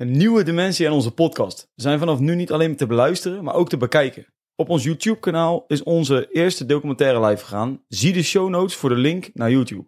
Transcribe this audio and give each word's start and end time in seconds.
Een 0.00 0.10
nieuwe 0.10 0.42
dimensie 0.42 0.86
aan 0.86 0.92
onze 0.92 1.10
podcast. 1.10 1.70
We 1.74 1.82
zijn 1.82 1.98
vanaf 1.98 2.18
nu 2.18 2.34
niet 2.34 2.52
alleen 2.52 2.76
te 2.76 2.86
beluisteren, 2.86 3.44
maar 3.44 3.54
ook 3.54 3.68
te 3.68 3.76
bekijken. 3.76 4.26
Op 4.54 4.68
ons 4.68 4.84
YouTube-kanaal 4.84 5.64
is 5.66 5.82
onze 5.82 6.28
eerste 6.30 6.66
documentaire 6.66 7.26
live 7.26 7.44
gegaan. 7.44 7.84
Zie 7.88 8.12
de 8.12 8.22
show 8.22 8.48
notes 8.48 8.76
voor 8.76 8.88
de 8.88 8.94
link 8.94 9.30
naar 9.34 9.50
YouTube. 9.50 9.86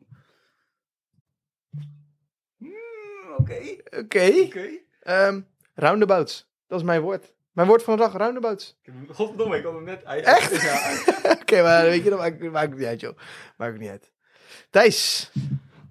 Oké. 3.38 3.58
Oké. 3.98 4.32
Ehm, 5.00 5.40
roundabouts. 5.74 6.48
Dat 6.66 6.78
is 6.78 6.84
mijn 6.84 7.00
woord. 7.00 7.34
Mijn 7.52 7.68
woord 7.68 7.82
van 7.82 7.96
de 7.96 8.02
dag, 8.02 8.16
roundabouts. 8.16 8.80
Godverdomme, 9.08 9.56
ik 9.56 9.64
had 9.64 9.72
hem 9.72 9.84
net... 9.84 10.02
Echt? 10.02 10.62
Ja. 10.62 10.96
Oké, 11.40 11.62
maar 11.62 11.84
weet 11.84 12.04
je, 12.04 12.10
dat 12.10 12.18
maakt, 12.18 12.40
maakt 12.40 12.70
het 12.70 12.78
niet 12.78 12.88
uit, 12.88 13.00
joh. 13.00 13.16
Maakt 13.56 13.72
het 13.72 13.80
niet 13.80 13.90
uit. 13.90 14.12
Thijs, 14.70 15.30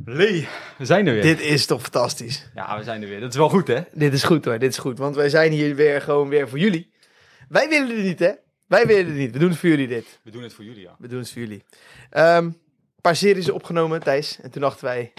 Lee, 0.05 0.47
we 0.77 0.85
zijn 0.85 1.07
er 1.07 1.13
weer. 1.13 1.21
dit 1.21 1.41
is 1.41 1.65
toch 1.65 1.81
fantastisch. 1.81 2.49
Ja, 2.55 2.77
we 2.77 2.83
zijn 2.83 3.01
er 3.01 3.07
weer. 3.07 3.19
Dat 3.19 3.29
is 3.29 3.35
wel 3.35 3.49
goed, 3.49 3.67
hè? 3.67 3.81
Dit 3.93 4.13
is 4.13 4.23
goed 4.23 4.45
hoor, 4.45 4.59
dit 4.59 4.69
is 4.69 4.77
goed. 4.77 4.97
Want 4.97 5.15
wij 5.15 5.29
zijn 5.29 5.51
hier 5.51 5.75
weer 5.75 6.01
gewoon 6.01 6.29
weer 6.29 6.49
voor 6.49 6.59
jullie. 6.59 6.91
Wij 7.49 7.69
willen 7.69 7.95
het 7.95 8.05
niet, 8.05 8.19
hè? 8.19 8.31
Wij 8.67 8.85
willen 8.85 9.05
het 9.05 9.15
niet. 9.15 9.31
We 9.31 9.39
doen 9.39 9.49
het 9.49 9.57
voor 9.57 9.69
jullie, 9.69 9.87
dit. 9.87 10.19
We 10.23 10.31
doen 10.31 10.43
het 10.43 10.53
voor 10.53 10.63
jullie, 10.63 10.81
ja. 10.81 10.95
We 10.99 11.07
doen 11.07 11.19
het 11.19 11.31
voor 11.31 11.41
jullie. 11.41 11.63
Ehm, 12.09 12.45
een 12.45 12.55
paar 13.01 13.15
series 13.15 13.49
opgenomen, 13.49 13.99
Thijs. 13.99 14.39
En 14.41 14.51
toen 14.51 14.61
dachten 14.61 14.85
wij, 14.85 15.13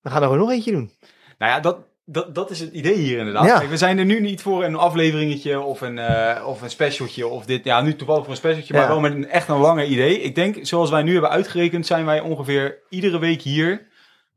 we 0.00 0.10
gaan 0.10 0.22
er 0.22 0.28
gewoon 0.28 0.38
nog 0.38 0.50
eentje 0.50 0.72
doen. 0.72 0.92
Nou 1.38 1.52
ja, 1.52 1.60
dat, 1.60 1.78
dat, 2.04 2.34
dat 2.34 2.50
is 2.50 2.60
het 2.60 2.72
idee 2.72 2.96
hier 2.96 3.18
inderdaad. 3.18 3.46
Ja. 3.46 3.58
Kijk, 3.58 3.70
we 3.70 3.76
zijn 3.76 3.98
er 3.98 4.04
nu 4.04 4.20
niet 4.20 4.42
voor 4.42 4.64
een 4.64 4.74
afleveringetje 4.76 5.60
of 5.60 5.80
een, 5.80 5.98
eh, 5.98 6.46
of 6.46 6.62
een 6.62 6.70
specialtje 6.70 7.26
of 7.26 7.46
dit. 7.46 7.64
Ja, 7.64 7.80
nu 7.80 7.96
toevallig 7.96 8.22
voor 8.22 8.30
een 8.30 8.38
specialtje, 8.38 8.74
maar 8.74 8.88
wel 8.88 9.00
met 9.00 9.12
een 9.12 9.28
echt 9.28 9.48
een 9.48 9.58
lange 9.58 9.86
idee. 9.86 10.20
Ik 10.20 10.34
denk, 10.34 10.56
zoals 10.66 10.90
wij 10.90 11.02
nu 11.02 11.12
hebben 11.12 11.30
uitgerekend, 11.30 11.86
zijn 11.86 12.04
wij 12.04 12.20
ongeveer 12.20 12.78
iedere 12.88 13.18
week 13.18 13.42
hier 13.42 13.90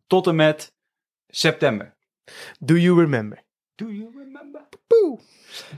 tot 0.08 0.28
en 0.28 0.36
met 0.36 0.74
september. 1.28 1.96
Do 2.60 2.76
you 2.76 3.00
remember? 3.00 3.44
Do 3.76 3.86
you 3.86 4.10
remember? 4.18 4.62
Poeh. 4.88 5.20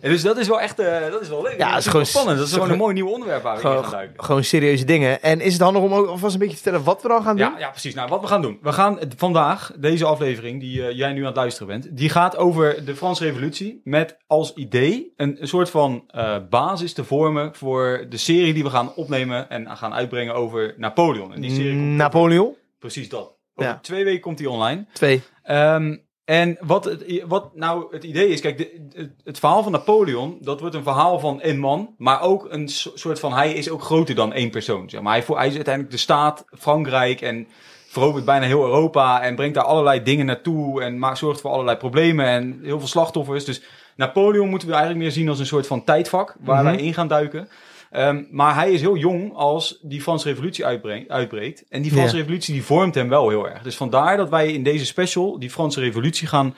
En 0.02 0.10
dus 0.10 0.22
dat 0.22 0.38
is 0.38 0.48
wel 0.48 0.62
echt, 0.62 0.80
eh, 0.80 1.12
dat 1.12 1.22
is 1.22 1.30
wel 1.30 1.42
leuk. 1.42 1.58
Ja, 1.58 1.70
dat 1.70 1.80
is 1.80 1.88
gewoon- 1.88 2.06
spannend. 2.06 2.38
Dat 2.38 2.48
is 2.48 2.54
gewoon 2.54 2.70
een 2.70 2.78
mooi 2.78 2.94
nieuw 2.94 3.08
onderwerp 3.10 3.44
waar 3.44 3.56
we 3.62 3.62
in 3.70 3.84
gaan 3.84 3.92
duiken. 3.92 4.24
gewoon 4.24 4.44
serieuze 4.44 4.86
dingen. 4.86 5.22
En 5.22 5.40
is 5.42 5.54
het 5.54 5.62
handig 5.62 5.82
om 5.82 5.94
ook 5.94 6.08
alvast 6.08 6.34
een 6.34 6.40
beetje 6.40 6.56
te 6.56 6.62
vertellen 6.62 6.86
wat 6.86 7.02
we 7.02 7.08
dan 7.08 7.24
gaan 7.24 7.36
doen? 7.38 7.52
Ja, 7.52 7.60
ja, 7.60 7.70
precies. 7.70 7.94
Nou, 7.96 8.10
wat 8.10 8.22
we 8.22 8.28
gaan 8.28 8.42
doen. 8.42 8.60
We 8.62 8.72
gaan 8.74 9.00
vandaag, 9.18 9.72
deze 9.78 10.06
aflevering 10.06 10.60
die 10.60 10.88
eh, 10.88 10.98
jij 10.98 11.14
nu 11.14 11.20
aan 11.20 11.26
het 11.26 11.36
luisteren 11.36 11.68
bent, 11.68 11.98
die 11.98 12.10
gaat 12.10 12.38
over 12.38 12.86
de 12.86 12.96
Franse 12.96 13.24
Revolutie. 13.24 13.82
Met 13.84 14.18
als 14.28 14.54
idee 14.54 15.14
een, 15.16 15.42
een 15.42 15.48
soort 15.48 15.70
van 15.70 16.04
eh, 16.08 16.38
basis 16.50 16.94
te 16.94 17.04
vormen 17.04 17.56
voor 17.56 18.06
de 18.10 18.18
serie 18.18 18.54
die 18.54 18.64
we 18.64 18.70
gaan 18.70 18.94
opnemen 18.96 19.50
en 19.50 19.78
gaan 19.78 19.94
uitbrengen 19.94 20.34
over 20.34 20.74
Napoleon. 20.78 21.34
En 21.34 21.42
die 21.42 21.52
serie 21.52 21.74
Napoleon? 21.74 22.56
precies 22.80 23.10
dat. 23.10 23.36
Over 23.60 23.72
Ja. 23.72 23.80
twee 23.82 24.04
weken 24.04 24.22
komt 24.22 24.38
die 24.38 24.50
online. 24.50 24.86
Twee. 24.94 25.22
Ehm, 25.44 25.98
en 26.26 26.58
wat, 26.62 26.86
het, 26.86 27.24
wat 27.28 27.56
nou 27.56 27.88
het 27.92 28.04
idee 28.04 28.28
is, 28.28 28.42
kijk, 28.42 28.58
de, 28.58 28.88
het, 28.94 29.12
het 29.24 29.40
verhaal 29.40 29.64
van 29.64 29.72
Napoleon, 29.72 30.38
dat 30.42 30.60
wordt 30.60 30.76
een 30.76 30.84
verhaal 30.84 31.20
van 31.20 31.40
een 31.42 31.60
man, 31.60 31.94
maar 31.98 32.22
ook 32.22 32.48
een 32.50 32.70
so- 32.70 32.92
soort 32.96 33.20
van, 33.20 33.34
hij 33.34 33.54
is 33.54 33.70
ook 33.70 33.82
groter 33.82 34.16
dan 34.16 34.34
één 34.34 34.50
persoon. 34.50 34.90
Zeg 34.90 35.02
maar. 35.02 35.14
hij, 35.14 35.36
hij 35.36 35.48
is 35.48 35.56
uiteindelijk 35.56 35.94
de 35.94 36.00
staat 36.00 36.46
Frankrijk 36.58 37.22
en 37.22 37.48
verovert 37.88 38.26
bijna 38.26 38.46
heel 38.46 38.64
Europa 38.66 39.22
en 39.22 39.36
brengt 39.36 39.56
daar 39.56 39.64
allerlei 39.64 40.04
dingen 40.04 40.26
naartoe 40.26 40.82
en 40.82 41.00
maakt, 41.00 41.18
zorgt 41.18 41.42
voor 41.42 41.52
allerlei 41.52 41.78
problemen 41.78 42.26
en 42.26 42.60
heel 42.64 42.80
veel 42.80 42.88
slachtoffers. 42.88 43.46
Dus 43.46 43.62
Napoleon 43.96 44.50
moeten 44.50 44.68
we 44.68 44.74
eigenlijk 44.74 45.04
meer 45.04 45.14
zien 45.14 45.30
als 45.30 45.40
een 45.40 45.46
soort 45.46 45.68
van 45.68 45.84
tijdvak 45.84 46.36
waar 46.40 46.64
Mhm. 46.64 46.74
wij 46.76 46.84
in 46.84 46.94
gaan 46.94 47.08
duiken. 47.08 47.50
Ehm, 47.98 48.24
maar 48.32 48.56
hij 48.56 48.72
is 48.72 48.82
heel 48.82 48.96
jong 48.98 49.34
als 49.34 49.80
die 49.82 50.02
Franse 50.02 50.28
revolutie 50.30 50.66
uitbreekt. 51.08 51.66
En 51.70 51.82
die 51.82 51.92
Franse 51.92 52.16
Ja. 52.16 52.22
revolutie 52.22 52.54
die 52.54 52.64
vormt 52.64 52.96
hem 52.96 53.10
wel 53.10 53.30
heel 53.30 53.50
erg. 53.50 53.62
Dus 53.62 53.76
vandaar 53.78 54.18
dat 54.18 54.30
wij 54.30 54.54
in 54.54 54.64
deze 54.64 54.86
special 54.86 55.40
die 55.40 55.50
Franse 55.50 55.80
revolutie 55.80 56.28
gaan, 56.28 56.56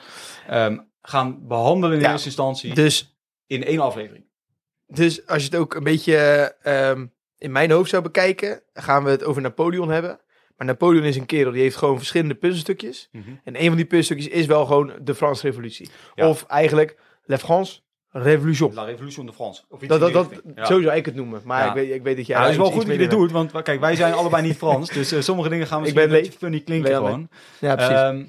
ehm, 0.48 0.78
gaan 1.02 1.46
behandelen 1.46 1.96
in 1.96 2.02
Ja. 2.02 2.10
eerste 2.10 2.26
instantie 2.26 2.74
Dus, 2.74 3.16
in 3.46 3.64
één 3.64 3.78
aflevering. 3.80 4.24
dus 4.86 5.26
als 5.26 5.42
je 5.42 5.48
het 5.50 5.58
ook 5.58 5.74
een 5.74 5.84
beetje 5.84 6.16
ehm, 6.62 7.06
in 7.38 7.52
mijn 7.52 7.70
hoofd 7.70 7.90
zou 7.90 8.02
bekijken, 8.02 8.62
gaan 8.72 9.04
we 9.04 9.10
het 9.10 9.24
over 9.24 9.42
Napoleon 9.42 9.88
hebben. 9.90 10.20
Maar 10.56 10.66
Napoleon 10.66 11.04
is 11.04 11.16
een 11.16 11.26
kerel 11.26 11.52
die 11.52 11.62
heeft 11.62 11.76
gewoon 11.76 11.96
verschillende 11.98 12.34
puzzelstukjes. 12.34 13.08
En 13.44 13.60
een 13.60 13.66
van 13.66 13.76
die 13.76 13.84
puzzelstukjes 13.86 14.28
is 14.40 14.46
wel 14.46 14.66
gewoon 14.66 14.92
de 15.02 15.14
Franse 15.14 15.46
revolutie. 15.46 15.90
Ja. 16.14 16.28
Of 16.28 16.44
eigenlijk 16.44 16.98
La 17.24 17.38
France 17.38 17.80
Révolution. 18.12 18.70
La 18.74 18.84
Révolution 18.84 19.26
de 19.26 19.32
France. 19.32 19.62
Of 19.68 19.80
iets 19.80 19.88
Dat, 19.88 20.00
dat, 20.00 20.12
dat. 20.12 20.42
Ja. 20.56 20.64
Zo 20.64 20.80
zou 20.80 20.96
ik 20.96 21.04
het 21.04 21.14
noemen. 21.14 21.40
Maar 21.44 21.62
Ja. 21.62 21.68
ik, 21.68 21.74
weet, 21.74 21.90
ik 21.94 22.02
weet 22.02 22.16
dat 22.16 22.26
jij 22.26 22.36
Ja, 22.36 22.42
het 22.42 22.52
is 22.52 22.58
wel 22.58 22.70
goed 22.70 22.82
dat 22.82 22.92
je 22.92 22.98
dit 22.98 23.10
doet, 23.10 23.32
want 23.32 23.62
kijk, 23.62 23.80
wij 23.80 23.96
zijn 23.96 24.12
allebei 24.12 24.42
niet 24.42 24.56
Frans, 24.56 24.90
dus 24.90 25.12
eh, 25.12 25.20
sommige 25.20 25.48
dingen 25.48 25.66
gaan 25.66 25.78
Ik 25.84 25.84
misschien 25.84 26.08
ben 26.08 26.16
een 26.16 26.22
beetje 26.22 26.38
funny 26.38 26.60
klinken 26.60 26.94
gewoon. 26.94 27.28
Ja, 27.58 27.74
precies. 27.74 27.94
Ehm, 27.94 28.22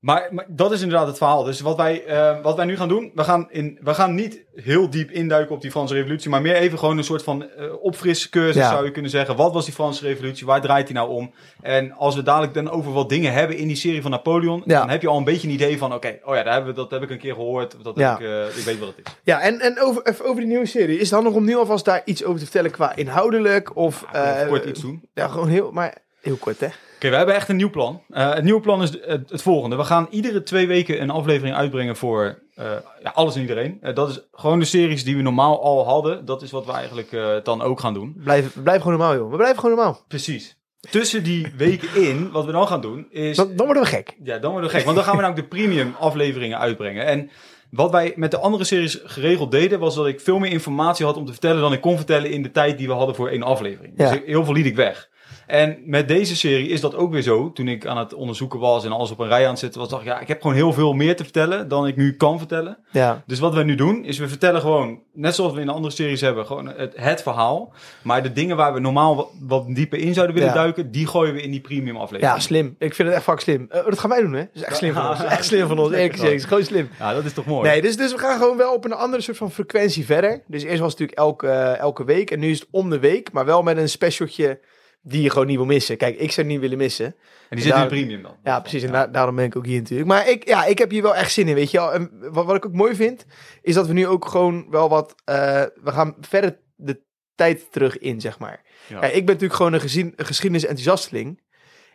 maar, 0.00 0.28
maar 0.30 0.44
dat 0.48 0.72
is 0.72 0.80
inderdaad 0.82 1.06
het 1.06 1.16
verhaal. 1.16 1.44
Dus 1.44 1.60
wat 1.60 1.76
wij, 1.76 2.04
eh, 2.04 2.42
wat 2.42 2.56
wij 2.56 2.64
nu 2.64 2.76
gaan 2.76 2.88
doen, 2.88 3.10
we 3.14 3.24
gaan, 3.24 3.46
in, 3.50 3.78
we 3.82 3.94
gaan 3.94 4.14
niet 4.14 4.44
heel 4.54 4.90
diep 4.90 5.10
induiken 5.10 5.54
op 5.54 5.60
die 5.60 5.70
Franse 5.70 5.94
revolutie, 5.94 6.30
maar 6.30 6.40
meer 6.40 6.54
even 6.54 6.78
gewoon 6.78 6.98
een 6.98 7.04
soort 7.04 7.22
van 7.22 7.50
eh 7.50 7.82
opfriscursus 7.82 8.54
Ja. 8.62 8.70
zou 8.70 8.84
je 8.84 8.90
kunnen 8.90 9.10
zeggen. 9.10 9.36
Wat 9.36 9.52
was 9.52 9.64
die 9.64 9.74
Franse 9.74 10.04
revolutie? 10.06 10.46
Waar 10.46 10.60
draait 10.60 10.86
die 10.86 10.96
nou 10.96 11.10
om? 11.10 11.32
En 11.62 11.92
als 11.92 12.14
we 12.14 12.22
dadelijk 12.22 12.54
dan 12.54 12.70
over 12.70 12.92
wat 12.92 13.08
dingen 13.08 13.32
hebben 13.32 13.56
in 13.56 13.66
die 13.66 13.76
serie 13.76 14.02
van 14.02 14.10
Napoleon, 14.10 14.62
Ja. 14.66 14.78
dan 14.78 14.88
heb 14.90 15.02
je 15.02 15.08
al 15.08 15.16
een 15.18 15.24
beetje 15.24 15.48
een 15.48 15.54
idee 15.54 15.78
van, 15.78 15.94
oké, 15.94 16.18
oh 16.24 16.34
ja, 16.34 16.42
daar 16.42 16.52
hebben 16.52 16.70
we, 16.74 16.80
dat 16.80 16.90
heb 16.90 17.02
ik 17.02 17.10
een 17.10 17.18
keer 17.18 17.34
gehoord. 17.34 17.76
Dat 17.82 17.96
Ja. 17.98 18.10
heb 18.10 18.20
ik, 18.20 18.26
eh, 18.26 18.58
ik 18.58 18.64
weet 18.64 18.78
wat 18.78 18.88
het 18.88 19.06
is. 19.06 19.12
Ja, 19.22 19.40
en, 19.40 19.60
en 19.60 19.80
over, 19.80 20.02
even 20.06 20.24
over 20.24 20.36
die 20.40 20.48
nieuwe 20.48 20.66
serie. 20.66 20.94
Is 20.98 21.10
het 21.10 21.14
handig 21.20 21.32
om 21.34 21.44
nu 21.44 21.56
alvast 21.56 21.84
daar 21.84 22.02
iets 22.04 22.24
over 22.24 22.38
te 22.38 22.44
vertellen 22.44 22.70
qua 22.70 22.96
inhoudelijk? 22.96 23.76
Of, 23.76 24.04
kort 24.48 24.64
iets 24.64 24.80
doen. 24.80 25.08
Ja, 25.14 25.28
gewoon 25.28 25.48
heel, 25.48 25.70
maar 25.72 25.94
heel 26.20 26.36
kort 26.36 26.60
hè. 26.60 26.68
Oké, 27.00 27.10
we 27.10 27.16
hebben 27.16 27.34
echt 27.34 27.48
een 27.48 27.56
nieuw 27.56 27.70
plan. 27.70 28.02
Eh, 28.10 28.34
het 28.34 28.44
nieuwe 28.44 28.60
plan 28.60 28.82
is 28.82 28.90
het, 28.90 29.30
het 29.30 29.42
volgende. 29.42 29.76
We 29.76 29.84
gaan 29.84 30.06
iedere 30.10 30.42
twee 30.42 30.66
weken 30.66 31.02
een 31.02 31.10
aflevering 31.10 31.56
uitbrengen 31.56 31.96
voor 31.96 32.38
eh, 32.54 32.64
ja, 33.02 33.10
alles 33.14 33.34
en 33.34 33.40
iedereen. 33.40 33.78
Eh, 33.80 33.94
dat 33.94 34.08
is 34.08 34.20
gewoon 34.32 34.58
de 34.58 34.64
series 34.64 35.04
die 35.04 35.16
we 35.16 35.22
normaal 35.22 35.62
al 35.62 35.86
hadden. 35.86 36.24
Dat 36.24 36.42
is 36.42 36.50
wat 36.50 36.66
we 36.66 36.72
eigenlijk 36.72 37.44
dan 37.44 37.62
ook 37.62 37.80
gaan 37.80 37.94
doen. 37.94 38.14
Blijf, 38.16 38.56
blijf 38.62 38.82
gewoon 38.82 38.98
normaal 38.98 39.16
joh. 39.16 39.30
We 39.30 39.36
blijven 39.36 39.60
gewoon 39.60 39.76
normaal. 39.76 40.04
Precies. 40.08 40.58
Tussen 40.90 41.22
die 41.22 41.52
weken 41.56 42.02
in, 42.08 42.30
wat 42.30 42.44
we 42.44 42.52
dan 42.52 42.66
gaan 42.66 42.80
doen, 42.80 43.06
is... 43.10 43.36
Dan, 43.36 43.56
dan 43.56 43.66
worden 43.66 43.82
we 43.82 43.88
gek. 43.88 44.16
Ja, 44.22 44.38
dan 44.38 44.50
worden 44.52 44.70
we 44.70 44.76
gek. 44.76 44.84
Want 44.84 44.96
dan 44.96 45.04
gaan 45.04 45.16
we 45.16 45.22
namelijk 45.22 45.50
de 45.50 45.56
premium 45.56 45.94
afleveringen 45.98 46.58
uitbrengen. 46.58 47.06
En 47.06 47.30
wat 47.70 47.90
wij 47.90 48.12
met 48.16 48.30
de 48.30 48.38
andere 48.38 48.64
series 48.64 49.00
geregeld 49.04 49.50
deden, 49.50 49.78
was 49.78 49.94
dat 49.94 50.06
ik 50.06 50.20
veel 50.20 50.38
meer 50.38 50.50
informatie 50.50 51.06
had 51.06 51.16
om 51.16 51.24
te 51.24 51.32
vertellen 51.32 51.60
dan 51.60 51.72
ik 51.72 51.80
kon 51.80 51.96
vertellen 51.96 52.30
in 52.30 52.42
de 52.42 52.50
tijd 52.50 52.78
die 52.78 52.86
we 52.86 52.92
hadden 52.92 53.14
voor 53.14 53.28
één 53.28 53.42
aflevering. 53.42 53.94
Ja. 53.96 54.10
Dus 54.10 54.20
heel 54.24 54.44
veel 54.44 54.54
liet 54.54 54.66
ik 54.66 54.76
weg. 54.76 55.08
En 55.50 55.78
met 55.84 56.08
deze 56.08 56.36
serie 56.36 56.68
is 56.68 56.80
dat 56.80 56.94
ook 56.94 57.12
weer 57.12 57.22
zo. 57.22 57.52
Toen 57.52 57.68
ik 57.68 57.86
aan 57.86 57.98
het 57.98 58.14
onderzoeken 58.14 58.58
was 58.60 58.84
en 58.84 58.92
alles 58.92 59.10
op 59.10 59.18
een 59.18 59.28
rij 59.28 59.44
aan 59.44 59.50
het 59.50 59.58
zetten 59.58 59.80
was, 59.80 59.88
dacht 59.88 60.02
ik, 60.02 60.08
ja, 60.08 60.20
ik 60.20 60.28
heb 60.28 60.40
gewoon 60.40 60.56
heel 60.56 60.72
veel 60.72 60.92
meer 60.92 61.16
te 61.16 61.22
vertellen 61.22 61.68
dan 61.68 61.86
ik 61.86 61.96
nu 61.96 62.16
kan 62.16 62.38
vertellen. 62.38 62.78
Ja. 62.90 63.22
Dus 63.26 63.38
wat 63.38 63.54
we 63.54 63.62
nu 63.62 63.74
doen, 63.74 64.04
is 64.04 64.18
we 64.18 64.28
vertellen 64.28 64.60
gewoon, 64.60 65.00
net 65.12 65.34
zoals 65.34 65.52
we 65.52 65.60
in 65.60 65.66
de 65.66 65.72
andere 65.72 65.94
series 65.94 66.20
hebben, 66.20 66.46
gewoon 66.46 66.66
het, 66.68 66.92
het 66.96 67.22
verhaal. 67.22 67.72
Maar 68.02 68.22
de 68.22 68.32
dingen 68.32 68.56
waar 68.56 68.72
we 68.74 68.80
normaal 68.80 69.16
wat, 69.16 69.28
wat 69.40 69.64
dieper 69.68 69.98
in 69.98 70.14
zouden 70.14 70.34
willen 70.34 70.50
Ja. 70.50 70.54
duiken, 70.54 70.90
die 70.90 71.06
gooien 71.06 71.34
we 71.34 71.42
in 71.42 71.50
die 71.50 71.60
premium 71.60 71.96
aflevering. 71.96 72.32
ja, 72.34 72.40
slim. 72.40 72.74
Ik 72.78 72.94
vind 72.94 73.08
het 73.08 73.16
echt 73.16 73.26
vaak 73.26 73.40
slim. 73.40 73.66
Eh, 73.70 73.84
dat 73.84 73.98
gaan 73.98 74.10
wij 74.10 74.20
doen 74.20 74.32
hè. 74.32 74.38
Dat 74.40 74.48
is 74.54 74.62
echt 74.62 74.76
slim 74.76 74.92
van 74.92 75.02
Ja. 75.02 75.10
ons. 75.10 75.24
Echt 75.40 75.44
slim 75.44 75.66
van 75.68 75.78
ons. 75.78 75.90
Eerlijk 75.92 76.12
gezegd, 76.12 76.44
gewoon 76.44 76.64
slim. 76.64 76.88
Ja, 76.98 77.14
dat 77.14 77.24
is 77.24 77.32
toch 77.32 77.46
mooi. 77.46 77.68
Nee, 77.70 77.82
dus, 77.82 77.96
dus 77.96 78.12
we 78.12 78.18
gaan 78.18 78.38
gewoon 78.38 78.56
wel 78.56 78.74
op 78.74 78.84
een 78.84 78.92
andere 78.92 79.22
soort 79.22 79.36
van 79.36 79.50
frequentie 79.50 80.04
verder. 80.04 80.42
Dus 80.46 80.62
eerst 80.62 80.80
was 80.80 80.90
het 80.92 81.00
natuurlijk 81.00 81.18
elke, 81.18 81.48
eh, 81.48 81.78
elke 81.78 82.04
week. 82.04 82.30
En 82.30 82.38
nu 82.38 82.50
is 82.50 82.58
het 82.60 82.68
om 82.70 82.90
de 82.90 82.98
week. 82.98 83.32
Maar 83.32 83.44
wel 83.44 83.62
met 83.62 83.76
een 83.76 83.88
specialtje 83.88 84.60
die 85.02 85.22
je 85.22 85.30
gewoon 85.30 85.46
niet 85.46 85.56
wil 85.56 85.66
missen. 85.66 85.96
Kijk, 85.96 86.18
ik 86.18 86.32
zou 86.32 86.46
niet 86.46 86.60
willen 86.60 86.78
missen. 86.78 87.06
En 87.06 87.14
die 87.56 87.60
zit 87.64 87.74
in 87.74 87.88
premium 87.88 88.22
dan. 88.22 88.36
Ja, 88.44 88.60
precies. 88.60 88.82
En 88.82 88.92
daar- 88.92 89.12
daarom 89.12 89.34
ben 89.36 89.44
ik 89.44 89.56
ook 89.56 89.66
hier 89.66 89.78
natuurlijk. 89.80 90.08
Maar 90.08 90.28
ik, 90.28 90.48
ja, 90.48 90.64
ik 90.64 90.78
heb 90.78 90.90
hier 90.90 91.02
wel 91.02 91.14
echt 91.16 91.32
zin 91.32 91.48
in, 91.48 91.54
weet 91.54 91.70
je 91.70 91.78
wel. 91.78 91.92
En 91.92 92.10
wat, 92.32 92.44
wat 92.44 92.56
ik 92.56 92.66
ook 92.66 92.72
mooi 92.72 92.94
vind, 92.94 93.26
is 93.62 93.74
dat 93.74 93.86
we 93.86 93.92
nu 93.92 94.06
ook 94.06 94.24
gewoon 94.24 94.66
wel 94.70 94.88
wat... 94.88 95.14
eh, 95.24 95.34
we 95.82 95.90
gaan 95.92 96.14
verder 96.20 96.58
de 96.76 97.00
tijd 97.34 97.72
terug 97.72 97.98
in, 97.98 98.20
zeg 98.20 98.38
maar. 98.38 98.62
Ja. 98.86 98.96
Ja, 98.96 99.06
ik 99.06 99.12
ben 99.12 99.24
natuurlijk 99.26 99.54
gewoon 99.54 99.72
een, 99.72 99.80
gezien, 99.80 100.12
een 100.16 100.26
geschiedenis-enthousiasteling. 100.26 101.40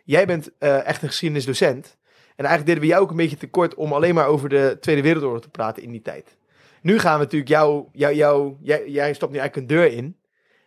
Jij 0.04 0.26
bent 0.26 0.50
eh, 0.58 0.86
echt 0.86 1.02
een 1.02 1.08
geschiedenisdocent. 1.08 1.96
En 2.36 2.44
eigenlijk 2.44 2.66
deden 2.66 2.80
we 2.82 2.88
jou 2.88 3.02
ook 3.02 3.10
een 3.10 3.16
beetje 3.16 3.36
tekort 3.36 3.74
om 3.74 3.92
alleen 3.92 4.14
maar 4.14 4.26
over 4.26 4.48
de 4.48 4.76
Tweede 4.80 5.02
Wereldoorlog 5.02 5.40
te 5.42 5.48
praten 5.48 5.82
in 5.82 5.90
die 5.90 6.02
tijd. 6.02 6.36
Nu 6.82 6.98
gaan 6.98 7.18
we 7.18 7.22
natuurlijk 7.24 7.50
jou, 7.50 7.84
jou, 7.92 8.14
jou 8.14 8.56
jij, 8.62 8.88
jij 8.88 9.14
stapt 9.14 9.32
nu 9.32 9.38
eigenlijk 9.38 9.70
een 9.70 9.76
deur 9.76 9.92
in. 9.92 10.16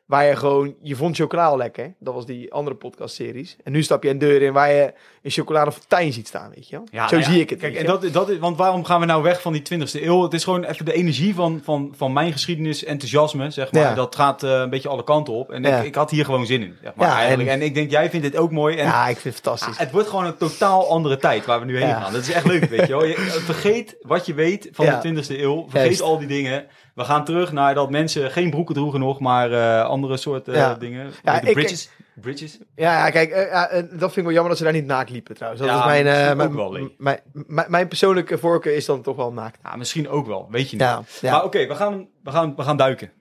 Waar 0.09 0.25
je 0.25 0.35
gewoon, 0.35 0.75
je 0.81 0.95
vond 0.95 1.15
chocola 1.15 1.45
al 1.45 1.57
lekker. 1.57 1.93
Dat 1.99 2.13
was 2.13 2.25
die 2.25 2.53
andere 2.53 2.75
podcastseries. 2.75 3.55
En 3.63 3.71
nu 3.71 3.83
stap 3.83 4.03
je 4.03 4.09
een 4.09 4.17
deur 4.17 4.41
in 4.41 4.53
waar 4.53 4.71
je 4.71 4.93
een 5.23 5.31
chocoladefontein 5.31 6.13
ziet 6.13 6.27
staan, 6.27 6.51
weet 6.55 6.69
je 6.69 6.75
wel. 6.75 6.85
Ja, 6.91 7.07
Zo 7.07 7.15
nou 7.15 7.27
ja, 7.27 7.33
zie 7.33 7.41
ik 7.41 7.49
het. 7.49 7.59
Kijk, 7.59 7.75
en 7.75 7.85
dat, 7.85 8.13
dat 8.13 8.29
is, 8.29 8.37
want 8.37 8.57
waarom 8.57 8.83
gaan 8.85 8.99
we 8.99 9.05
nou 9.05 9.23
weg 9.23 9.41
van 9.41 9.53
die 9.53 9.61
20e 9.73 9.91
eeuw? 10.03 10.21
Het 10.23 10.33
is 10.33 10.43
gewoon 10.43 10.63
even 10.63 10.85
de 10.85 10.93
energie 10.93 11.35
van, 11.35 11.61
van, 11.63 11.93
van 11.97 12.13
mijn 12.13 12.31
geschiedenis, 12.31 12.83
enthousiasme, 12.83 13.49
zeg 13.51 13.71
maar. 13.71 13.81
Ja. 13.81 13.93
Dat 13.93 14.15
gaat 14.15 14.43
eh, 14.43 14.49
een 14.51 14.69
beetje 14.69 14.89
alle 14.89 15.03
kanten 15.03 15.33
op. 15.33 15.51
En 15.51 15.63
Ja. 15.63 15.77
ik, 15.79 15.85
ik 15.85 15.95
had 15.95 16.09
hier 16.11 16.25
gewoon 16.25 16.45
zin 16.45 16.61
in, 16.61 16.75
zeg 16.83 16.95
maar, 16.95 17.17
eigenlijk. 17.17 17.49
en- 17.49 17.59
En, 17.59 17.65
ik 17.65 17.73
denk, 17.73 17.91
jij 17.91 18.09
vindt 18.09 18.25
dit 18.31 18.37
ook 18.37 18.51
mooi. 18.51 18.75
En 18.77 18.85
ja, 18.85 19.07
ik 19.07 19.17
vind 19.17 19.35
het 19.35 19.43
fantastisch. 19.43 19.73
ah, 19.73 19.79
het 19.79 19.91
wordt 19.91 20.07
gewoon 20.09 20.25
een 20.25 20.37
totaal 20.37 20.89
andere 20.89 21.17
tijd 21.17 21.45
waar 21.45 21.59
we 21.59 21.65
nu 21.65 21.77
heen 21.77 21.87
Ja. 21.87 21.99
gaan. 22.01 22.11
Dat 22.13 22.21
is 22.21 22.31
echt 22.31 22.45
leuk, 22.45 22.63
weet 22.65 22.87
je 22.87 22.93
wel. 22.93 23.05
Je, 23.05 23.15
vergeet 23.45 23.95
wat 24.01 24.25
je 24.25 24.33
weet 24.33 24.69
van 24.71 24.85
de 24.85 24.97
20e 25.23 25.39
eeuw. 25.39 25.61
Vergeet 25.69 25.85
Juist. 25.85 26.01
al 26.01 26.17
die 26.17 26.27
dingen. 26.27 26.65
We 26.99 27.05
gaan 27.05 27.25
terug 27.25 27.51
naar 27.51 27.73
dat 27.75 27.89
mensen 27.89 28.31
geen 28.31 28.49
broeken 28.49 28.75
droegen 28.75 28.99
nog, 28.99 29.19
maar 29.19 29.51
eh, 29.51 29.83
andere 29.85 30.17
soorten 30.17 30.53
Ja. 30.53 30.73
dingen. 30.75 31.11
Ja, 31.23 31.39
de 31.39 31.47
ik- 31.47 31.53
bridges. 31.53 31.89
Bridges? 32.21 32.57
Ja, 32.75 33.05
ja, 33.05 33.09
kijk, 33.09 33.29
eh, 33.31 33.71
dat 33.71 33.87
vind 33.99 34.15
ik 34.15 34.23
wel 34.23 34.31
jammer 34.31 34.49
dat 34.49 34.57
ze 34.57 34.63
daar 34.63 34.73
niet 34.73 34.85
naakt 34.85 35.09
liepen 35.09 35.35
trouwens. 35.35 35.61
Dat 35.63 35.71
Ja, 35.71 35.79
is 35.79 35.85
mijn, 35.85 36.07
eh, 36.07 36.35
mijn, 36.35 36.49
ook 36.49 36.55
wel, 36.55 36.71
mijn, 36.97 37.19
mijn, 37.47 37.65
mijn 37.69 37.87
persoonlijke 37.87 38.37
voorkeur 38.37 38.75
is 38.75 38.85
dan 38.85 39.01
toch 39.01 39.15
wel 39.15 39.31
naakt. 39.33 39.59
Ja, 39.63 39.75
misschien 39.75 40.09
ook 40.09 40.27
wel. 40.27 40.47
Weet 40.51 40.69
je 40.69 40.77
niet. 40.77 41.21
Maar 41.31 41.43
oké, 41.43 41.67
we, 41.67 41.75
gaan, 41.75 42.07
we, 42.23 42.31
gaan, 42.31 42.55
we 42.55 42.63
gaan 42.63 42.77
duiken. 42.77 43.11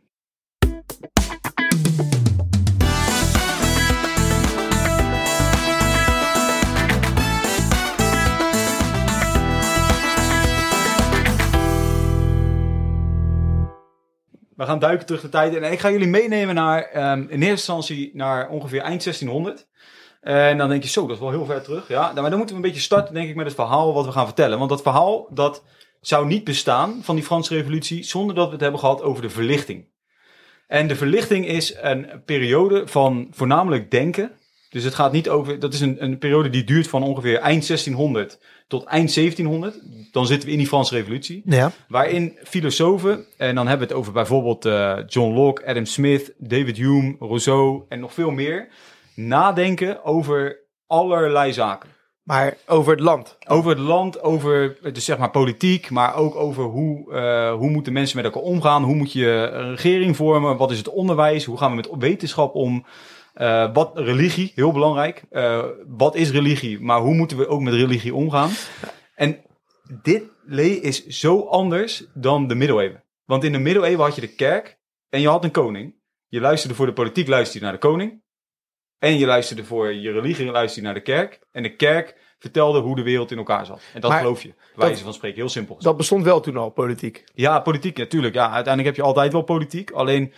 We 14.59 14.65
gaan 14.65 14.79
duiken 14.79 15.07
terug 15.07 15.21
de 15.21 15.29
tijd. 15.29 15.57
En 15.57 15.73
ik 15.73 15.81
ga 15.81 15.91
jullie 15.91 16.07
meenemen 16.07 16.55
naar, 16.55 16.83
ehm, 16.83 17.21
in 17.21 17.29
eerste 17.29 17.47
instantie 17.47 18.11
naar 18.15 18.49
ongeveer 18.49 18.81
eind 18.81 19.03
1600. 19.03 19.67
En 20.21 20.59
dan 20.59 20.69
denk 20.69 20.83
je, 20.83 20.89
zo, 20.89 21.07
dat 21.07 21.17
is 21.17 21.23
wel 21.23 21.31
heel 21.31 21.45
ver 21.45 21.63
terug. 21.63 21.89
Ja, 21.89 22.13
maar 22.13 22.31
dan 22.31 22.39
moeten 22.39 22.49
we 22.49 22.55
een 22.55 22.69
beetje 22.69 22.81
starten, 22.81 23.15
denk 23.15 23.29
ik, 23.29 23.35
met 23.35 23.47
het 23.47 23.55
verhaal 23.55 23.95
wat 23.95 24.05
we 24.05 24.13
gaan 24.13 24.27
vertellen. 24.27 24.59
Want 24.59 24.71
dat 24.71 24.83
verhaal, 24.83 25.29
dat 25.31 25.65
zou 26.01 26.27
niet 26.27 26.45
bestaan 26.45 26.99
van 27.03 27.15
die 27.15 27.25
Franse 27.25 27.55
revolutie 27.55 28.03
zonder 28.03 28.35
dat 28.35 28.47
we 28.47 28.53
het 28.53 28.61
hebben 28.61 28.81
gehad 28.81 29.03
over 29.03 29.23
de 29.23 29.31
verlichting. 29.31 29.89
En 30.67 30.89
de 30.89 30.97
verlichting 30.97 31.47
is 31.47 31.77
een 31.81 32.23
periode 32.25 32.87
van 32.87 33.29
voornamelijk 33.31 33.91
denken. 33.91 34.33
Dus 34.71 34.85
het 34.85 34.95
gaat 34.95 35.13
niet 35.13 35.29
over, 35.29 35.59
dat 35.59 35.75
is 35.75 35.81
een, 35.81 36.03
een 36.03 36.19
periode 36.19 36.51
die 36.51 36.65
duurt 36.65 36.89
van 36.89 37.03
ongeveer 37.03 37.35
eind 37.35 37.67
1600 37.67 38.39
tot 38.69 38.85
eind 38.85 39.15
1700. 39.15 39.81
Dan 40.13 40.27
zitten 40.27 40.47
we 40.47 40.53
in 40.53 40.59
die 40.59 40.69
Franse 40.69 40.95
revolutie. 40.95 41.43
ja. 41.45 41.73
Waarin 41.89 42.39
filosofen, 42.45 43.25
en 43.37 43.55
dan 43.55 43.67
hebben 43.67 43.87
we 43.87 43.93
het 43.93 44.03
over 44.03 44.13
bijvoorbeeld 44.13 44.65
eh, 44.65 44.99
John 45.07 45.35
Locke, 45.35 45.67
Adam 45.67 45.85
Smith, 45.85 46.33
David 46.39 46.77
Hume, 46.77 47.17
Rousseau 47.19 47.83
en 47.89 48.01
nog 48.01 48.15
veel 48.15 48.31
meer, 48.31 48.69
nadenken 49.15 50.05
over 50.05 50.59
allerlei 50.87 51.53
zaken. 51.53 51.97
Maar 52.23 52.57
over 52.67 52.93
het 52.93 53.01
land. 53.01 53.37
Over 53.47 53.71
het 53.71 53.79
land, 53.79 54.23
over 54.23 54.77
dus 54.93 55.05
zeg 55.05 55.19
maar 55.19 55.31
politiek, 55.31 55.91
maar 55.91 56.15
ook 56.15 56.35
over 56.35 56.65
hoe, 56.65 57.13
eh, 57.13 57.53
hoe 57.53 57.71
moeten 57.71 57.93
mensen 57.93 58.17
met 58.17 58.25
elkaar 58.25 58.43
omgaan, 58.43 58.83
hoe 58.83 58.95
moet 58.95 59.13
je 59.13 59.51
een 59.53 59.71
regering 59.71 60.17
vormen, 60.17 60.57
wat 60.57 60.71
is 60.71 60.79
het 60.79 60.89
onderwijs, 60.89 61.45
hoe 61.45 61.59
gaan 61.59 61.71
we 61.71 61.77
met 61.77 61.89
wetenschap 61.99 62.55
om, 62.55 62.85
eh, 63.39 63.73
wat 63.73 63.91
religie, 63.99 64.53
heel 64.55 64.73
belangrijk, 64.73 65.23
Eh, 65.31 65.65
wat 65.87 66.15
is 66.15 66.31
religie, 66.31 66.81
maar 66.81 67.01
hoe 67.01 67.15
moeten 67.15 67.37
we 67.37 67.47
ook 67.49 67.61
met 67.61 67.75
religie 67.75 68.15
omgaan. 68.15 68.51
En 69.15 69.41
dit 70.03 70.23
lee 70.45 70.81
is 70.81 71.07
zo 71.07 71.41
anders 71.47 72.05
dan 72.15 72.49
de 72.49 72.55
middeleeuwen. 72.55 73.05
Want 73.25 73.45
in 73.45 73.53
de 73.53 73.59
middeleeuwen 73.59 74.05
had 74.05 74.15
je 74.15 74.21
de 74.21 74.35
kerk 74.35 74.79
en 75.09 75.21
je 75.21 75.29
had 75.29 75.45
een 75.45 75.51
koning. 75.51 75.95
Je 76.29 76.41
luisterde 76.41 76.75
voor 76.75 76.87
de 76.87 76.93
politiek, 76.93 77.29
luisterde 77.29 77.59
je 77.59 77.65
naar 77.65 77.81
de 77.81 77.89
koning. 77.89 78.23
En 78.99 79.19
je 79.19 79.27
luisterde 79.27 79.65
voor 79.65 79.93
je 79.93 80.13
religie, 80.13 80.51
luisterde 80.51 80.87
naar 80.87 80.97
de 80.97 81.03
kerk. 81.03 81.41
En 81.53 81.63
de 81.63 81.77
kerk 81.77 82.17
vertelde 82.39 82.81
hoe 82.81 82.97
de 82.97 83.03
wereld 83.03 83.31
in 83.31 83.39
elkaar 83.39 83.67
zat. 83.67 83.81
En 83.95 84.01
dat 84.01 84.11
Maar 84.11 84.21
geloof 84.21 84.43
je. 84.43 84.55
Wijze 84.75 85.03
van 85.05 85.15
spreken, 85.15 85.39
heel 85.39 85.49
simpel. 85.49 85.75
gezegd. 85.75 85.91
Dat 85.91 85.97
bestond 85.97 86.25
wel 86.25 86.41
toen 86.41 86.57
al, 86.57 86.71
politiek. 86.71 87.25
Ja, 87.35 87.61
politiek 87.61 87.97
natuurlijk. 87.97 88.35
Ja, 88.35 88.51
uiteindelijk 88.51 88.87
heb 88.87 88.97
je 88.97 89.11
altijd 89.11 89.33
wel 89.33 89.43
politiek. 89.43 89.91
Alleen 89.91 90.33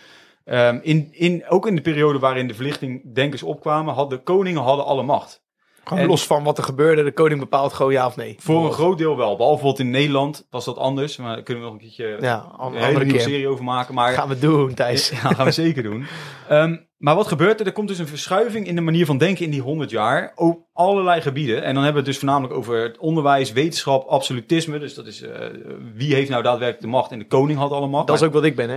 ehm, 0.45 0.79
in, 0.83 1.09
in, 1.13 1.45
ook 1.49 1.67
in 1.67 1.75
de 1.75 1.83
periode 1.83 2.19
waarin 2.19 2.49
de 2.49 2.55
verlichting 2.55 3.15
denkers 3.15 3.43
opkwamen, 3.43 3.95
hadden 3.95 4.23
koningen 4.23 4.63
hadden 4.63 4.85
alle 4.87 5.03
macht. 5.03 5.43
Gewoon 5.85 6.03
En- 6.03 6.09
los 6.09 6.27
van 6.27 6.45
wat 6.45 6.59
er 6.59 6.65
gebeurde, 6.65 7.03
de 7.05 7.13
koning 7.13 7.41
bepaalt 7.41 7.73
gewoon 7.73 7.93
ja 7.93 8.07
of 8.07 8.17
nee. 8.17 8.37
Voor 8.39 8.65
een 8.67 8.73
groot 8.73 8.99
deel 8.99 9.17
wel. 9.17 9.37
Behalve 9.37 9.55
bijvoorbeeld 9.63 9.79
in 9.87 9.91
Nederland 9.91 10.47
was 10.51 10.65
dat 10.65 10.77
anders. 10.77 11.17
Maar 11.17 11.35
daar 11.35 11.43
kunnen 11.43 11.63
we 11.65 11.71
nog 11.71 11.79
een 11.81 11.87
keertje 11.87 12.17
Ja, 12.21 12.45
een 12.59 12.59
andere 12.59 13.07
keer. 13.07 13.21
serie 13.21 13.49
over 13.49 13.65
maken. 13.65 13.95
Maar 13.95 14.13
Gaan 14.13 14.29
we 14.29 14.39
doen, 14.39 14.75
Thijs. 14.75 15.11
Ja, 15.11 15.17
gaan 15.17 15.45
we 15.45 15.51
zeker 15.53 15.83
doen. 15.83 16.07
Ehm, 16.49 16.77
maar 16.97 17.15
wat 17.15 17.27
gebeurt 17.27 17.61
er? 17.61 17.67
Er 17.67 17.73
komt 17.73 17.89
dus 17.89 17.99
een 17.99 18.07
verschuiving 18.07 18.67
in 18.67 18.75
de 18.75 18.81
manier 18.81 19.07
van 19.07 19.19
denken 19.19 19.45
in 19.45 19.51
die 19.51 19.61
100 19.61 19.91
jaar. 19.91 20.33
Op 20.35 20.59
allerlei 20.73 21.21
gebieden. 21.21 21.57
En 21.63 21.75
dan 21.75 21.83
hebben 21.85 21.93
we 21.93 21.99
het 21.99 22.07
dus 22.07 22.19
voornamelijk 22.19 22.55
over 22.55 22.83
het 22.83 22.99
onderwijs, 22.99 23.53
wetenschap, 23.53 24.07
absolutisme. 24.09 24.79
Dus 24.79 24.95
dat 24.95 25.07
is 25.07 25.23
eh, 25.23 25.47
wie 25.95 26.15
heeft 26.15 26.31
nou 26.31 26.43
daadwerkelijk 26.43 26.83
de 26.85 26.91
macht? 26.97 27.11
En 27.13 27.19
de 27.19 27.27
koning 27.27 27.59
had 27.59 27.71
alle 27.71 27.87
macht. 27.89 28.07
Dat 28.07 28.17
is 28.17 28.23
ook 28.23 28.33
wat 28.33 28.45
ik 28.45 28.57
ben, 28.57 28.71
hè? 28.71 28.77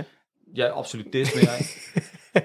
Jij, 0.54 0.70
absolutisme, 0.70 1.40
jij. 1.40 1.66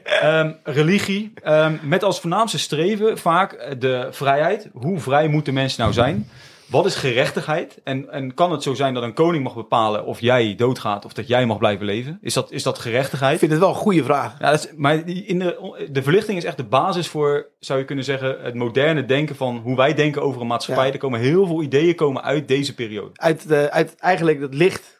Ehm, 0.03 0.51
religie. 0.63 1.33
ehm, 1.43 1.75
met 1.81 2.03
als 2.03 2.19
voornaamste 2.19 2.59
streven 2.59 3.17
vaak 3.17 3.53
eh, 3.53 3.71
de 3.79 4.07
vrijheid. 4.11 4.69
Hoe 4.73 4.99
vrij 4.99 5.27
moeten 5.27 5.53
mensen 5.53 5.81
nou 5.81 5.93
zijn? 5.93 6.29
Wat 6.65 6.85
is 6.85 6.95
gerechtigheid? 6.95 7.79
En, 7.83 8.09
en 8.11 8.33
kan 8.33 8.51
het 8.51 8.63
zo 8.63 8.73
zijn 8.73 8.93
dat 8.93 9.03
een 9.03 9.13
koning 9.13 9.43
mag 9.43 9.55
bepalen 9.55 10.05
of 10.05 10.19
jij 10.19 10.55
doodgaat 10.55 11.05
of 11.05 11.13
dat 11.13 11.27
jij 11.27 11.45
mag 11.45 11.57
blijven 11.57 11.85
leven? 11.85 12.17
Is 12.21 12.33
dat, 12.33 12.51
is 12.51 12.63
dat 12.63 12.79
gerechtigheid? 12.79 13.33
Ik 13.33 13.39
vind 13.39 13.51
het 13.51 13.59
wel 13.59 13.69
een 13.69 13.75
goede 13.75 14.03
vraag. 14.03 14.35
Ja, 14.39 14.51
dat 14.51 14.59
is, 14.59 14.71
maar 14.75 15.05
die- 15.05 15.25
in 15.25 15.39
de, 15.39 15.87
de 15.91 16.03
verlichting 16.03 16.37
is 16.37 16.43
echt 16.43 16.57
de 16.57 16.63
basis 16.63 17.07
voor, 17.07 17.47
zou 17.59 17.79
je 17.79 17.85
kunnen 17.85 18.05
zeggen, 18.05 18.37
het 18.41 18.53
moderne 18.53 19.05
denken 19.05 19.35
van 19.35 19.57
hoe 19.57 19.75
wij 19.75 19.93
denken 19.93 20.21
over 20.21 20.41
een 20.41 20.47
maatschappij. 20.47 20.85
Ja. 20.87 20.91
Er 20.93 20.99
komen 20.99 21.19
heel 21.19 21.47
veel 21.47 21.61
ideeën 21.61 21.95
komen 21.95 22.23
uit 22.23 22.47
deze 22.47 22.73
periode. 22.75 23.09
Uit, 23.13 23.47
de, 23.47 23.71
uit 23.71 23.95
eigenlijk 23.95 24.39
het 24.41 24.53
licht 24.53 24.98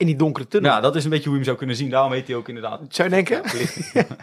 in 0.00 0.06
die 0.06 0.16
donkere 0.16 0.48
tunnel. 0.48 0.70
Ja, 0.70 0.80
dat 0.80 0.96
is 0.96 1.04
een 1.04 1.10
beetje 1.10 1.28
hoe 1.28 1.32
je 1.32 1.38
hem 1.38 1.46
zou 1.46 1.56
kunnen 1.56 1.76
zien. 1.76 1.90
Daarom 1.90 2.12
heet 2.12 2.26
hij 2.26 2.36
ook 2.36 2.48
inderdaad. 2.48 2.80
Zou 2.88 3.08
je 3.08 3.14
denken? 3.14 3.42
Ja. 3.92 4.06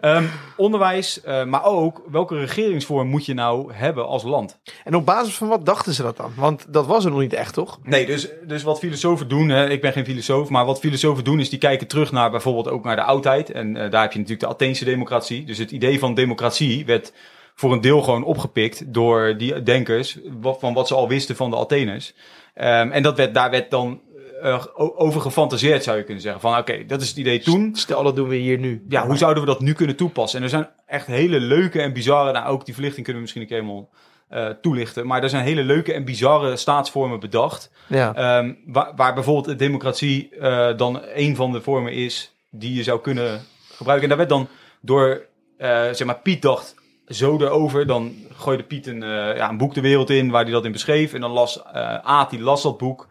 Ehm, 0.00 0.24
onderwijs, 0.56 1.20
eh, 1.20 1.44
maar 1.44 1.64
ook 1.64 2.02
welke 2.10 2.38
regeringsvorm 2.38 3.08
moet 3.08 3.26
je 3.26 3.34
nou 3.34 3.72
hebben 3.72 4.06
als 4.06 4.22
land? 4.22 4.58
En 4.84 4.94
op 4.94 5.06
basis 5.06 5.34
van 5.34 5.48
wat 5.48 5.66
dachten 5.66 5.92
ze 5.92 6.02
dat 6.02 6.16
dan? 6.16 6.32
Want 6.36 6.72
dat 6.72 6.86
was 6.86 7.04
er 7.04 7.10
nog 7.10 7.20
niet 7.20 7.32
echt, 7.32 7.54
toch? 7.54 7.78
Nee, 7.82 8.06
dus, 8.06 8.28
dus 8.46 8.62
wat 8.62 8.78
filosofen 8.78 9.28
doen, 9.28 9.48
hè, 9.48 9.68
ik 9.68 9.80
ben 9.80 9.92
geen 9.92 10.04
filosoof, 10.04 10.48
maar 10.48 10.64
wat 10.64 10.78
filosofen 10.78 11.24
doen 11.24 11.40
is 11.40 11.50
die 11.50 11.58
kijken 11.58 11.86
terug 11.86 12.12
naar 12.12 12.30
bijvoorbeeld 12.30 12.68
ook 12.68 12.84
naar 12.84 12.96
de 12.96 13.02
oudheid. 13.02 13.50
En 13.50 13.76
eh, 13.76 13.90
daar 13.90 14.02
heb 14.02 14.12
je 14.12 14.18
natuurlijk 14.18 14.46
de 14.46 14.54
Atheense 14.54 14.84
democratie. 14.84 15.44
Dus 15.44 15.58
het 15.58 15.70
idee 15.70 15.98
van 15.98 16.14
democratie 16.14 16.86
werd 16.86 17.12
voor 17.54 17.72
een 17.72 17.80
deel 17.80 18.02
gewoon 18.02 18.24
opgepikt 18.24 18.94
door 18.94 19.36
die 19.38 19.62
denkers, 19.62 20.18
wat, 20.40 20.60
van 20.60 20.74
wat 20.74 20.88
ze 20.88 20.94
al 20.94 21.08
wisten 21.08 21.36
van 21.36 21.50
de 21.50 21.56
Atheners. 21.56 22.14
Ehm, 22.54 22.90
en 22.90 23.02
dat 23.02 23.16
werd, 23.16 23.34
daar 23.34 23.50
werd 23.50 23.70
dan 23.70 24.00
eh, 24.42 24.64
o- 24.74 24.92
over 24.96 25.20
gefantaseerd, 25.20 25.82
zou 25.82 25.96
je 25.96 26.04
kunnen 26.04 26.22
zeggen. 26.22 26.40
Van 26.40 26.58
oké, 26.58 26.86
dat 26.86 27.00
is 27.00 27.08
het 27.08 27.16
idee 27.16 27.38
toen. 27.40 27.70
Stel, 27.74 28.02
dat 28.02 28.16
doen 28.16 28.28
we 28.28 28.36
hier 28.36 28.58
nu. 28.58 28.84
Ja, 28.88 29.06
hoe 29.06 29.16
zouden 29.16 29.42
we 29.42 29.48
dat 29.48 29.60
nu 29.60 29.72
kunnen 29.72 29.96
toepassen? 29.96 30.38
En 30.38 30.44
er 30.44 30.50
zijn 30.50 30.68
echt 30.86 31.06
hele 31.06 31.40
leuke 31.40 31.80
en 31.80 31.92
bizarre, 31.92 32.32
nou 32.32 32.46
ook 32.46 32.64
die 32.64 32.74
verlichting 32.74 33.04
kunnen 33.06 33.22
we 33.22 33.28
misschien 33.28 33.42
een 33.42 33.48
keer 33.48 33.56
helemaal 33.68 33.88
eh, 34.28 34.46
toelichten. 34.62 35.06
Maar 35.06 35.22
er 35.22 35.28
zijn 35.28 35.44
hele 35.44 35.62
leuke 35.62 35.92
en 35.92 36.04
bizarre 36.04 36.56
staatsvormen 36.56 37.20
bedacht. 37.20 37.70
Ja. 37.86 38.14
Ehm, 38.14 38.52
waar, 38.66 38.92
waar 38.96 39.14
bijvoorbeeld 39.14 39.44
de 39.44 39.56
democratie 39.56 40.36
eh, 40.36 40.76
dan 40.76 41.00
een 41.14 41.36
van 41.36 41.52
de 41.52 41.60
vormen 41.60 41.92
is 41.92 42.34
die 42.50 42.74
je 42.74 42.82
zou 42.82 43.00
kunnen 43.00 43.40
gebruiken. 43.72 44.10
En 44.10 44.16
daar 44.16 44.26
werd 44.26 44.38
dan 44.38 44.48
door, 44.80 45.26
eh, 45.58 45.68
zeg 45.68 46.04
maar, 46.04 46.18
Piet 46.20 46.42
dacht 46.42 46.74
zo 47.08 47.38
erover. 47.40 47.86
Dan 47.86 48.14
gooide 48.32 48.62
Piet 48.62 48.86
een, 48.86 49.02
eh, 49.02 49.36
ja, 49.36 49.48
een 49.48 49.56
boek 49.58 49.74
de 49.74 49.80
wereld 49.80 50.10
in 50.10 50.30
waar 50.30 50.42
hij 50.42 50.52
dat 50.52 50.64
in 50.64 50.72
beschreef. 50.72 51.12
En 51.12 51.20
dan 51.20 51.30
las 51.30 51.62
eh 51.62 51.94
Aad, 51.94 52.30
die 52.30 52.40
las 52.40 52.62
dat 52.62 52.78
boek. 52.78 53.08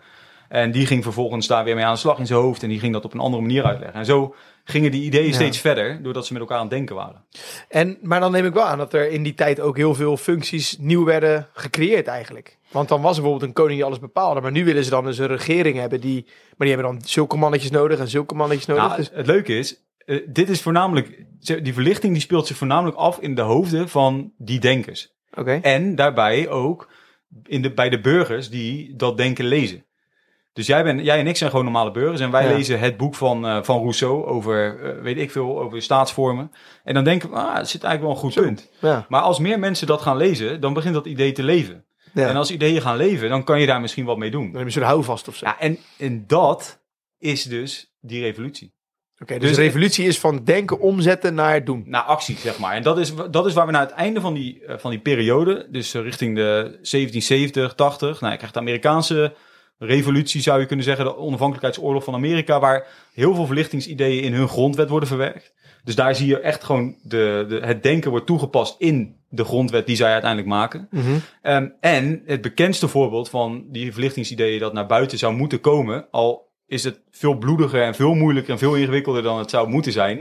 En 0.52 0.72
die 0.72 0.86
ging 0.86 1.04
vervolgens 1.04 1.48
daar 1.48 1.64
weer 1.64 1.76
mee 1.76 1.86
aan 1.86 1.94
de 1.94 2.00
slag 2.00 2.20
in 2.20 2.26
zijn 2.26 2.40
hoofd. 2.40 2.64
En 2.64 2.70
die 2.70 2.80
ging 2.80 2.94
dat 2.94 3.06
op 3.06 3.14
een 3.14 3.20
andere 3.20 3.42
manier 3.42 3.64
uitleggen. 3.64 4.00
En 4.00 4.06
zo 4.06 4.36
gingen 4.64 4.92
die 4.92 5.04
ideeën 5.04 5.28
Ja. 5.28 5.34
steeds 5.34 5.58
verder, 5.58 6.04
doordat 6.04 6.26
ze 6.26 6.34
met 6.34 6.42
elkaar 6.42 6.58
aan 6.58 6.64
het 6.64 6.72
denken 6.74 6.96
waren. 6.96 7.26
En, 7.70 7.98
maar 8.02 8.20
dan 8.20 8.32
neem 8.32 8.46
ik 8.46 8.54
wel 8.54 8.64
aan 8.64 8.78
dat 8.78 8.94
er 8.94 9.10
in 9.12 9.24
die 9.24 9.34
tijd 9.34 9.60
ook 9.60 9.78
heel 9.78 9.96
veel 9.96 10.18
functies 10.18 10.78
nieuw 10.80 11.04
werden 11.04 11.48
gecreëerd 11.54 12.08
eigenlijk. 12.08 12.58
Want 12.72 12.90
dan 12.90 13.02
was 13.02 13.16
er 13.16 13.22
bijvoorbeeld 13.22 13.50
een 13.50 13.56
koning 13.56 13.76
die 13.76 13.86
alles 13.86 14.00
bepaalde. 14.00 14.42
Maar 14.42 14.52
nu 14.52 14.66
willen 14.66 14.84
ze 14.84 14.90
dan 14.90 15.06
dus 15.06 15.18
een 15.18 15.28
regering 15.28 15.78
hebben 15.78 16.02
die... 16.02 16.24
Maar 16.26 16.68
die 16.68 16.76
hebben 16.76 16.86
dan 16.94 17.02
zulke 17.06 17.38
mannetjes 17.38 17.72
nodig 17.72 18.00
en 18.00 18.08
zulke 18.08 18.36
mannetjes 18.36 18.66
nodig. 18.66 18.84
Nou, 18.84 18.96
dus, 18.98 19.10
het 19.14 19.28
leuke 19.28 19.58
is, 19.58 19.82
eh, 19.98 20.20
dit 20.28 20.50
is 20.50 20.62
voornamelijk, 20.62 21.26
die 21.40 21.74
verlichting 21.74 22.14
die 22.14 22.22
speelt 22.22 22.48
zich 22.48 22.58
voornamelijk 22.58 22.98
af 22.98 23.20
in 23.20 23.36
de 23.36 23.42
hoofden 23.42 23.90
van 23.90 24.34
die 24.38 24.60
denkers. 24.60 25.14
Oké. 25.34 25.60
En 25.62 25.96
daarbij 25.96 26.50
ook 26.50 26.90
in 27.46 27.62
de, 27.62 27.74
bij 27.74 27.90
de 27.90 28.00
burgers 28.02 28.50
die 28.50 28.96
dat 28.96 29.18
denken 29.18 29.46
lezen. 29.46 29.86
Dus 30.54 30.68
jij, 30.68 30.96
jij 30.96 31.20
en 31.20 31.28
ik 31.28 31.38
zijn 31.38 31.50
gewoon 31.50 31.66
normale 31.66 31.92
burgers. 31.92 32.20
En 32.22 32.32
wij 32.32 32.48
Ja. 32.50 32.56
lezen 32.56 32.80
het 32.80 32.98
boek 32.98 33.16
van, 33.16 33.46
eh, 33.48 33.64
van 33.64 33.78
Rousseau 33.80 34.26
over, 34.26 34.80
eh, 34.84 35.02
weet 35.02 35.18
ik 35.18 35.32
veel, 35.32 35.60
over 35.62 35.82
staatsvormen. 35.82 36.52
En 36.84 36.94
dan 36.94 37.04
denken 37.04 37.30
we, 37.30 37.36
ah, 37.36 37.56
het 37.56 37.70
zit 37.70 37.84
eigenlijk 37.84 38.02
wel 38.02 38.12
een 38.12 38.32
goed 38.32 38.34
Zo. 38.34 38.42
punt. 38.50 38.70
Ja. 38.82 39.06
Maar 39.10 39.22
als 39.22 39.40
meer 39.40 39.60
mensen 39.60 39.88
dat 39.88 40.02
gaan 40.02 40.18
lezen, 40.18 40.62
dan 40.62 40.74
begint 40.74 40.94
dat 40.94 41.06
idee 41.06 41.32
te 41.32 41.44
leven. 41.44 41.86
ja. 42.14 42.28
En 42.28 42.36
als 42.36 42.52
ideeën 42.52 42.82
gaan 42.82 42.98
leven, 42.98 43.30
dan 43.30 43.44
kan 43.44 43.60
je 43.60 43.66
daar 43.66 43.82
misschien 43.82 44.06
wat 44.06 44.18
mee 44.18 44.32
doen. 44.32 44.46
Dan 44.46 44.56
heb 44.56 44.66
je 44.66 44.72
soort 44.74 44.86
houvast 44.86 45.28
of 45.28 45.36
zo. 45.36 45.46
Ja, 45.46 45.60
en, 45.60 45.78
en 45.98 46.24
dat 46.28 46.82
is 47.20 47.44
dus 47.44 47.94
die 48.02 48.22
revolutie. 48.22 48.74
Oké, 49.22 49.34
dus, 49.40 49.48
dus- 49.48 49.56
de 49.58 49.62
revolutie 49.64 50.06
is 50.08 50.20
van 50.20 50.44
denken 50.44 50.80
omzetten 50.80 51.34
naar 51.34 51.64
doen. 51.66 51.84
naar 51.86 52.02
actie, 52.02 52.38
zeg 52.38 52.60
maar. 52.60 52.74
En 52.76 52.84
dat 52.84 52.98
is, 52.98 53.14
dat 53.32 53.46
is 53.46 53.54
waar 53.54 53.66
we 53.66 53.72
naar 53.72 53.82
het 53.82 53.92
einde 53.92 54.22
van 54.22 54.34
die, 54.34 54.66
eh, 54.66 54.78
van 54.78 54.92
die 54.92 55.00
periode, 55.00 55.68
dus 55.70 55.94
richting 55.94 56.36
de 56.36 56.78
1770, 56.82 57.74
80, 57.74 58.20
nou, 58.20 58.32
je 58.32 58.38
krijgt 58.38 58.54
de 58.56 58.60
Amerikaanse 58.62 59.34
revolutie, 59.84 60.42
zou 60.42 60.60
je 60.60 60.66
kunnen 60.66 60.86
zeggen, 60.86 61.06
de 61.06 61.18
onafhankelijkheidsoorlog 61.18 62.04
van 62.04 62.14
Amerika, 62.14 62.60
waar 62.60 62.88
heel 63.14 63.36
veel 63.36 63.46
verlichtingsideeën 63.46 64.24
in 64.24 64.34
hun 64.34 64.48
grondwet 64.48 64.90
worden 64.90 65.08
verwerkt. 65.08 65.54
Dus 65.84 65.96
daar 65.96 66.16
zie 66.16 66.28
je 66.28 66.40
echt 66.40 66.64
gewoon 66.64 66.96
de, 67.04 67.46
de, 67.50 67.60
het 67.60 67.84
denken 67.84 68.10
wordt 68.10 68.26
toegepast 68.26 68.76
in 68.80 69.16
de 69.30 69.44
grondwet 69.44 69.86
die 69.86 69.96
zij 69.96 70.12
uiteindelijk 70.12 70.50
maken. 70.50 70.88
Mhm. 70.92 71.18
Ehm, 71.42 71.68
en 71.80 72.22
het 72.26 72.42
bekendste 72.42 72.88
voorbeeld 72.88 73.30
van 73.30 73.66
die 73.68 73.92
verlichtingsideeën 73.92 74.60
dat 74.60 74.74
naar 74.74 74.86
buiten 74.86 75.18
zou 75.18 75.34
moeten 75.34 75.60
komen, 75.60 76.08
al 76.12 76.50
is 76.68 76.84
het 76.84 77.00
veel 77.12 77.38
bloediger 77.38 77.84
en 77.84 77.96
veel 77.96 78.14
moeilijker 78.14 78.52
en 78.52 78.60
veel 78.60 78.76
ingewikkelder 78.76 79.24
dan 79.24 79.38
het 79.38 79.50
zou 79.50 79.70
moeten 79.70 79.92
zijn. 79.92 80.20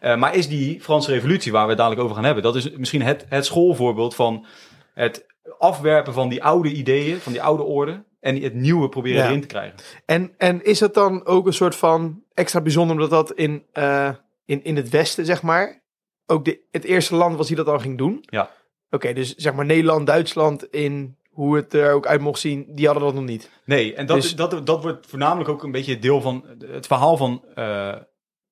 Eh, 0.00 0.16
maar 0.16 0.34
is 0.34 0.48
die 0.48 0.80
Franse 0.80 1.12
revolutie, 1.12 1.52
waar 1.52 1.62
we 1.62 1.68
het 1.68 1.78
dadelijk 1.78 2.02
over 2.02 2.14
gaan 2.14 2.24
hebben, 2.24 2.42
dat 2.42 2.56
is 2.56 2.70
misschien 2.70 3.02
het, 3.02 3.26
het 3.28 3.44
schoolvoorbeeld 3.44 4.14
van 4.14 4.46
het 4.94 5.26
afwerpen 5.58 6.12
van 6.12 6.28
die 6.28 6.42
oude 6.42 6.72
ideeën, 6.72 7.18
van 7.18 7.32
die 7.32 7.42
oude 7.42 7.62
orde, 7.62 8.04
en 8.20 8.42
het 8.42 8.54
nieuwe 8.54 8.88
proberen 8.88 9.18
Ja. 9.22 9.26
erin 9.28 9.40
te 9.40 9.46
krijgen. 9.46 9.78
En, 10.06 10.34
en 10.38 10.64
is 10.64 10.80
het 10.80 10.94
dan 10.94 11.26
ook 11.26 11.46
een 11.46 11.52
soort 11.52 11.76
van 11.76 12.22
extra 12.34 12.60
bijzonder 12.60 12.94
omdat 12.96 13.10
dat 13.10 13.32
in, 13.32 13.64
eh, 13.72 14.10
in, 14.44 14.64
in 14.64 14.76
het 14.76 14.88
Westen, 14.88 15.24
zeg 15.26 15.42
maar, 15.42 15.82
ook 16.26 16.44
de, 16.44 16.60
het 16.70 16.84
eerste 16.84 17.14
land 17.14 17.36
was 17.36 17.46
die 17.46 17.56
dat 17.56 17.66
al 17.68 17.78
ging 17.78 17.98
doen? 17.98 18.18
Ja. 18.20 18.50
Oké, 18.90 19.12
dus 19.12 19.34
zeg 19.34 19.54
maar 19.54 19.64
Nederland, 19.64 20.06
Duitsland, 20.06 20.70
in 20.70 21.16
hoe 21.30 21.56
het 21.56 21.74
er 21.74 21.92
ook 21.92 22.06
uit 22.06 22.20
mocht 22.20 22.40
zien, 22.40 22.66
die 22.68 22.86
hadden 22.86 23.04
dat 23.04 23.14
nog 23.14 23.24
niet. 23.24 23.50
Nee, 23.64 23.94
en 23.94 24.06
dat, 24.06 24.16
Dus- 24.16 24.36
dat, 24.36 24.66
dat 24.66 24.82
wordt 24.82 25.06
voornamelijk 25.06 25.48
ook 25.50 25.62
een 25.62 25.70
beetje 25.70 25.98
deel 25.98 26.20
van 26.20 26.44
het 26.66 26.86
verhaal 26.86 27.16
van 27.16 27.44
eh, 27.54 27.94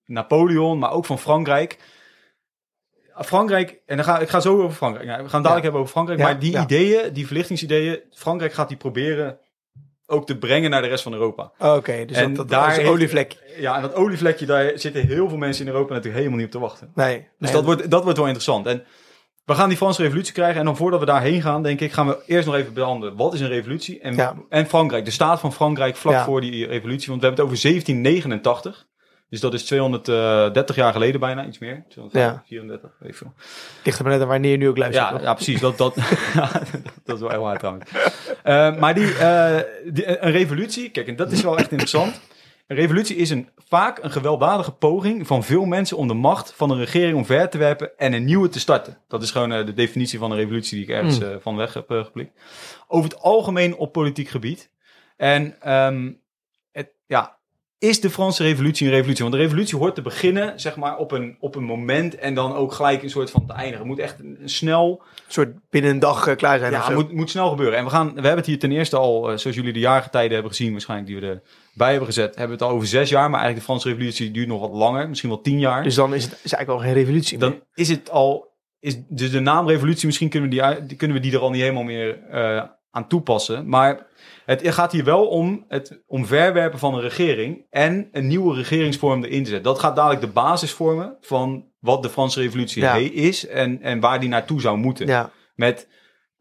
Napoleon, 0.05 0.79
maar 0.79 0.91
ook 0.93 1.07
van 1.07 1.19
Frankrijk. 1.19 1.79
Frankrijk, 3.15 3.81
en 3.87 3.97
dan 3.97 4.05
ga, 4.05 4.19
ik 4.19 4.29
ga 4.29 4.41
zo 4.41 4.63
over 4.63 4.77
Frankrijk. 4.77 5.07
Ja, 5.09 5.23
we 5.23 5.29
gaan 5.29 5.43
dadelijk 5.43 5.57
Ja. 5.57 5.63
hebben 5.63 5.81
over 5.81 5.93
Frankrijk. 5.93 6.19
Ja, 6.21 6.25
maar 6.27 6.39
die 6.39 6.59
ideeën, 6.59 7.13
die 7.13 7.27
verlichtingsideeën, 7.27 8.01
Frankrijk 8.11 8.53
gaat 8.53 8.69
die 8.69 8.77
proberen 8.77 9.39
ook 10.07 10.27
te 10.27 10.39
brengen 10.39 10.71
naar 10.71 10.83
de 10.83 10.89
rest 10.89 11.03
van 11.03 11.13
Europa. 11.13 11.53
Oké, 11.59 12.05
dus 12.05 12.17
En 12.17 12.27
dat, 12.29 12.37
dat 12.37 12.49
daar 12.49 12.81
is 12.81 12.89
olievlek. 12.89 13.37
Ja, 13.59 13.77
en 13.77 13.83
dat 13.83 13.95
olievlekje, 13.95 14.47
daar 14.47 14.73
zitten 14.75 15.07
heel 15.07 15.29
veel 15.29 15.39
mensen 15.39 15.67
in 15.67 15.73
Europa 15.73 15.89
natuurlijk 15.93 16.17
helemaal 16.17 16.37
niet 16.39 16.47
op 16.47 16.53
te 16.53 16.59
wachten. 16.67 16.91
Nee. 16.95 17.17
Dus 17.19 17.27
nee, 17.39 17.53
dat, 17.53 17.65
wordt, 17.65 17.91
dat 17.91 18.03
wordt 18.03 18.19
wel 18.19 18.27
interessant. 18.27 18.67
En 18.67 18.85
we 19.45 19.55
gaan 19.55 19.69
die 19.69 19.77
Franse 19.79 20.03
revolutie 20.03 20.33
krijgen. 20.33 20.59
En 20.59 20.65
dan 20.65 20.77
voordat 20.77 21.01
we 21.01 21.07
daarheen 21.07 21.43
gaan, 21.43 21.63
denk 21.63 21.81
ik, 21.81 21.93
gaan 21.93 22.07
we 22.07 22.23
eerst 22.27 22.47
nog 22.47 22.57
even 22.57 22.73
behandelen. 22.73 23.17
Wat 23.17 23.35
is 23.35 23.41
een 23.41 23.49
revolutie? 23.49 24.01
En, 24.01 24.15
Ja. 24.15 24.35
en 24.49 24.67
Frankrijk, 24.67 25.05
de 25.05 25.11
staat 25.11 25.41
van 25.41 25.53
Frankrijk 25.53 25.97
vlak 25.97 26.15
Ja. 26.15 26.25
voor 26.25 26.41
die 26.41 26.67
revolutie. 26.67 27.09
Want 27.09 27.21
we 27.21 27.27
hebben 27.27 27.45
het 27.45 27.53
over 27.55 27.71
1789. 27.71 28.87
Dus 29.29 29.41
dat 29.41 29.55
is 29.55 29.65
230 29.65 30.77
jaar 30.77 30.93
geleden 30.93 31.21
bijna, 31.21 31.47
iets 31.47 31.59
meer. 31.59 31.85
234, 31.89 32.91
weet 32.99 33.11
ik 33.11 33.17
veel. 33.17 33.33
Ligt 33.85 33.99
er 33.99 34.05
maar 34.05 34.13
net 34.13 34.23
aan 34.23 34.29
wanneer 34.29 34.51
je 34.51 34.57
nu 34.57 34.69
ook 34.69 34.77
luistert. 34.77 35.09
Ja, 35.11 35.21
ja, 35.21 35.35
precies. 35.35 35.61
Dat, 35.61 35.79
dat, 35.79 35.95
dat 37.05 37.15
is 37.17 37.21
wel 37.21 37.31
heel 37.31 37.41
waar 37.41 37.59
trouwens. 37.59 37.91
Eh, 38.43 38.77
maar 38.77 38.95
die, 38.95 39.15
eh, 39.15 39.59
die, 39.93 40.25
een 40.25 40.33
revolutie, 40.33 40.91
kijk, 40.91 41.07
en 41.07 41.17
dat 41.17 41.33
is 41.33 41.43
wel 41.43 41.59
echt 41.59 41.71
interessant. 41.71 42.21
Een 42.67 42.77
revolutie 42.77 43.17
is 43.17 43.31
een, 43.31 43.49
vaak 43.57 44.03
een 44.03 44.11
gewelddadige 44.11 44.73
poging 44.73 45.27
van 45.27 45.45
veel 45.45 45.65
mensen 45.65 45.97
om 45.97 46.09
de 46.09 46.15
macht 46.15 46.53
van 46.55 46.71
een 46.71 46.79
regering 46.79 47.17
omver 47.17 47.49
te 47.49 47.59
werpen 47.59 47.99
en 47.99 48.13
een 48.13 48.25
nieuwe 48.25 48.49
te 48.49 48.61
starten. 48.61 48.99
Dat 49.09 49.23
is 49.23 49.31
gewoon 49.31 49.53
eh, 49.53 49.67
de 49.67 49.75
definitie 49.75 50.19
van 50.19 50.31
een 50.31 50.37
revolutie 50.37 50.77
die 50.77 50.87
ik 50.87 50.95
ergens 50.95 51.21
eh, 51.21 51.37
van 51.41 51.57
weg 51.57 51.75
heb 51.75 51.91
eh, 51.91 52.05
geplikt. 52.05 52.41
Over 52.89 53.11
het 53.11 53.21
algemeen 53.21 53.77
op 53.77 53.93
politiek 53.93 54.29
gebied. 54.29 54.71
En 55.17 55.61
ehm, 55.61 56.13
het, 56.73 56.93
ja, 57.07 57.36
is 57.79 58.01
de 58.01 58.11
Franse 58.11 58.43
revolutie 58.43 58.87
een 58.87 58.93
revolutie? 58.93 59.23
Want 59.25 59.37
de 59.37 59.41
revolutie 59.43 59.79
hoort 59.79 59.95
te 59.95 60.03
beginnen, 60.03 60.61
zeg 60.61 60.77
maar, 60.77 60.97
op 60.97 61.13
een, 61.13 61.37
op 61.41 61.55
een 61.55 61.65
moment 61.65 62.15
en 62.17 62.35
dan 62.35 62.55
ook 62.55 62.73
gelijk 62.73 63.03
een 63.03 63.11
soort 63.11 63.31
van 63.31 63.47
te 63.47 63.53
eindigen. 63.53 63.79
Het 63.79 63.87
moet 63.87 63.99
echt 63.99 64.19
een, 64.21 64.37
een 64.41 64.49
snel 64.49 65.03
Een 65.27 65.33
soort 65.33 65.55
binnen 65.71 65.91
een 65.91 65.99
dag 65.99 66.27
eh, 66.27 66.37
klaar 66.37 66.59
zijn 66.59 66.73
ja, 66.73 66.85
het 66.87 66.95
moet, 66.95 67.13
moet 67.13 67.31
snel 67.31 67.49
gebeuren. 67.49 67.79
En 67.79 67.85
we, 67.85 67.91
gaan, 67.91 68.07
we 68.07 68.13
hebben 68.15 68.37
het 68.37 68.47
hier 68.47 68.59
ten 68.59 68.73
eerste 68.73 68.97
al, 68.97 69.31
eh, 69.31 69.37
zoals 69.37 69.57
jullie 69.57 69.73
de 69.73 69.79
jaargetijden 69.79 70.33
hebben 70.33 70.51
gezien, 70.51 70.73
waarschijnlijk 70.73 71.09
die 71.11 71.21
we 71.21 71.27
erbij 71.73 71.89
hebben 71.91 72.07
gezet, 72.07 72.37
hebben 72.37 72.59
we 72.59 72.65
het 72.65 72.71
al 72.73 72.77
over 72.77 72.89
zes 72.89 73.09
jaar. 73.09 73.31
Maar 73.31 73.41
eigenlijk 73.41 73.59
de 73.59 73.65
Franse 73.73 73.89
revolutie 73.89 74.31
duurt 74.31 74.49
nog 74.49 74.61
wat 74.61 74.73
langer, 74.73 75.09
misschien 75.09 75.31
wel 75.31 75.41
tien 75.41 75.59
jaar. 75.59 75.83
Dus 75.83 75.95
dan 75.95 76.15
is 76.15 76.25
het 76.25 76.33
is 76.33 76.53
eigenlijk 76.53 76.71
al 76.71 76.79
geen 76.87 77.03
revolutie 77.03 77.39
meer. 77.39 77.49
dan 77.51 77.61
is 77.75 77.89
het 77.89 78.11
al, 78.11 78.55
is 78.81 78.97
dus 79.09 79.31
de 79.31 79.41
naam 79.41 79.69
revolutie, 79.69 80.07
misschien 80.07 80.29
kunnen 80.29 80.51
we 80.51 80.83
die- 80.87 80.97
kunnen 80.97 81.17
we 81.17 81.23
die 81.23 81.33
er 81.33 81.41
al 81.41 81.51
niet 81.51 81.61
helemaal 81.61 81.83
meer 81.83 82.19
eh, 82.31 82.63
aan 82.91 83.09
toepassen. 83.09 83.69
Maar 83.69 84.07
het 84.47 84.75
gaat 84.75 84.93
hier 84.93 85.05
wel 85.05 85.27
om 85.27 85.65
het 85.69 86.03
omverwerpen 86.07 86.79
van 86.79 86.95
een 86.95 87.01
regering 87.01 87.67
en 87.71 88.09
een 88.13 88.27
nieuwe 88.27 88.55
regeringsvorm 88.55 89.25
erin 89.25 89.43
te 89.45 89.51
zetten. 89.51 89.73
Dat 89.73 89.79
gaat 89.79 89.97
dadelijk 89.97 90.21
de 90.21 90.27
basis 90.27 90.73
vormen 90.73 91.17
van 91.21 91.65
wat 91.81 92.03
de 92.03 92.09
Franse 92.11 92.41
revolutie 92.41 92.83
Ja. 92.83 92.95
is 92.95 93.47
en, 93.47 93.83
en 93.83 94.01
waar 94.01 94.21
die 94.21 94.29
naartoe 94.29 94.61
zou 94.61 94.77
moeten. 94.79 95.07
Ja, 95.07 95.31
Met 95.55 95.89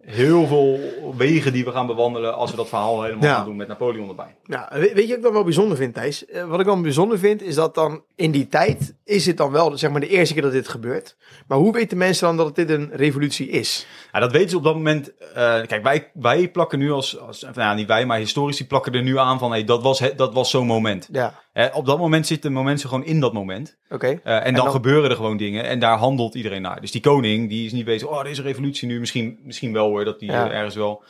heel 0.06 0.48
veel 0.48 0.80
wegen 1.18 1.54
die 1.54 1.64
we 1.66 1.72
gaan 1.72 1.88
bewandelen 1.88 2.36
als 2.36 2.52
we 2.52 2.58
dat 2.58 2.68
verhaal 2.70 3.04
helemaal 3.04 3.24
Ja. 3.30 3.36
gaan 3.36 3.46
doen 3.46 3.56
met 3.56 3.68
Napoleon 3.68 4.10
erbij. 4.10 4.36
Nou, 4.46 4.66
we- 4.72 4.80
weet 4.80 4.94
je 4.96 5.08
wat 5.08 5.18
ik 5.18 5.22
dan 5.24 5.34
wel 5.34 5.44
bijzonder 5.44 5.78
vind, 5.78 5.94
Thijs? 5.94 6.26
Eh, 6.26 6.44
wat 6.44 6.60
ik 6.60 6.66
dan 6.66 6.82
bijzonder 6.82 7.20
vind, 7.20 7.42
is 7.42 7.56
dat 7.56 7.76
dan 7.76 8.04
in 8.16 8.32
die 8.32 8.48
tijd 8.48 8.94
is 9.04 9.26
het 9.26 9.38
dan 9.38 9.52
wel 9.52 9.78
zeg 9.78 9.92
maar 9.92 10.00
de 10.00 10.08
eerste 10.08 10.34
keer 10.34 10.44
dat 10.44 10.52
dit 10.52 10.68
gebeurt. 10.68 11.16
Maar 11.48 11.58
hoe 11.58 11.74
weten 11.74 11.98
mensen 11.98 12.28
dan 12.28 12.38
dat 12.38 12.56
dit 12.56 12.70
een 12.70 12.90
revolutie 12.94 13.50
is? 13.50 13.88
Ja, 14.12 14.20
dat 14.20 14.32
weten 14.32 14.50
ze 14.50 14.58
op 14.58 14.64
dat 14.64 14.76
moment. 14.76 15.14
eh, 15.34 15.62
kijk, 15.62 15.84
wij, 15.84 16.12
wij 16.14 16.50
plakken 16.52 16.80
nu 16.80 16.92
als, 16.92 17.20
als 17.20 17.42
nou 17.42 17.54
ja, 17.56 17.74
niet 17.74 17.88
wij, 17.88 18.06
maar 18.06 18.18
historici 18.18 18.68
plakken 18.68 18.94
er 18.94 19.02
nu 19.04 19.18
aan 19.18 19.40
van, 19.40 19.52
hey, 19.52 19.64
dat 19.64 19.84
was, 19.84 20.00
het, 20.00 20.18
dat 20.18 20.34
was 20.34 20.50
zo'n 20.50 20.66
moment. 20.68 21.10
Ja, 21.12 21.44
Hè, 21.56 21.68
op 21.68 21.86
dat 21.86 21.98
moment 21.98 22.28
zitten 22.28 22.64
mensen 22.64 22.90
gewoon 22.90 23.06
in 23.06 23.20
dat 23.20 23.34
moment. 23.34 23.78
oké. 23.90 24.20
Eh, 24.24 24.36
en, 24.36 24.44
dan 24.44 24.64
dan- 24.64 24.72
gebeuren 24.72 25.10
er 25.10 25.16
gewoon 25.16 25.38
dingen 25.38 25.64
en 25.64 25.80
daar 25.80 25.98
handelt 25.98 26.36
iedereen 26.36 26.62
naar. 26.62 26.82
Dus 26.82 26.92
die 26.92 27.02
koning, 27.02 27.50
die 27.50 27.66
is 27.66 27.72
niet 27.72 27.86
bezig, 27.86 28.08
oh, 28.08 28.24
deze 28.24 28.42
revolutie 28.42 28.88
nu, 28.88 29.00
misschien, 29.00 29.40
misschien 29.44 29.74
wel 29.74 29.88
hoor, 29.88 30.06
dat 30.06 30.20
die 30.20 30.32
Ja. 30.32 30.50
eh, 30.50 30.56
ergens 30.58 30.76
wel. 30.76 31.04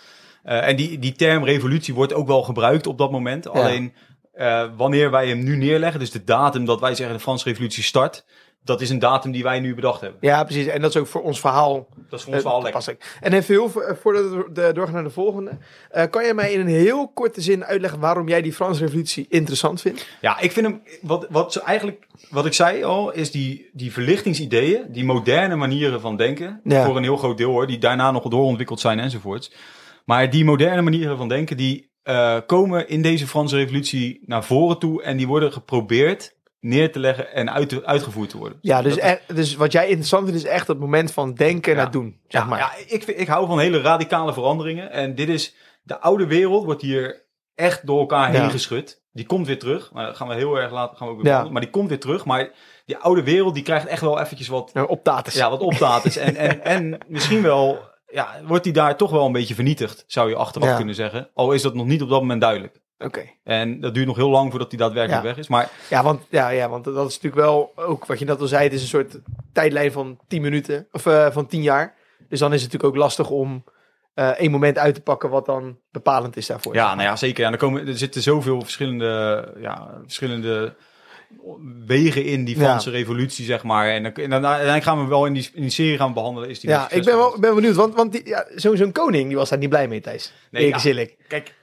Eh, 0.44 0.68
en 0.68 0.75
die, 0.75 1.00
die 1.00 1.12
term 1.12 1.44
revolutie 1.44 1.94
wordt 1.94 2.14
ook 2.14 2.28
wel 2.28 2.44
gebruikt 2.44 2.88
op 2.88 2.98
dat 2.98 3.12
moment. 3.12 3.48
Alleen 3.50 3.94
eh, 4.34 4.66
wanneer 4.78 5.12
wij 5.12 5.28
hem 5.28 5.44
nu 5.44 5.56
neerleggen, 5.58 6.00
dus 6.00 6.12
de 6.12 6.24
datum 6.24 6.66
dat 6.66 6.80
wij 6.80 6.96
zeggen 6.96 7.16
de 7.16 7.22
Franse 7.22 7.50
revolutie 7.50 7.84
start, 7.84 8.25
dat 8.65 8.81
is 8.81 8.89
een 8.89 9.00
datum 9.00 9.31
die 9.31 9.43
wij 9.43 9.60
nu 9.60 9.75
bedacht 9.75 10.01
hebben. 10.01 10.19
Ja, 10.22 10.43
precies. 10.43 10.65
En 10.67 10.81
dat 10.81 10.89
is 10.89 11.01
ook 11.01 11.07
voor 11.07 11.22
ons 11.22 11.39
verhaal 11.39 11.88
Dat 12.10 12.19
is 12.19 12.25
voor 12.25 12.34
ons 12.34 12.43
eh, 12.43 12.50
wel 12.51 12.62
lekker. 12.62 12.98
En 13.22 13.34
even 13.34 13.53
heel, 13.55 13.81
eh, 13.84 13.95
voordat 14.01 14.29
we 14.31 14.45
de- 14.53 14.72
doorgaan 14.74 14.93
naar 14.95 15.03
de 15.03 15.10
volgende. 15.10 15.57
eh, 15.91 16.03
kan 16.10 16.24
jij 16.24 16.34
mij 16.34 16.51
in 16.53 16.60
een 16.60 16.67
heel 16.67 17.07
korte 17.07 17.41
zin 17.41 17.65
uitleggen 17.65 18.00
waarom 18.00 18.27
jij 18.27 18.41
die 18.41 18.53
Franse 18.53 18.84
revolutie 18.84 19.25
interessant 19.29 19.81
vindt? 19.81 20.07
Ja, 20.22 20.39
ik 20.39 20.51
vind 20.51 20.65
hem, 20.65 20.81
wat, 21.01 21.27
wat 21.29 21.53
ze 21.53 21.62
eigenlijk, 21.62 22.07
wat 22.29 22.45
ik 22.45 22.53
zei 22.53 22.84
al, 22.84 23.12
is 23.13 23.31
die, 23.31 23.69
die 23.74 23.91
verlichtingsideeën, 23.91 24.86
die 24.89 25.03
moderne 25.05 25.55
manieren 25.55 26.01
van 26.01 26.15
denken, 26.17 26.60
Ja. 26.63 26.86
voor 26.86 26.98
een 26.98 27.03
heel 27.03 27.17
groot 27.17 27.38
deel 27.38 27.50
hoor, 27.51 27.67
die 27.67 27.77
daarna 27.77 28.12
nog 28.12 28.24
doorontwikkeld 28.24 28.79
zijn 28.79 29.00
enzovoorts. 29.00 29.51
Maar 30.05 30.29
die 30.29 30.45
moderne 30.45 30.81
manieren 30.81 31.17
van 31.17 31.27
denken, 31.27 31.57
die 31.57 31.93
eh, 32.03 32.38
komen 32.45 32.89
in 32.89 33.01
deze 33.01 33.27
Franse 33.27 33.55
revolutie 33.55 34.22
naar 34.25 34.43
voren 34.43 34.79
toe 34.79 35.03
en 35.03 35.17
die 35.17 35.27
worden 35.27 35.51
geprobeerd 35.53 36.35
neer 36.65 36.91
te 36.91 37.00
leggen 37.00 37.34
en 37.34 37.51
uit 37.51 37.86
uitgevoerd 37.86 38.29
te 38.29 38.38
worden. 38.38 38.57
Ja, 38.62 38.81
dus, 38.81 38.98
dus 39.27 39.55
wat 39.55 39.72
jij 39.72 39.88
interessant 39.88 40.24
vindt 40.29 40.43
is 40.43 40.50
echt 40.50 40.67
het 40.67 40.79
moment 40.79 41.12
van 41.12 41.34
denken 41.34 41.72
Ja. 41.72 41.77
naar 41.81 41.91
doen, 41.91 42.19
zeg 42.27 42.41
ja, 42.41 42.48
maar. 42.48 42.60
ja, 42.60 42.72
ik, 42.88 43.03
ik 43.03 43.27
hou 43.27 43.48
van 43.48 43.60
hele 43.60 43.81
radicale 43.81 44.34
veranderingen. 44.34 44.91
En 44.91 45.15
dit 45.15 45.29
is, 45.29 45.55
de 45.84 46.00
oude 46.00 46.27
wereld 46.27 46.65
wordt 46.65 46.81
hier 46.81 47.24
echt 47.55 47.86
door 47.88 48.00
elkaar 48.00 48.34
Ja. 48.34 48.41
heen 48.41 48.50
geschud. 48.51 49.03
Die 49.12 49.25
komt 49.25 49.48
weer 49.48 49.60
terug. 49.60 49.91
Maar 49.93 50.05
dat 50.05 50.15
gaan 50.15 50.27
we 50.27 50.34
heel 50.36 50.55
erg 50.55 50.72
later 50.72 50.98
gaan 50.98 51.07
we 51.07 51.13
ook 51.13 51.22
weer 51.22 51.31
Ja. 51.31 51.43
Maar 51.50 51.62
die 51.62 51.69
komt 51.69 51.89
weer 51.89 52.00
terug. 52.00 52.25
Maar 52.25 52.50
die 52.86 52.98
oude 52.98 53.24
wereld, 53.24 53.53
die 53.53 53.63
krijgt 53.63 53.86
echt 53.88 54.01
wel 54.01 54.19
eventjes 54.19 54.48
wat, 54.48 54.74
Nou, 54.74 54.88
op 54.88 55.03
datus. 55.03 55.34
ja, 55.36 55.50
wat 55.50 55.60
optatus. 55.60 56.17
en, 56.17 56.36
en, 56.36 56.63
en 56.63 56.98
misschien 57.07 57.41
wel, 57.41 57.79
ja, 58.12 58.41
wordt 58.45 58.63
die 58.63 58.74
daar 58.74 58.98
toch 58.98 59.12
wel 59.12 59.25
een 59.25 59.31
beetje 59.31 59.55
vernietigd, 59.55 60.03
zou 60.07 60.29
je 60.29 60.36
achteraf 60.36 60.67
Ja. 60.69 60.75
kunnen 60.75 60.95
zeggen. 60.95 61.29
Al 61.34 61.51
is 61.51 61.62
dat 61.62 61.74
nog 61.74 61.86
niet 61.86 62.01
op 62.01 62.10
dat 62.10 62.22
moment 62.22 62.41
duidelijk. 62.41 62.81
Oké. 63.00 63.22
En 63.44 63.80
dat 63.80 63.94
duurt 63.94 64.08
nog 64.08 64.16
heel 64.16 64.30
lang 64.30 64.50
voordat 64.50 64.70
die 64.70 64.80
daadwerkelijk 64.80 65.22
Ja. 65.24 65.28
weg 65.30 65.38
is. 65.38 65.48
Maar 65.48 65.70
Ja, 65.90 66.04
want, 66.04 66.22
ja, 66.30 66.50
ja, 66.50 66.70
want 66.70 66.84
dat 66.84 67.08
is 67.10 67.14
natuurlijk 67.22 67.42
wel 67.42 67.72
ook 67.75 68.06
wat 68.06 68.20
je 68.20 68.25
net 68.25 68.42
al 68.42 68.48
zei. 68.48 68.64
Het 68.64 68.74
is 68.74 68.82
een 68.82 68.88
soort 68.88 69.18
tijdlijn 69.54 69.92
van 69.92 70.20
10 70.28 70.42
minuten 70.42 70.88
of 70.92 71.06
eh, 71.06 71.32
van 71.32 71.48
10 71.48 71.62
jaar. 71.62 71.96
Dus 72.30 72.40
dan 72.40 72.54
is 72.54 72.62
het 72.62 72.72
natuurlijk 72.72 72.98
ook 72.98 73.02
lastig 73.04 73.30
om 73.30 73.64
eh 74.14 74.28
één 74.30 74.52
moment 74.52 74.78
uit 74.78 74.96
te 74.96 75.02
pakken 75.02 75.30
wat 75.30 75.46
dan 75.46 75.78
bepalend 75.92 76.38
is 76.38 76.46
daarvoor. 76.48 76.74
Ja, 76.74 76.96
nou 76.96 77.08
ja, 77.08 77.16
zeker. 77.16 77.44
Ja, 77.44 77.52
er, 77.52 77.58
komen, 77.58 77.88
er 77.88 77.98
zitten 77.98 78.22
zoveel 78.22 78.62
verschillende, 78.62 79.54
ja, 79.60 80.00
verschillende 80.04 80.75
wegen 81.86 82.24
in 82.25 82.46
die 82.46 82.58
Ja. 82.58 82.62
Franse 82.64 82.90
revolutie, 82.90 83.46
zeg 83.46 83.64
maar. 83.64 83.90
En, 83.90 84.04
dan- 84.04 84.14
en 84.14 84.30
dan 84.30 84.46
uiteindelijk 84.46 84.84
gaan 84.84 85.04
we 85.04 85.10
wel 85.10 85.25
in 85.25 85.34
die, 85.34 85.50
in 85.54 85.62
die 85.62 85.70
serie 85.72 85.98
gaan 85.98 86.14
behandelen. 86.14 86.50
Is 86.50 86.60
die 86.60 86.70
Ja, 86.70 86.92
ik 86.92 87.04
ben 87.06 87.18
wel 87.18 87.40
ben 87.40 87.56
benieuwd. 87.56 87.75
Want, 87.75 87.96
want 87.96 88.12
die, 88.12 88.28
ja, 88.28 88.46
zo- 88.56 88.75
zo'n 88.75 88.92
koning 88.92 89.28
die 89.28 89.38
was 89.38 89.50
daar 89.50 89.60
niet 89.60 89.70
blij 89.70 89.88
mee, 89.88 90.02
Thijs. 90.02 90.34
Nee, 90.52 90.68
ja. 90.68 91.06
Kijk, 91.28 91.54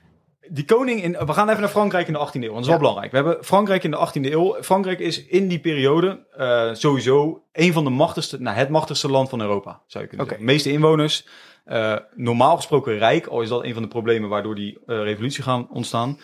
die 0.48 0.64
koning 0.64 1.02
in... 1.02 1.12
We 1.26 1.32
gaan 1.32 1.48
even 1.48 1.60
naar 1.60 1.70
Frankrijk 1.70 2.06
in 2.06 2.12
de 2.12 2.18
18e 2.18 2.32
eeuw, 2.32 2.40
want 2.40 2.52
dat 2.52 2.62
is 2.62 2.66
wel 2.66 2.78
belangrijk. 2.78 3.10
We 3.10 3.16
hebben 3.16 3.44
Frankrijk 3.44 3.84
in 3.84 3.90
de 3.90 4.08
18e 4.08 4.32
eeuw. 4.32 4.62
Frankrijk 4.62 4.98
is 4.98 5.26
in 5.26 5.48
die 5.48 5.60
periode 5.60 6.26
eh, 6.36 6.74
sowieso 6.74 7.44
een 7.52 7.72
van 7.72 7.84
de 7.84 7.90
machtigste... 7.90 8.40
Nou, 8.40 8.56
het 8.56 8.68
machtigste 8.68 9.10
land 9.10 9.28
van 9.28 9.40
Europa, 9.40 9.82
zou 9.86 10.04
je 10.04 10.08
kunnen 10.08 10.26
zeggen. 10.26 10.46
De 10.46 10.52
meeste 10.52 10.72
inwoners. 10.72 11.26
eh, 11.64 11.96
normaal 12.14 12.56
gesproken 12.56 12.98
rijk, 12.98 13.26
al 13.26 13.40
is 13.40 13.48
dat 13.48 13.64
een 13.64 13.72
van 13.72 13.82
de 13.82 13.88
problemen 13.88 14.28
waardoor 14.28 14.54
die 14.54 14.78
eh, 14.86 15.02
revolutie 15.02 15.42
gaan 15.42 15.70
ontstaan. 15.70 16.18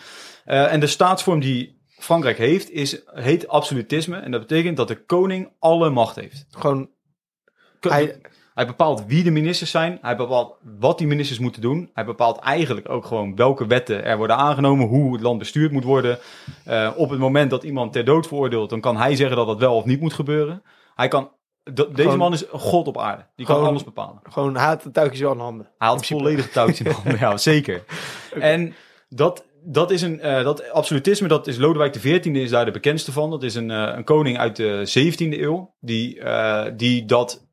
En 0.45 0.79
de 0.79 0.87
staatsvorm 0.87 1.39
die 1.39 1.81
Frankrijk 1.87 2.37
heeft, 2.37 2.71
is, 2.71 3.01
heet 3.05 3.47
absolutisme. 3.47 4.17
En 4.17 4.31
dat 4.31 4.41
betekent 4.41 4.77
dat 4.77 4.87
de 4.87 5.05
koning 5.05 5.51
alle 5.59 5.89
macht 5.89 6.15
heeft. 6.15 6.45
Gewoon, 6.49 6.89
hij, 7.79 8.21
Hij 8.59 8.67
bepaalt 8.67 9.05
wie 9.05 9.23
de 9.23 9.31
ministers 9.31 9.71
zijn. 9.71 9.97
Hij 10.01 10.15
bepaalt 10.15 10.55
wat 10.79 10.97
die 10.97 11.07
ministers 11.07 11.39
moeten 11.39 11.61
doen. 11.61 11.89
Hij 11.93 12.05
bepaalt 12.05 12.39
eigenlijk 12.39 12.89
ook 12.89 13.05
gewoon 13.05 13.35
welke 13.35 13.67
wetten 13.67 14.03
er 14.05 14.17
worden 14.17 14.35
aangenomen. 14.35 14.87
Hoe 14.87 15.13
het 15.13 15.21
land 15.21 15.39
bestuurd 15.39 15.71
moet 15.71 15.83
worden. 15.83 16.19
Eh, 16.65 16.91
op 16.95 17.09
het 17.09 17.19
moment 17.19 17.49
dat 17.49 17.63
iemand 17.63 17.93
ter 17.93 18.05
dood 18.05 18.27
veroordeelt, 18.27 18.69
dan 18.69 18.81
kan 18.81 18.97
hij 18.97 19.15
zeggen 19.15 19.37
dat 19.37 19.47
dat 19.47 19.59
wel 19.59 19.75
of 19.75 19.85
niet 19.85 19.99
moet 19.99 20.13
gebeuren. 20.13 20.63
Hij 20.95 21.07
kan, 21.07 21.31
deze 21.73 21.87
Gewoon- 21.93 22.17
man 22.17 22.33
is 22.33 22.41
een 22.51 22.59
god 22.59 22.87
op 22.87 22.97
aarde. 22.97 23.25
Die 23.35 23.45
kan 23.45 23.63
alles 23.63 23.83
bepalen. 23.83 24.19
gewoon 24.23 24.55
had 24.55 24.83
de 24.83 24.91
touwtjes 24.91 25.19
wel 25.19 25.33
in 25.33 25.39
handen. 25.39 25.67
Principe. 25.77 26.13
volledig 26.13 26.49
touwtje 26.51 26.83
in 26.83 26.91
handen. 26.91 27.19
Ja, 27.19 27.37
zeker. 27.37 27.83
En 28.39 28.73
dat, 29.09 29.45
dat 29.63 29.91
is 29.91 30.01
een, 30.01 30.19
eh, 30.19 30.43
dat 30.43 30.71
absolutisme, 30.71 31.27
dat 31.27 31.47
is 31.47 31.57
Lodewijk 31.57 31.91
XIV 31.91 32.25
is 32.25 32.49
daar 32.49 32.65
de 32.65 32.71
bekendste 32.71 33.11
van. 33.11 33.29
Dat 33.29 33.43
is 33.43 33.55
een, 33.55 33.71
eh, 33.71 33.93
een 33.95 34.03
koning 34.03 34.37
uit 34.37 34.55
de 34.55 34.81
17e 34.85 35.41
eeuw, 35.41 35.73
die, 35.79 36.21
die 36.75 37.05
dat, 37.05 37.47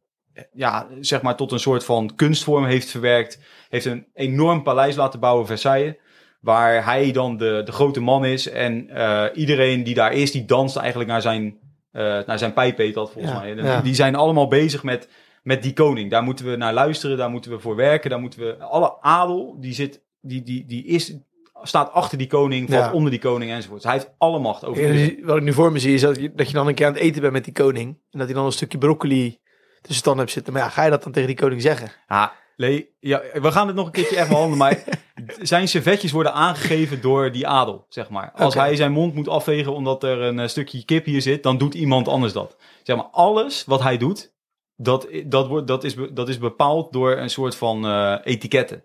ja, 0.53 0.87
zeg 1.01 1.23
maar 1.23 1.37
tot 1.37 1.53
een 1.53 1.59
soort 1.59 1.85
van 1.85 2.13
kunstvorm 2.17 2.65
heeft 2.65 2.91
verwerkt. 2.91 3.41
Heeft 3.69 3.85
een 3.85 4.07
enorm 4.15 4.63
paleis 4.63 4.97
laten 4.97 5.21
bouwen, 5.21 5.47
Versailles. 5.47 5.95
Waar 6.41 6.85
hij 6.85 7.13
dan 7.13 7.37
de, 7.37 7.63
de 7.65 7.73
grote 7.73 8.01
man 8.01 8.25
is. 8.25 8.49
En 8.49 8.91
eh, 8.91 9.25
iedereen 9.35 9.85
die 9.85 9.95
daar 9.95 10.13
is, 10.13 10.33
die 10.33 10.45
danst 10.45 10.77
eigenlijk 10.77 11.11
naar 11.11 11.23
zijn, 11.23 11.57
eh 11.93 12.03
naar 12.27 12.39
zijn 12.39 12.53
pijp, 12.53 12.79
heet 12.79 12.95
dat 12.95 13.11
volgens 13.13 13.33
Ja, 13.35 13.41
mij. 13.41 13.51
En 13.57 13.65
ja. 13.65 13.81
Die, 13.81 13.95
zijn 13.95 14.15
allemaal 14.15 14.49
bezig 14.49 14.83
met, 14.83 15.09
met 15.43 15.63
die 15.63 15.73
koning. 15.73 16.11
Daar 16.11 16.23
moeten 16.23 16.51
we 16.51 16.57
naar 16.57 16.73
luisteren, 16.75 17.17
daar 17.17 17.31
moeten 17.31 17.51
we 17.51 17.59
voor 17.59 17.77
werken. 17.77 18.11
Daar 18.11 18.21
moeten 18.21 18.41
we, 18.41 18.57
alle 18.59 18.97
adel, 19.01 19.57
die 19.61 19.73
zit, 19.75 20.03
die, 20.21 20.43
die, 20.43 20.65
die 20.67 20.85
is, 20.85 21.17
staat 21.63 21.93
achter 21.93 22.19
die 22.19 22.27
koning, 22.27 22.71
valt 22.71 22.85
Ja. 22.85 22.93
onder 22.93 23.11
die 23.11 23.21
koning 23.21 23.51
enzovoort. 23.51 23.83
Hij 23.83 23.93
heeft 23.93 24.11
alle 24.19 24.39
macht 24.39 24.65
over 24.65 24.83
Ja, 24.83 24.93
dus 24.93 25.13
Wat 25.23 25.37
ik 25.37 25.43
nu 25.43 25.53
voor 25.53 25.73
me 25.73 25.79
zie 25.79 25.95
is 25.95 26.01
dat 26.01 26.21
je, 26.21 26.33
dat 26.35 26.47
je 26.47 26.55
dan 26.55 26.67
een 26.69 26.75
keer 26.75 26.87
aan 26.87 26.93
het 26.93 27.03
eten 27.03 27.21
bent 27.21 27.33
met 27.33 27.45
die 27.45 27.53
koning. 27.53 27.89
En 28.11 28.19
dat 28.19 28.27
hij 28.27 28.37
dan 28.37 28.45
een 28.47 28.53
stukje 28.53 28.79
broccoli 28.79 29.39
tussen 29.87 30.05
tanden 30.05 30.23
hebt 30.23 30.35
zitten. 30.35 30.53
Maar 30.53 30.63
ja, 30.63 30.69
ga 30.69 30.85
je 30.85 30.91
dat 30.91 31.03
dan 31.03 31.13
tegen 31.13 31.29
die 31.29 31.37
koning 31.37 31.63
zeggen? 31.63 31.91
Ja, 32.09 32.33
Lee, 32.57 32.95
ja, 33.01 33.23
we 33.33 33.53
gaan 33.53 33.67
het 33.67 33.77
nog 33.77 33.87
een 33.87 33.93
keertje 33.93 34.17
echt 34.17 34.29
behandelen, 34.29 34.59
maar 34.59 34.85
zijn 35.43 35.69
servetjes 35.69 36.13
worden 36.13 36.33
aangegeven 36.33 37.01
door 37.01 37.33
die 37.33 37.47
adel, 37.47 37.87
zeg 37.89 38.09
maar. 38.09 38.33
Als 38.35 38.55
hij 38.55 38.77
zijn 38.77 38.93
mond 38.93 39.15
moet 39.15 39.29
afvegen 39.29 39.73
omdat 39.75 40.03
er 40.03 40.21
een 40.21 40.39
eh, 40.39 40.49
stukje 40.49 40.85
kip 40.85 41.05
hier 41.05 41.23
zit, 41.23 41.43
dan 41.43 41.59
doet 41.59 41.75
iemand 41.75 42.09
anders 42.09 42.33
dat. 42.33 42.57
Zeg 42.83 42.97
maar, 42.97 43.09
alles 43.11 43.65
wat 43.65 43.83
hij 43.83 43.97
doet, 43.97 44.33
dat, 44.77 45.09
dat, 45.25 45.47
wordt, 45.47 45.67
dat, 45.67 45.85
is, 45.85 45.97
dat 46.13 46.29
is 46.29 46.39
bepaald 46.39 46.93
door 46.93 47.17
een 47.17 47.31
soort 47.31 47.57
van 47.57 47.87
eh, 47.87 48.17
etiketten. 48.25 48.83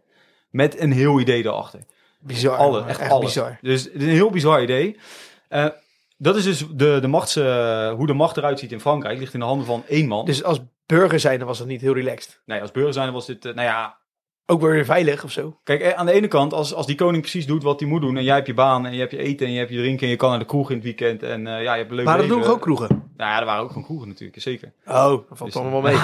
Met 0.50 0.80
een 0.80 0.92
heel 0.92 1.20
idee 1.20 1.46
erachter. 1.46 1.86
Bizar. 2.20 2.58
Alle, 2.58 2.86
echt, 2.86 3.00
echt 3.00 3.12
alles. 3.12 3.26
bizar. 3.26 3.58
Dus 3.62 3.84
het 3.84 3.96
is 3.96 4.04
een 4.04 4.10
heel 4.10 4.30
bizar 4.30 4.62
idee. 4.62 5.00
Eh, 5.48 5.66
dat 6.22 6.36
is 6.36 6.44
dus 6.44 6.66
de, 6.74 6.98
de 7.02 7.08
machts, 7.08 7.36
eh, 7.36 7.94
hoe 7.94 8.08
de 8.08 8.14
macht 8.14 8.38
eruit 8.38 8.60
ziet 8.60 8.72
in 8.72 8.80
Frankrijk. 8.80 9.20
Ligt 9.20 9.34
in 9.34 9.40
de 9.40 9.46
handen 9.46 9.66
van 9.66 9.84
één 9.88 10.08
man. 10.08 10.26
Dus 10.26 10.44
als 10.44 10.60
burger 10.86 11.20
zijnde 11.20 11.46
was 11.46 11.58
dat 11.58 11.68
niet 11.68 11.82
heel 11.82 11.94
relaxed. 11.94 12.42
nee, 12.46 12.62
als 12.62 12.72
burger 12.72 12.94
zijn 12.94 13.14
was 13.14 13.26
dit, 13.26 13.46
eh, 13.46 13.54
nou 13.54 13.68
ja, 13.68 13.98
Ook 14.46 14.62
weer 14.62 14.86
veilig 14.86 15.24
of 15.24 15.32
zo. 15.32 15.60
Kijk, 15.64 15.82
eh, 15.82 15.92
aan 15.94 16.06
de 16.06 16.12
ene 16.12 16.28
kant, 16.28 16.54
als, 16.54 16.74
als 16.74 16.86
die 16.86 16.96
koning 16.96 17.22
precies 17.22 17.46
doet 17.46 17.64
wat 17.64 17.80
hij 17.80 17.90
moet 17.90 18.02
doen... 18.02 18.18
en 18.18 18.24
jij 18.24 18.36
hebt 18.36 18.48
je 18.48 18.54
baan 18.54 18.86
en 18.86 18.94
je 18.94 19.00
hebt 19.00 19.12
je 19.12 19.18
eten 19.18 19.46
en 19.46 19.52
je 19.52 19.60
hebt 19.60 19.72
je 19.72 19.78
drinken... 19.78 20.04
en 20.04 20.10
je 20.10 20.16
kan 20.16 20.30
naar 20.30 20.40
de 20.40 20.46
kroeg 20.46 20.70
in 20.70 20.76
het 20.76 20.84
weekend 20.86 21.24
en 21.24 21.46
ja, 21.46 21.60
je 21.60 21.68
hebt 21.68 21.90
een 21.90 21.96
leuk 21.96 22.06
Maar 22.06 22.18
dat 22.18 22.28
doen 22.28 22.42
we 22.42 22.48
ook 22.52 22.62
kroegen. 22.62 22.88
Nou 23.18 23.32
ja, 23.32 23.40
er 23.40 23.46
waren 23.46 23.62
ook 23.64 23.68
gewoon 23.70 23.84
kroegen 23.84 24.08
natuurlijk, 24.08 24.42
zeker. 24.42 24.74
Oh, 24.86 24.94
dat 24.94 25.24
valt 25.30 25.52
Dus- 25.54 25.62
allemaal 25.62 25.82
mee. 25.82 25.96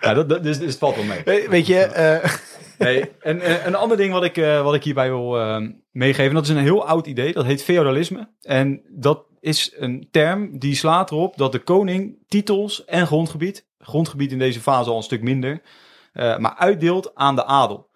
Ja, 0.00 0.14
dat, 0.14 0.28
dat, 0.28 0.42
dus, 0.42 0.58
dus 0.58 0.68
het 0.68 0.78
valt 0.78 0.96
wel 0.96 1.04
mee. 1.04 1.22
We- 1.24 1.46
Weet 1.48 1.66
je, 1.66 1.78
eh, 1.78 2.32
Nee, 2.78 3.10
en 3.20 3.66
een 3.66 3.74
ander 3.74 3.96
ding 3.96 4.12
wat 4.12 4.24
ik, 4.24 4.36
wat 4.62 4.74
ik 4.74 4.84
hierbij 4.84 5.08
wil 5.08 5.38
eh, 5.40 5.60
meegeven... 5.92 6.28
en 6.28 6.34
dat 6.34 6.44
is 6.44 6.48
een 6.48 6.56
heel 6.56 6.86
oud 6.86 7.06
idee, 7.06 7.32
dat 7.32 7.44
heet 7.44 7.62
feodalisme. 7.62 8.28
En 8.40 8.82
dat 8.88 9.24
is 9.40 9.72
een 9.76 10.08
term 10.10 10.58
die 10.58 10.74
slaat 10.74 11.10
erop 11.10 11.36
dat 11.36 11.52
de 11.52 11.58
koning 11.58 12.18
titels 12.28 12.84
en 12.84 13.06
grondgebied... 13.06 13.66
grondgebied 13.78 14.32
in 14.32 14.38
deze 14.38 14.60
fase 14.60 14.90
al 14.90 14.96
een 14.96 15.02
stuk 15.02 15.22
minder... 15.22 15.62
eh, 16.12 16.38
maar 16.38 16.54
uitdeelt 16.54 17.14
aan 17.14 17.34
de 17.34 17.44
adel. 17.44 17.90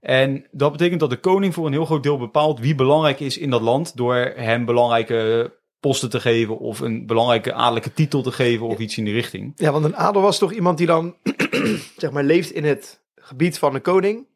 En 0.00 0.46
dat 0.50 0.72
betekent 0.72 1.00
dat 1.00 1.10
de 1.10 1.16
koning 1.20 1.54
voor 1.54 1.66
een 1.66 1.72
heel 1.72 1.84
groot 1.84 2.02
deel 2.02 2.18
bepaalt 2.18 2.60
wie 2.60 2.74
belangrijk 2.74 3.20
is 3.20 3.38
in 3.38 3.50
dat 3.50 3.60
land 3.60 3.96
door 3.96 4.14
hem 4.36 4.64
belangrijke 4.64 5.52
posten 5.80 6.10
te 6.10 6.20
geven 6.20 6.58
of 6.58 6.80
een 6.80 7.06
belangrijke 7.06 7.52
adellijke 7.52 7.92
titel 7.92 8.22
te 8.22 8.32
geven 8.32 8.66
of 8.66 8.78
iets 8.78 8.98
in 8.98 9.04
die 9.04 9.12
richting. 9.12 9.52
ja, 9.56 9.72
want 9.72 9.84
een 9.84 9.96
adel 9.96 10.22
was 10.22 10.38
toch 10.38 10.52
iemand 10.52 10.78
die 10.78 10.86
dan, 10.86 11.16
zeg 11.96 12.10
maar, 12.10 12.24
leeft 12.24 12.50
in 12.50 12.64
het 12.64 13.02
gebied 13.14 13.58
van 13.58 13.72
de 13.72 13.80
koning. 13.80 14.26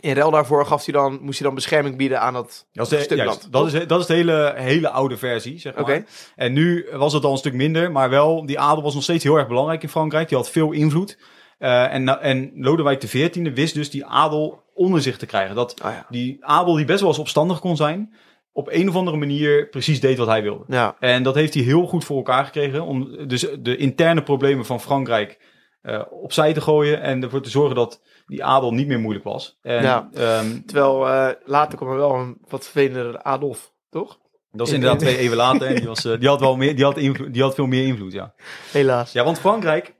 In 0.00 0.14
ruil 0.14 0.30
daarvoor 0.30 0.66
gaf 0.66 0.84
hij 0.84 0.94
dan, 0.94 1.18
moest 1.22 1.38
hij 1.38 1.46
dan 1.46 1.54
bescherming 1.54 1.96
bieden 1.96 2.20
aan 2.20 2.32
dat 2.32 2.66
Dat 2.72 2.88
de, 2.88 3.00
stuk 3.00 3.16
juist, 3.16 3.32
land. 3.40 3.52
dat 3.52 3.72
is, 3.72 3.86
dat 3.86 4.00
is 4.00 4.06
de 4.06 4.14
hele, 4.14 4.52
hele 4.56 4.88
oude 4.90 5.16
versie, 5.16 5.58
zeg 5.58 5.74
maar. 5.74 6.04
En 6.36 6.52
nu 6.52 6.86
was 6.92 7.12
het 7.12 7.24
al 7.24 7.32
een 7.32 7.38
stuk 7.38 7.54
minder, 7.54 7.92
maar 7.92 8.10
wel, 8.10 8.46
die 8.46 8.58
adel 8.58 8.82
was 8.82 8.94
nog 8.94 9.02
steeds 9.02 9.24
heel 9.24 9.36
erg 9.36 9.48
belangrijk 9.48 9.82
in 9.82 9.88
Frankrijk. 9.88 10.28
Die 10.28 10.38
had 10.38 10.50
veel 10.50 10.72
invloed. 10.72 11.18
Eh, 11.58 11.94
en, 11.94 12.20
en 12.20 12.52
Lodewijk 12.54 12.98
XIV 12.98 13.52
wist 13.54 13.74
dus 13.74 13.90
die 13.90 14.06
adel 14.06 14.62
onder 14.74 15.02
zich 15.02 15.16
te 15.16 15.26
krijgen. 15.26 15.54
Dat 15.54 15.80
Oh 15.84 15.90
ja. 15.90 16.06
die 16.08 16.36
adel 16.40 16.74
die 16.74 16.84
best 16.84 17.00
wel 17.00 17.08
eens 17.08 17.18
opstandig 17.18 17.60
kon 17.60 17.76
zijn, 17.76 18.14
op 18.52 18.68
een 18.70 18.88
of 18.88 18.96
andere 18.96 19.16
manier 19.16 19.68
precies 19.68 20.00
deed 20.00 20.18
wat 20.18 20.26
hij 20.26 20.42
wilde. 20.42 20.64
Ja, 20.68 20.96
En 20.98 21.22
dat 21.22 21.34
heeft 21.34 21.54
hij 21.54 21.62
heel 21.62 21.86
goed 21.86 22.04
voor 22.04 22.16
elkaar 22.16 22.44
gekregen. 22.44 22.82
Om 22.82 23.28
dus 23.28 23.46
de 23.60 23.76
interne 23.76 24.22
problemen 24.22 24.64
van 24.64 24.80
Frankrijk 24.80 25.38
eh, 25.82 26.02
opzij 26.10 26.52
te 26.52 26.60
gooien. 26.60 27.00
En 27.00 27.22
ervoor 27.22 27.42
te 27.42 27.50
zorgen 27.50 27.76
dat 27.76 28.02
die 28.26 28.44
adel 28.44 28.72
niet 28.72 28.86
meer 28.86 29.00
moeilijk 29.00 29.24
was. 29.24 29.58
En, 29.62 29.82
Ja. 29.82 30.08
ehm, 30.14 30.60
terwijl 30.66 31.08
eh, 31.08 31.28
later 31.44 31.78
kwam 31.78 31.90
er 31.90 31.96
wel 31.96 32.14
een 32.14 32.38
wat 32.48 32.64
vervelender 32.64 33.22
Adolf, 33.22 33.72
toch? 33.90 34.18
dat 34.52 34.66
is 34.66 34.72
inderdaad 34.72 34.98
twee 34.98 35.18
eeuwen 35.18 35.36
later. 35.36 35.66
En 35.66 35.74
die, 35.74 35.86
was, 35.86 36.04
eh, 36.04 36.18
die 36.18 36.28
had 36.28 36.40
wel 36.40 36.56
meer, 36.56 36.76
die 36.76 36.84
had, 36.84 36.96
invloed, 36.96 37.32
die 37.32 37.42
had 37.42 37.54
veel 37.54 37.66
meer 37.66 37.86
invloed, 37.86 38.12
ja. 38.12 38.34
Helaas. 38.72 39.12
Ja, 39.12 39.24
want 39.24 39.38
Frankrijk 39.38 39.94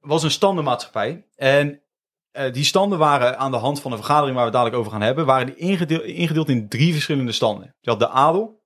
was 0.00 0.22
een 0.22 0.30
standenmaatschappij. 0.30 1.26
En 1.36 1.80
eh, 2.32 2.52
die 2.52 2.64
standen 2.64 2.98
waren 2.98 3.38
aan 3.38 3.50
de 3.50 3.56
hand 3.56 3.80
van 3.80 3.90
een 3.90 3.98
vergadering 3.98 4.36
waar 4.36 4.44
we 4.44 4.50
het 4.50 4.58
dadelijk 4.58 4.76
over 4.76 4.92
gaan 4.92 5.06
hebben, 5.06 5.26
waren 5.26 5.46
die 5.46 5.56
ingedeeld, 5.56 6.02
ingedeeld 6.02 6.48
in 6.48 6.68
drie 6.68 6.92
verschillende 6.92 7.32
standen. 7.32 7.74
Je 7.80 7.90
had 7.90 7.98
de 7.98 8.08
adel, 8.08 8.60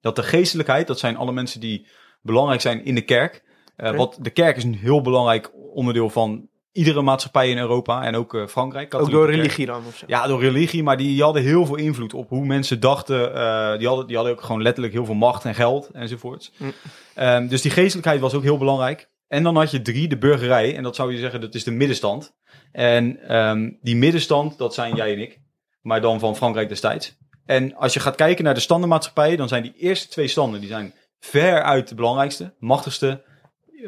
je 0.00 0.08
had 0.08 0.16
de 0.16 0.22
geestelijkheid, 0.22 0.86
dat 0.86 0.98
zijn 0.98 1.16
alle 1.16 1.32
mensen 1.32 1.60
die 1.60 1.86
belangrijk 2.22 2.60
zijn 2.60 2.84
in 2.84 2.94
de 2.94 3.04
kerk. 3.04 3.42
Oké. 3.76 3.96
wat, 3.96 4.18
de 4.20 4.30
kerk 4.30 4.56
is 4.56 4.64
een 4.64 4.74
heel 4.74 5.00
belangrijk 5.00 5.50
onderdeel 5.54 6.10
van 6.10 6.48
iedere 6.74 7.02
maatschappij 7.02 7.50
in 7.50 7.58
Europa 7.58 8.02
en 8.02 8.14
ook 8.14 8.34
eh, 8.34 8.46
Frankrijk. 8.46 8.94
Ook 8.94 9.10
door 9.10 9.30
religie 9.30 9.66
dan 9.66 9.82
of 9.86 9.96
zo. 9.96 10.04
Ja, 10.08 10.26
door 10.26 10.40
religie, 10.40 10.82
maar 10.82 10.96
die, 10.96 11.06
die 11.06 11.22
hadden 11.22 11.42
heel 11.42 11.66
veel 11.66 11.76
invloed 11.76 12.14
op 12.14 12.28
hoe 12.28 12.46
mensen 12.46 12.80
dachten. 12.80 13.34
eh, 13.34 13.78
die, 13.78 13.86
hadden, 13.86 14.06
die 14.06 14.16
hadden 14.16 14.34
ook 14.34 14.42
gewoon 14.42 14.62
letterlijk 14.62 14.94
heel 14.94 15.04
veel 15.04 15.14
macht 15.14 15.44
en 15.44 15.54
geld 15.54 15.90
enzovoorts. 15.92 16.52
Mm. 16.56 16.72
Ehm, 17.14 17.46
dus 17.46 17.62
die 17.62 17.70
geestelijkheid 17.70 18.20
was 18.20 18.34
ook 18.34 18.42
heel 18.42 18.58
belangrijk. 18.58 19.08
En 19.28 19.42
dan 19.42 19.56
had 19.56 19.70
je 19.70 19.82
drie, 19.82 20.08
de 20.08 20.18
burgerij. 20.18 20.76
En 20.76 20.82
dat 20.82 20.96
zou 20.96 21.12
je 21.12 21.18
zeggen, 21.18 21.40
dat 21.40 21.54
is 21.54 21.64
de 21.64 21.70
middenstand. 21.70 22.34
En 22.72 23.28
ehm, 23.28 23.70
die 23.82 23.96
middenstand, 23.96 24.58
dat 24.58 24.74
zijn 24.74 24.94
jij 24.94 25.12
en 25.12 25.20
ik. 25.20 25.40
Maar 25.80 26.00
dan 26.00 26.18
van 26.20 26.36
Frankrijk 26.36 26.68
destijds. 26.68 27.16
En 27.46 27.74
als 27.76 27.94
je 27.94 28.00
gaat 28.00 28.14
kijken 28.14 28.44
naar 28.44 28.54
de 28.54 28.60
standenmaatschappijen, 28.60 29.38
dan 29.38 29.48
zijn 29.48 29.62
die 29.62 29.74
eerste 29.76 30.08
twee 30.08 30.28
standen, 30.28 30.60
die 30.60 30.68
zijn 30.68 30.94
veruit 31.20 31.88
de 31.88 31.94
belangrijkste, 31.94 32.54
machtigste, 32.58 33.22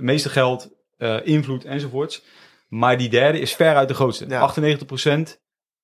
meeste 0.01 0.29
geld, 0.29 0.71
eh, 0.97 1.17
invloed 1.27 1.65
enzovoorts. 1.65 2.23
Maar 2.67 2.99
die 2.99 3.09
derde 3.09 3.41
is 3.41 3.55
veruit 3.55 3.89
de 3.89 3.95
grootste. 3.95 4.29
Ja. 4.29 4.41
98% 4.41 5.41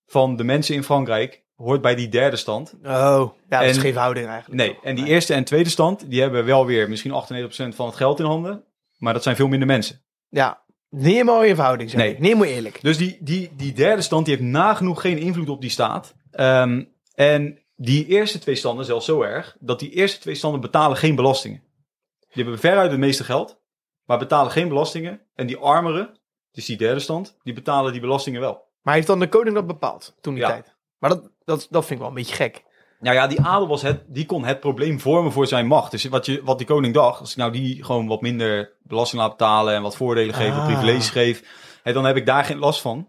van 0.07 0.37
de 0.37 0.45
mensen 0.45 0.75
in 0.75 0.85
Frankrijk 0.85 1.45
hoort 1.57 1.81
bij 1.81 1.95
die 1.95 2.09
derde 2.09 2.37
stand. 2.37 2.75
Oh, 2.85 3.33
ja, 3.49 3.59
dat 3.59 3.63
is 3.69 3.77
En- 3.77 3.83
geen 3.83 3.93
verhouding 3.93 4.27
eigenlijk. 4.27 4.63
Nee, 4.63 4.79
en 4.83 4.95
die 4.95 5.07
eerste 5.07 5.35
en 5.35 5.45
tweede 5.45 5.71
stand, 5.71 6.11
die 6.11 6.21
hebben 6.21 6.45
wel 6.45 6.67
weer 6.67 6.89
misschien 6.89 7.13
98% 7.13 7.75
van 7.75 7.87
het 7.87 7.97
geld 7.97 8.19
in 8.21 8.25
handen. 8.27 8.65
Maar 8.99 9.13
dat 9.13 9.23
zijn 9.23 9.37
veel 9.37 9.49
minder 9.49 9.69
mensen. 9.69 10.03
Ja, 10.29 10.63
niet 10.89 11.17
in 11.17 11.27
verhouding 11.27 11.91
zeg 11.91 12.01
Nee. 12.01 12.11
Niet 12.13 12.23
helemaal 12.23 12.45
eerlijk. 12.45 12.79
Dus 12.83 12.97
die, 12.97 13.19
die, 13.21 13.51
die 13.57 13.73
derde 13.73 14.03
stand, 14.03 14.27
die 14.27 14.37
heeft 14.37 14.49
nagenoeg 14.49 15.01
geen 15.01 15.19
invloed 15.19 15.49
op 15.49 15.61
die 15.61 15.71
staat. 15.71 16.15
Ehm, 16.31 16.85
en 17.15 17.59
die 17.77 18.07
eerste 18.07 18.39
twee 18.39 18.55
standen 18.55 18.85
zelfs 18.85 19.07
zo 19.07 19.23
erg, 19.23 19.57
dat 19.61 19.79
die 19.79 19.91
eerste 19.91 20.21
twee 20.21 20.35
standen 20.35 20.61
betalen 20.61 20.97
geen 20.97 21.15
belastingen. 21.15 21.63
Die 22.19 22.43
hebben 22.43 22.59
veruit 22.61 22.91
het 22.91 23.01
meeste 23.01 23.25
geld, 23.25 23.61
maar 24.05 24.19
betalen 24.19 24.53
geen 24.53 24.69
belastingen. 24.69 25.21
En 25.35 25.47
die 25.47 25.57
armeren, 25.57 26.21
dus 26.53 26.65
die 26.67 26.77
derde 26.77 27.01
stand, 27.01 27.37
die 27.43 27.55
betalen 27.55 27.93
die 27.93 28.01
belastingen 28.01 28.41
wel. 28.41 28.65
Maar 28.83 28.95
heeft 28.95 29.07
dan 29.07 29.21
de 29.21 29.29
koning 29.29 29.55
dat 29.55 29.67
bepaald 29.67 30.15
toen 30.21 30.35
die 30.35 30.43
Ja. 30.43 30.49
tijd? 30.49 30.75
Maar 30.99 31.11
dat, 31.11 31.31
dat, 31.45 31.67
dat 31.71 31.81
vind 31.83 31.91
ik 31.91 31.99
wel 31.99 32.09
een 32.09 32.15
beetje 32.15 32.35
gek. 32.35 32.63
Nou 33.01 33.15
ja, 33.17 33.27
die 33.27 33.41
adel 33.41 33.69
was 33.69 33.83
het, 33.83 34.03
die 34.07 34.27
kon 34.27 34.45
het 34.45 34.61
probleem 34.61 35.01
vormen 35.01 35.33
voor 35.33 35.47
zijn 35.47 35.67
macht. 35.67 35.91
Dus 35.91 36.05
wat, 36.05 36.27
je, 36.27 36.41
wat 36.45 36.59
die 36.59 36.67
koning 36.67 36.95
dacht, 36.95 37.21
als 37.21 37.31
ik 37.31 37.37
nou 37.37 37.53
die 37.53 37.85
gewoon 37.85 38.07
wat 38.07 38.21
minder 38.21 38.73
belasting 38.83 39.21
laat 39.23 39.31
betalen 39.31 39.75
en 39.75 39.83
wat 39.83 39.97
voordelen 39.97 40.35
geef, 40.35 40.51
wat 40.51 40.59
Ah. 40.59 40.67
privileges 40.67 41.11
geef, 41.11 41.43
hè, 41.83 41.93
dan 41.93 42.05
heb 42.05 42.17
ik 42.17 42.27
daar 42.27 42.45
geen 42.45 42.59
last 42.59 42.81
van. 42.81 43.09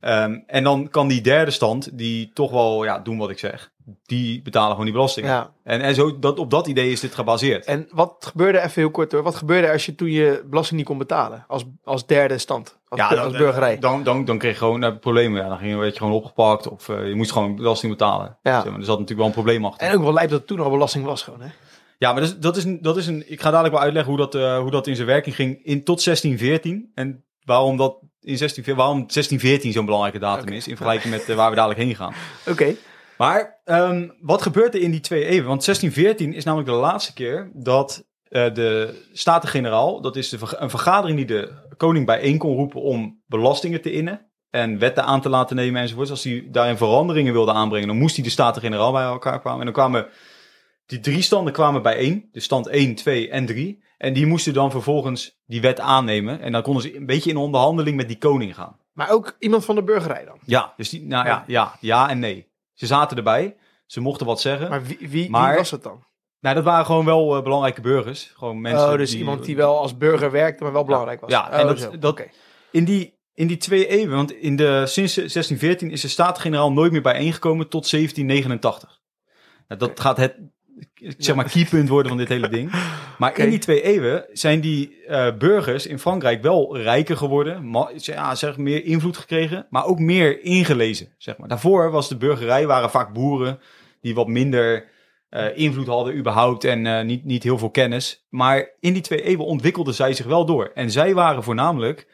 Ehm, 0.00 0.38
en 0.46 0.64
dan 0.64 0.88
kan 0.88 1.08
die 1.08 1.20
derde 1.20 1.50
stand, 1.50 1.98
die 1.98 2.30
toch 2.32 2.50
wel 2.50 2.84
ja, 2.84 2.98
doen 2.98 3.18
wat 3.18 3.30
ik 3.30 3.38
zeg, 3.38 3.71
die 4.02 4.42
betalen 4.42 4.70
gewoon 4.70 4.84
die 4.84 4.94
belasting. 4.94 5.26
Ja. 5.26 5.52
En, 5.64 5.80
en 5.80 5.94
zo, 5.94 6.18
dat, 6.18 6.38
op 6.38 6.50
dat 6.50 6.66
idee 6.66 6.90
is 6.90 7.00
dit 7.00 7.14
gebaseerd. 7.14 7.64
En 7.64 7.88
wat 7.90 8.16
gebeurde, 8.18 8.58
even 8.58 8.82
heel 8.82 8.90
kort 8.90 9.12
hoor, 9.12 9.22
wat 9.22 9.34
gebeurde 9.34 9.72
als 9.72 9.86
je 9.86 9.94
toen 9.94 10.10
je 10.10 10.44
belasting 10.46 10.78
niet 10.78 10.88
kon 10.88 10.98
betalen? 10.98 11.44
Als, 11.48 11.64
als 11.84 12.06
derde 12.06 12.38
stand, 12.38 12.78
als, 12.88 13.00
ja, 13.00 13.08
dan, 13.08 13.32
burgerij. 13.32 13.78
Dan, 13.78 14.02
dan, 14.02 14.24
dan 14.24 14.38
kreeg 14.38 14.52
je 14.52 14.58
gewoon 14.58 14.84
eh, 14.84 14.98
problemen. 15.00 15.42
Ja, 15.42 15.48
dan 15.48 15.58
ging 15.58 15.70
je, 15.70 15.76
werd 15.76 15.92
je 15.92 15.98
gewoon 15.98 16.14
opgepakt 16.14 16.68
of 16.68 16.88
eh, 16.88 17.08
je 17.08 17.14
moest 17.14 17.32
gewoon 17.32 17.56
belasting 17.56 17.92
betalen. 17.92 18.38
Ja. 18.42 18.60
Zeg 18.60 18.70
maar, 18.70 18.80
er 18.80 18.86
zat 18.86 18.98
natuurlijk 18.98 19.18
wel 19.18 19.26
een 19.26 19.44
probleem 19.44 19.64
achter. 19.64 19.88
En 19.88 19.94
ook 19.96 20.02
wel 20.02 20.12
lijp 20.12 20.30
dat 20.30 20.38
het 20.38 20.48
toen 20.48 20.60
al 20.60 20.70
belasting 20.70 21.04
was 21.04 21.22
gewoon, 21.22 21.40
hè? 21.40 21.48
Ja, 21.98 22.12
maar 22.12 22.20
dat 22.20 22.30
is, 22.30 22.38
dat 22.38 22.56
is, 22.56 22.64
dat 22.80 22.96
is 22.96 23.06
een. 23.06 23.24
Ik 23.26 23.40
ga 23.40 23.50
dadelijk 23.50 23.74
wel 23.74 23.82
uitleggen 23.82 24.12
hoe 24.12 24.20
dat, 24.20 24.34
eh, 24.34 24.58
hoe 24.58 24.70
dat 24.70 24.86
in 24.86 24.96
zijn 24.96 25.06
werking 25.06 25.34
ging 25.34 25.64
in, 25.64 25.84
tot 25.84 26.04
1614. 26.04 26.90
En 26.94 27.24
waarom 27.44 27.76
dat 27.76 27.98
in 28.20 28.36
16, 28.36 28.64
waarom 28.64 28.96
1614 28.96 29.72
zo'n 29.72 29.84
belangrijke 29.84 30.18
datum 30.18 30.52
is. 30.52 30.68
In 30.68 30.76
vergelijking 30.76 31.14
met 31.14 31.34
waar 31.34 31.50
we 31.50 31.56
dadelijk 31.56 31.80
heen 31.80 31.96
gaan. 31.96 32.14
Oké. 32.52 32.74
Maar 33.18 33.60
ehm, 33.64 34.08
wat 34.20 34.42
gebeurt 34.42 34.74
er 34.74 34.80
in 34.80 34.90
die 34.90 35.00
twee 35.00 35.24
eeuwen? 35.24 35.48
Want 35.48 35.64
1614 35.64 36.34
is 36.34 36.44
namelijk 36.44 36.70
de 36.70 36.76
laatste 36.76 37.12
keer 37.12 37.50
dat 37.54 38.04
eh, 38.28 38.54
de 38.54 39.02
Staten-Generaal, 39.12 40.00
dat 40.00 40.16
is 40.16 40.28
de, 40.28 40.38
een 40.50 40.70
vergadering 40.70 41.16
die 41.16 41.26
de 41.26 41.52
koning 41.76 42.06
bijeen 42.06 42.38
kon 42.38 42.56
roepen 42.56 42.80
om 42.80 43.22
belastingen 43.26 43.80
te 43.80 43.92
innen. 43.92 44.30
en 44.50 44.78
wetten 44.78 45.04
aan 45.04 45.20
te 45.20 45.28
laten 45.28 45.56
nemen 45.56 45.80
enzovoorts. 45.80 46.10
Als 46.10 46.24
hij 46.24 46.48
daarin 46.50 46.76
veranderingen 46.76 47.32
wilde 47.32 47.52
aanbrengen, 47.52 47.88
dan 47.88 47.98
moest 47.98 48.14
hij 48.14 48.24
de 48.24 48.30
Staten-Generaal 48.30 48.92
bij 48.92 49.02
elkaar 49.02 49.40
kwamen. 49.40 49.58
En 49.58 49.64
dan 49.64 49.74
kwamen 49.74 50.06
die 50.86 51.00
drie 51.00 51.22
standen 51.22 51.52
kwamen 51.52 51.82
bijeen, 51.82 52.28
dus 52.32 52.44
stand 52.44 52.66
1, 52.66 52.94
2 52.94 53.30
en 53.30 53.46
3. 53.46 53.82
En 53.98 54.12
die 54.12 54.26
moesten 54.26 54.54
dan 54.54 54.70
vervolgens 54.70 55.40
die 55.46 55.60
wet 55.60 55.80
aannemen. 55.80 56.40
En 56.40 56.52
dan 56.52 56.62
konden 56.62 56.82
ze 56.82 56.96
een 56.96 57.06
beetje 57.06 57.30
in 57.30 57.36
onderhandeling 57.36 57.96
met 57.96 58.08
die 58.08 58.18
koning 58.18 58.54
gaan. 58.54 58.76
Maar 58.92 59.10
ook 59.10 59.36
iemand 59.38 59.64
van 59.64 59.74
de 59.74 59.82
burgerij 59.82 60.24
dan. 60.24 60.38
Ja, 60.44 60.72
dus 60.76 60.88
die, 60.88 61.02
nou 61.06 61.26
ja, 61.26 61.44
ja, 61.46 61.76
ja 61.80 62.08
en 62.08 62.18
nee. 62.18 62.51
Ze 62.82 62.88
zaten 62.88 63.16
erbij, 63.16 63.56
ze 63.86 64.00
mochten 64.00 64.26
wat 64.26 64.40
zeggen. 64.40 64.68
Maar 64.70 64.84
wie, 64.84 64.98
wie, 65.08 65.30
Maar- 65.30 65.48
wie 65.48 65.58
was 65.58 65.70
het 65.70 65.82
dan? 65.82 66.04
Nou, 66.40 66.54
dat 66.54 66.64
waren 66.64 66.86
gewoon 66.86 67.04
wel 67.04 67.36
eh, 67.36 67.42
belangrijke 67.42 67.80
burgers. 67.80 68.32
Gewoon 68.36 68.60
mensen 68.60 68.90
oh, 68.92 68.96
dus 68.96 69.14
iemand 69.14 69.44
die 69.44 69.56
wel 69.56 69.78
als 69.78 69.96
burger 69.96 70.30
werkte, 70.30 70.62
maar 70.62 70.72
wel 70.72 70.84
belangrijk 70.84 71.20
was. 71.20 71.30
Ja, 71.30 71.50
en 71.50 71.60
Oh, 71.60 71.66
dat- 71.66 71.78
zo. 71.80 71.98
dat- 71.98 72.10
Oké. 72.10 72.26
In 72.70 72.84
die, 72.84 73.18
in 73.34 73.46
die 73.46 73.56
twee 73.56 73.86
eeuwen, 73.86 74.16
want 74.16 74.32
in 74.32 74.56
de, 74.56 74.86
sinds 74.86 75.14
1614 75.14 75.90
is 75.90 76.00
de 76.00 76.08
Staten-Generaal 76.08 76.72
nooit 76.72 76.92
meer 76.92 77.02
bijeengekomen 77.02 77.68
tot 77.68 77.90
1789. 77.90 79.00
Nou, 79.68 79.80
dat 79.80 80.00
gaat 80.00 80.16
het, 80.16 80.34
zeg 81.18 81.36
maar, 81.36 81.50
keypunt 81.50 81.88
worden 81.88 82.08
van 82.08 82.18
dit 82.18 82.28
hele 82.28 82.48
ding. 82.48 82.70
Maar 83.18 83.38
in 83.38 83.50
die 83.50 83.58
twee 83.58 83.82
eeuwen 83.82 84.24
zijn 84.32 84.60
die 84.60 85.02
eh, 85.06 85.36
burgers 85.38 85.86
in 85.86 85.98
Frankrijk 85.98 86.42
wel 86.42 86.76
rijker 86.76 87.16
geworden. 87.16 87.70
Ja, 87.96 88.34
zeg, 88.34 88.56
meer 88.56 88.84
invloed 88.84 89.16
gekregen, 89.16 89.66
maar 89.70 89.84
ook 89.84 89.98
meer 89.98 90.42
ingelezen. 90.44 91.08
Zeg 91.18 91.36
maar. 91.38 91.48
Daarvoor 91.48 91.90
was 91.90 92.08
de 92.08 92.16
burgerij, 92.16 92.66
waren 92.66 92.90
vaak 92.90 93.12
boeren 93.12 93.58
die 94.00 94.14
wat 94.14 94.28
minder 94.28 94.88
eh, 95.28 95.56
invloed 95.58 95.86
hadden 95.86 96.16
überhaupt 96.16 96.64
en 96.64 96.86
eh, 96.86 97.04
niet, 97.04 97.24
niet 97.24 97.42
heel 97.42 97.58
veel 97.58 97.70
kennis. 97.70 98.26
Maar 98.30 98.70
in 98.80 98.92
die 98.92 99.02
twee 99.02 99.22
eeuwen 99.22 99.46
ontwikkelden 99.46 99.94
zij 99.94 100.12
zich 100.12 100.26
wel 100.26 100.44
door. 100.44 100.70
En 100.74 100.90
zij 100.90 101.14
waren 101.14 101.42
voornamelijk 101.42 102.06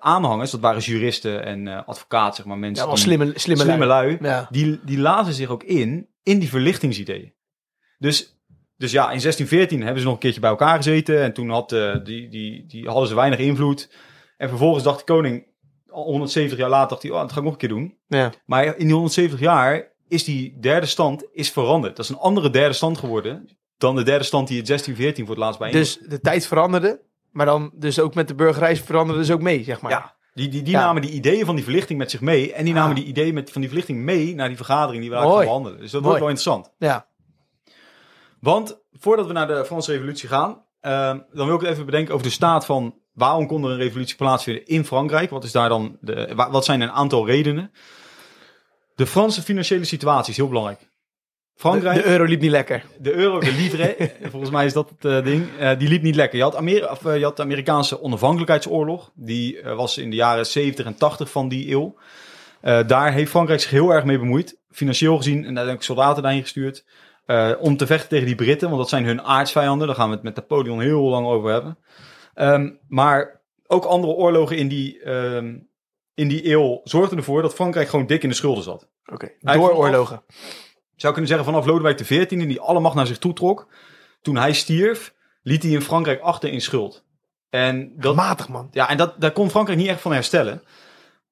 aanhangers, 0.00 0.50
dat 0.50 0.60
waren 0.60 0.80
juristen 0.80 1.44
en 1.44 1.68
eh 1.68 1.80
advocaten, 1.86 2.34
zeg 2.36 2.46
maar, 2.46 2.58
mensen 2.58 2.82
Ja, 2.84 2.88
wel 2.90 2.98
slimme, 3.00 3.32
slimme, 3.34 3.62
slimme 3.62 3.86
lui. 3.86 4.18
lui, 4.20 4.30
Ja. 4.32 4.48
die, 4.50 4.80
die 4.84 4.98
lazen 4.98 5.34
zich 5.34 5.48
ook 5.48 5.62
in, 5.62 6.08
in 6.22 6.38
die 6.38 6.48
verlichtingsideeën. 6.48 7.32
Dus, 7.98 8.36
dus 8.76 8.90
ja, 8.92 9.02
in 9.02 9.20
1614 9.20 9.80
hebben 9.82 9.98
ze 9.98 10.04
nog 10.04 10.14
een 10.14 10.20
keertje 10.20 10.40
bij 10.40 10.50
elkaar 10.50 10.76
gezeten. 10.76 11.22
En 11.22 11.32
toen 11.32 11.50
had, 11.50 11.72
eh, 11.72 11.96
die, 12.04 12.28
die, 12.28 12.66
die 12.66 12.86
hadden 12.86 13.08
ze 13.08 13.14
weinig 13.14 13.38
invloed. 13.38 13.90
En 14.36 14.48
vervolgens 14.48 14.84
dacht 14.84 14.98
de 14.98 15.04
koning, 15.12 15.46
al 15.90 16.04
170 16.04 16.58
jaar 16.58 16.68
later, 16.68 16.88
dacht 16.88 17.02
hij, 17.02 17.10
oh, 17.10 17.20
dat 17.20 17.32
ga 17.32 17.38
ik 17.38 17.42
nog 17.44 17.52
een 17.52 17.58
keer 17.58 17.68
doen. 17.68 17.96
Ja. 18.06 18.32
Maar 18.46 18.64
in 18.64 18.84
die 18.86 18.92
170 18.92 19.40
jaar 19.40 19.92
is 20.08 20.24
die 20.24 20.56
derde 20.60 20.86
stand 20.86 21.24
is 21.32 21.50
veranderd. 21.50 21.96
Dat 21.96 22.04
is 22.04 22.10
een 22.10 22.18
andere 22.18 22.50
derde 22.50 22.74
stand 22.74 22.98
geworden 22.98 23.48
dan 23.78 23.96
de 23.96 24.02
derde 24.02 24.24
stand 24.24 24.48
die 24.48 24.58
in 24.58 24.64
1614 24.64 25.26
voor 25.26 25.34
het 25.34 25.44
laatst 25.44 25.58
bijeen 25.58 25.74
Dus 25.74 25.98
de 26.08 26.20
tijd 26.20 26.46
veranderde, 26.46 27.00
maar 27.32 27.46
dan 27.46 27.70
dus 27.74 28.00
ook 28.00 28.14
met 28.14 28.28
de 28.28 28.34
burgerij 28.34 28.76
veranderde 28.76 29.20
dus 29.20 29.30
ook 29.30 29.40
mee, 29.42 29.64
zeg 29.64 29.80
maar. 29.80 29.90
Ja, 29.90 30.14
die, 30.34 30.48
die, 30.48 30.62
die 30.62 30.72
Ja. 30.72 30.80
namen 30.80 31.02
die 31.02 31.10
ideeën 31.10 31.44
van 31.46 31.54
die 31.54 31.64
verlichting 31.64 31.98
met 31.98 32.10
zich 32.10 32.20
mee. 32.20 32.52
En 32.52 32.64
die 32.64 32.74
namen 32.74 32.90
Ah. 32.90 32.96
die 32.96 33.04
ideeën 33.06 33.34
met, 33.34 33.50
van 33.50 33.60
die 33.60 33.70
verlichting 33.70 33.98
mee 33.98 34.34
naar 34.34 34.48
die 34.48 34.56
vergadering 34.56 35.00
die 35.02 35.10
we 35.10 35.16
gaan 35.16 35.38
behandelen. 35.38 35.78
Dus 35.80 35.90
dat 35.90 36.02
Mooi. 36.02 36.18
wordt 36.18 36.20
wel 36.20 36.28
interessant. 36.28 36.74
Ja. 36.78 37.06
Want 38.40 38.78
voordat 38.92 39.26
we 39.26 39.32
naar 39.32 39.46
de 39.46 39.64
Franse 39.64 39.92
revolutie 39.92 40.28
gaan, 40.28 40.64
ehm, 40.80 41.18
dan 41.32 41.46
wil 41.46 41.54
ik 41.56 41.62
even 41.62 41.84
bedenken 41.86 42.14
over 42.14 42.26
de 42.26 42.32
staat 42.32 42.66
van 42.66 42.94
waarom 43.12 43.46
kon 43.46 43.64
er 43.64 43.70
een 43.70 43.76
revolutie 43.76 44.16
plaatsvinden 44.16 44.66
in 44.66 44.84
Frankrijk? 44.84 45.30
Wat, 45.30 45.44
is 45.44 45.52
daar 45.52 45.68
dan 45.68 45.96
de, 46.00 46.32
wa- 46.34 46.50
wat 46.50 46.64
zijn 46.64 46.80
een 46.80 46.90
aantal 46.90 47.26
redenen? 47.26 47.70
De 48.94 49.06
Franse 49.06 49.42
financiële 49.42 49.84
situatie 49.84 50.30
is 50.30 50.36
heel 50.36 50.48
belangrijk. 50.48 50.80
De, 50.80 50.86
Frankrijk, 51.54 52.02
de 52.02 52.08
euro 52.10 52.24
liep 52.24 52.40
niet 52.40 52.50
lekker. 52.50 52.84
de 52.98 53.12
euro, 53.12 53.40
de 53.40 53.52
livre, 53.52 54.10
volgens 54.30 54.50
mij 54.50 54.64
is 54.66 54.72
dat 54.72 54.90
het 54.90 55.04
eh, 55.04 55.24
ding, 55.24 55.46
eh, 55.58 55.78
die 55.78 55.88
liep 55.88 56.02
niet 56.02 56.14
lekker. 56.14 56.38
Je 56.38 56.44
had, 56.44 56.54
of, 56.90 57.04
eh, 57.04 57.18
je 57.18 57.24
had 57.24 57.36
de 57.36 57.42
Amerikaanse 57.42 58.00
onafhankelijkheidsoorlog. 58.02 59.10
Die 59.14 59.62
was 59.62 59.98
in 59.98 60.10
de 60.10 60.16
jaren 60.16 60.46
70 60.46 60.86
en 60.86 60.94
80 60.96 61.30
van 61.30 61.48
die 61.48 61.70
eeuw. 61.70 61.96
Daar 62.86 63.12
heeft 63.12 63.30
Frankrijk 63.30 63.60
zich 63.60 63.70
heel 63.70 63.90
erg 63.90 64.04
mee 64.04 64.18
bemoeid. 64.18 64.58
Financieel 64.70 65.16
gezien. 65.16 65.44
En 65.44 65.54
daar 65.54 65.66
heb 65.66 65.74
ik 65.74 65.82
soldaten 65.82 66.22
daarheen 66.22 66.42
gestuurd. 66.42 66.84
Eh, 67.28 67.52
om 67.58 67.76
te 67.76 67.86
vechten 67.86 68.08
tegen 68.08 68.26
die 68.26 68.34
Britten. 68.34 68.68
Want 68.68 68.80
dat 68.80 68.88
zijn 68.88 69.04
hun 69.04 69.22
aardsvijanden. 69.22 69.86
Daar 69.86 69.96
gaan 69.96 70.08
we 70.08 70.14
het 70.14 70.24
met 70.24 70.34
Napoleon 70.34 70.80
heel 70.80 71.02
lang 71.02 71.26
over 71.26 71.50
hebben. 71.50 71.78
Ehm, 72.34 72.70
maar 72.88 73.40
ook 73.66 73.84
andere 73.84 74.12
oorlogen 74.12 74.56
in 74.56 74.68
die, 74.68 75.02
ehm, 75.02 75.56
in 76.14 76.28
die 76.28 76.50
eeuw 76.50 76.80
zorgden 76.84 77.18
ervoor 77.18 77.42
dat 77.42 77.54
Frankrijk 77.54 77.88
gewoon 77.88 78.06
dik 78.06 78.22
in 78.22 78.28
de 78.28 78.34
schulden 78.34 78.62
zat. 78.62 78.88
Oké. 79.12 79.30
Door 79.40 79.74
oorlogen. 79.74 80.22
Zou 80.96 81.12
kunnen 81.12 81.30
zeggen 81.30 81.46
vanaf 81.46 81.66
Lodewijk 81.66 81.96
XIV, 81.96 82.28
die 82.28 82.60
alle 82.60 82.80
macht 82.80 82.94
naar 82.94 83.06
zich 83.06 83.18
toe 83.18 83.32
trok. 83.32 83.68
Toen 84.22 84.36
hij 84.36 84.52
stierf, 84.52 85.14
liet 85.42 85.62
hij 85.62 85.72
in 85.72 85.82
Frankrijk 85.82 86.20
achter 86.20 86.50
in 86.50 86.60
schuld. 86.60 87.04
En, 87.50 87.92
dat, 87.96 88.14
Matig, 88.14 88.48
man. 88.48 88.68
ja, 88.70 88.88
en 88.88 88.96
dat, 88.96 89.20
daar 89.20 89.32
kon 89.32 89.50
Frankrijk 89.50 89.78
niet 89.78 89.88
echt 89.88 90.00
van 90.00 90.12
herstellen. 90.12 90.62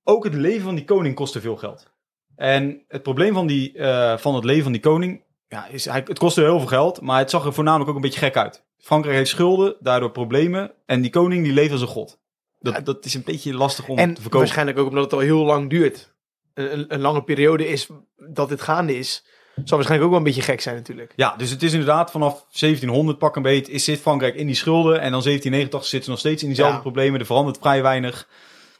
Ook 0.04 0.24
het 0.24 0.34
leven 0.34 0.62
van 0.62 0.74
die 0.74 0.84
koning 0.84 1.14
kostte 1.14 1.40
veel 1.40 1.56
geld. 1.56 1.94
En 2.36 2.84
het 2.88 3.02
probleem 3.02 3.34
van, 3.34 3.46
die, 3.46 3.78
eh, 3.78 4.16
van 4.18 4.34
het 4.34 4.44
leven 4.44 4.62
van 4.62 4.72
die 4.72 4.80
koning, 4.80 5.24
ja, 5.48 5.66
is, 5.66 5.84
hij, 5.84 6.02
het 6.06 6.18
kostte 6.18 6.40
heel 6.40 6.58
veel 6.58 6.68
geld, 6.68 7.00
maar 7.00 7.18
het 7.18 7.30
zag 7.30 7.44
er 7.44 7.52
voornamelijk 7.52 7.90
ook 7.90 7.96
een 7.96 8.02
beetje 8.02 8.18
gek 8.20 8.36
uit. 8.36 8.64
Frankrijk 8.78 9.16
heeft 9.16 9.30
schulden, 9.30 9.76
daardoor 9.80 10.10
problemen. 10.10 10.72
En 10.86 11.00
die 11.00 11.10
koning 11.10 11.44
die 11.44 11.52
leeft 11.52 11.72
als 11.72 11.80
een 11.80 11.86
god. 11.86 12.18
Dat, 12.58 12.74
Ja. 12.74 12.80
dat 12.80 13.04
is 13.04 13.14
een 13.14 13.22
beetje 13.24 13.54
lastig 13.54 13.88
om 13.88 13.98
En 13.98 14.08
te 14.08 14.14
verkopen. 14.14 14.38
waarschijnlijk 14.38 14.78
ook 14.78 14.88
omdat 14.88 15.04
het 15.04 15.12
al 15.12 15.18
heel 15.18 15.44
lang 15.44 15.70
duurt. 15.70 16.14
Een, 16.54 16.84
een, 16.94 17.00
lange 17.00 17.22
periode 17.22 17.68
is 17.68 17.88
dat 18.16 18.48
dit 18.48 18.60
gaande 18.60 18.98
is. 18.98 19.24
Zal 19.54 19.64
waarschijnlijk 19.76 20.02
ook 20.02 20.08
wel 20.10 20.18
een 20.18 20.24
beetje 20.34 20.42
gek 20.52 20.60
zijn 20.60 20.76
natuurlijk. 20.76 21.12
Ja, 21.16 21.34
dus 21.36 21.50
het 21.50 21.62
is 21.62 21.72
inderdaad 21.72 22.10
vanaf 22.10 22.32
1700 22.50 23.18
pak 23.18 23.36
een 23.36 23.42
beet, 23.42 23.68
is 23.68 23.84
zit 23.84 24.00
Frankrijk 24.00 24.34
in 24.34 24.46
die 24.46 24.54
schulden. 24.54 24.92
En 25.00 25.10
dan 25.12 25.22
1789 25.22 25.84
zitten 25.84 26.04
ze 26.04 26.10
nog 26.10 26.18
steeds 26.18 26.42
in 26.42 26.48
diezelfde 26.48 26.74
Ja. 26.76 26.80
problemen. 26.82 27.20
Er 27.20 27.26
verandert 27.26 27.58
vrij 27.58 27.82
weinig. 27.82 28.28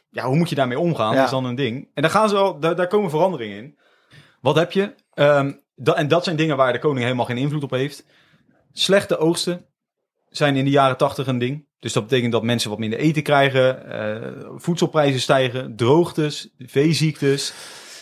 Ja, 0.09 0.25
hoe 0.25 0.35
moet 0.35 0.49
je 0.49 0.55
daarmee 0.55 0.79
omgaan? 0.79 1.09
Ja. 1.11 1.15
Dat 1.15 1.25
is 1.25 1.31
dan 1.31 1.45
een 1.45 1.55
ding. 1.55 1.89
En 1.93 2.01
daar, 2.01 2.11
gaan 2.11 2.29
ze 2.29 2.35
al, 2.35 2.59
daar, 2.59 2.75
daar 2.75 2.87
komen 2.87 3.09
veranderingen 3.09 3.57
in. 3.57 3.77
Wat 4.41 4.55
heb 4.55 4.71
je? 4.71 4.93
Ehm, 5.13 5.51
en 5.83 6.07
dat 6.07 6.23
zijn 6.23 6.35
dingen 6.35 6.57
waar 6.57 6.73
de 6.73 6.79
koning 6.79 7.03
helemaal 7.03 7.25
geen 7.25 7.37
invloed 7.37 7.63
op 7.63 7.71
heeft. 7.71 8.05
Slechte 8.71 9.17
oogsten 9.17 9.65
zijn 10.29 10.55
in 10.55 10.65
de 10.65 10.71
jaren 10.71 10.97
80 10.97 11.27
een 11.27 11.37
ding. 11.37 11.65
Dus 11.79 11.93
dat 11.93 12.03
betekent 12.03 12.31
dat 12.31 12.43
mensen 12.43 12.69
wat 12.69 12.79
minder 12.79 12.99
eten 12.99 13.23
krijgen, 13.23 13.91
eh, 13.91 14.29
voedselprijzen 14.55 15.21
stijgen, 15.21 15.75
droogtes, 15.75 16.49
veeziektes. 16.57 17.53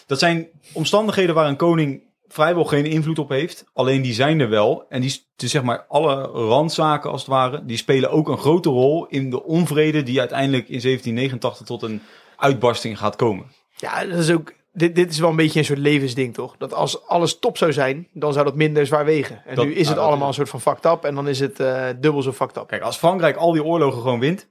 Dat 0.06 0.20
zijn 0.20 0.48
omstandigheden 0.74 1.36
waar 1.36 1.48
een 1.48 1.56
koning 1.56 2.04
vrijwel 2.28 2.66
geen 2.66 2.86
invloed 2.86 3.20
op 3.20 3.30
heeft. 3.30 3.66
Alleen 3.74 4.02
die 4.02 4.14
zijn 4.14 4.40
er 4.40 4.50
wel. 4.50 4.86
En 4.90 5.02
die, 5.02 5.26
dus 5.36 5.52
zeg 5.52 5.64
maar, 5.64 5.86
alle 5.88 6.22
randzaken 6.24 7.12
als 7.12 7.22
het 7.22 7.30
ware, 7.30 7.66
die 7.66 7.78
spelen 7.78 8.12
ook 8.12 8.28
een 8.28 8.38
grote 8.38 8.70
rol 8.70 9.06
in 9.06 9.30
de 9.30 9.44
onvrede 9.44 10.04
die 10.04 10.20
uiteindelijk 10.20 10.70
in 10.70 10.82
1789 10.82 11.66
tot 11.66 11.82
een 11.82 12.02
uitbarsting 12.36 12.98
gaat 12.98 13.16
komen. 13.16 13.46
Ja, 13.76 14.06
dat 14.06 14.18
is 14.18 14.32
ook. 14.32 14.54
Dit, 14.78 14.96
dit 14.96 15.12
is 15.12 15.20
wel 15.20 15.30
een 15.30 15.36
beetje 15.36 15.60
een 15.60 15.66
soort 15.66 15.80
levensding, 15.80 16.34
toch? 16.34 16.56
Dat 16.58 16.74
als 16.74 17.06
alles 17.08 17.40
top 17.40 17.58
zou 17.58 17.74
zijn, 17.74 18.08
dan 18.14 18.34
zou 18.34 18.46
dat 18.46 18.56
minder 18.56 18.86
zwaar 18.86 19.06
wegen. 19.06 19.42
En 19.46 19.56
Dat- 19.56 19.66
nu 19.66 19.74
is 19.74 19.88
het 19.88 19.96
nou, 19.98 20.08
allemaal 20.08 20.30
is- 20.30 20.38
een 20.38 20.48
soort 20.48 20.62
van 20.64 20.74
fucked 20.74 20.92
up. 20.94 21.04
En 21.04 21.16
dan 21.16 21.28
is 21.28 21.40
het 21.40 21.60
eh, 21.60 21.86
dubbel 22.00 22.22
zo 22.22 22.32
fucked 22.32 22.58
up. 22.58 22.68
Kijk, 22.68 22.82
als 22.82 22.98
Frankrijk 22.98 23.36
al 23.36 23.52
die 23.52 23.64
oorlogen 23.64 24.02
gewoon 24.02 24.20
wint. 24.20 24.50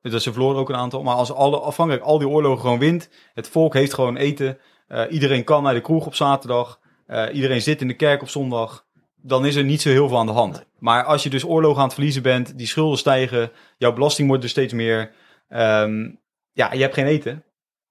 Dus 0.00 0.22
ze 0.22 0.32
verloren 0.32 0.60
ook 0.60 0.68
een 0.68 0.74
aantal. 0.76 1.02
Maar 1.02 1.14
als, 1.14 1.32
alle, 1.32 1.72
Frankrijk 1.72 2.02
al 2.02 2.18
die 2.18 2.28
oorlogen 2.28 2.60
gewoon 2.60 2.78
wint. 2.78 3.08
Het 3.34 3.48
volk 3.48 3.74
heeft 3.74 3.94
gewoon 3.94 4.16
eten. 4.16 4.58
eh, 4.88 5.02
iedereen 5.10 5.44
kan 5.44 5.62
naar 5.62 5.74
de 5.74 5.80
kroeg 5.80 6.06
op 6.06 6.14
zaterdag. 6.14 6.80
eh, 7.06 7.24
iedereen 7.32 7.62
zit 7.62 7.80
in 7.80 7.88
de 7.88 7.94
kerk 7.96 8.22
op 8.22 8.28
zondag. 8.28 8.86
Dan 9.16 9.46
is 9.46 9.54
er 9.54 9.64
niet 9.64 9.80
zo 9.82 9.88
heel 9.88 10.08
veel 10.08 10.18
aan 10.18 10.26
de 10.26 10.32
hand. 10.32 10.64
Maar 10.78 11.04
als 11.04 11.22
je 11.22 11.30
dus 11.30 11.44
oorlogen 11.44 11.78
aan 11.78 11.84
het 11.84 11.94
verliezen 11.94 12.22
bent. 12.22 12.58
Die 12.58 12.66
schulden 12.66 12.98
stijgen. 12.98 13.50
Jouw 13.78 13.92
belasting 13.92 14.28
wordt 14.28 14.42
er 14.44 14.48
steeds 14.50 14.72
meer. 14.72 15.12
ehm, 15.48 16.10
ja, 16.52 16.72
je 16.72 16.80
hebt 16.80 16.94
geen 16.94 17.06
eten. 17.06 17.44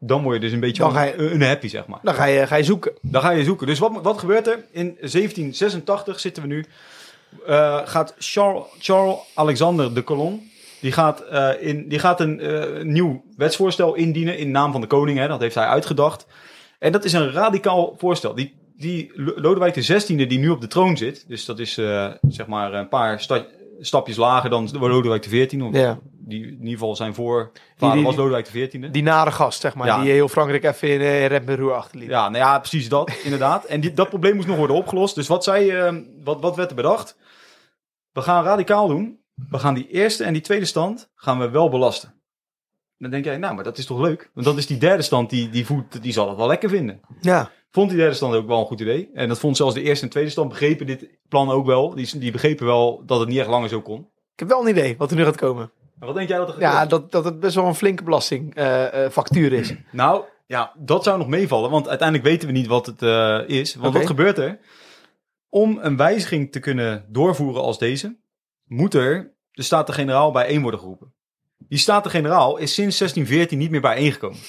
Dan 0.05 0.21
word 0.23 0.35
je 0.35 0.41
dus 0.41 0.51
een 0.51 0.59
beetje 0.59 0.83
Dan 0.83 0.91
ga 0.91 1.03
je- 1.03 1.17
un- 1.17 1.33
unhappy, 1.33 1.67
zeg 1.67 1.85
maar. 1.87 1.99
Dan 2.03 2.13
ga 2.13 2.25
je, 2.25 2.47
ga 2.47 2.55
je 2.55 2.63
zoeken. 2.63 2.91
Dan 3.01 3.21
ga 3.21 3.29
je 3.31 3.43
zoeken. 3.43 3.67
Dus 3.67 3.79
wat, 3.79 3.91
wat 4.01 4.17
gebeurt 4.17 4.47
er? 4.47 4.65
In 4.71 4.97
1786 4.99 6.19
zitten 6.19 6.43
we 6.43 6.49
nu. 6.49 6.65
eh, 7.47 7.79
gaat 7.85 8.15
Charles, 8.17 8.63
Charles 8.79 9.15
Alexander 9.33 9.93
de 9.93 10.03
Colon. 10.03 10.51
Die 10.81 10.91
gaat, 10.91 11.21
eh, 11.21 11.49
in, 11.59 11.87
die 11.87 11.99
gaat 11.99 12.19
een 12.19 12.39
eh, 12.39 12.83
nieuw 12.83 13.23
wetsvoorstel 13.37 13.93
indienen 13.95 14.37
in 14.37 14.51
naam 14.51 14.71
van 14.71 14.81
de 14.81 14.87
koning. 14.87 15.17
Hè, 15.17 15.27
dat 15.27 15.39
heeft 15.39 15.55
hij 15.55 15.65
uitgedacht. 15.65 16.25
En 16.79 16.91
dat 16.91 17.03
is 17.03 17.13
een 17.13 17.31
radicaal 17.31 17.95
voorstel. 17.97 18.35
Die, 18.35 18.55
die 18.77 19.11
Lo- 19.15 19.33
Lodewijk 19.35 19.73
XVI, 19.73 20.27
die 20.27 20.39
nu 20.39 20.49
op 20.49 20.61
de 20.61 20.67
troon 20.67 20.97
zit. 20.97 21.25
Dus 21.27 21.45
dat 21.45 21.59
is 21.59 21.73
zeg 22.29 22.47
maar 22.47 22.73
een 22.73 22.87
paar 22.89 23.19
sta- 23.21 23.45
stapjes 23.79 24.17
lager 24.17 24.49
dan 24.49 24.69
Lodewijk 24.71 25.21
XIV. 25.21 25.62
of 25.62 25.75
Ja. 25.75 25.99
Die 26.25 26.43
in 26.45 26.51
ieder 26.51 26.69
geval 26.69 26.95
zijn 26.95 27.13
voorvader 27.13 27.95
die- 27.95 28.03
was 28.03 28.15
Lodewijk 28.15 28.45
XIV. 28.45 28.89
Die 28.91 29.03
nare 29.03 29.31
gast, 29.31 29.62
zeg 29.62 29.75
maar. 29.75 29.88
Ja. 29.88 30.01
Die 30.01 30.12
heel 30.12 30.27
Frankrijk 30.27 30.63
even 30.63 30.89
in 30.89 31.01
uh, 31.49 31.55
roer 31.55 31.73
achterliet. 31.73 32.09
Ja, 32.09 32.29
nou 32.29 32.43
ja, 32.43 32.59
precies 32.59 32.89
dat, 32.89 33.12
inderdaad. 33.23 33.65
En 33.65 33.81
die, 33.81 33.93
dat 33.93 34.09
probleem 34.09 34.36
moest 34.36 34.47
nog 34.47 34.57
worden 34.57 34.75
opgelost. 34.75 35.15
Dus 35.15 35.27
wat, 35.27 35.43
zei, 35.43 35.69
eh, 35.69 35.95
wat, 36.23 36.41
wat 36.41 36.55
werd 36.55 36.69
er 36.69 36.75
bedacht? 36.75 37.17
We 38.12 38.21
gaan 38.21 38.43
radicaal 38.43 38.88
doen. 38.88 39.19
We 39.49 39.59
gaan 39.59 39.73
die 39.73 39.88
eerste 39.88 40.23
en 40.23 40.33
die 40.33 40.41
tweede 40.41 40.65
stand 40.65 41.09
gaan 41.15 41.39
we 41.39 41.49
wel 41.49 41.69
belasten. 41.69 42.13
Dan 42.97 43.12
denk 43.12 43.25
jij, 43.25 43.38
nou, 43.38 43.55
maar 43.55 43.63
dat 43.63 43.77
is 43.77 43.86
toch 43.86 43.99
leuk? 43.99 44.29
Want 44.33 44.45
dat 44.45 44.57
is 44.57 44.67
die 44.67 44.77
derde 44.77 45.03
stand, 45.03 45.29
die, 45.29 45.49
die, 45.49 45.65
voet, 45.65 46.01
die 46.03 46.13
zal 46.13 46.27
het 46.27 46.38
wel 46.38 46.47
lekker 46.47 46.69
vinden. 46.69 46.99
Ja. 47.21 47.51
Vond 47.73 47.89
die 47.89 47.97
derde 47.97 48.15
stand 48.15 48.33
ook 48.36 48.47
wel 48.47 48.59
een 48.59 48.65
goed 48.65 48.79
idee. 48.81 49.09
En 49.13 49.27
dat 49.27 49.39
vond 49.39 49.57
zelfs 49.57 49.73
de 49.73 49.81
eerste 49.81 50.05
en 50.05 50.12
tweede 50.12 50.29
stand 50.29 50.49
begrepen 50.49 50.86
dit 50.86 51.07
plan 51.29 51.49
ook 51.49 51.65
wel. 51.65 51.95
Die, 51.95 52.17
die 52.19 52.31
begrepen 52.31 52.65
wel 52.65 53.03
dat 53.05 53.19
het 53.19 53.29
niet 53.29 53.38
echt 53.39 53.47
langer 53.47 53.69
zo 53.69 53.81
kon. 53.81 53.99
Ik 54.33 54.39
heb 54.39 54.47
wel 54.47 54.62
een 54.62 54.67
idee 54.67 54.95
wat 54.97 55.12
er 55.12 55.17
nu 55.17 55.23
gaat 55.23 55.38
komen. 55.38 55.71
Wat 55.99 56.15
denk 56.15 56.27
jij 56.29 56.38
dat 56.38 56.53
er 56.53 56.59
Ja, 56.59 56.71
gebeurt? 56.71 56.89
dat, 56.89 57.12
dat 57.12 57.25
het 57.25 57.39
best 57.39 57.55
wel 57.55 57.65
een 57.65 57.75
flinke 57.75 58.03
belastingfactuur 58.03 59.53
is. 59.53 59.73
Nou, 59.91 60.23
Ja, 60.45 60.73
dat 60.77 61.03
zou 61.03 61.17
nog 61.17 61.27
meevallen, 61.27 61.69
want 61.69 61.88
uiteindelijk 61.88 62.27
weten 62.29 62.47
we 62.47 62.53
niet 62.53 62.67
wat 62.67 62.86
het 62.86 63.01
eh, 63.01 63.39
is. 63.47 63.75
Want 63.75 63.93
wat 63.93 64.05
gebeurt 64.05 64.38
er? 64.38 64.59
Om 65.49 65.79
een 65.81 65.97
wijziging 65.97 66.51
te 66.51 66.59
kunnen 66.59 67.05
doorvoeren 67.09 67.62
als 67.62 67.77
deze, 67.77 68.17
moet 68.65 68.93
er 68.93 69.33
de 69.51 69.62
Staten-Generaal 69.63 70.31
bijeen 70.31 70.62
worden 70.62 70.79
geroepen. 70.79 71.13
Die 71.57 71.77
Staten-Generaal 71.79 72.57
is 72.57 72.73
sinds 72.73 72.97
1614 72.97 73.57
niet 73.57 73.69
meer 73.71 73.81
bijeengekomen. 73.81 74.39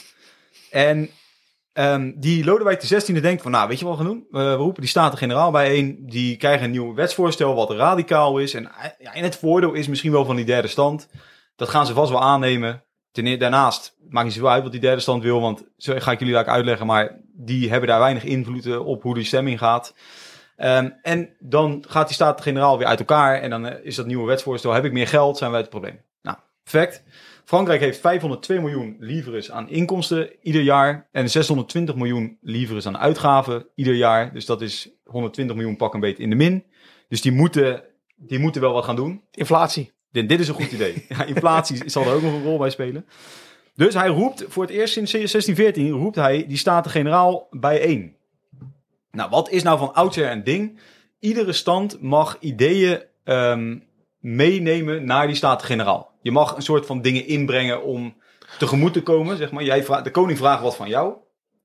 En 0.71 1.09
ehm, 1.75 2.13
die 2.17 2.45
Lodewijk 2.45 2.81
XVI 2.81 3.21
denkt 3.21 3.43
van, 3.43 3.51
nou, 3.51 3.69
weet 3.69 3.79
je 3.79 3.85
wat 3.85 3.99
we 3.99 4.05
gaan 4.05 4.13
doen? 4.13 4.27
We- 4.31 4.53
roepen 4.53 4.81
die 4.81 4.91
Staten-Generaal 4.91 5.51
bijeen. 5.51 5.99
Die 6.01 6.37
krijgen 6.37 6.65
een 6.65 6.71
nieuw 6.71 6.95
wetsvoorstel 6.95 7.55
wat 7.55 7.71
radicaal 7.71 8.39
is. 8.39 8.55
En, 8.55 8.71
ja, 8.99 9.15
en 9.15 9.25
het 9.25 9.37
voordeel 9.37 9.73
is 9.73 9.89
misschien 9.89 10.13
wel 10.13 10.25
van 10.25 10.37
die 10.37 10.45
derde 10.45 10.69
stand. 10.69 11.09
Dat 11.57 11.69
gaan 11.69 11.87
ze 11.87 11.93
vast 11.93 12.11
wel 12.11 12.23
aannemen. 12.23 12.85
E- 13.13 13.37
daarnaast 13.37 13.97
maakt 14.09 14.25
niet 14.25 14.35
zoveel 14.35 14.51
uit 14.51 14.63
wat 14.63 14.73
die 14.73 14.81
derde 14.81 15.01
stand 15.01 15.23
wil, 15.23 15.41
want 15.41 15.65
zo 15.77 15.95
ga 15.99 16.11
ik 16.11 16.19
jullie 16.19 16.35
daar 16.35 16.47
uitleggen, 16.47 16.87
maar 16.87 17.21
die 17.33 17.71
hebben 17.71 17.89
daar 17.89 17.99
weinig 17.99 18.25
invloed 18.25 18.67
eh, 18.67 18.87
op 18.87 19.03
hoe 19.03 19.15
die 19.15 19.25
stemming 19.25 19.59
gaat. 19.59 19.95
Ehm, 20.57 20.91
en 21.03 21.37
dan 21.39 21.85
gaat 21.89 22.07
die 22.07 22.15
Staten-Generaal 22.15 22.79
weer 22.79 22.87
uit 22.87 22.99
elkaar 22.99 23.41
en 23.41 23.51
dan 23.51 23.67
eh, 23.67 23.85
is 23.85 23.95
dat 23.95 24.07
nieuwe 24.07 24.27
wetsvoorstel, 24.27 24.73
heb 24.73 24.85
ik 24.85 24.93
meer 24.93 25.09
geld, 25.09 25.39
zijn 25.39 25.51
wij 25.51 25.61
het 25.61 25.71
probleem. 25.71 26.01
Nou, 26.23 26.37
perfect. 26.63 27.03
Frankrijk 27.45 27.81
heeft 27.81 28.01
502 28.01 28.61
miljoen 28.61 28.97
livres 28.99 29.51
aan 29.51 29.69
inkomsten 29.69 30.31
ieder 30.43 30.63
jaar 30.63 31.09
en 31.13 31.31
620 31.31 31.95
miljoen 31.95 32.39
livres 32.41 32.87
aan 32.87 32.99
uitgaven 32.99 33.67
ieder 33.75 33.95
jaar. 33.95 34.33
Dus 34.33 34.47
dat 34.47 34.63
is 34.63 34.89
120 35.05 35.57
miljoen 35.57 35.77
pak 35.77 35.95
een 35.95 36.01
beetje 36.01 36.23
in 36.23 36.31
de 36.31 36.37
min. 36.37 36.65
Dus 37.09 37.23
die 37.23 37.33
moeten, 37.33 37.83
die 38.17 38.39
moeten 38.39 38.61
wel 38.61 38.73
wat 38.73 38.85
gaan 38.85 38.97
doen. 38.97 39.23
Inflatie. 39.31 39.93
Dit, 40.11 40.29
dit 40.29 40.41
is 40.41 40.49
een 40.49 40.55
goed 40.55 40.73
idee. 40.73 41.05
Ja, 41.09 41.25
inflatie 41.25 41.91
zal 41.91 42.07
er 42.07 42.15
ook 42.15 42.23
nog 42.23 42.33
een 42.33 42.45
rol 42.45 42.59
bij 42.59 42.71
spelen. 42.71 43.07
Dus 43.75 43.95
hij 43.95 44.09
roept 44.09 44.45
voor 44.49 44.63
het 44.63 44.73
eerst 44.73 44.93
sinds 44.93 45.13
1614 45.13 45.91
roept 45.91 46.17
hij 46.17 46.47
die 46.47 46.57
Staten-Generaal 46.57 47.47
bijeen. 47.51 48.17
Nou, 49.11 49.31
wat 49.31 49.51
is 49.51 49.63
nou 49.63 49.79
van 49.79 49.95
oudsher 49.95 50.31
een 50.31 50.45
ding? 50.45 50.79
Iedere 51.19 51.53
stand 51.53 52.01
mag 52.01 52.37
ideeën 52.41 53.03
ehm, 53.25 53.79
meenemen 54.19 55.05
naar 55.05 55.27
die 55.27 55.37
Staten-Generaal. 55.37 56.14
Je 56.25 56.31
mag 56.33 56.57
een 56.57 56.63
soort 56.63 56.87
van 56.87 57.01
dingen 57.03 57.27
inbrengen 57.27 57.83
om 57.83 58.17
tegemoet 58.59 58.93
te 58.93 59.03
komen, 59.03 59.37
zeg 59.37 59.51
maar. 59.51 59.63
Jij 59.65 59.85
vraagt, 59.85 60.05
de 60.05 60.11
koning 60.11 60.39
vraagt 60.39 60.63
wat 60.63 60.77
van 60.77 60.89
jou. 60.89 61.15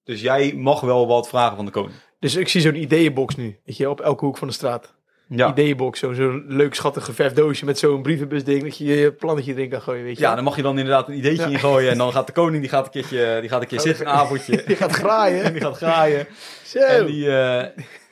Dus 0.04 0.22
jij 0.22 0.54
mag 0.54 0.82
wel 0.82 1.08
wat 1.08 1.30
vragen 1.30 1.56
van 1.56 1.66
de 1.66 1.72
koning. 1.72 1.94
Dus 2.20 2.36
ik 2.36 2.48
zie 2.48 2.62
zo'n 2.62 2.76
ideeënbox 2.82 3.36
nu. 3.36 3.60
Weet 3.66 3.78
je, 3.78 3.90
op 3.90 4.02
elke 4.02 4.26
hoek 4.26 4.38
van 4.38 4.48
de 4.48 4.54
straat. 4.54 4.94
Ja. 5.30 5.50
Ideeënbox. 5.50 6.00
Zo'n 6.00 6.16
zo'n 6.16 6.44
leuk 6.48 6.74
schattig 6.76 7.06
geverfd 7.06 7.36
doosje 7.36 7.66
met 7.66 7.80
zo'n 7.80 8.02
brievenbusding. 8.02 8.64
Dat 8.64 8.78
je 8.78 8.86
je 8.86 9.12
plannetje 9.14 9.52
erin 9.54 9.70
kan 9.70 9.82
gooien, 9.82 10.04
weet 10.04 10.16
je. 10.18 10.22
Ja, 10.24 10.36
dan 10.36 10.44
mag 10.44 10.56
je 10.56 10.62
dan 10.62 10.78
inderdaad 10.78 11.08
een 11.08 11.18
ideetje 11.18 11.44
Ja. 11.44 11.50
ingooien. 11.50 11.92
En 11.92 11.98
dan 11.98 12.12
gaat 12.12 12.28
de 12.28 12.34
koning, 12.34 12.62
die 12.62 12.70
gaat 12.70 12.86
een 12.86 12.92
keertje, 12.92 13.38
die 13.40 13.50
gaat 13.50 13.62
een 13.62 13.68
keer 13.68 13.80
zitten, 13.80 14.06
een 14.06 14.12
avondje. 14.12 14.64
Je 14.68 14.76
gaat 14.76 14.92
graaien. 14.92 15.44
En 15.44 15.54
die 15.54 15.62
gaat 15.62 15.78
graaien. 15.78 16.28
Zo. 16.66 16.80
En 16.80 17.06
die, 17.06 17.28
eh, 17.28 17.60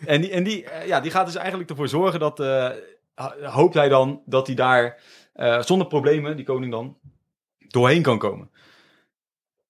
en 0.05 0.21
die, 0.21 0.31
en 0.31 0.43
die, 0.43 0.63
eh, 0.69 0.88
ja, 0.88 0.99
die 0.99 1.12
gaat 1.12 1.25
dus 1.25 1.36
eigenlijk 1.36 1.69
ervoor 1.69 1.88
zorgen 1.88 2.19
dat, 2.19 2.39
eh, 2.39 2.69
ho- 3.15 3.43
hoopt 3.49 3.73
hij 3.73 3.89
dan, 3.89 4.21
dat 4.25 4.47
hij 4.47 4.55
daar 4.55 4.99
eh, 5.38 5.62
zonder 5.62 5.88
problemen, 5.88 6.36
die 6.36 6.45
koning 6.45 6.71
dan, 6.71 6.97
doorheen 7.67 8.02
kan 8.02 8.17
komen. 8.17 8.50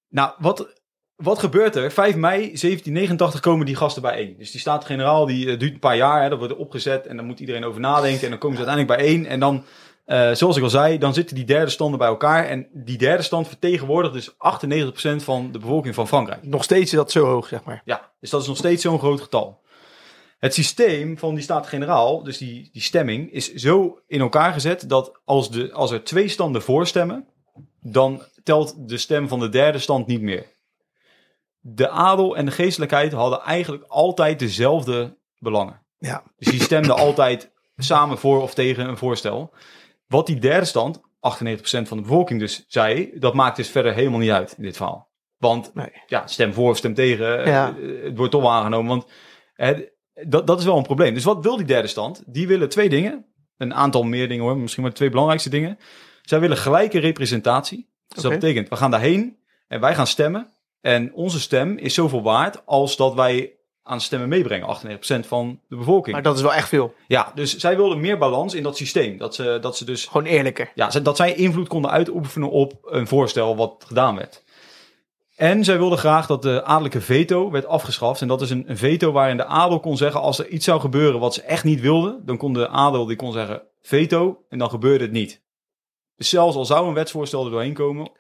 Nou, 0.10 0.32
wat, 0.38 0.82
wat 1.16 1.40
gebeurt 1.40 1.76
er? 1.76 1.92
5 1.92 2.16
mei 2.16 2.38
1789 2.38 3.40
komen 3.40 3.66
die 3.66 3.76
gasten 3.76 4.02
bijeen. 4.02 4.36
Dus 4.38 4.52
die 4.52 4.60
Staten-Generaal, 4.60 5.26
die 5.26 5.52
eh, 5.52 5.60
duurt 5.60 5.74
een 5.74 5.80
paar 5.80 5.96
jaar, 5.96 6.24
hè, 6.24 6.30
dat 6.30 6.38
wordt 6.38 6.56
opgezet 6.56 7.08
en 7.08 7.16
dan 7.16 7.26
moet 7.26 7.40
iedereen 7.40 7.66
over 7.66 7.80
nadenken. 7.80 8.24
En 8.24 8.30
dan 8.30 8.40
komen 8.40 8.58
ze 8.58 8.66
uiteindelijk 8.66 9.02
bijeen 9.02 9.28
en 9.28 9.40
dan, 9.40 9.64
eh, 10.06 10.32
zoals 10.32 10.58
ik 10.58 10.64
al 10.64 10.70
zei, 10.70 10.98
dan 10.98 11.14
zitten 11.14 11.36
die 11.36 11.46
derde 11.46 11.72
standen 11.72 12.00
bij 12.00 12.08
elkaar. 12.08 12.46
En 12.46 12.68
die 12.74 12.98
derde 12.98 13.24
stand 13.24 13.48
vertegenwoordigt 13.48 14.14
dus 14.14 14.36
98% 14.38 15.24
van 15.24 15.52
de 15.52 15.60
bevolking 15.60 15.96
van 15.96 16.08
Frankrijk. 16.08 16.44
Nog 16.44 16.64
steeds 16.64 16.92
is 16.92 16.98
dat 16.98 17.12
zo 17.12 17.26
hoog, 17.26 17.48
zeg 17.48 17.64
maar. 17.64 17.82
Ja, 17.86 18.12
dus 18.20 18.30
dat 18.30 18.42
is 18.42 18.48
nog 18.48 18.58
steeds 18.58 18.82
zo'n 18.82 19.00
groot 19.00 19.22
getal. 19.22 19.66
Het 20.38 20.54
systeem 20.54 21.18
van 21.18 21.34
die 21.34 21.44
Staten-Generaal, 21.44 22.24
dus 22.24 22.38
die, 22.38 22.70
die 22.72 22.82
stemming, 22.82 23.32
is 23.32 23.54
zo 23.54 24.02
in 24.08 24.20
elkaar 24.20 24.54
gezet 24.54 24.90
dat 24.90 25.20
als, 25.26 25.52
de, 25.52 25.72
als 25.74 25.92
er 25.92 26.04
twee 26.04 26.28
standen 26.28 26.62
voorstemmen, 26.62 27.28
dan 27.82 28.24
telt 28.44 28.90
de 28.90 28.98
stem 28.98 29.28
van 29.28 29.40
de 29.40 29.50
derde 29.50 29.80
stand 29.80 30.08
niet 30.08 30.22
meer. 30.22 30.46
De 31.60 31.90
adel 31.90 32.38
en 32.38 32.46
de 32.46 32.52
geestelijkheid 32.52 33.12
hadden 33.12 33.42
eigenlijk 33.42 33.84
altijd 33.84 34.40
dezelfde 34.40 35.18
belangen. 35.40 35.86
Ja. 35.98 36.24
Dus 36.38 36.48
die 36.52 36.62
stemden 36.62 36.96
altijd 37.06 37.52
samen 37.78 38.18
voor 38.18 38.42
of 38.42 38.54
tegen 38.54 38.88
een 38.88 38.98
voorstel. 38.98 39.54
Wat 40.08 40.26
die 40.28 40.40
derde 40.40 40.66
stand, 40.66 41.00
98% 41.00 41.02
van 41.88 41.98
de 41.98 42.04
bevolking 42.04 42.40
dus, 42.40 42.66
zei, 42.68 43.12
dat 43.20 43.34
maakt 43.34 43.56
dus 43.56 43.70
verder 43.70 43.94
helemaal 43.94 44.20
niet 44.20 44.30
uit 44.32 44.54
in 44.58 44.64
dit 44.64 44.78
verhaal. 44.78 45.10
Want 45.38 45.74
Nee. 45.74 45.92
ja, 46.08 46.28
stem 46.28 46.54
voor 46.54 46.70
of 46.70 46.78
stem 46.78 46.94
tegen, 46.94 47.44
eh, 47.44 47.48
Ja. 47.48 47.76
het 48.04 48.18
wordt 48.18 48.32
toch 48.32 48.42
wel 48.42 48.52
aangenomen. 48.52 48.90
Want 48.90 49.12
eh, 49.56 49.80
dat, 50.26 50.48
dat 50.48 50.60
is 50.60 50.66
wel 50.66 50.78
een 50.78 50.84
probleem. 50.84 51.14
Dus 51.14 51.24
wat 51.24 51.44
wil 51.44 51.58
die 51.58 51.66
derde 51.66 51.88
stand? 51.88 52.24
Die 52.26 52.48
willen 52.48 52.70
twee 52.70 52.90
dingen. 52.90 53.26
Een 53.58 53.74
aantal 53.74 54.04
meer 54.04 54.28
dingen 54.28 54.44
hoor, 54.44 54.58
misschien 54.58 54.82
maar 54.82 54.92
de 54.92 54.98
twee 54.98 55.10
belangrijkste 55.10 55.50
dingen. 55.50 55.80
Zij 56.22 56.40
willen 56.40 56.58
gelijke 56.58 57.00
representatie. 57.00 57.90
Dus 58.08 58.24
dat 58.24 58.32
betekent, 58.32 58.70
we 58.70 58.76
gaan 58.76 58.92
daarheen 58.92 59.38
en 59.68 59.80
wij 59.80 59.96
gaan 59.96 60.08
stemmen. 60.08 60.48
En 60.82 61.14
onze 61.14 61.40
stem 61.40 61.78
is 61.78 61.94
zoveel 61.94 62.22
waard 62.22 62.66
als 62.66 62.96
dat 62.96 63.14
wij 63.14 63.52
aan 63.84 64.02
stemmen 64.02 64.30
meebrengen. 64.30 64.68
98% 65.24 65.28
van 65.28 65.60
de 65.68 65.76
bevolking. 65.76 66.16
Maar 66.16 66.24
dat 66.24 66.36
is 66.36 66.42
wel 66.42 66.54
echt 66.54 66.68
veel. 66.68 66.94
Ja, 67.08 67.32
dus 67.36 67.58
zij 67.58 67.76
wilden 67.76 68.00
meer 68.00 68.18
balans 68.18 68.54
in 68.54 68.64
dat 68.64 68.78
systeem. 68.78 69.18
Dat 69.18 69.36
ze, 69.36 69.58
dat 69.62 69.78
ze 69.78 69.86
dus 69.86 70.06
Gewoon 70.06 70.26
eerlijker. 70.26 70.72
ja, 70.76 70.90
dat 70.90 71.18
zij 71.18 71.34
invloed 71.34 71.68
konden 71.68 71.92
uitoefenen 71.92 72.50
op 72.50 72.74
een 72.84 73.08
voorstel 73.08 73.56
wat 73.56 73.84
gedaan 73.88 74.16
werd. 74.16 74.44
En 75.38 75.64
zij 75.64 75.78
wilden 75.78 75.98
graag 75.98 76.28
dat 76.28 76.42
de 76.42 76.64
adellijke 76.64 77.02
veto 77.02 77.52
werd 77.52 77.66
afgeschaft. 77.66 78.22
En 78.22 78.28
dat 78.28 78.42
is 78.42 78.50
een, 78.50 78.66
veto 78.68 79.12
waarin 79.12 79.38
de 79.38 79.46
adel 79.46 79.80
kon 79.80 79.98
zeggen... 79.98 80.22
als 80.22 80.40
er 80.40 80.48
iets 80.48 80.66
zou 80.66 80.80
gebeuren 80.80 81.20
wat 81.20 81.34
ze 81.34 81.42
echt 81.42 81.64
niet 81.64 81.82
wilden... 81.82 82.26
dan 82.26 82.38
kon 82.38 82.54
de 82.54 82.68
adel 82.68 83.06
die 83.06 83.16
kon 83.16 83.32
zeggen 83.32 83.64
veto 83.82 84.46
en 84.50 84.58
dan 84.58 84.70
gebeurde 84.70 85.04
het 85.04 85.14
niet. 85.14 85.44
Dus 86.16 86.30
zelfs 86.30 86.56
al 86.56 86.66
zou 86.66 86.88
een 86.88 86.94
wetsvoorstel 86.94 87.46
er 87.46 87.52
doorheen 87.52 87.74
komen... 87.74 88.12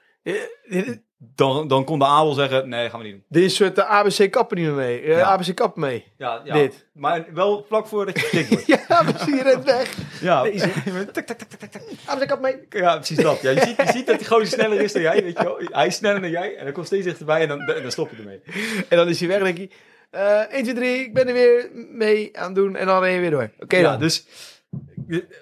Eh, 1.19 1.27
dan, 1.35 1.67
dan 1.67 1.83
kon 1.83 1.99
de 1.99 2.05
adel 2.05 2.33
zeggen... 2.33 2.69
nee, 2.69 2.89
gaan 2.89 2.99
we 2.99 3.05
niet 3.05 3.13
doen. 3.15 3.23
dit 3.29 3.43
is 3.43 3.49
een 3.49 3.55
soort 3.65 3.75
de 3.75 3.85
ABC 3.85 4.31
kappen 4.31 4.57
niet 4.57 4.65
meer 4.65 4.75
mee. 4.75 5.01
Eh, 5.01 5.17
Ja. 5.17 5.23
ABC 5.23 5.55
kappen 5.55 5.81
mee. 5.81 6.05
Ja, 6.17 6.41
ja. 6.43 6.53
Dit. 6.53 6.87
Maar 6.93 7.25
wel 7.33 7.65
vlak 7.67 7.87
voordat 7.87 8.19
je 8.19 8.25
getikt 8.25 8.49
wordt. 8.49 8.65
Ja, 8.87 9.03
precies. 9.03 9.35
Je 9.35 9.43
rent 9.43 9.63
weg. 9.63 9.97
Ja. 10.21 10.43
Tak, 10.43 11.25
tak, 11.25 11.37
tak, 11.37 11.49
tak, 11.49 11.69
tak. 11.71 11.81
ABC 12.05 12.27
kap 12.27 12.41
mee. 12.41 12.55
Ja, 12.69 12.95
precies 12.95 13.17
dat. 13.17 13.41
Ja, 13.41 13.49
je, 13.51 13.59
ziet, 13.61 13.77
je 13.77 13.87
ziet 13.91 14.07
dat 14.07 14.17
die 14.19 14.27
gozer 14.27 14.47
sneller 14.47 14.79
is 14.81 14.93
dan 14.93 15.01
jij, 15.01 15.23
weet 15.23 15.37
je 15.37 15.43
wel. 15.43 15.57
Hij 15.61 15.87
is 15.87 15.95
sneller 15.95 16.21
dan 16.21 16.29
jij 16.29 16.55
en 16.57 16.63
dan 16.63 16.73
komt 16.73 16.85
steeds 16.85 17.05
dichterbij 17.05 17.41
en 17.41 17.47
dan, 17.47 17.65
dan 17.81 17.91
stop 17.91 18.09
je 18.11 18.17
ermee. 18.17 18.41
En 18.89 18.97
dan 18.97 19.07
is 19.07 19.19
hij 19.19 19.27
weg, 19.29 19.41
denk 19.43 19.57
je. 19.57 19.69
eh 20.09 20.53
1, 20.53 20.63
2, 20.63 20.73
3, 20.75 20.99
ik 21.05 21.13
ben 21.13 21.27
er 21.27 21.33
weer 21.33 21.69
mee 21.91 22.37
aan 22.37 22.45
het 22.45 22.55
doen. 22.55 22.75
En 22.75 22.85
dan 22.85 23.01
ren 23.03 23.11
je 23.11 23.19
weer 23.19 23.31
door. 23.31 23.49
Oké 23.59 23.77
ja, 23.77 23.89
dan. 23.91 23.99
dus... 23.99 24.27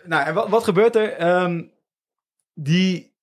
Nou, 0.06 0.26
en 0.28 0.34
wat, 0.34 0.50
wat 0.50 0.64
gebeurt 0.64 0.96
er? 0.96 1.12
Ehm, 1.14 1.64
die... 2.54 3.14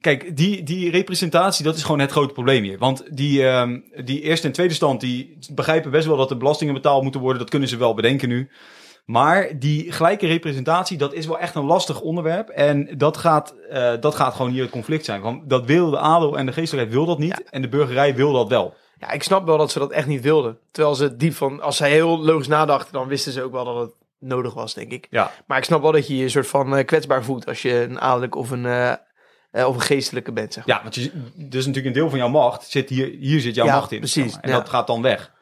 Kijk, 0.00 0.36
die, 0.36 0.62
die 0.62 0.90
representatie, 0.90 1.64
dat 1.64 1.76
is 1.76 1.82
gewoon 1.82 1.98
het 2.00 2.10
grote 2.10 2.32
probleem 2.32 2.62
hier. 2.62 2.78
Want 2.78 3.16
die, 3.16 3.46
ehm, 3.46 3.80
die 4.04 4.20
eerste 4.20 4.46
en 4.46 4.52
tweede 4.52 4.74
stand, 4.74 5.00
die 5.00 5.38
begrijpen 5.52 5.90
best 5.90 6.06
wel 6.06 6.16
dat 6.16 6.28
de 6.28 6.36
belastingen 6.36 6.74
betaald 6.74 7.02
moeten 7.02 7.20
worden. 7.20 7.38
Dat 7.38 7.50
kunnen 7.50 7.68
ze 7.68 7.76
wel 7.76 7.94
bedenken 7.94 8.28
nu. 8.28 8.50
Maar 9.04 9.58
die 9.58 9.92
gelijke 9.92 10.26
representatie, 10.26 10.98
dat 10.98 11.12
is 11.12 11.26
wel 11.26 11.38
echt 11.38 11.54
een 11.54 11.64
lastig 11.64 12.00
onderwerp. 12.00 12.48
En 12.48 12.98
dat 12.98 13.16
gaat, 13.16 13.54
eh, 13.70 13.92
dat 14.00 14.14
gaat 14.14 14.34
gewoon 14.34 14.50
hier 14.50 14.62
het 14.62 14.70
conflict 14.70 15.04
zijn. 15.04 15.20
Want 15.20 15.50
dat 15.50 15.66
wil 15.66 15.90
de 15.90 15.98
adel 15.98 16.38
en 16.38 16.46
de 16.46 16.52
geestelijkheid 16.52 16.96
wil 16.96 17.06
dat 17.06 17.18
niet. 17.18 17.42
En 17.50 17.62
de 17.62 17.68
burgerij 17.68 18.14
wil 18.14 18.32
dat 18.32 18.48
wel. 18.48 18.74
Ja, 19.00 19.10
ik 19.10 19.22
snap 19.22 19.46
wel 19.46 19.58
dat 19.58 19.70
ze 19.70 19.78
dat 19.78 19.90
echt 19.90 20.06
niet 20.06 20.22
wilden. 20.22 20.58
Terwijl 20.70 20.94
ze 20.94 21.16
diep 21.16 21.34
van... 21.34 21.60
Als 21.60 21.76
zij 21.76 21.90
heel 21.90 22.18
logisch 22.18 22.48
nadachten, 22.48 22.92
dan 22.92 23.08
wisten 23.08 23.32
ze 23.32 23.42
ook 23.42 23.52
wel 23.52 23.64
dat 23.64 23.80
het 23.80 23.92
nodig 24.18 24.54
was, 24.54 24.74
denk 24.74 24.92
ik. 24.92 25.06
Ja, 25.10 25.30
Maar 25.46 25.58
ik 25.58 25.64
snap 25.64 25.82
wel 25.82 25.92
dat 25.92 26.06
je 26.06 26.16
je 26.16 26.22
een 26.22 26.30
soort 26.30 26.46
van 26.46 26.76
eh, 26.76 26.84
kwetsbaar 26.84 27.24
voelt... 27.24 27.46
als 27.46 27.62
je 27.62 27.82
een 27.82 28.00
adellijk 28.00 28.34
of 28.34 28.50
een, 28.50 28.66
eh, 28.66 28.92
of 29.52 29.74
een 29.74 29.80
geestelijke 29.80 30.32
bent, 30.32 30.52
zeg 30.52 30.66
maar. 30.66 30.76
Ja, 30.76 30.82
want 30.82 30.94
je, 30.94 31.10
dus 31.36 31.66
natuurlijk 31.66 31.86
een 31.86 32.00
deel 32.00 32.10
van 32.10 32.18
jouw 32.18 32.28
macht 32.28 32.64
zit 32.70 32.88
hier, 32.88 33.06
hier 33.18 33.40
zit 33.40 33.54
jouw 33.54 33.66
Ja, 33.66 33.74
macht 33.74 33.92
in. 33.92 33.98
precies. 33.98 34.36
En 34.40 34.50
ja. 34.50 34.56
dat 34.56 34.68
gaat 34.68 34.86
dan 34.86 35.02
weg. 35.02 35.32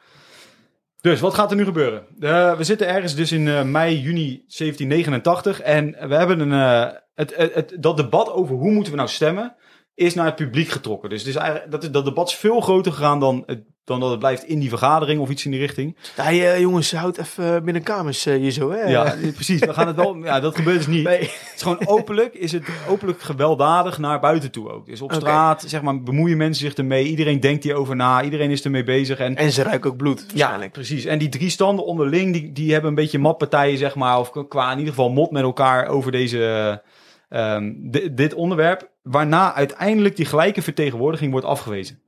Dus 1.00 1.20
wat 1.20 1.34
gaat 1.34 1.50
er 1.50 1.56
nu 1.56 1.64
gebeuren? 1.64 2.06
Eh, 2.20 2.56
we 2.56 2.64
zitten 2.64 2.88
ergens 2.88 3.14
dus 3.14 3.32
in 3.32 3.48
eh, 3.48 3.62
mei, 3.62 4.00
juni 4.00 4.44
1789 4.46 5.60
en 5.60 6.08
we 6.08 6.14
hebben 6.14 6.40
een, 6.40 6.52
eh, 6.52 6.92
het, 7.14 7.36
het, 7.36 7.54
het- 7.54 7.76
dat 7.80 7.96
debat 7.96 8.30
over 8.32 8.54
hoe 8.56 8.70
moeten 8.72 8.92
we 8.92 8.98
nou 8.98 9.08
stemmen 9.10 9.56
is 9.94 10.14
naar 10.14 10.26
het 10.26 10.36
publiek 10.36 10.68
getrokken. 10.68 11.08
Dus 11.10 11.18
het 11.18 11.28
is 11.28 11.34
eigenlijk, 11.36 11.70
dat, 11.70 11.82
is- 11.82 11.90
dat 11.90 12.04
debat 12.04 12.28
is 12.28 12.34
veel 12.34 12.60
groter 12.60 12.92
gegaan 12.92 13.20
dan, 13.20 13.42
het, 13.46 13.62
dan 13.86 14.00
dat 14.00 14.10
het 14.10 14.18
blijft 14.18 14.44
in 14.44 14.58
die 14.58 14.68
vergadering 14.68 15.20
of 15.20 15.30
iets 15.30 15.44
in 15.44 15.50
die 15.50 15.60
richting. 15.60 15.96
Hey, 16.14 16.52
eh, 16.52 16.60
jongens, 16.60 16.92
houd 16.92 17.18
even 17.18 17.64
binnen 17.64 17.82
kamers 17.82 18.26
eh, 18.26 18.34
hier 18.34 18.50
zo, 18.50 18.70
hè? 18.70 18.82
Ja, 18.82 19.14
precies. 19.34 19.60
We 19.60 19.72
gaan 19.72 19.86
het 19.86 19.96
wel, 19.96 20.16
ja, 20.16 20.40
dat 20.40 20.56
gebeurt 20.56 20.76
dus 20.76 20.86
niet. 20.86 21.04
Nee. 21.04 21.18
Het 21.20 21.52
is 21.56 21.62
gewoon 21.62 21.86
openlijk, 21.86 22.34
is 22.34 22.52
het 22.52 22.64
openlijk 22.88 23.20
gewelddadig 23.22 23.98
naar 23.98 24.20
buiten 24.20 24.50
toe 24.50 24.70
ook. 24.70 24.86
Dus 24.86 25.00
op 25.00 25.12
straat, 25.12 25.64
zeg 25.66 25.82
maar, 25.82 26.02
bemoeien 26.02 26.36
mensen 26.36 26.64
zich 26.66 26.74
ermee. 26.74 27.04
Iedereen 27.04 27.40
denkt 27.40 27.64
hierover 27.64 27.96
na. 27.96 28.22
Iedereen 28.22 28.50
is 28.50 28.64
ermee 28.64 28.84
bezig. 28.84 29.18
En, 29.18 29.36
En 29.36 29.52
ze 29.52 29.62
ruiken 29.62 29.90
ook 29.90 29.96
bloed, 29.96 30.26
ja, 30.34 30.68
precies. 30.72 31.04
En 31.04 31.18
die 31.18 31.28
drie 31.28 31.50
standen 31.50 31.84
onderling, 31.84 32.32
die, 32.32 32.52
die 32.52 32.72
hebben 32.72 32.88
een 32.90 32.96
beetje 32.96 33.18
matpartijen, 33.18 33.78
zeg 33.78 33.94
maar. 33.94 34.18
Of 34.18 34.32
qua 34.48 34.72
in 34.72 34.78
ieder 34.78 34.94
geval 34.94 35.10
mot 35.10 35.30
met 35.30 35.42
elkaar 35.42 35.86
over 35.86 36.12
deze, 36.12 36.82
ehm, 37.28 37.72
di- 37.76 38.14
dit 38.14 38.34
onderwerp. 38.34 38.90
Waarna 39.02 39.54
uiteindelijk 39.54 40.16
die 40.16 40.26
gelijke 40.26 40.62
vertegenwoordiging 40.62 41.30
wordt 41.32 41.46
afgewezen. 41.46 42.00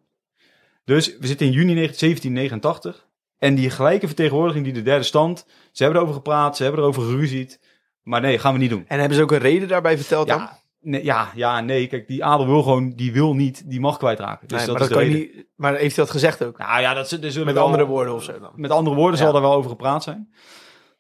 Dus 0.89 1.17
we 1.19 1.27
zitten 1.27 1.47
in 1.47 1.53
juni 1.53 1.75
1789. 1.75 3.07
En 3.39 3.55
die 3.55 3.71
gelijke 3.71 4.07
vertegenwoordiging 4.07 4.65
die 4.65 4.73
de 4.75 4.83
derde 4.83 5.05
stand... 5.05 5.47
Ze 5.73 5.83
hebben 5.83 6.01
erover 6.01 6.17
gepraat, 6.17 6.57
ze 6.57 6.63
hebben 6.63 6.81
erover 6.81 7.03
geruzied. 7.03 7.61
Maar 8.03 8.21
nee, 8.21 8.39
gaan 8.39 8.53
we 8.53 8.59
niet 8.59 8.71
doen. 8.71 8.85
En 8.87 8.99
hebben 8.99 9.17
ze 9.17 9.23
ook 9.23 9.33
een 9.33 9.39
reden 9.39 9.69
daarbij 9.69 9.97
verteld 9.97 10.29
dan? 10.29 10.39
Ja, 10.39 10.59
nee, 10.81 11.05
ja, 11.05 11.31
ja, 11.35 11.61
nee. 11.61 11.87
Kijk, 11.87 12.09
die 12.09 12.25
adel 12.25 12.47
wil 12.47 12.63
gewoon, 12.63 12.93
die 12.97 13.13
wil 13.13 13.35
niet 13.35 13.71
die 13.71 13.81
macht 13.81 13.99
kwijtraken. 13.99 14.49
Dus 14.49 14.57
Nee, 14.59 14.67
dat 14.67 14.79
maar, 14.79 14.85
is 14.89 14.93
dat 14.95 14.99
kan 14.99 15.09
niet, 15.09 15.47
maar 15.57 15.75
heeft 15.75 15.97
hij 15.97 16.05
dat 16.05 16.15
gezegd 16.15 16.45
ook? 16.45 16.59
Nou 16.59 16.81
ja, 16.81 16.95
dat, 16.95 17.09
zullen 17.09 17.45
Met 17.45 17.55
wel- 17.55 17.65
andere 17.65 17.87
woorden 17.87 18.15
of 18.15 18.23
zo 18.23 18.39
dan? 18.39 18.53
Met 18.55 18.71
andere 18.71 18.97
woorden 18.97 19.19
Ja. 19.21 19.25
zal 19.27 19.35
er 19.35 19.41
wel 19.41 19.53
over 19.53 19.71
gepraat 19.71 20.03
zijn. 20.03 20.33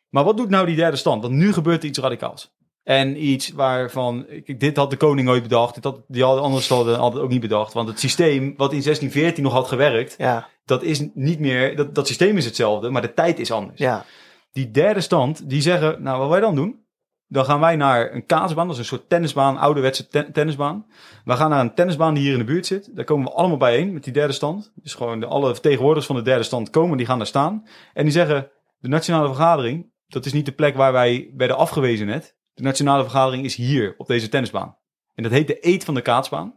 Maar 0.09 0.24
wat 0.24 0.37
doet 0.37 0.48
nou 0.51 0.66
die 0.66 0.77
derde 0.77 0.96
stand? 0.96 1.22
Want 1.22 1.35
nu 1.35 1.53
gebeurt 1.53 1.83
er 1.83 1.88
iets 1.88 1.98
radicaals. 1.98 2.57
En 2.88 3.24
iets 3.24 3.51
waarvan, 3.51 4.27
dit 4.59 4.77
had 4.77 4.90
de 4.90 4.96
koning 4.96 5.27
nooit 5.27 5.42
bedacht. 5.42 5.74
Dit 5.74 5.85
had, 5.85 6.01
die 6.07 6.22
hadden 6.24 6.42
andere 6.42 6.62
standen 6.62 6.94
hadden 6.94 7.12
het 7.14 7.22
ook 7.22 7.31
niet 7.31 7.40
bedacht. 7.40 7.72
Want 7.72 7.88
het 7.88 8.01
systeem 8.01 8.42
wat 8.57 8.72
in 8.72 8.83
1614 8.83 9.42
nog 9.42 9.53
had 9.53 9.68
gewerkt, 9.68 10.14
Ja, 10.18 10.48
dat 10.64 10.83
is 10.83 11.03
niet 11.14 11.38
meer, 11.38 11.77
dat, 11.77 11.94
dat 11.94 12.07
systeem 12.07 12.37
is 12.37 12.44
hetzelfde, 12.44 12.90
maar 12.90 13.03
de 13.03 13.14
tijd 13.14 13.38
is 13.38 13.51
anders. 13.51 13.79
ja. 13.79 14.05
Die 14.53 14.70
derde 14.70 15.01
stand, 15.01 15.51
die 15.51 15.61
zeggen, 15.61 16.03
nou 16.03 16.18
wat 16.20 16.29
wij 16.29 16.40
dan 16.40 16.55
doen, 16.55 16.81
dan 17.27 17.44
gaan 17.44 17.61
wij 17.61 17.77
naar 17.77 18.14
een 18.14 18.27
kaatsbaan, 18.27 18.66
dat 18.66 18.74
is 18.74 18.81
een 18.83 18.88
soort 18.88 19.09
tennisbaan, 19.09 19.57
ouderwetse 19.59 20.09
ten- 20.09 20.33
tennisbaan. 20.33 20.87
We 21.24 21.33
gaan 21.37 21.51
naar 21.51 21.61
een 21.61 21.74
tennisbaan 21.74 22.14
die 22.14 22.22
hier 22.22 22.33
in 22.33 22.38
de 22.38 22.44
buurt 22.44 22.66
zit. 22.66 22.96
Daar 22.96 23.05
komen 23.05 23.27
we 23.27 23.33
allemaal 23.33 23.57
bijeen 23.57 23.92
met 23.92 24.05
die 24.05 24.12
derde 24.12 24.33
stand. 24.33 24.72
Dus 24.74 24.94
gewoon 24.94 25.20
de, 25.20 25.27
alle 25.27 25.53
vertegenwoordigers 25.53 26.07
van 26.07 26.16
de 26.16 26.22
derde 26.22 26.42
stand 26.42 26.70
komen, 26.70 26.96
die 26.96 27.07
gaan 27.07 27.18
daar 27.18 27.27
staan. 27.27 27.66
En 27.94 28.03
die 28.03 28.12
zeggen, 28.12 28.51
de 28.79 28.88
nationale 28.88 29.27
vergadering, 29.29 29.92
dat 30.07 30.27
is 30.27 30.33
niet 30.33 30.46
de 30.46 30.53
plek 30.53 30.77
waar 30.77 30.92
wij 30.92 31.31
werden 31.37 31.57
afgewezen 31.57 32.07
net. 32.07 32.37
De 32.59 32.64
nationale 32.64 33.03
vergadering 33.03 33.44
is 33.44 33.55
hier, 33.55 33.94
op 33.97 34.07
deze 34.07 34.29
tennisbaan. 34.29 34.77
En 35.14 35.23
dat 35.23 35.33
heet 35.33 35.47
de 35.47 35.59
eet 35.61 35.85
van 35.85 35.94
de 35.94 36.01
kaatsbaan. 36.01 36.55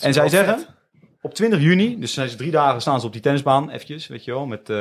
En 0.00 0.12
zij 0.12 0.28
zeggen, 0.28 0.58
vet. 0.58 0.68
op 1.20 1.34
20 1.34 1.60
juni, 1.60 1.98
dus 1.98 2.14
zijn 2.14 2.28
ze 2.28 2.36
drie 2.36 2.50
dagen 2.50 2.80
staan 2.80 3.00
ze 3.00 3.06
op 3.06 3.12
die 3.12 3.20
tennisbaan, 3.20 3.70
eventjes, 3.70 4.06
weet 4.06 4.24
je 4.24 4.32
wel, 4.32 4.46
met, 4.46 4.70
eh 4.70 4.76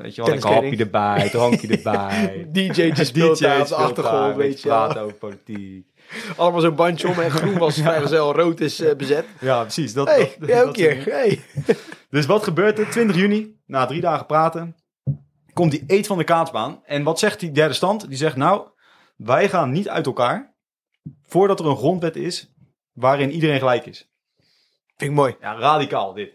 weet 0.00 0.14
je 0.14 0.16
wel, 0.16 0.24
Tenniskleding. 0.24 0.64
hapje 0.64 0.84
erbij, 0.84 1.28
drankje 1.38 1.68
erbij. 1.68 2.48
DJ'tje 2.52 3.04
speelt 3.04 3.38
daar 3.38 3.60
op 3.60 3.68
de 3.68 3.74
achtergrond, 3.74 4.36
weet 4.36 4.60
je 4.60 4.68
praten 4.68 5.00
over 5.00 5.16
politiek. 5.16 5.86
Allemaal 6.36 6.60
zo'n 6.60 6.74
bandje 6.74 7.08
om 7.08 7.20
en 7.20 7.30
groen 7.30 7.58
was 7.58 7.80
vrijgezel, 7.80 8.32
rood 8.32 8.60
is 8.60 8.80
eh, 8.80 8.96
bezet. 8.96 9.24
Ja, 9.40 9.62
precies. 9.62 9.92
Dat, 9.92 10.08
hey, 10.08 10.36
dat 10.38 10.72
keer. 10.72 11.04
Hey. 11.04 11.40
Dus 12.10 12.26
wat 12.26 12.44
gebeurt 12.44 12.78
er? 12.78 12.90
20 12.90 13.16
juni, 13.16 13.56
na 13.66 13.86
drie 13.86 14.00
dagen 14.00 14.26
praten, 14.26 14.76
komt 15.52 15.70
die 15.70 15.84
eet 15.86 16.06
van 16.06 16.18
de 16.18 16.24
kaatsbaan. 16.24 16.82
En 16.84 17.02
wat 17.02 17.18
zegt 17.18 17.40
die 17.40 17.52
derde 17.52 17.74
stand? 17.74 18.08
Die 18.08 18.18
zegt, 18.18 18.36
nou, 18.36 18.68
wij 19.16 19.48
gaan 19.48 19.70
niet 19.70 19.88
uit 19.88 20.06
elkaar 20.06 20.54
voordat 21.22 21.60
er 21.60 21.66
een 21.66 21.76
grondwet 21.76 22.16
is 22.16 22.52
waarin 22.92 23.30
iedereen 23.30 23.58
gelijk 23.58 23.86
is. 23.86 24.10
Vind 24.96 25.10
ik 25.10 25.16
mooi. 25.16 25.36
Ja, 25.40 25.58
radicaal 25.58 26.12
dit. 26.12 26.34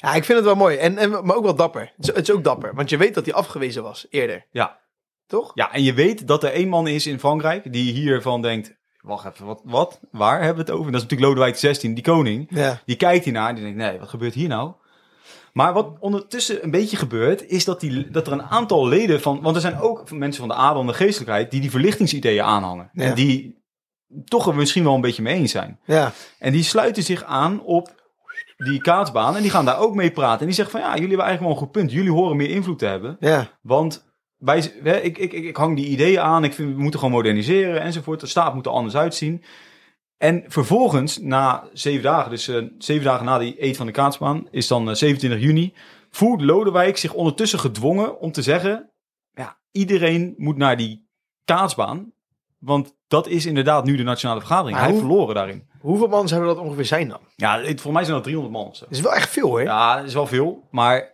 Ja, 0.00 0.14
ik 0.14 0.24
vind 0.24 0.38
het 0.38 0.46
wel 0.46 0.54
mooi. 0.54 0.76
En, 0.76 0.98
en, 0.98 1.10
maar 1.10 1.36
ook 1.36 1.44
wel 1.44 1.54
dapper. 1.54 1.92
Het 1.96 2.08
is, 2.08 2.14
het 2.14 2.28
is 2.28 2.34
ook 2.34 2.44
dapper. 2.44 2.74
Want 2.74 2.90
je 2.90 2.96
weet 2.96 3.14
dat 3.14 3.24
hij 3.24 3.34
afgewezen 3.34 3.82
was 3.82 4.06
eerder. 4.10 4.46
Ja. 4.50 4.80
Toch? 5.26 5.50
Ja, 5.54 5.72
en 5.72 5.82
je 5.82 5.94
weet 5.94 6.26
dat 6.26 6.44
er 6.44 6.52
één 6.52 6.68
man 6.68 6.86
is 6.86 7.06
in 7.06 7.18
Frankrijk 7.18 7.72
die 7.72 7.92
hiervan 7.92 8.42
denkt, 8.42 8.76
wacht 9.00 9.24
even, 9.24 9.46
wat, 9.46 9.60
wat? 9.64 10.00
Waar 10.10 10.42
hebben 10.42 10.64
we 10.64 10.70
het 10.70 10.80
over? 10.80 10.92
Dat 10.92 11.02
is 11.02 11.08
natuurlijk 11.08 11.28
Lodewijk 11.28 11.54
XVI, 11.54 11.94
die 11.94 12.04
koning. 12.04 12.46
Ja. 12.50 12.80
Die 12.84 12.96
kijkt 12.96 13.24
hiernaar 13.24 13.48
en 13.48 13.54
die 13.54 13.64
denkt, 13.64 13.78
nee, 13.78 13.98
wat 13.98 14.08
gebeurt 14.08 14.34
hier 14.34 14.48
nou? 14.48 14.72
Maar 15.52 15.72
wat 15.72 15.96
ondertussen 16.00 16.64
een 16.64 16.70
beetje 16.70 16.96
gebeurt, 16.96 17.46
is 17.46 17.64
dat, 17.64 17.80
die, 17.80 18.10
dat 18.10 18.26
er 18.26 18.32
een 18.32 18.42
aantal 18.42 18.88
leden 18.88 19.20
van... 19.20 19.40
Want 19.40 19.54
er 19.54 19.62
zijn 19.62 19.80
ook 19.80 20.10
mensen 20.10 20.40
van 20.40 20.56
de 20.56 20.62
adel 20.62 20.80
en 20.80 20.86
de 20.86 20.94
geestelijkheid 20.94 21.50
die 21.50 21.60
die 21.60 21.70
verlichtingsideeën 21.70 22.44
aanhangen. 22.44 22.90
Ja. 22.92 23.04
En 23.04 23.14
die 23.14 23.58
toch 24.24 24.46
er 24.46 24.54
misschien 24.54 24.84
wel 24.84 24.94
een 24.94 25.00
beetje 25.00 25.22
mee 25.22 25.34
eens 25.34 25.50
zijn. 25.50 25.78
Ja. 25.84 26.12
En 26.38 26.52
die 26.52 26.62
sluiten 26.62 27.02
zich 27.02 27.24
aan 27.24 27.62
op 27.62 27.98
die 28.56 28.80
kaatsbaan 28.80 29.36
en 29.36 29.42
die 29.42 29.50
gaan 29.50 29.64
daar 29.64 29.78
ook 29.78 29.94
mee 29.94 30.10
praten. 30.10 30.40
En 30.40 30.46
die 30.46 30.54
zeggen 30.54 30.78
van, 30.78 30.88
ja, 30.88 30.94
jullie 30.94 31.08
hebben 31.08 31.26
eigenlijk 31.26 31.40
wel 31.40 31.50
een 31.50 31.66
goed 31.66 31.80
punt. 31.80 31.92
Jullie 31.92 32.12
horen 32.12 32.36
meer 32.36 32.50
invloed 32.50 32.78
te 32.78 32.86
hebben. 32.86 33.16
Ja. 33.20 33.48
Want 33.62 34.08
wij, 34.36 34.58
ik, 34.82 35.18
ik, 35.18 35.32
ik, 35.32 35.44
ik 35.44 35.56
hang 35.56 35.76
die 35.76 35.86
ideeën 35.86 36.20
aan. 36.20 36.44
Ik 36.44 36.54
vind 36.54 36.74
we 36.74 36.82
moeten 36.82 37.00
gewoon 37.00 37.14
moderniseren 37.14 37.80
enzovoort. 37.80 38.20
De 38.20 38.26
staat 38.26 38.54
moet 38.54 38.66
er 38.66 38.72
anders 38.72 38.96
uitzien. 38.96 39.44
En 40.20 40.44
vervolgens, 40.46 41.18
na 41.18 41.64
zeven 41.72 42.02
dagen, 42.02 42.30
dus 42.30 42.48
eh, 42.48 42.62
zeven 42.78 43.04
dagen 43.04 43.24
na 43.24 43.38
die 43.38 43.64
eet 43.64 43.76
van 43.76 43.86
de 43.86 43.92
kaatsbaan, 43.92 44.46
is 44.50 44.66
dan 44.66 44.88
eh, 44.88 44.94
27 44.94 45.40
juni, 45.40 45.74
voelt 46.10 46.40
Lodewijk 46.40 46.96
zich 46.96 47.12
ondertussen 47.12 47.58
gedwongen 47.58 48.18
om 48.20 48.32
te 48.32 48.42
zeggen, 48.42 48.90
ja, 49.32 49.58
iedereen 49.70 50.34
moet 50.36 50.56
naar 50.56 50.76
die 50.76 51.08
kaatsbaan. 51.44 52.12
Want 52.58 52.96
dat 53.08 53.26
is 53.26 53.46
inderdaad 53.46 53.84
nu 53.84 53.96
de 53.96 54.02
nationale 54.02 54.40
vergadering. 54.40 54.72
Maar 54.76 54.84
Hij 54.84 54.94
heeft 54.94 55.06
verloren 55.06 55.34
daarin. 55.34 55.68
Hoeveel 55.80 56.08
man 56.08 56.28
zouden 56.28 56.54
dat 56.54 56.64
ongeveer 56.64 56.84
zijn 56.84 57.08
dan? 57.08 57.20
Ja, 57.36 57.56
het, 57.58 57.66
volgens 57.66 57.92
mij 57.92 58.02
zijn 58.04 58.14
dat 58.16 58.22
300 58.24 58.54
man. 58.56 58.74
Dat 58.80 58.90
is 58.90 59.00
wel 59.00 59.14
echt 59.14 59.28
veel, 59.30 59.54
hè? 59.56 59.62
Ja, 59.62 59.96
dat 59.96 60.04
is 60.06 60.14
wel 60.14 60.26
veel. 60.26 60.66
Maar 60.70 61.10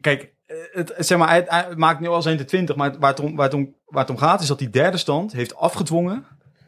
kijk, 0.00 0.34
eh, 0.46 0.56
het, 0.72 0.96
het- 0.96 1.06
zeg 1.06 1.18
maar, 1.18 1.34
het, 1.34 1.46
het 1.50 1.78
maakt 1.78 2.00
nu 2.00 2.08
al 2.08 2.22
zijn 2.22 2.36
de 2.36 2.44
20. 2.44 2.76
Maar 2.76 2.98
waar 2.98 3.10
het, 3.10 3.20
om, 3.20 3.36
waar, 3.36 3.44
het 3.44 3.54
om, 3.54 3.74
waar 3.86 4.02
het 4.02 4.10
om 4.10 4.18
gaat 4.18 4.40
is 4.40 4.46
dat 4.46 4.58
die 4.58 4.70
derde 4.70 4.96
stand 4.96 5.32
heeft 5.32 5.56
afgedwongen 5.56 6.26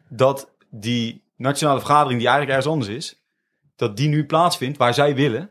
dat 0.08 0.52
die 0.80 1.24
nationale 1.36 1.78
vergadering, 1.78 2.18
die 2.18 2.28
eigenlijk 2.28 2.56
ergens 2.56 2.74
anders 2.74 2.96
is, 2.96 3.24
dat 3.76 3.96
die 3.96 4.08
nu 4.08 4.26
plaatsvindt 4.26 4.78
waar 4.78 4.94
zij 4.94 5.14
willen, 5.14 5.50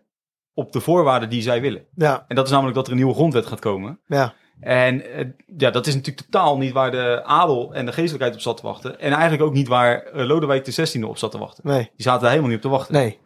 op 0.54 0.72
de 0.72 0.80
voorwaarden 0.80 1.30
die 1.30 1.42
zij 1.42 1.62
willen. 1.62 1.86
Ja. 1.96 2.26
En 2.28 2.36
dat 2.36 2.46
is 2.46 2.52
namelijk 2.52 2.76
dat 2.76 2.86
er 2.86 2.92
een 2.92 2.98
nieuwe 2.98 3.14
grondwet 3.14 3.46
gaat 3.46 3.60
komen. 3.60 4.00
Ja. 4.08 4.34
En 4.60 5.14
eh, 5.14 5.26
ja, 5.58 5.72
dat 5.72 5.88
is 5.88 5.96
natuurlijk 5.96 6.26
totaal 6.30 6.58
niet 6.58 6.72
waar 6.72 6.92
de 6.92 7.22
adel 7.24 7.74
en 7.74 7.86
de 7.86 7.92
geestelijkheid 7.92 8.34
op 8.34 8.42
zat 8.42 8.58
te 8.58 8.64
wachten. 8.64 9.00
En 9.00 9.12
eigenlijk 9.12 9.44
ook 9.44 9.54
niet 9.54 9.68
waar 9.68 10.04
eh, 10.04 10.26
Lodewijk 10.26 10.64
XVI 10.64 11.04
op 11.04 11.18
zat 11.18 11.32
te 11.32 11.38
wachten. 11.38 11.64
Nee. 11.68 11.92
Die 11.96 12.06
zaten 12.06 12.22
daar 12.22 12.30
helemaal 12.30 12.50
niet 12.50 12.64
op 12.66 12.72
te 12.72 12.78
wachten. 12.78 12.94
Nee. 12.94 13.22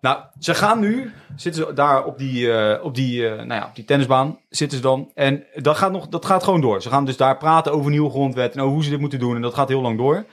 Nou, 0.00 0.18
ze 0.38 0.54
gaan 0.54 0.80
nu, 0.80 1.12
zitten 1.36 1.66
ze 1.66 1.72
daar 1.72 2.04
op 2.04 2.18
die, 2.18 2.52
eh, 2.52 2.84
op 2.84 2.94
die, 2.94 3.28
nou 3.28 3.54
ja, 3.54 3.66
op 3.66 3.74
die 3.74 3.84
tennisbaan, 3.84 4.38
zitten 4.48 4.78
ze 4.78 4.84
dan. 4.84 5.10
En 5.14 5.44
dat 5.54 5.76
gaat, 5.76 5.92
nog, 5.92 6.08
dat 6.08 6.24
gaat 6.24 6.44
gewoon 6.44 6.60
door. 6.60 6.82
Ze 6.82 6.88
gaan 6.88 7.04
dus 7.04 7.16
daar 7.16 7.36
praten 7.36 7.72
over 7.72 7.90
nieuwe 7.90 8.10
grondwet 8.10 8.54
en 8.54 8.60
over 8.60 8.74
hoe 8.74 8.84
ze 8.84 8.90
dit 8.90 9.00
moeten 9.00 9.18
doen. 9.18 9.34
En 9.34 9.42
dat 9.42 9.54
gaat 9.54 9.68
heel 9.68 9.80
lang 9.80 9.98
door. 9.98 10.24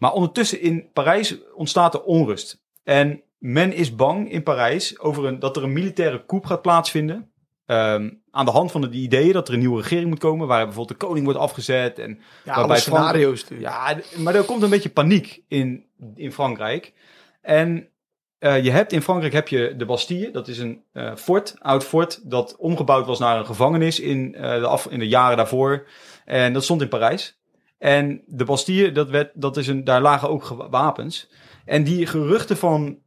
Maar 0.00 0.12
ondertussen 0.12 0.60
in 0.60 0.90
Parijs 0.92 1.36
ontstaat 1.54 1.94
er 1.94 2.02
onrust. 2.02 2.62
En 2.84 3.22
men 3.38 3.72
is 3.72 3.94
bang 3.94 4.30
in 4.30 4.42
Parijs 4.42 4.98
over 4.98 5.24
een, 5.24 5.38
dat 5.38 5.56
er 5.56 5.62
een 5.62 5.72
militaire 5.72 6.24
coup 6.26 6.46
gaat 6.46 6.62
plaatsvinden. 6.62 7.30
Ehm, 7.66 8.10
aan 8.30 8.44
de 8.44 8.50
hand 8.50 8.70
van 8.70 8.80
de 8.80 8.90
ideeën 8.90 9.32
dat 9.32 9.48
er 9.48 9.54
een 9.54 9.60
nieuwe 9.60 9.82
regering 9.82 10.08
moet 10.08 10.18
komen. 10.18 10.46
Waar 10.46 10.64
bijvoorbeeld 10.64 11.00
de 11.00 11.06
koning 11.06 11.24
wordt 11.24 11.40
afgezet. 11.40 11.98
En 11.98 12.18
Ja, 12.44 12.54
Waarbij 12.54 12.78
Frank- 12.78 12.98
scenario's 12.98 13.44
ja, 13.58 13.96
maar 14.16 14.34
er 14.34 14.44
komt 14.44 14.62
een 14.62 14.70
beetje 14.70 14.90
paniek 14.90 15.42
in, 15.48 15.84
in 16.14 16.32
Frankrijk. 16.32 16.92
En 17.40 17.88
eh, 18.38 18.64
je 18.64 18.70
hebt 18.70 18.92
in 18.92 19.02
Frankrijk 19.02 19.32
heb 19.32 19.48
je 19.48 19.74
de 19.76 19.84
Bastille. 19.84 20.30
Dat 20.30 20.48
is 20.48 20.58
een 20.58 20.82
eh, 20.92 21.14
fort, 21.16 21.54
oud 21.58 21.84
fort, 21.84 22.30
dat 22.30 22.56
omgebouwd 22.56 23.06
was 23.06 23.18
naar 23.18 23.38
een 23.38 23.46
gevangenis 23.46 24.00
in, 24.00 24.34
eh, 24.34 24.58
de, 24.60 24.66
af, 24.66 24.86
in 24.86 24.98
de 24.98 25.08
jaren 25.08 25.36
daarvoor. 25.36 25.86
En 26.24 26.52
dat 26.52 26.64
stond 26.64 26.82
in 26.82 26.88
Parijs. 26.88 27.39
En 27.80 28.22
de 28.26 28.44
Bastille, 28.44 28.92
dat 28.92 29.10
werd, 29.10 29.30
dat 29.34 29.56
is 29.56 29.66
een, 29.66 29.84
daar 29.84 30.00
lagen 30.00 30.28
ook 30.28 30.44
wapens. 30.70 31.30
En 31.64 31.84
die 31.84 32.06
geruchten 32.06 32.56
van 32.56 32.98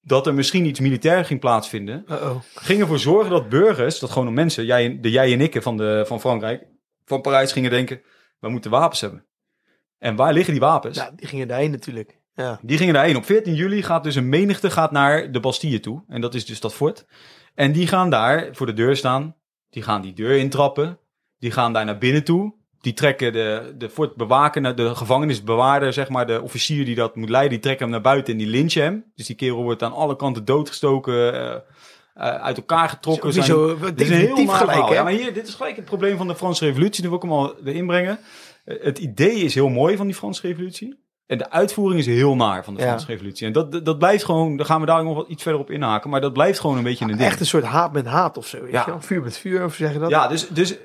dat 0.00 0.26
er 0.26 0.34
misschien 0.34 0.64
iets 0.64 0.80
militair 0.80 1.24
ging 1.24 1.40
plaatsvinden, 1.40 2.04
Uh-oh. 2.08 2.36
gingen 2.54 2.82
ervoor 2.82 2.98
zorgen 2.98 3.30
dat 3.30 3.48
burgers, 3.48 3.98
dat 3.98 4.10
gewoon 4.10 4.34
mensen, 4.34 4.64
jij, 4.64 4.84
en- 4.84 5.00
de 5.00 5.10
jij 5.10 5.32
en 5.32 5.40
ikken 5.40 5.62
van, 5.62 5.76
de, 5.76 6.04
van 6.06 6.20
Frankrijk, 6.20 6.66
van 7.04 7.20
Parijs 7.20 7.52
gingen 7.52 7.70
denken, 7.70 8.00
we 8.40 8.48
moeten 8.48 8.70
wapens 8.70 9.00
hebben. 9.00 9.26
En 9.98 10.16
waar 10.16 10.32
liggen 10.32 10.52
die 10.52 10.62
wapens? 10.62 10.96
Ja, 10.96 11.10
die 11.16 11.26
gingen 11.26 11.48
daarheen 11.48 11.70
natuurlijk. 11.70 12.18
Ja. 12.34 12.58
Die 12.62 12.76
gingen 12.78 12.94
daarheen. 12.94 13.16
Op 13.16 13.24
14 13.24 13.54
juli 13.54 13.82
gaat 13.82 14.04
dus 14.04 14.14
een 14.14 14.28
menigte 14.28 14.70
gaat 14.70 14.90
naar 14.90 15.32
de 15.32 15.40
Bastille 15.40 15.80
toe. 15.80 16.04
En 16.08 16.20
dat 16.20 16.34
is 16.34 16.46
dus 16.46 16.60
dat 16.60 16.74
fort. 16.74 17.06
En 17.54 17.72
die 17.72 17.86
gaan 17.86 18.10
daar 18.10 18.48
voor 18.52 18.66
de 18.66 18.72
deur 18.72 18.96
staan. 18.96 19.36
Die 19.70 19.82
gaan 19.82 20.02
die 20.02 20.12
deur 20.12 20.36
intrappen. 20.36 20.98
Die 21.38 21.50
gaan 21.50 21.72
daar 21.72 21.84
naar 21.84 21.98
binnen 21.98 22.24
toe. 22.24 22.54
Die 22.80 22.92
trekken 22.92 23.32
de, 23.32 23.74
de 23.78 23.90
fort 23.90 24.14
bewaken, 24.14 24.76
de 24.76 24.94
gevangenisbewaarder, 24.94 25.92
zeg 25.92 26.08
maar, 26.08 26.26
de 26.26 26.42
officier 26.42 26.84
die 26.84 26.94
dat 26.94 27.16
moet 27.16 27.28
leiden, 27.28 27.50
die 27.52 27.60
trekken 27.60 27.82
hem 27.84 27.92
naar 27.94 28.02
buiten 28.12 28.32
en 28.32 28.38
die 28.38 28.48
lynchen 28.48 28.82
hem. 28.82 29.04
Dus 29.14 29.26
die 29.26 29.36
kerel 29.36 29.62
wordt 29.62 29.82
aan 29.82 29.92
alle 29.92 30.16
kanten 30.16 30.44
doodgestoken, 30.44 31.32
eh, 31.34 31.54
eh, 31.54 31.60
uit 32.42 32.56
elkaar 32.56 32.88
getrokken. 32.88 33.32
Zijn- 33.32 33.44
zo 33.44 33.78
dit 33.78 34.00
is 34.00 34.10
een 34.10 34.16
heel 34.16 34.46
gelijk, 34.46 34.88
hè? 34.88 34.94
Ja, 34.94 35.02
maar 35.02 35.12
hier, 35.12 35.34
dit 35.34 35.48
is 35.48 35.54
gelijk 35.54 35.76
het 35.76 35.84
probleem 35.84 36.16
van 36.16 36.26
de 36.28 36.34
Franse 36.36 36.64
revolutie. 36.64 37.02
Dat 37.02 37.10
wil 37.10 37.16
ik 37.16 37.22
hem 37.22 37.32
al 37.32 37.54
erin 37.64 37.86
brengen. 37.86 38.18
Eh, 38.64 38.76
Het 38.82 38.98
idee 38.98 39.34
is 39.34 39.54
heel 39.54 39.68
mooi 39.68 39.96
van 39.96 40.06
die 40.06 40.14
Franse 40.14 40.46
revolutie. 40.46 41.06
En 41.26 41.38
de 41.38 41.50
uitvoering 41.50 42.00
is 42.00 42.06
heel 42.06 42.36
naar 42.36 42.64
van 42.64 42.74
de 42.74 42.80
Ja. 42.80 42.86
Franse 42.86 43.06
revolutie. 43.06 43.46
En 43.46 43.52
dat, 43.52 43.84
dat, 43.84 43.98
blijft 43.98 44.24
gewoon, 44.24 44.56
daar 44.56 44.66
gaan 44.66 44.80
we 44.80 44.86
daar 44.86 45.04
nog 45.04 45.14
wat 45.14 45.28
iets 45.28 45.42
verder 45.42 45.60
op 45.60 45.70
inhaken. 45.70 46.10
Maar 46.10 46.20
dat 46.20 46.32
blijft 46.32 46.60
gewoon 46.60 46.76
een 46.76 46.82
beetje 46.82 47.04
een 47.04 47.10
ding. 47.10 47.20
Echt 47.22 47.40
een 47.40 47.46
soort 47.46 47.64
haat 47.64 47.92
met 47.92 48.06
haat 48.06 48.36
of 48.36 48.46
zo. 48.46 48.62
Weet 48.62 48.72
Ja. 48.72 48.84
je? 48.86 48.92
Vuur 48.98 49.22
met 49.22 49.38
vuur, 49.38 49.64
of 49.64 49.74
zeg 49.74 49.92
je 49.92 49.98
dat? 49.98 50.10
Ja, 50.10 50.28
dus, 50.28 50.48
dus 50.48 50.76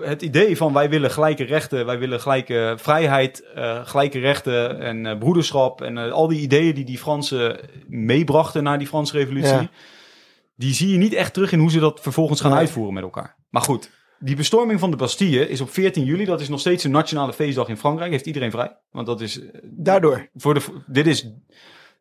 het 0.00 0.22
idee 0.22 0.56
van 0.56 0.72
wij 0.72 0.88
willen 0.88 1.10
gelijke 1.10 1.44
rechten, 1.44 1.86
wij 1.86 1.98
willen 1.98 2.20
gelijke 2.20 2.74
vrijheid, 2.78 3.44
eh, 3.54 3.86
gelijke 3.86 4.18
rechten 4.18 4.80
en 4.80 5.06
eh, 5.06 5.18
broederschap. 5.18 5.80
En 5.80 5.98
eh, 5.98 6.12
al 6.12 6.28
die 6.28 6.40
ideeën 6.40 6.74
die 6.74 6.84
die 6.84 6.98
Fransen 6.98 7.60
meebrachten 7.86 8.62
naar 8.62 8.78
die 8.78 8.86
Franse 8.86 9.16
revolutie. 9.16 9.52
Ja. 9.52 9.70
Die 10.56 10.74
zie 10.74 10.88
je 10.88 10.98
niet 10.98 11.12
echt 11.12 11.34
terug 11.34 11.52
in 11.52 11.58
hoe 11.58 11.70
ze 11.70 11.78
dat 11.78 12.00
vervolgens 12.00 12.40
gaan 12.40 12.54
uitvoeren 12.54 12.94
met 12.94 13.02
elkaar. 13.02 13.36
Maar 13.48 13.62
goed, 13.62 13.90
die 14.18 14.36
bestorming 14.36 14.80
van 14.80 14.90
de 14.90 14.96
Bastille 14.96 15.48
is 15.48 15.60
op 15.60 15.70
14 15.70 16.04
juli. 16.04 16.24
Dat 16.24 16.40
is 16.40 16.48
nog 16.48 16.60
steeds 16.60 16.84
een 16.84 16.90
nationale 16.90 17.32
feestdag 17.32 17.68
in 17.68 17.76
Frankrijk. 17.76 18.10
Heeft 18.10 18.26
iedereen 18.26 18.50
vrij. 18.50 18.76
Want 18.90 19.06
dat 19.06 19.20
is 19.20 19.40
Daardoor. 19.62 20.28
voor 20.34 20.54
de, 20.54 20.62
dit 20.86 21.06
is 21.06 21.30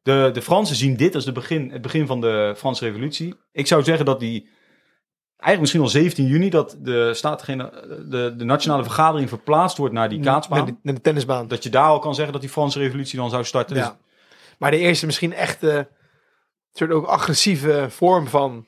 De, 0.02 0.30
de 0.34 0.42
Fransen 0.42 0.76
zien 0.76 0.96
dit 0.96 1.16
als 1.16 1.26
de 1.26 1.32
begin, 1.32 1.72
het 1.72 1.82
begin 1.82 2.08
van 2.08 2.22
de 2.22 2.54
Franse 2.58 2.86
revolutie. 2.86 3.34
Ik 3.52 3.68
zou 3.68 3.84
zeggen 3.84 4.06
dat 4.06 4.20
die, 4.20 4.50
eigenlijk 5.38 5.60
misschien 5.60 5.82
al 5.82 5.88
17 5.88 6.26
juni, 6.26 6.50
dat 6.50 6.76
de, 6.80 7.14
staat 7.14 7.46
de, 7.46 8.34
de 8.38 8.44
nationale 8.44 8.84
vergadering 8.84 9.30
verplaatst 9.30 9.78
wordt 9.78 9.94
naar 9.94 10.10
die 10.10 10.20
kaatsbaan. 10.20 10.58
Naar 10.58 10.68
de, 10.68 10.76
naar 10.82 10.94
de 10.94 11.02
tennisbaan. 11.02 11.48
Dat 11.48 11.64
je 11.64 11.70
daar 11.70 11.88
al 11.88 12.00
kan 12.00 12.16
zeggen 12.16 12.34
dat 12.34 12.42
die 12.42 12.52
Franse 12.52 12.80
revolutie 12.80 13.20
dan 13.20 13.30
zou 13.30 13.44
starten. 13.44 13.76
Ja. 13.76 13.82
Dus 13.88 13.96
Maar 14.58 14.72
de 14.72 14.78
eerste 14.78 15.06
misschien 15.06 15.34
echt 15.34 15.64
eh 15.64 15.80
soort 16.74 16.92
ook 16.92 17.06
agressieve 17.06 17.86
vorm 17.90 18.28
van 18.28 18.66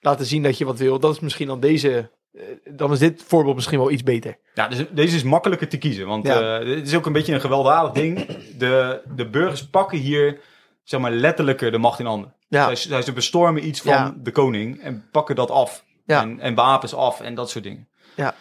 laten 0.00 0.26
zien 0.26 0.42
dat 0.42 0.58
je 0.58 0.64
wat 0.64 0.78
wil. 0.78 0.98
Dat 0.98 1.12
is 1.14 1.20
misschien 1.20 1.46
dan 1.46 1.60
deze, 1.60 2.10
eh, 2.32 2.42
dan 2.70 2.92
is 2.92 2.98
dit 2.98 3.22
voorbeeld 3.26 3.54
misschien 3.54 3.78
wel 3.78 3.90
iets 3.90 4.02
beter. 4.02 4.38
Ja, 4.54 4.68
dus 4.68 4.84
deze 4.90 5.16
is 5.16 5.22
makkelijker 5.22 5.68
te 5.68 5.78
kiezen. 5.78 6.06
Want 6.06 6.26
Ja. 6.26 6.58
eh, 6.60 6.76
het 6.76 6.86
is 6.86 6.94
ook 6.94 7.06
een 7.06 7.12
beetje 7.12 7.34
een 7.34 7.40
gewelddadig 7.40 7.92
ding. 7.92 8.26
De, 8.58 9.02
de 9.14 9.28
burgers 9.28 9.66
pakken 9.68 9.98
hier, 9.98 10.40
zeg 10.82 11.00
maar, 11.00 11.10
letterlijker 11.10 11.70
de 11.70 11.78
macht 11.78 11.98
in 11.98 12.06
handen. 12.06 12.34
Ja, 12.48 12.64
Zij, 12.66 12.76
zij 12.76 13.02
ze 13.02 13.12
bestormen 13.12 13.66
iets 13.66 13.80
van 13.80 13.92
Ja. 13.92 14.14
de 14.22 14.30
koning 14.30 14.80
en 14.82 15.08
pakken 15.10 15.34
dat 15.36 15.50
af. 15.50 15.84
Ja. 16.12 16.22
En, 16.22 16.40
en 16.40 16.54
wapens 16.54 16.94
af 16.94 17.20
en 17.20 17.34
dat 17.34 17.50
soort 17.50 17.64
dingen. 17.64 17.88
Ja. 18.16 18.34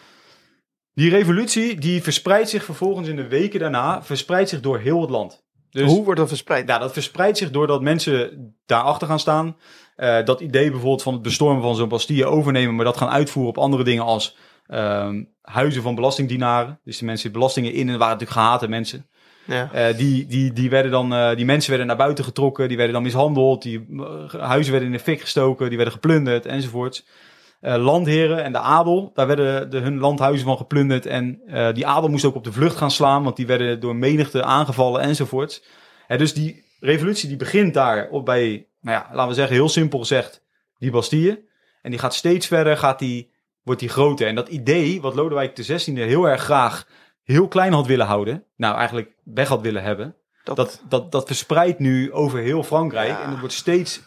Die 0.93 1.09
revolutie, 1.09 1.80
die 1.80 2.03
verspreidt 2.03 2.49
zich 2.49 2.63
vervolgens 2.63 3.07
in 3.07 3.15
de 3.15 3.28
weken 3.28 3.59
daarna, 3.59 4.03
verspreidt 4.03 4.49
zich 4.49 4.59
door 4.59 4.80
heel 4.80 5.01
het 5.01 5.09
land. 5.09 5.43
Dus 5.69 5.91
hoe 5.91 6.03
wordt 6.03 6.19
dat 6.19 6.28
verspreid? 6.28 6.67
ja, 6.67 6.78
dat 6.78 6.93
verspreidt 6.93 7.38
zich 7.38 7.51
doordat 7.51 7.82
mensen 7.82 8.55
daarachter 8.65 9.07
gaan 9.07 9.19
staan. 9.19 9.57
Eh, 9.95 10.26
dat 10.26 10.41
idee 10.41 10.69
bijvoorbeeld 10.69 11.03
van 11.03 11.13
het 11.13 11.22
bestormen 11.22 11.61
van 11.61 11.76
zo'n 11.76 11.89
Bastille 11.89 12.26
overnemen, 12.26 12.76
maar 12.76 12.86
dat 12.86 12.97
gaan 12.97 13.09
uitvoeren 13.09 13.51
op 13.51 13.57
andere 13.57 13.84
dingen 13.84 14.03
als 14.03 14.38
ehm, 14.67 15.24
huizen 15.41 15.82
van 15.82 15.95
belastingdienaren. 15.95 16.80
Dus 16.84 16.97
de 16.97 17.05
mensen 17.05 17.24
die 17.24 17.38
belastingen 17.38 17.74
in 17.74 17.89
en 17.89 17.97
waren 17.97 18.13
natuurlijk 18.13 18.39
gehate 18.39 18.67
mensen. 18.67 19.09
Ja. 19.45 19.72
Eh, 19.72 19.97
die, 19.97 20.26
die, 20.26 20.53
die, 20.53 20.69
werden 20.69 20.91
dan, 20.91 21.13
eh, 21.13 21.36
die 21.36 21.45
mensen 21.45 21.69
werden 21.69 21.88
naar 21.88 21.97
buiten 21.97 22.24
getrokken, 22.24 22.67
die 22.67 22.78
werden 22.78 22.93
dan 22.93 23.03
mishandeld, 23.03 23.61
die 23.61 23.86
huizen 24.38 24.72
werden 24.72 24.89
in 24.89 24.97
de 24.97 25.03
fik 25.03 25.22
gestoken, 25.22 25.67
die 25.67 25.78
werden 25.78 25.93
geplunderd 25.93 26.45
enzovoorts. 26.45 27.05
Eh, 27.62 27.76
landheren 27.76 28.43
en 28.43 28.51
de 28.51 28.59
adel, 28.59 29.12
daar 29.14 29.28
werden 29.28 29.70
de, 29.70 29.78
hun 29.78 29.97
landhuizen 29.97 30.45
van 30.45 30.57
geplunderd. 30.57 31.05
En 31.05 31.41
eh, 31.47 31.74
die 31.74 31.88
adel 31.88 32.09
moest 32.09 32.26
ook 32.26 32.36
op 32.36 32.43
de 32.43 32.51
vlucht 32.51 32.76
gaan 32.76 32.91
slaan, 32.91 33.24
want 33.24 33.36
die 33.36 33.47
werden 33.47 33.80
door 33.80 33.95
menigte 33.95 34.43
aangevallen 34.43 35.01
enzovoorts. 35.01 35.64
Eh, 36.07 36.18
dus 36.18 36.34
die 36.34 36.64
revolutie 36.80 37.28
die 37.28 37.38
begint 37.38 37.74
daar 37.74 38.09
op 38.09 38.26
bij, 38.26 38.68
nou 38.82 38.97
ja, 38.97 39.09
laten 39.12 39.28
we 39.28 39.34
zeggen, 39.34 39.55
heel 39.55 39.70
simpel 39.70 39.99
gezegd, 39.99 40.43
die 40.78 40.91
Bastille. 40.91 41.43
En 41.82 41.91
die 41.91 41.99
gaat 41.99 42.14
steeds 42.14 42.47
verder, 42.47 42.78
gaat 42.78 42.99
die, 42.99 43.32
wordt 43.64 43.80
die 43.80 43.89
groter. 43.89 44.28
En 44.28 44.36
dat 44.36 44.47
idee, 44.47 45.01
wat 45.01 45.16
Lodewijk 45.16 45.53
XVI 45.53 46.01
heel 46.01 46.26
erg 46.26 46.41
graag 46.41 46.88
heel 47.24 47.47
klein 47.47 47.74
had 47.74 47.88
willen 47.88 48.05
houden, 48.05 48.43
nou 48.55 48.76
eigenlijk 48.76 49.12
weg 49.24 49.47
had 49.47 49.62
willen 49.62 49.84
hebben, 49.84 50.16
Dat, 50.43 50.55
dat, 50.55 50.82
dat, 50.89 51.12
dat 51.12 51.26
verspreidt 51.26 51.80
nu 51.80 52.12
over 52.12 52.39
heel 52.39 52.64
Frankrijk. 52.64 53.09
Ja. 53.09 53.24
En 53.24 53.30
het 53.30 53.39
wordt 53.39 53.53
steeds, 53.53 54.01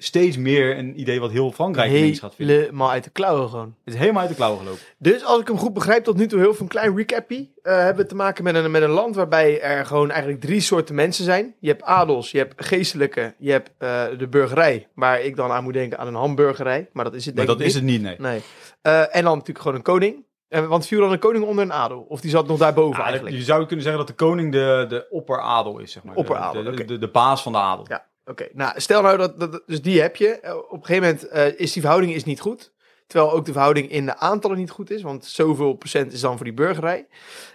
steeds 0.00 0.36
meer 0.36 0.78
een 0.78 1.00
idee 1.00 1.20
wat 1.20 1.30
heel 1.30 1.52
Frankrijk 1.52 1.90
ineens 1.90 2.18
gaat 2.18 2.34
vinden. 2.34 2.56
helemaal 2.60 2.90
uit 2.90 3.04
de 3.04 3.10
klauwen 3.10 3.48
gewoon. 3.48 3.74
Het 3.84 3.94
is 3.94 4.00
helemaal 4.00 4.20
uit 4.20 4.30
de 4.30 4.36
klauwen 4.36 4.58
gelopen. 4.58 4.80
Dus 4.98 5.24
als 5.24 5.40
ik 5.40 5.46
hem 5.46 5.58
goed 5.58 5.72
begrijp, 5.74 6.04
tot 6.04 6.16
nu 6.16 6.26
toe 6.26 6.38
heel 6.38 6.52
veel 6.52 6.62
een 6.62 6.68
klein 6.68 6.96
recapie. 6.96 7.52
eh 7.62 7.76
hebben 7.76 8.02
we 8.02 8.08
te 8.08 8.14
maken 8.14 8.44
met 8.44 8.54
een, 8.54 8.70
met 8.70 8.82
een 8.82 8.90
land 8.90 9.14
waarbij 9.16 9.60
er 9.60 9.86
gewoon 9.86 10.10
eigenlijk 10.10 10.40
drie 10.40 10.60
soorten 10.60 10.94
mensen 10.94 11.24
zijn. 11.24 11.54
Je 11.60 11.68
hebt 11.68 11.82
adels, 11.82 12.30
je 12.30 12.38
hebt 12.38 12.64
geestelijke, 12.66 13.34
je 13.38 13.50
hebt 13.50 13.70
eh, 13.78 14.04
de 14.18 14.28
burgerij. 14.28 14.88
Waar 14.94 15.20
ik 15.20 15.36
dan 15.36 15.50
aan 15.50 15.62
moet 15.64 15.72
denken 15.72 15.98
aan 15.98 16.06
een 16.06 16.14
hamburgerij. 16.14 16.88
Maar 16.92 17.04
dat 17.04 17.14
is 17.14 17.24
het 17.26 17.34
Maar 17.34 17.44
denk 17.46 17.58
dat 17.58 17.66
ik 17.66 17.72
is 17.72 17.78
het 17.78 17.88
niet, 17.90 18.02
nee. 18.02 18.16
Nee. 18.18 18.40
Eh, 18.82 19.16
en 19.16 19.24
dan 19.24 19.32
natuurlijk 19.32 19.58
gewoon 19.58 19.76
een 19.76 19.82
koning. 19.82 20.26
Eh, 20.48 20.66
want 20.66 20.86
viel 20.86 21.00
dan 21.00 21.12
een 21.12 21.18
koning 21.18 21.44
onder 21.44 21.64
een 21.64 21.72
adel? 21.72 22.00
Of 22.08 22.20
die 22.20 22.30
zat 22.30 22.46
nog 22.46 22.58
daarboven 22.58 22.98
Ja, 22.98 23.04
eigenlijk? 23.06 23.36
je 23.36 23.42
zou 23.42 23.66
kunnen 23.66 23.84
zeggen 23.84 24.06
dat 24.06 24.16
de 24.18 24.24
koning 24.24 24.52
de, 24.52 24.86
de 24.88 25.06
opperadel 25.10 25.78
is, 25.78 25.92
zeg 25.92 26.02
maar. 26.02 26.14
De- 26.14 26.20
Opperadel, 26.20 26.62
de, 26.62 26.84
de, 26.84 26.98
de 26.98 27.08
baas 27.10 27.42
van 27.42 27.52
de 27.52 27.58
adel. 27.58 27.84
Ja. 27.88 28.06
Oké, 28.28 28.48
nou 28.52 28.80
stel 28.80 29.02
nou 29.02 29.16
dat, 29.16 29.40
dat 29.40 29.62
dus 29.66 29.82
die 29.82 30.00
heb 30.00 30.16
je. 30.16 30.40
Eh, 30.40 30.56
op 30.56 30.72
een 30.72 30.84
gegeven 30.84 31.08
moment 31.08 31.28
eh, 31.28 31.60
is 31.60 31.72
die 31.72 31.82
verhouding 31.82 32.14
is 32.14 32.24
niet 32.24 32.40
goed. 32.40 32.72
Terwijl 33.06 33.32
ook 33.32 33.44
de 33.44 33.52
verhouding 33.52 33.90
in 33.90 34.06
de 34.06 34.16
aantallen 34.16 34.58
niet 34.58 34.70
goed 34.70 34.90
is. 34.90 35.02
Want 35.02 35.24
zoveel 35.24 35.74
procent 35.74 36.12
is 36.12 36.20
dan 36.20 36.36
voor 36.36 36.44
die 36.44 36.54
burgerij. 36.54 37.06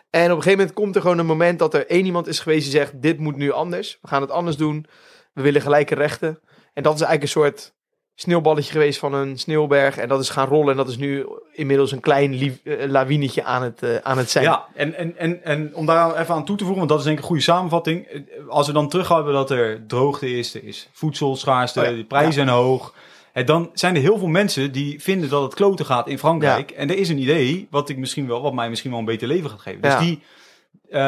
En 0.10 0.24
op 0.24 0.38
een 0.38 0.44
gegeven 0.44 0.58
moment 0.58 0.74
komt 0.74 0.96
er 0.96 1.02
gewoon 1.02 1.18
een 1.18 1.26
moment 1.26 1.60
dat 1.60 1.74
er 1.74 1.88
één 1.88 2.06
iemand 2.06 2.28
is 2.28 2.40
geweest 2.40 2.64
die 2.64 2.72
zegt: 2.72 3.02
Dit 3.02 3.20
moet 3.20 3.36
nu 3.36 3.52
anders. 3.52 3.98
We 4.02 4.08
gaan 4.08 4.22
het 4.22 4.32
anders 4.32 4.58
doen. 4.58 4.86
We 5.34 5.42
willen 5.42 5.62
gelijke 5.62 5.96
rechten. 5.96 6.40
En 6.74 6.84
dat 6.84 6.94
is 6.94 7.02
eigenlijk 7.02 7.22
een 7.22 7.42
soort 7.42 7.74
sneeuwballetje 8.16 8.72
geweest 8.72 9.00
van 9.00 9.14
een 9.14 9.38
sneeuwberg. 9.40 9.98
En 9.98 10.08
dat 10.08 10.20
is 10.22 10.30
gaan 10.30 10.48
rollen. 10.48 10.72
En 10.72 10.78
dat 10.78 10.90
is 10.90 10.98
nu 10.98 11.26
inmiddels 11.52 11.92
een 11.92 12.00
klein 12.00 12.34
lief, 12.34 12.60
eh, 12.64 12.90
lawinetje 12.90 13.44
aan 13.44 13.64
het, 13.64 13.84
eh, 13.84 13.96
aan 13.96 14.18
het 14.18 14.30
zijn. 14.30 14.44
Ja, 14.44 14.66
en, 14.76 14.96
en, 14.96 15.18
en, 15.18 15.44
en 15.44 15.72
om 15.76 15.86
daar 15.86 16.20
even 16.20 16.36
aan 16.36 16.46
toe 16.46 16.56
te 16.58 16.64
voegen, 16.64 16.78
want 16.88 16.90
dat 16.90 17.00
is 17.00 17.06
denk 17.06 17.16
ik 17.18 17.22
een 17.24 17.30
goede 17.30 17.44
samenvatting. 17.44 18.06
Eh, 18.06 18.22
Als 18.50 18.68
we 18.68 18.74
dan 18.74 18.90
terug 18.90 19.08
hebben 19.08 19.34
dat 19.34 19.52
er 19.52 19.84
droogte 19.88 20.38
is, 20.38 20.54
er 20.56 20.64
is 20.64 20.90
voedselschaarste, 20.92 21.80
Oh 21.80 21.86
ja, 21.86 21.92
de 21.92 22.04
prijzen 22.04 22.34
zijn 22.34 22.48
hoog. 22.48 22.94
En 23.34 23.46
dan 23.46 23.70
zijn 23.74 23.96
er 23.96 24.02
heel 24.02 24.18
veel 24.18 24.28
mensen 24.28 24.72
die 24.72 25.02
vinden 25.02 25.30
dat 25.30 25.44
het 25.44 25.54
kloten 25.54 25.86
gaat 25.86 26.08
in 26.08 26.20
Frankrijk. 26.20 26.72
En 26.72 26.90
er 26.90 26.98
is 26.98 27.10
een 27.10 27.20
idee 27.20 27.68
wat, 27.70 27.90
ik 27.90 27.98
misschien 27.98 28.28
wel, 28.28 28.42
wat 28.42 28.54
mij 28.54 28.70
misschien 28.70 28.90
wel 28.92 29.00
een 29.00 29.06
beter 29.06 29.28
leven 29.28 29.50
gaat 29.50 29.62
geven. 29.62 29.82
Dus 29.82 29.92
die 30.00 30.22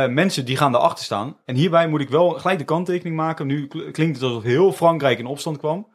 mensen 0.09 0.45
die 0.45 0.57
gaan 0.57 0.71
daarachter 0.71 1.05
staan. 1.05 1.37
En 1.45 1.55
hierbij 1.55 1.87
moet 1.87 2.01
ik 2.01 2.09
wel 2.09 2.29
gelijk 2.29 2.59
de 2.59 2.65
kanttekening 2.65 3.15
maken. 3.15 3.47
Nu 3.47 3.67
kl- 3.67 3.91
klinkt 3.91 4.15
het 4.15 4.23
alsof 4.25 4.43
heel 4.43 4.71
Frankrijk 4.71 5.19
in 5.19 5.25
opstand 5.25 5.57
kwam. 5.57 5.87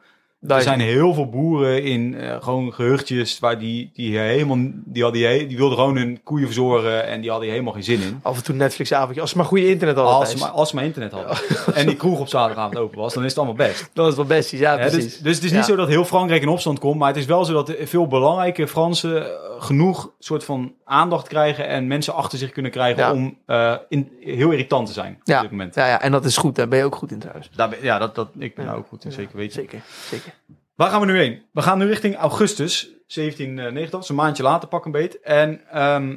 Daar 0.43 0.57
er 0.57 0.63
zijn 0.63 0.79
heel 0.79 1.13
veel 1.13 1.29
boeren 1.29 1.83
in 1.83 2.15
eh, 2.15 2.35
gewoon 2.43 2.73
gehuchtjes 2.73 3.39
waar 3.39 3.59
die, 3.59 3.91
die 3.93 4.17
helemaal, 4.17 4.57
die, 4.85 5.03
hadden, 5.03 5.21
die, 5.21 5.47
die 5.47 5.57
wilden 5.57 5.77
gewoon 5.77 5.97
hun 5.97 6.19
koeien 6.23 6.45
verzorgen 6.45 7.05
en 7.07 7.21
die 7.21 7.29
hadden 7.29 7.49
helemaal 7.49 7.73
geen 7.73 7.83
zin 7.83 8.01
in. 8.01 8.19
Af 8.21 8.37
en 8.37 8.43
toe 8.43 8.55
Netflix 8.55 8.93
avondje. 8.93 9.21
Als 9.21 9.29
ze 9.29 9.37
maar 9.37 9.45
goede 9.45 9.67
internet 9.67 9.95
hadden. 9.95 10.13
Als 10.15 10.31
ze, 10.31 10.37
maar, 10.37 10.49
als 10.49 10.69
ze 10.69 10.75
maar 10.75 10.83
internet 10.85 11.11
hadden. 11.11 11.37
En 11.75 11.85
die 11.87 11.95
kroeg 11.95 12.19
op 12.19 12.27
zaterdagavond 12.27 12.77
open 12.77 12.97
was, 12.99 13.13
dan 13.13 13.23
is 13.23 13.29
het 13.29 13.37
allemaal 13.37 13.55
best. 13.67 13.89
Dat 13.93 14.07
is 14.07 14.15
wel 14.15 14.25
best. 14.25 14.51
Ja, 14.51 14.77
Hè, 14.77 14.89
precies. 14.89 15.03
dus, 15.13 15.21
dus 15.21 15.35
het 15.35 15.43
is 15.43 15.51
niet 15.51 15.59
Ja. 15.59 15.65
zo 15.65 15.75
dat 15.75 15.87
heel 15.87 16.05
Frankrijk 16.05 16.41
in 16.41 16.47
opstand 16.47 16.79
komt, 16.79 16.99
maar 16.99 17.07
het 17.07 17.17
is 17.17 17.25
wel 17.25 17.45
zo 17.45 17.53
dat 17.53 17.73
veel 17.81 18.07
belangrijke 18.07 18.67
Fransen 18.67 19.25
eh, 19.25 19.31
genoeg 19.59 20.11
soort 20.19 20.43
van 20.43 20.73
aandacht 20.85 21.27
krijgen 21.27 21.67
en 21.67 21.87
mensen 21.87 22.13
achter 22.13 22.37
zich 22.37 22.51
kunnen 22.51 22.71
krijgen 22.71 23.11
om 23.11 23.37
eh, 23.45 23.75
in, 23.89 24.11
heel 24.19 24.51
irritant 24.51 24.87
te 24.87 24.93
zijn 24.93 25.19
Ja. 25.23 25.35
op 25.35 25.41
dit 25.41 25.51
moment. 25.51 25.75
Ja, 25.75 25.87
ja, 25.87 26.01
en 26.01 26.11
dat 26.11 26.25
is 26.25 26.37
goed. 26.37 26.55
Daar 26.55 26.67
ben 26.67 26.77
je 26.79 26.85
ook 26.85 26.95
goed 26.95 27.11
in 27.11 27.19
trouwens. 27.19 27.49
Daar 27.55 27.69
ben- 27.69 27.79
ja, 27.81 27.97
dat, 27.97 28.15
dat, 28.15 28.27
ik 28.37 28.55
ben 28.55 28.65
daar 28.65 28.75
ook 28.75 28.87
goed 28.87 29.05
in, 29.05 29.11
zeker 29.11 29.37
weten. 29.37 29.53
Zeker, 29.53 29.81
zeker. 30.09 30.30
Waar 30.75 30.89
gaan 30.89 30.99
we 30.99 31.05
nu 31.05 31.17
heen? 31.17 31.41
We 31.51 31.61
gaan 31.61 31.77
nu 31.77 31.85
richting 31.85 32.15
augustus 32.15 32.81
1790, 32.81 33.89
dat 33.89 34.03
is 34.03 34.09
een 34.09 34.15
maandje 34.15 34.43
later 34.43 34.67
pak 34.67 34.85
een 34.85 34.91
beet. 34.91 35.19
En 35.19 35.61
ehm, 35.71 36.15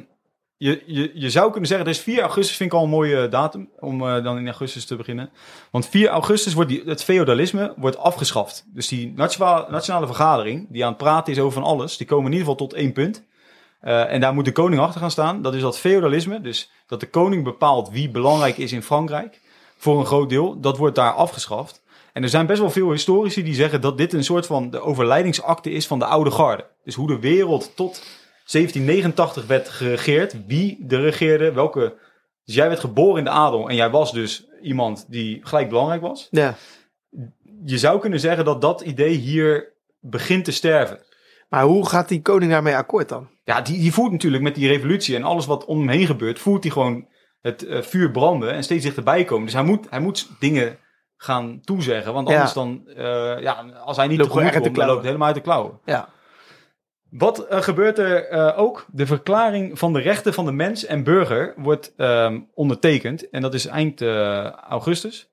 je, 0.57 0.83
je, 0.85 1.11
je 1.13 1.29
zou 1.29 1.51
kunnen 1.51 1.69
zeggen, 1.69 1.87
dus 1.87 1.99
4 1.99 2.21
augustus 2.21 2.55
vind 2.55 2.71
ik 2.71 2.77
al 2.77 2.83
een 2.83 2.89
mooie 2.89 3.27
datum 3.27 3.69
om 3.79 4.07
eh, 4.07 4.23
dan 4.23 4.37
in 4.37 4.45
augustus 4.45 4.85
te 4.85 4.95
beginnen. 4.95 5.29
Want 5.71 5.87
4 5.87 6.09
augustus 6.09 6.53
wordt 6.53 6.69
die, 6.69 6.83
het 6.85 7.03
feodalisme 7.03 7.73
wordt 7.77 7.97
afgeschaft. 7.97 8.65
Dus 8.67 8.87
die 8.87 9.13
nationale, 9.15 9.65
nationale 9.69 10.05
vergadering, 10.05 10.67
die 10.69 10.83
aan 10.83 10.89
het 10.89 10.97
praten 10.97 11.33
is 11.33 11.39
over 11.39 11.61
van 11.61 11.71
alles, 11.71 11.97
die 11.97 12.07
komen 12.07 12.25
in 12.25 12.31
ieder 12.31 12.47
geval 12.47 12.67
tot 12.67 12.77
één 12.77 12.91
punt. 12.91 13.23
Eh, 13.79 14.13
en 14.13 14.21
daar 14.21 14.33
moet 14.33 14.45
de 14.45 14.51
koning 14.51 14.81
achter 14.81 15.01
gaan 15.01 15.11
staan. 15.11 15.41
Dat 15.41 15.53
is 15.53 15.61
dat 15.61 15.79
feodalisme, 15.79 16.41
dus 16.41 16.71
dat 16.87 16.99
de 16.99 17.09
koning 17.09 17.43
bepaalt 17.43 17.89
wie 17.89 18.09
belangrijk 18.09 18.57
is 18.57 18.71
in 18.71 18.83
Frankrijk. 18.83 19.41
Voor 19.77 19.99
een 19.99 20.05
groot 20.05 20.29
deel, 20.29 20.59
dat 20.59 20.77
wordt 20.77 20.95
daar 20.95 21.11
afgeschaft. 21.11 21.83
En 22.15 22.23
er 22.23 22.29
zijn 22.29 22.45
best 22.45 22.59
wel 22.59 22.69
veel 22.69 22.91
historici 22.91 23.43
die 23.43 23.53
zeggen 23.53 23.81
dat 23.81 23.97
dit 23.97 24.13
een 24.13 24.23
soort 24.23 24.45
van 24.45 24.69
de 24.69 24.79
overlijdingsakte 24.79 25.71
is 25.71 25.87
van 25.87 25.99
de 25.99 26.05
oude 26.05 26.31
garde. 26.31 26.65
Dus 26.83 26.95
hoe 26.95 27.07
de 27.07 27.19
wereld 27.19 27.71
tot 27.75 27.93
1789 28.45 29.45
werd 29.45 29.69
geregeerd, 29.69 30.35
wie 30.47 30.85
er 30.87 31.01
regeerde, 31.01 31.51
welke... 31.51 31.97
Dus 32.45 32.55
jij 32.55 32.67
werd 32.67 32.79
geboren 32.79 33.17
in 33.17 33.23
de 33.23 33.29
adel 33.29 33.69
en 33.69 33.75
jij 33.75 33.89
was 33.89 34.13
dus 34.13 34.47
iemand 34.61 35.05
die 35.07 35.39
gelijk 35.43 35.69
belangrijk 35.69 36.01
was. 36.01 36.27
Ja. 36.31 36.55
Je 37.65 37.77
zou 37.77 37.99
kunnen 37.99 38.19
zeggen 38.19 38.45
dat 38.45 38.61
dat 38.61 38.81
idee 38.81 39.15
hier 39.15 39.73
begint 39.99 40.45
te 40.45 40.51
sterven. 40.51 40.99
Maar 41.49 41.63
hoe 41.63 41.89
gaat 41.89 42.07
die 42.07 42.21
koning 42.21 42.51
daarmee 42.51 42.75
akkoord 42.75 43.09
dan? 43.09 43.29
Ja, 43.43 43.61
die, 43.61 43.79
die 43.79 43.93
voert 43.93 44.11
natuurlijk 44.11 44.43
met 44.43 44.55
die 44.55 44.67
revolutie 44.67 45.15
en 45.15 45.23
alles 45.23 45.45
wat 45.45 45.65
om 45.65 45.79
hem 45.79 45.89
heen 45.89 46.05
gebeurt, 46.05 46.39
voert 46.39 46.63
hij 46.63 46.71
gewoon 46.71 47.07
het 47.41 47.65
eh, 47.65 47.81
vuur 47.81 48.11
branden 48.11 48.53
en 48.53 48.63
steeds 48.63 48.83
dichterbij 48.83 49.23
komen. 49.23 49.45
Dus 49.45 49.53
hij 49.53 49.63
moet, 49.63 49.89
hij 49.89 49.99
moet 49.99 50.29
dingen 50.39 50.77
gaan 51.17 51.59
toezeggen, 51.63 52.13
want 52.13 52.27
Ja. 52.27 52.33
anders 52.33 52.53
dan, 52.53 52.87
eh, 52.87 53.39
ja, 53.39 53.65
als 53.83 53.97
hij 53.97 54.07
niet 54.07 54.19
Loopt 54.19 54.31
tegemoet 54.31 54.61
komt, 54.61 54.75
dan 54.75 54.85
loopt 54.85 54.97
het 54.97 55.05
helemaal 55.05 55.27
uit 55.27 55.35
de 55.35 55.41
klauwen. 55.41 55.79
Ja. 55.85 56.09
Wat 57.09 57.47
eh, 57.47 57.61
gebeurt 57.61 57.99
er 57.99 58.27
eh, 58.27 58.59
ook? 58.59 58.85
De 58.91 59.05
verklaring 59.05 59.79
van 59.79 59.93
de 59.93 59.99
rechten 59.99 60.33
van 60.33 60.45
de 60.45 60.51
mens 60.51 60.85
en 60.85 61.03
burger 61.03 61.53
wordt 61.57 61.93
ehm, 61.97 62.39
ondertekend 62.53 63.29
en 63.29 63.41
dat 63.41 63.53
is 63.53 63.65
eind 63.65 64.01
augustus. 64.69 65.29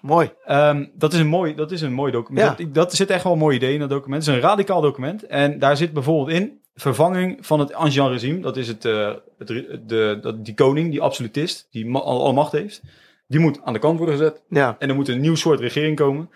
Mooi. 0.00 0.32
Ehm, 0.44 0.86
dat, 0.94 1.12
is 1.12 1.18
een 1.20 1.26
mooi, 1.26 1.54
dat 1.54 1.70
is 1.70 1.80
een 1.80 1.92
mooi 1.92 2.12
document. 2.12 2.58
Ja. 2.58 2.64
Dat, 2.64 2.74
dat 2.74 2.94
zit 2.94 3.10
echt 3.10 3.24
wel 3.24 3.32
een 3.32 3.38
mooi 3.38 3.56
idee 3.56 3.74
in 3.74 3.80
dat 3.80 3.88
document. 3.88 4.24
Het 4.26 4.34
is 4.34 4.40
een 4.40 4.48
radicaal 4.48 4.80
document. 4.80 5.26
En 5.26 5.58
daar 5.58 5.76
zit 5.76 5.92
bijvoorbeeld 5.92 6.36
in 6.38 6.60
vervanging 6.74 7.46
van 7.46 7.60
het 7.60 7.74
ancien 7.74 8.08
regime. 8.08 8.40
Dat 8.40 8.56
is 8.56 8.68
het, 8.68 8.82
het, 8.82 9.48
de, 9.88 10.18
dat, 10.20 10.44
die 10.44 10.54
koning, 10.54 10.90
die 10.90 11.00
absolutist, 11.00 11.68
die 11.70 11.94
alle 11.94 12.32
macht 12.32 12.52
heeft. 12.52 12.82
Die 13.26 13.40
moet 13.40 13.62
aan 13.62 13.72
de 13.72 13.78
kant 13.78 13.98
worden 13.98 14.16
gezet. 14.18 14.42
Ja. 14.48 14.76
En 14.78 14.88
er 14.88 14.94
moet 14.94 15.08
een 15.08 15.20
nieuw 15.20 15.34
soort 15.34 15.60
regering 15.60 15.96
komen. 15.96 16.30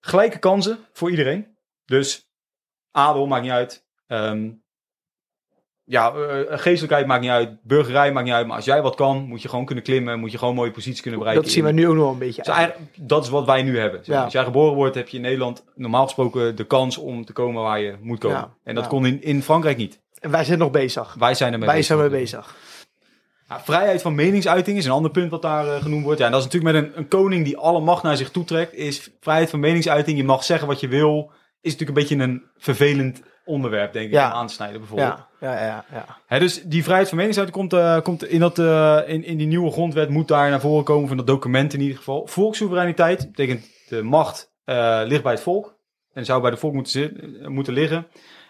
Gelijke 0.00 0.38
kansen 0.38 0.78
voor 0.92 1.10
iedereen. 1.10 1.46
Dus 1.84 2.28
adel 2.90 3.26
maakt 3.26 3.42
niet 3.42 3.50
uit. 3.52 3.86
Ehm, 4.06 4.50
ja, 5.84 6.12
eh, 6.14 6.58
geestelijkheid 6.58 7.06
maakt 7.06 7.20
niet 7.20 7.30
uit, 7.30 7.62
burgerij 7.62 8.12
maakt 8.12 8.24
niet 8.26 8.34
uit. 8.34 8.46
Maar 8.46 8.56
als 8.56 8.64
jij 8.64 8.82
wat 8.82 8.94
kan, 8.94 9.22
moet 9.22 9.42
je 9.42 9.48
gewoon 9.48 9.64
kunnen 9.64 9.84
klimmen. 9.84 10.18
Moet 10.18 10.32
je 10.32 10.38
gewoon 10.38 10.54
mooie 10.54 10.70
posities 10.70 11.00
kunnen 11.00 11.18
bereiken. 11.20 11.44
Dat 11.44 11.54
zien 11.54 11.64
we 11.64 11.72
nu 11.72 11.88
ook 11.88 11.94
nog 11.94 12.12
een 12.12 12.18
beetje. 12.18 12.42
Dus 12.42 12.68
dat 12.96 13.24
is 13.24 13.30
wat 13.30 13.44
wij 13.46 13.62
nu 13.62 13.78
hebben. 13.78 14.00
Ja. 14.04 14.24
Als 14.24 14.32
jij 14.32 14.44
geboren 14.44 14.74
wordt, 14.74 14.94
heb 14.94 15.08
je 15.08 15.16
in 15.16 15.22
Nederland 15.22 15.64
normaal 15.74 16.04
gesproken 16.04 16.56
de 16.56 16.64
kans 16.66 16.98
om 16.98 17.24
te 17.24 17.32
komen 17.32 17.62
waar 17.62 17.80
je 17.80 17.96
moet 18.00 18.18
komen. 18.18 18.38
Ja. 18.38 18.54
En 18.64 18.74
dat 18.74 18.84
Ja. 18.84 18.90
kon 18.90 19.06
in, 19.06 19.22
in 19.22 19.42
Frankrijk 19.42 19.76
niet. 19.76 20.02
En 20.20 20.30
wij 20.30 20.44
zijn 20.44 20.58
nog 20.58 20.70
bezig. 20.70 21.14
Wij 21.18 21.34
zijn 21.34 21.52
ermee 21.52 21.66
Wij 21.68 21.76
bezig. 21.78 21.96
zijn 21.96 22.10
mee 22.10 22.20
bezig. 22.20 22.56
Ja, 23.54 23.60
vrijheid 23.60 24.02
van 24.02 24.14
meningsuiting 24.14 24.78
is 24.78 24.84
een 24.84 24.90
ander 24.90 25.10
punt 25.10 25.30
wat 25.30 25.42
daar 25.42 25.66
eh, 25.66 25.82
genoemd 25.82 26.04
wordt. 26.04 26.18
Ja, 26.18 26.26
en 26.26 26.32
dat 26.32 26.40
is 26.40 26.52
natuurlijk 26.52 26.74
met 26.74 26.84
een, 26.84 26.98
een 26.98 27.08
koning 27.08 27.44
die 27.44 27.56
alle 27.56 27.80
macht 27.80 28.02
naar 28.02 28.16
zich 28.16 28.30
toe 28.30 28.44
trekt. 28.44 28.74
Is 28.74 29.10
vrijheid 29.20 29.50
van 29.50 29.60
meningsuiting. 29.60 30.16
Je 30.16 30.24
mag 30.24 30.44
zeggen 30.44 30.68
wat 30.68 30.80
je 30.80 30.88
wil. 30.88 31.32
Is 31.60 31.72
natuurlijk 31.72 31.98
een 31.98 32.06
beetje 32.06 32.24
een 32.24 32.42
vervelend 32.56 33.22
onderwerp, 33.44 33.92
denk 33.92 34.06
ik, 34.06 34.12
Ja. 34.12 34.26
om 34.26 34.32
aan 34.32 34.46
te 34.46 34.54
snijden 34.54 34.78
bijvoorbeeld. 34.78 35.26
Ja, 35.40 35.52
ja, 35.52 35.64
ja. 35.64 35.84
ja. 35.92 36.18
Hè, 36.26 36.38
dus 36.38 36.62
die 36.62 36.82
vrijheid 36.82 37.08
van 37.08 37.16
meningsuiting 37.16 37.58
komt, 37.58 37.72
eh, 37.72 38.00
komt 38.00 38.24
in, 38.24 38.40
dat, 38.40 38.58
eh, 38.58 39.00
in, 39.06 39.24
in 39.24 39.36
die 39.36 39.46
nieuwe 39.46 39.70
grondwet, 39.70 40.08
moet 40.08 40.28
daar 40.28 40.50
naar 40.50 40.60
voren 40.60 40.84
komen 40.84 41.08
van 41.08 41.16
dat 41.16 41.26
document 41.26 41.74
in 41.74 41.80
ieder 41.80 41.96
geval. 41.96 42.26
Volkssoevereiniteit 42.26 43.26
betekent 43.26 43.66
de 43.88 44.02
macht 44.02 44.52
ligt 45.04 45.22
bij 45.22 45.32
het 45.32 45.42
volk 45.42 45.78
en 46.12 46.24
zou 46.24 46.40
bij 46.40 46.50
het 46.50 46.58
volk 46.58 46.72
moeten, 46.74 47.52
moeten 47.52 47.72
liggen. 47.72 48.06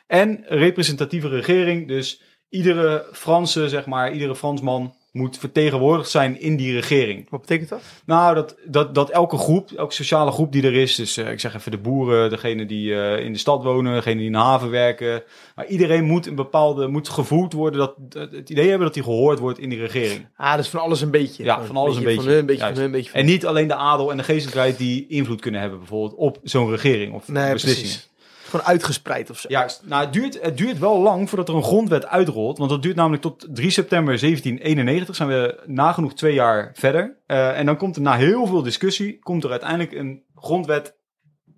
En 0.07 0.45
representatieve 0.49 1.29
regering, 1.29 1.89
dus 1.89 2.23
iedere 2.49 3.07
Franse, 3.13 3.69
zeg 3.69 3.87
maar, 3.87 4.13
iedere 4.13 4.37
Fransman 4.37 4.95
moet 5.15 5.39
vertegenwoordigd 5.39 6.11
zijn 6.11 6.41
in 6.41 6.57
die 6.57 6.73
regering. 6.73 7.31
Wat 7.31 7.41
betekent 7.41 7.69
dat? 7.69 7.83
Nou, 8.07 8.35
dat, 8.35 8.57
dat, 8.65 8.95
dat 8.95 9.11
elke 9.11 9.37
groep, 9.37 9.71
elke 9.71 9.95
sociale 9.95 10.31
groep 10.31 10.53
die 10.53 10.63
er 10.63 10.75
is, 10.75 10.95
dus 10.95 11.17
eh, 11.17 11.31
ik 11.31 11.41
zeg 11.41 11.55
even 11.55 11.71
de 11.71 11.79
boeren, 11.79 12.31
degene 12.31 12.67
die 12.67 12.95
eh, 13.01 13.25
in 13.25 13.33
de 13.33 13.39
stad 13.39 13.63
wonen, 13.63 13.95
degene 13.95 14.17
die 14.17 14.27
in 14.27 14.33
de 14.33 14.39
haven 14.39 14.71
werken, 14.71 15.23
maar 15.55 15.67
iedereen 15.67 16.05
moet 16.05 16.27
een 16.27 16.35
bepaalde, 16.35 16.87
moet 16.87 17.09
gevoeld 17.09 17.53
worden, 17.53 17.79
dat, 18.09 18.31
het 18.31 18.51
idee 18.51 18.69
hebben 18.69 18.87
dat 18.87 18.95
hij 18.95 19.05
gehoord 19.05 19.39
wordt 19.39 19.59
in 19.59 19.69
die 19.69 19.79
regering. 19.79 20.29
Ah, 20.37 20.57
dus 20.57 20.69
van 20.69 20.81
alles 20.81 21.01
een 21.01 21.11
beetje. 21.11 21.45
Ja, 21.45 21.65
van 21.65 21.77
alles 21.77 21.97
een 21.97 22.03
beetje. 22.03 22.21
Van 22.21 22.31
hun, 22.31 22.39
een 22.39 22.47
beetje 22.47 22.65
van 22.65 22.75
hun, 22.75 22.85
een 22.85 22.91
beetje 22.91 23.11
van 23.11 23.21
En 23.21 23.27
niet 23.27 23.47
alleen 23.47 23.69
de 23.69 23.75
adel 23.75 24.11
en 24.11 24.17
de 24.17 24.23
geestelijkheid 24.23 24.79
die 24.79 25.07
invloed 25.09 25.41
kunnen 25.41 25.61
hebben, 25.61 25.79
bijvoorbeeld 25.79 26.15
op 26.15 26.39
zo'n 26.43 26.71
regering 26.71 27.15
of 27.15 27.29
Nee, 27.29 27.53
beslissingen. 27.53 27.91
precies. 27.91 28.13
Gewoon 28.55 28.71
uitgespreid 28.73 29.31
of 29.31 29.39
zo. 29.39 29.49
Juist. 29.49 29.83
Nou, 29.85 30.05
het 30.05 30.13
duurt, 30.13 30.43
het 30.43 30.57
duurt 30.57 30.79
wel 30.79 30.99
lang 30.99 31.29
voordat 31.29 31.49
er 31.49 31.55
een 31.55 31.63
grondwet 31.63 32.07
uitrolt. 32.07 32.59
Want 32.59 32.71
dat 32.71 32.83
duurt 32.83 32.97
namelijk 32.97 33.23
tot 33.23 33.47
3 33.53 33.71
september 33.71 34.21
1791. 34.21 35.17
Zijn 35.17 35.29
we 35.29 35.63
nagenoeg 35.67 36.15
twee 36.15 36.35
jaar 36.35 36.71
verder. 36.75 37.17
Eh, 37.27 37.59
en 37.59 37.67
dan 37.67 37.77
komt 37.77 37.97
er 37.97 38.03
na 38.03 38.17
heel 38.17 38.47
veel 38.47 38.63
discussie, 38.63 39.19
komt 39.19 39.45
er 39.45 39.51
uiteindelijk 39.51 39.93
een 39.93 40.23
grondwet 40.35 40.97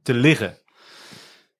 te 0.02 0.14
liggen. 0.14 0.58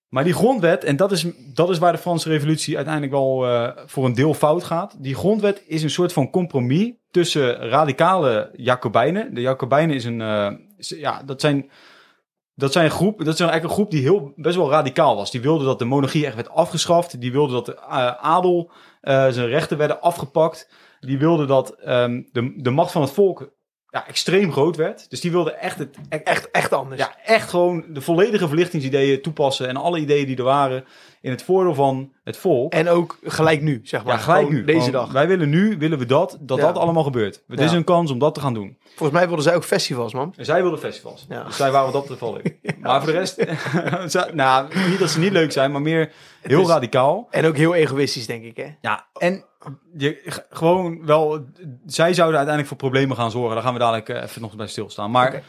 Maar 0.09 0.25
die 0.25 0.33
grondwet, 0.33 0.85
en 0.85 0.97
dat 0.97 1.13
is, 1.13 1.27
dat 1.55 1.71
is 1.71 1.79
waar 1.79 1.93
de 1.93 1.99
Franse 1.99 2.29
revolutie 2.29 2.77
uiteindelijk 2.77 3.15
wel 3.15 3.47
eh, 3.47 3.71
voor 3.87 4.05
een 4.05 4.15
deel 4.15 4.35
fout 4.35 4.65
gaat. 4.65 5.03
Die 5.03 5.15
grondwet 5.15 5.63
is 5.67 5.83
een 5.83 5.91
soort 5.91 6.13
van 6.13 6.31
compromis 6.31 6.93
tussen 7.11 7.69
radicale 7.69 8.51
Jacobijnen. 8.53 9.35
De 9.35 9.41
Jacobijnen 9.41 9.97
is 9.97 10.05
een, 10.05 10.21
eh, 10.21 10.53
ja, 10.77 11.23
dat 11.23 11.41
zijn 11.41 11.71
dat 12.59 12.73
zijn 12.73 12.85
een 12.85 12.91
groep, 12.91 13.19
dat 13.19 13.35
is 13.35 13.41
eigenlijk 13.41 13.65
een 13.65 13.77
groep 13.77 13.91
die 13.91 14.03
heel, 14.03 14.33
best 14.37 14.57
wel 14.57 14.71
radicaal 14.71 15.17
was. 15.17 15.31
Die 15.31 15.41
wilde 15.41 15.65
dat 15.65 15.79
de 15.79 15.85
monarchie 15.85 16.27
echt 16.27 16.35
werd 16.35 16.51
afgeschaft. 16.51 17.21
Die 17.21 17.33
wilde 17.33 17.53
dat 17.53 17.67
de 17.67 17.75
eh, 17.75 18.07
adel 18.15 18.71
eh, 19.01 19.29
zijn 19.29 19.49
rechten 19.49 19.79
werden 19.79 20.01
afgepakt. 20.01 20.71
Die 21.01 21.19
wilde 21.19 21.45
dat 21.45 21.71
ehm, 21.71 22.23
de, 22.33 22.53
de 22.57 22.71
macht 22.71 22.93
van 22.93 23.03
het 23.03 23.11
volk 23.11 23.55
ja, 23.89 24.07
extreem 24.07 24.53
groot 24.53 24.77
werd. 24.77 25.11
Dus 25.11 25.21
die 25.21 25.31
wilde 25.31 25.53
echt, 25.53 25.79
het, 25.79 25.97
echt, 26.09 26.23
Echt, 26.23 26.51
echt 26.51 26.73
anders. 26.73 27.01
ja, 27.01 27.17
echt 27.25 27.51
gewoon 27.51 27.85
de 27.89 28.01
volledige 28.01 28.49
verlichtingsideeën 28.49 29.23
toepassen. 29.23 29.69
En 29.69 29.77
alle 29.77 29.99
ideeën 29.99 30.27
die 30.27 30.37
er 30.37 30.43
waren 30.43 30.85
in 31.27 31.33
het 31.33 31.43
voordeel 31.43 31.75
van 31.75 32.13
het 32.25 32.37
volk. 32.37 32.73
En 32.73 32.89
ook 32.89 33.19
gelijk 33.25 33.63
nu, 33.63 33.81
zeg 33.83 34.05
maar. 34.05 34.15
ja, 34.15 34.21
gelijk 34.21 34.51
nu. 34.51 34.65
Deze 34.65 34.91
dag. 34.91 35.13
Wij 35.13 35.29
willen 35.29 35.49
nu, 35.49 35.79
willen 35.79 35.99
we 35.99 36.07
dat, 36.07 36.37
dat 36.41 36.59
Ja. 36.59 36.65
dat 36.67 36.79
allemaal 36.79 37.03
gebeurt. 37.03 37.43
Het 37.49 37.61
is 37.61 37.73
een 37.73 37.85
kans 37.85 38.11
om 38.11 38.19
dat 38.19 38.35
te 38.35 38.41
gaan 38.41 38.55
doen. 38.55 38.77
Volgens 38.85 39.19
mij 39.19 39.27
wilden 39.27 39.45
zij 39.45 39.55
ook 39.55 39.65
festivals, 39.65 40.13
man. 40.13 40.35
En 40.37 40.45
zij 40.45 40.63
wilden 40.63 40.79
festivals. 40.79 41.27
Ja. 41.29 41.45
Dus 41.45 41.57
zij 41.57 41.71
waren 41.71 41.93
dat 41.93 42.21
leuk. 42.21 42.57
Maar 42.81 43.03
voor 43.03 43.13
de 43.13 43.19
rest, 43.19 43.45
nou, 44.35 44.69
niet 44.89 44.99
dat 44.99 45.11
ze 45.11 45.19
niet 45.19 45.33
leuk 45.33 45.53
zijn, 45.53 45.73
maar 45.73 45.83
meer 45.83 46.13
heel 46.43 46.69
radicaal. 46.69 47.27
En 47.31 47.47
ook 47.47 47.57
heel 47.57 47.75
egoïstisch, 47.75 48.27
denk 48.27 48.45
ik, 48.45 48.57
hè? 48.57 48.69
Ja, 48.81 49.07
en 49.19 49.45
je, 49.97 50.43
gewoon 50.51 51.07
wel, 51.07 51.45
zij 51.87 52.15
zouden 52.15 52.37
uiteindelijk 52.37 52.69
voor 52.69 52.77
problemen 52.77 53.17
gaan 53.17 53.31
zorgen. 53.31 53.55
Daar 53.55 53.65
gaan 53.65 53.73
we 53.73 53.79
dadelijk 53.79 54.09
eh, 54.09 54.23
even 54.23 54.41
nog 54.43 54.57
bij 54.57 54.67
stilstaan. 54.67 55.11
Maar. 55.11 55.43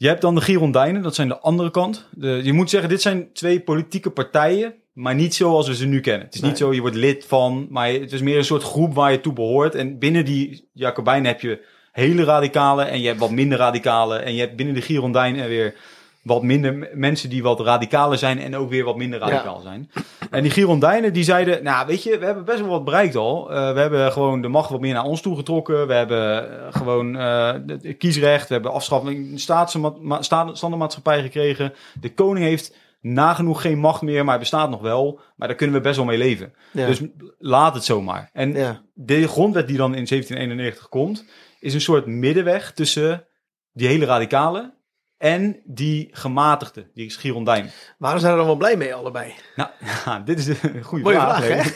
Je 0.00 0.08
hebt 0.08 0.20
dan 0.20 0.34
de 0.34 0.40
Girondijnen, 0.40 1.02
dat 1.02 1.14
zijn 1.14 1.28
de 1.28 1.38
andere 1.38 1.70
kant. 1.70 2.08
De, 2.10 2.40
je 2.42 2.52
moet 2.52 2.70
zeggen, 2.70 2.88
dit 2.88 3.00
zijn 3.00 3.32
twee 3.32 3.60
politieke 3.60 4.10
partijen, 4.10 4.74
maar 4.92 5.14
niet 5.14 5.34
zoals 5.34 5.68
we 5.68 5.74
ze 5.74 5.86
nu 5.86 6.00
kennen. 6.00 6.26
Het 6.26 6.34
is 6.34 6.40
niet 6.40 6.58
zo, 6.58 6.74
je 6.74 6.80
wordt 6.80 6.96
lid 6.96 7.24
van, 7.26 7.66
maar 7.70 7.88
het 7.88 8.12
is 8.12 8.20
meer 8.20 8.36
een 8.36 8.44
soort 8.44 8.62
groep 8.62 8.94
waar 8.94 9.12
je 9.12 9.20
toe 9.20 9.32
behoort. 9.32 9.74
En 9.74 9.98
binnen 9.98 10.24
die 10.24 10.68
Jacobijnen 10.72 11.26
heb 11.26 11.40
je 11.40 11.64
hele 11.92 12.24
radicale 12.24 12.82
en 12.82 13.00
je 13.00 13.06
hebt 13.06 13.18
wat 13.20 13.30
minder 13.30 13.58
radicale. 13.58 14.16
En 14.16 14.34
je 14.34 14.40
hebt 14.40 14.56
binnen 14.56 14.74
de 14.74 14.80
Girondijnen 14.80 15.48
weer 15.48 15.74
wat 16.22 16.42
minder 16.42 16.90
mensen 16.94 17.30
die 17.30 17.42
wat 17.42 17.60
radicaler 17.60 18.18
zijn 18.18 18.38
en 18.38 18.56
ook 18.56 18.70
weer 18.70 18.84
wat 18.84 18.96
minder 18.96 19.18
radicaal 19.18 19.60
zijn. 19.60 19.90
En 20.30 20.42
die 20.42 20.50
Girondijnen 20.50 21.12
die 21.12 21.24
zeiden, 21.24 21.62
nou 21.62 21.86
weet 21.86 22.02
je, 22.02 22.18
we 22.18 22.24
hebben 22.24 22.44
best 22.44 22.60
wel 22.60 22.68
wat 22.68 22.84
bereikt 22.84 23.16
al. 23.16 23.50
Eh, 23.52 23.72
we 23.72 23.80
hebben 23.80 24.12
gewoon 24.12 24.42
de 24.42 24.48
macht 24.48 24.70
wat 24.70 24.80
meer 24.80 24.94
naar 24.94 25.04
ons 25.04 25.20
toe 25.20 25.36
getrokken. 25.36 25.86
We 25.86 25.94
hebben 25.94 26.50
eh, 26.66 26.66
gewoon 26.70 27.16
eh, 27.16 27.52
het 27.66 27.82
het 27.82 27.96
kiesrecht, 27.96 28.48
we 28.48 28.54
hebben 28.54 28.72
afschaffing 28.72 29.40
standaardmaatschappij 29.40 31.22
gekregen. 31.22 31.72
De 32.00 32.14
koning 32.14 32.46
heeft 32.46 32.76
nagenoeg 33.00 33.60
geen 33.60 33.78
macht 33.78 34.02
meer, 34.02 34.20
maar 34.20 34.30
hij 34.30 34.38
bestaat 34.38 34.70
nog 34.70 34.80
wel. 34.80 35.20
Maar 35.36 35.48
daar 35.48 35.56
kunnen 35.56 35.76
we 35.76 35.82
best 35.82 35.96
wel 35.96 36.04
mee 36.04 36.18
leven. 36.18 36.52
Ja. 36.72 36.86
Dus 36.86 37.00
laat 37.38 37.74
het 37.74 37.84
zomaar. 37.84 38.30
En 38.32 38.52
ja. 38.52 38.82
de 38.94 39.28
grondwet 39.28 39.66
die 39.66 39.76
dan 39.76 39.94
in 39.94 40.06
1791 40.06 40.88
komt, 40.88 41.24
is 41.60 41.74
een 41.74 41.80
soort 41.80 42.06
middenweg 42.06 42.72
tussen 42.72 43.26
die 43.72 43.88
hele 43.88 44.04
radicale 44.04 44.78
en 45.20 45.60
die 45.64 46.08
gematigde, 46.12 46.86
die 46.94 47.10
Girondijn. 47.10 47.70
Waarom 47.98 48.20
zijn 48.20 48.32
we 48.32 48.38
er 48.38 48.46
dan 48.46 48.58
wel 48.58 48.68
blij 48.68 48.76
mee, 48.76 48.94
allebei? 48.94 49.34
Nou, 49.56 49.70
ja, 50.04 50.18
dit 50.18 50.38
is 50.38 50.46
een 50.48 50.82
goede 50.82 51.04
Mooie 51.04 51.16
vraag. 51.16 51.44
vraag, 51.44 51.74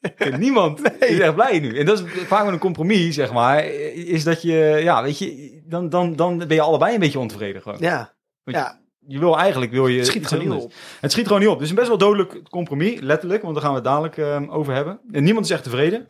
hè? 0.00 0.36
Niemand 0.36 0.80
is 1.02 1.18
echt 1.18 1.34
blij 1.34 1.58
nu. 1.60 1.78
En 1.78 1.86
dat 1.86 1.98
is 1.98 2.22
vaak 2.26 2.44
met 2.44 2.52
een 2.52 2.58
compromis, 2.58 3.14
zeg 3.14 3.32
maar. 3.32 3.64
Is 3.94 4.24
dat 4.24 4.42
je, 4.42 4.80
ja, 4.82 5.02
weet 5.02 5.18
je, 5.18 5.60
dan, 5.66 5.88
dan, 5.88 6.16
dan 6.16 6.38
ben 6.38 6.54
je 6.54 6.60
allebei 6.60 6.94
een 6.94 7.00
beetje 7.00 7.18
ontevreden 7.18 7.62
gewoon. 7.62 7.78
Ja. 7.80 8.14
Want 8.42 8.56
Ja, 8.56 8.80
Je 9.06 9.18
wil 9.18 9.38
eigenlijk, 9.38 9.72
wil 9.72 9.86
je... 9.86 9.98
het 9.98 10.06
schiet 10.06 10.26
gewoon 10.26 10.48
niet 10.48 10.62
op. 10.62 10.72
Het 11.00 11.12
schiet 11.12 11.26
gewoon 11.26 11.40
niet 11.40 11.50
op. 11.50 11.58
Dus 11.58 11.68
een 11.68 11.74
best 11.74 11.88
wel 11.88 11.98
dodelijk 11.98 12.42
compromis, 12.50 13.00
letterlijk, 13.00 13.42
want 13.42 13.54
daar 13.54 13.62
gaan 13.64 13.72
we 13.72 13.78
het 13.78 13.88
dadelijk 13.88 14.16
ehm, 14.18 14.48
over 14.48 14.74
hebben. 14.74 15.00
En 15.12 15.24
niemand 15.24 15.44
is 15.44 15.52
echt 15.52 15.62
tevreden. 15.62 16.08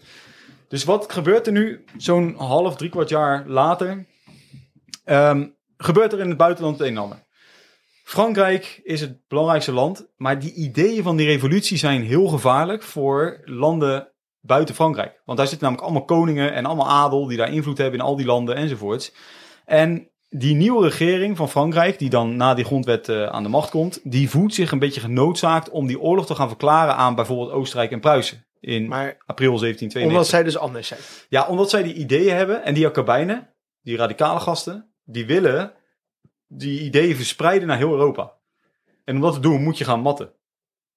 Dus 0.69 0.85
wat 0.85 1.13
gebeurt 1.13 1.47
er 1.47 1.53
nu, 1.53 1.85
zo'n 1.97 2.35
half, 2.37 2.77
drie 2.77 2.91
kwart 2.91 3.09
jaar 3.09 3.45
later? 3.47 4.07
Ehm, 5.05 5.47
gebeurt 5.77 6.13
er 6.13 6.21
in 6.21 6.29
het 6.29 6.37
buitenland 6.37 6.79
het 6.79 6.87
een 6.89 6.97
en 6.97 7.03
ander. 7.03 7.23
Frankrijk 8.05 8.81
is 8.83 9.01
het 9.01 9.19
belangrijkste 9.29 9.73
land, 9.73 10.07
maar 10.17 10.39
die 10.39 10.55
ideeën 10.55 11.03
van 11.03 11.17
die 11.17 11.27
revolutie 11.27 11.77
zijn 11.77 12.03
heel 12.03 12.27
gevaarlijk 12.27 12.83
voor 12.83 13.41
landen 13.45 14.13
buiten 14.41 14.75
Frankrijk. 14.75 15.21
Want 15.25 15.39
daar 15.39 15.47
zitten 15.47 15.67
namelijk 15.67 15.89
allemaal 15.89 16.07
koningen 16.07 16.53
en 16.53 16.67
allemaal 16.67 16.91
adel 16.91 17.27
die 17.27 17.37
daar 17.37 17.53
invloed 17.53 17.79
hebben 17.79 18.01
in 18.01 18.07
al 18.07 18.17
die 18.17 18.27
landen 18.27 18.57
enzovoorts. 18.57 19.15
En 19.65 20.09
die 20.29 20.55
nieuwe 20.55 20.85
regering 20.85 21.37
van 21.37 21.51
Frankrijk, 21.51 21.99
die 21.99 22.11
dan 22.11 22.37
na 22.37 22.55
die 22.55 22.65
grondwet 22.65 23.09
eh, 23.09 23.27
aan 23.27 23.43
de 23.43 23.49
macht 23.49 23.71
komt, 23.71 24.01
die 24.03 24.31
voelt 24.31 24.55
zich 24.55 24.71
een 24.73 24.79
beetje 24.79 25.01
genoodzaakt 25.01 25.71
om 25.71 25.87
die 25.87 26.01
oorlog 26.01 26.27
te 26.27 26.35
gaan 26.35 26.49
verklaren 26.49 26.97
aan 26.97 27.15
bijvoorbeeld 27.15 27.51
Oostenrijk 27.51 27.91
en 27.91 28.01
Pruisen 28.01 28.47
in 28.61 28.89
Maar 28.89 29.17
april 29.27 29.59
1792. 29.59 30.03
omdat 30.05 30.27
zij 30.27 30.43
dus 30.43 30.59
anders 30.59 30.89
zijn. 30.89 31.01
Ja, 31.29 31.47
omdat 31.47 31.71
zij 31.71 31.83
die 31.83 31.95
ideeën 31.95 32.37
hebben 32.37 32.65
en 32.65 32.75
die 32.75 32.83
Jacobijnen, 32.83 33.55
die 33.83 33.97
radicale 33.97 34.41
gasten, 34.41 34.94
die 35.05 35.27
willen 35.27 35.73
die 36.47 36.81
ideeën 36.81 37.17
verspreiden 37.17 37.69
naar 37.69 37.77
heel 37.77 37.93
Europa. 37.93 38.33
En 39.05 39.15
om 39.15 39.21
dat 39.21 39.35
te 39.35 39.41
doen 39.41 39.63
moet 39.63 39.79
je 39.79 39.85
gaan 39.85 40.01
matten. 40.01 40.33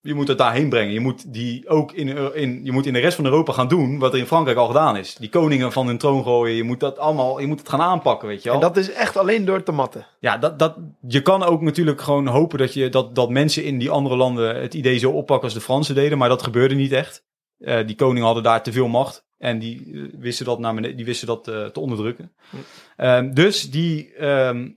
Je 0.01 0.14
moet 0.14 0.28
het 0.28 0.38
daarheen 0.38 0.70
brengen. 0.70 0.93
Je 0.93 0.99
moet, 0.99 1.34
die 1.34 1.70
ook 1.70 1.91
in, 1.91 2.34
in, 2.34 2.66
je 2.66 2.72
moet 2.72 2.86
in 2.86 2.93
de 2.93 2.99
rest 2.99 3.16
van 3.16 3.26
Europa 3.26 3.53
gaan 3.53 3.68
doen 3.68 3.99
wat 3.99 4.14
er 4.14 4.20
in 4.20 4.26
Frankrijk 4.26 4.58
al 4.58 4.68
gedaan 4.68 4.97
is. 4.97 5.16
Die 5.16 5.30
koningen 5.30 5.72
van 5.72 5.88
hun 5.88 5.97
troon 5.97 6.24
gooien. 6.24 6.55
Je 6.55 6.64
moet 6.64 6.80
dat 6.80 6.99
allemaal, 6.99 7.39
je 7.39 7.47
moet 7.47 7.60
het 7.60 7.70
gaan 7.70 7.82
aanpakken, 7.82 8.28
weet 8.28 8.43
je 8.43 8.49
wel. 8.49 8.58
En 8.58 8.68
dat 8.68 8.78
is 8.78 8.91
echt 8.91 9.18
alleen 9.18 9.45
door 9.45 9.64
te 9.64 9.72
matten. 9.72 10.05
Ja, 10.20 10.38
dat, 10.38 10.60
dat, 10.60 10.78
je 11.08 11.22
kan 11.22 11.43
ook 11.43 11.62
natuurlijk 11.62 12.01
gewoon 12.01 12.28
hopen 12.28 12.58
dat, 12.58 12.74
je, 12.74 12.89
dat, 12.89 13.16
dat 13.16 13.30
mensen 13.30 13.64
in 13.64 13.78
die 13.78 13.89
andere 13.89 14.16
landen 14.16 14.62
het 14.62 14.74
idee 14.74 14.97
zo 14.97 15.12
oppakken 15.12 15.45
als 15.45 15.53
de 15.53 15.62
Fransen 15.62 15.95
deden. 15.95 16.18
Maar 16.18 16.30
dat 16.30 16.43
gebeurde 16.43 16.76
niet 16.76 16.91
echt. 16.91 17.26
Eh, 17.58 17.88
die 17.88 17.95
koningen 17.95 18.26
hadden 18.26 18.43
daar 18.43 18.64
te 18.64 18.72
veel 18.72 18.88
macht. 18.88 19.26
En 19.38 19.60
die 19.60 19.94
eh, 19.94 20.20
wisten 20.20 20.46
dat, 20.46 20.60
naar 20.60 20.74
beneden, 20.76 20.96
die 20.98 21.06
wisten 21.06 21.28
dat 21.28 21.44
te 21.44 21.80
onderdrukken. 21.80 22.32
Hm. 22.50 22.58
Ehm, 22.98 23.34
dus 23.34 23.72
die, 23.72 24.14
ehm, 24.14 24.70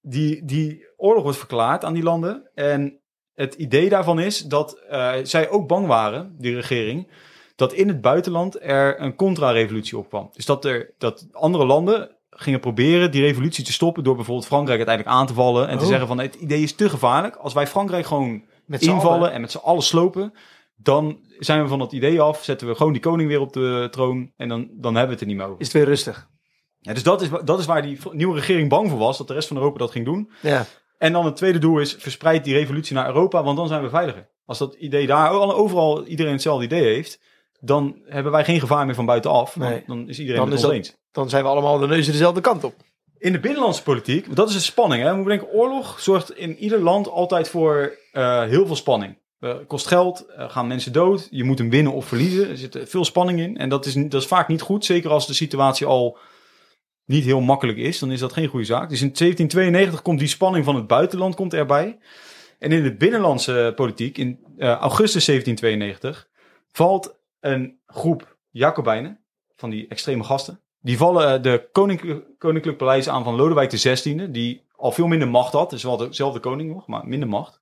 die, 0.00 0.44
die 0.44 0.86
oorlog 0.96 1.22
wordt 1.22 1.38
verklaard 1.38 1.84
aan 1.84 1.94
die 1.94 2.02
landen. 2.02 2.50
En 2.54 2.98
het 3.34 3.54
idee 3.54 3.88
daarvan 3.88 4.18
is 4.20 4.38
dat 4.40 4.78
eh, 4.78 5.12
zij 5.22 5.48
ook 5.48 5.68
bang 5.68 5.86
waren, 5.86 6.34
die 6.38 6.54
regering, 6.54 7.08
dat 7.56 7.72
in 7.72 7.88
het 7.88 8.00
buitenland 8.00 8.60
er 8.62 9.00
een 9.00 9.14
contra-revolutie 9.14 9.98
opkwam. 9.98 10.30
Dus 10.32 10.44
dat, 10.46 10.64
er, 10.64 10.94
dat 10.98 11.26
andere 11.32 11.66
landen 11.66 12.16
gingen 12.30 12.60
proberen 12.60 13.10
die 13.10 13.22
revolutie 13.22 13.64
te 13.64 13.72
stoppen 13.72 14.04
door 14.04 14.14
bijvoorbeeld 14.16 14.46
Frankrijk 14.46 14.76
uiteindelijk 14.78 15.16
aan 15.16 15.26
te 15.26 15.34
vallen 15.34 15.68
en 15.68 15.76
te 15.78 15.82
Oh. 15.84 15.90
zeggen 15.90 16.06
van 16.06 16.18
het 16.18 16.34
idee 16.34 16.62
is 16.62 16.74
te 16.74 16.88
gevaarlijk. 16.88 17.36
Als 17.36 17.52
wij 17.52 17.66
Frankrijk 17.66 18.06
gewoon 18.06 18.44
Met 18.64 18.82
invallen 18.82 19.18
allen. 19.18 19.32
en 19.32 19.40
met 19.40 19.50
z'n 19.50 19.58
allen 19.58 19.82
slopen, 19.82 20.32
dan 20.76 21.18
zijn 21.44 21.62
we 21.62 21.68
van 21.68 21.80
het 21.80 21.92
idee 21.92 22.20
af, 22.20 22.44
zetten 22.44 22.68
we 22.68 22.74
gewoon 22.74 22.92
die 22.92 23.02
koning 23.02 23.28
weer 23.28 23.40
op 23.40 23.52
de 23.52 23.88
troon 23.90 24.32
en 24.36 24.48
dan, 24.48 24.68
dan 24.72 24.94
hebben 24.94 25.04
we 25.06 25.12
het 25.12 25.20
er 25.20 25.26
niet 25.26 25.36
meer 25.36 25.46
over. 25.46 25.60
Is 25.60 25.66
het 25.66 25.76
weer 25.76 25.84
rustig? 25.84 26.28
Ja, 26.80 26.92
dus 26.92 27.02
dat 27.02 27.22
is, 27.22 27.28
dat 27.44 27.58
is 27.58 27.66
waar 27.66 27.82
die 27.82 27.98
nieuwe 28.10 28.34
regering 28.34 28.68
bang 28.68 28.90
voor 28.90 28.98
was, 28.98 29.18
dat 29.18 29.26
de 29.28 29.34
rest 29.34 29.48
van 29.48 29.56
Europa 29.56 29.78
dat 29.78 29.90
ging 29.90 30.04
doen. 30.04 30.30
Ja. 30.42 30.66
En 30.98 31.12
dan 31.12 31.24
het 31.24 31.36
tweede 31.36 31.58
doel 31.58 31.78
is, 31.78 31.94
verspreid 31.98 32.44
die 32.44 32.54
revolutie 32.54 32.94
naar 32.94 33.06
Europa, 33.06 33.42
want 33.42 33.56
dan 33.56 33.68
zijn 33.68 33.82
we 33.82 33.88
veiliger. 33.88 34.28
Als 34.46 34.58
dat 34.58 34.74
idee 34.74 35.06
daar 35.06 35.28
al- 35.28 35.54
overal 35.54 36.04
iedereen 36.04 36.32
hetzelfde 36.32 36.64
idee 36.64 36.82
heeft, 36.82 37.20
dan 37.60 37.96
hebben 38.04 38.32
wij 38.32 38.44
geen 38.44 38.60
gevaar 38.60 38.86
meer 38.86 38.94
van 38.94 39.06
buitenaf. 39.06 39.54
Want 39.54 39.70
Nee. 39.70 39.82
Dan 39.86 40.08
is 40.08 40.18
iedereen 40.18 40.40
Dan 40.40 40.50
het 40.50 40.58
is 40.58 40.64
ons 40.64 40.74
dat- 40.74 40.84
eens. 40.86 40.96
Dan 41.12 41.28
zijn 41.28 41.42
we 41.42 41.48
allemaal 41.48 41.78
de 41.78 41.86
neuzen 41.86 42.12
dezelfde 42.12 42.40
kant 42.40 42.64
op. 42.64 42.74
In 43.18 43.32
de 43.32 43.40
binnenlandse 43.40 43.82
politiek, 43.82 44.36
dat 44.36 44.48
is 44.48 44.54
een 44.54 44.60
spanning. 44.60 45.02
Hè? 45.02 45.08
We 45.10 45.16
moeten 45.16 45.38
denken, 45.38 45.58
oorlog 45.58 46.00
zorgt 46.00 46.36
in 46.36 46.56
ieder 46.56 46.80
land 46.80 47.08
altijd 47.08 47.48
voor 47.48 47.98
eh, 48.12 48.42
heel 48.42 48.66
veel 48.66 48.76
spanning. 48.76 49.18
Eh, 49.44 49.54
kost 49.66 49.86
geld, 49.86 50.26
eh, 50.26 50.50
gaan 50.50 50.66
mensen 50.66 50.92
dood, 50.92 51.28
je 51.30 51.44
moet 51.44 51.58
hem 51.58 51.70
winnen 51.70 51.92
of 51.92 52.06
verliezen. 52.06 52.48
Er 52.48 52.56
zit 52.56 52.76
eh, 52.76 52.86
veel 52.86 53.04
spanning 53.04 53.40
in 53.40 53.56
en 53.56 53.68
dat 53.68 53.86
is, 53.86 53.94
dat 53.94 54.14
is 54.14 54.26
vaak 54.26 54.48
niet 54.48 54.60
goed. 54.60 54.84
Zeker 54.84 55.10
als 55.10 55.26
de 55.26 55.34
situatie 55.34 55.86
al 55.86 56.18
niet 57.04 57.24
heel 57.24 57.40
makkelijk 57.40 57.78
is, 57.78 57.98
dan 57.98 58.10
is 58.10 58.20
dat 58.20 58.32
geen 58.32 58.48
goede 58.48 58.64
zaak. 58.64 58.88
Dus 58.88 59.00
in 59.00 59.12
1792 59.12 60.02
komt 60.02 60.18
die 60.18 60.28
spanning 60.28 60.64
van 60.64 60.74
het 60.74 60.86
buitenland 60.86 61.34
komt 61.34 61.54
erbij. 61.54 61.98
En 62.58 62.72
in 62.72 62.82
de 62.82 62.96
binnenlandse 62.96 63.72
politiek, 63.76 64.18
in 64.18 64.38
augustus 64.58 65.24
1792, 65.24 66.28
valt 66.72 67.14
een 67.40 67.78
groep 67.86 68.36
Jacobijnen, 68.50 69.20
van 69.56 69.70
die 69.70 69.88
extreme 69.88 70.24
gasten, 70.24 70.60
die 70.80 70.96
vallen 70.96 71.42
de 71.42 71.68
koninklijk, 71.72 72.24
koninklijk 72.38 72.78
paleis 72.78 73.08
aan 73.08 73.24
van 73.24 73.34
Lodewijk 73.34 73.70
XVI, 73.70 74.30
die 74.30 74.62
al 74.76 74.92
veel 74.92 75.06
minder 75.06 75.28
macht 75.28 75.52
had. 75.52 75.70
Dus 75.70 75.82
wel 75.82 75.96
dezelfde 75.96 76.40
koning 76.40 76.72
nog, 76.72 76.86
maar 76.86 77.06
minder 77.06 77.28
macht. 77.28 77.60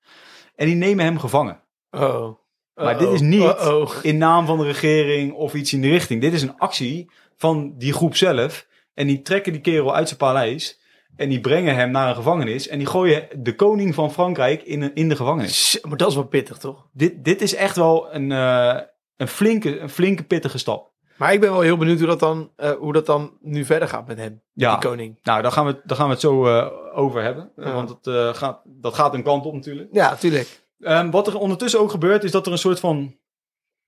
En 0.57 0.67
die 0.67 0.77
nemen 0.77 1.05
hem 1.05 1.19
gevangen. 1.19 1.62
Oh. 1.93 2.39
Maar 2.75 2.99
dit 2.99 3.09
is 3.09 3.21
niet- 3.21 3.43
Oh. 3.43 3.91
In 4.03 4.19
naam 4.19 4.47
van 4.47 4.59
de 4.59 4.65
regering 4.65 5.33
of 5.33 5.55
iets 5.55 5.73
in 5.73 5.81
die 5.81 5.91
richting. 5.91 6.21
Dit 6.21 6.33
is 6.33 6.43
een 6.43 6.59
actie 6.59 7.11
van 7.37 7.75
die 7.79 7.93
groep 7.93 8.17
zelf. 8.17 8.67
En 8.95 9.07
die 9.07 9.23
trekken 9.23 9.53
die 9.53 9.61
kerel 9.61 9.95
uit 9.95 10.07
zijn 10.07 10.19
paleis. 10.19 10.81
En 11.17 11.29
die 11.29 11.41
brengen 11.41 11.75
hem 11.75 11.91
naar 11.91 12.09
een 12.09 12.15
gevangenis. 12.15 12.69
En 12.69 12.79
die 12.79 12.87
gooien 12.87 13.29
de 13.39 13.55
koning 13.55 13.95
van 13.95 14.13
Frankrijk 14.13 14.63
in, 14.63 14.95
in 14.95 15.09
de 15.09 15.17
gevangenis. 15.17 15.79
Maar 15.89 15.97
dat 15.97 16.09
is 16.09 16.15
wel 16.15 16.25
pittig, 16.27 16.57
toch? 16.59 16.87
Dit, 16.93 17.25
dit 17.25 17.43
is 17.43 17.55
echt 17.55 17.77
wel 17.77 18.15
een, 18.15 18.33
eh, 18.33 18.79
een, 19.17 19.29
flinke, 19.29 19.79
een 19.81 19.89
flinke 19.91 20.23
pittige 20.23 20.59
stap. 20.59 20.91
Maar 21.17 21.33
ik 21.33 21.41
ben 21.41 21.51
wel 21.53 21.61
heel 21.61 21.77
benieuwd 21.77 21.99
hoe 21.99 22.07
dat 22.09 22.21
dan, 22.21 22.51
eh, 22.57 22.71
hoe 22.71 22.93
dat 22.93 23.07
dan 23.07 23.33
nu 23.41 23.65
verder 23.65 23.89
gaat 23.89 24.07
met 24.07 24.19
hem, 24.19 24.43
Ja, 24.53 24.77
die 24.79 24.89
koning. 24.89 25.19
nou, 25.23 25.43
daar 25.43 25.53
gaan 25.53 25.67
we, 25.67 25.81
daar 25.85 25.97
gaan 25.97 26.07
we 26.07 26.13
het 26.13 26.21
zo 26.21 26.47
eh, 26.47 26.67
over 26.99 27.23
hebben. 27.23 27.53
Ja. 27.57 27.73
Want 27.73 27.89
het, 27.89 28.37
gaat, 28.37 28.61
dat 28.65 28.95
gaat 28.95 29.15
een 29.15 29.23
kant 29.23 29.45
op 29.47 29.55
natuurlijk. 29.55 29.89
Ja, 29.93 30.15
tuurlijk. 30.17 30.62
Ehm, 30.83 31.11
wat 31.11 31.27
er 31.27 31.39
ondertussen 31.39 31.81
ook 31.81 31.91
gebeurt, 31.91 32.25
is 32.25 32.31
dat 32.31 32.47
er 32.47 32.53
een 32.53 32.59
soort 32.59 32.81
van 32.81 33.17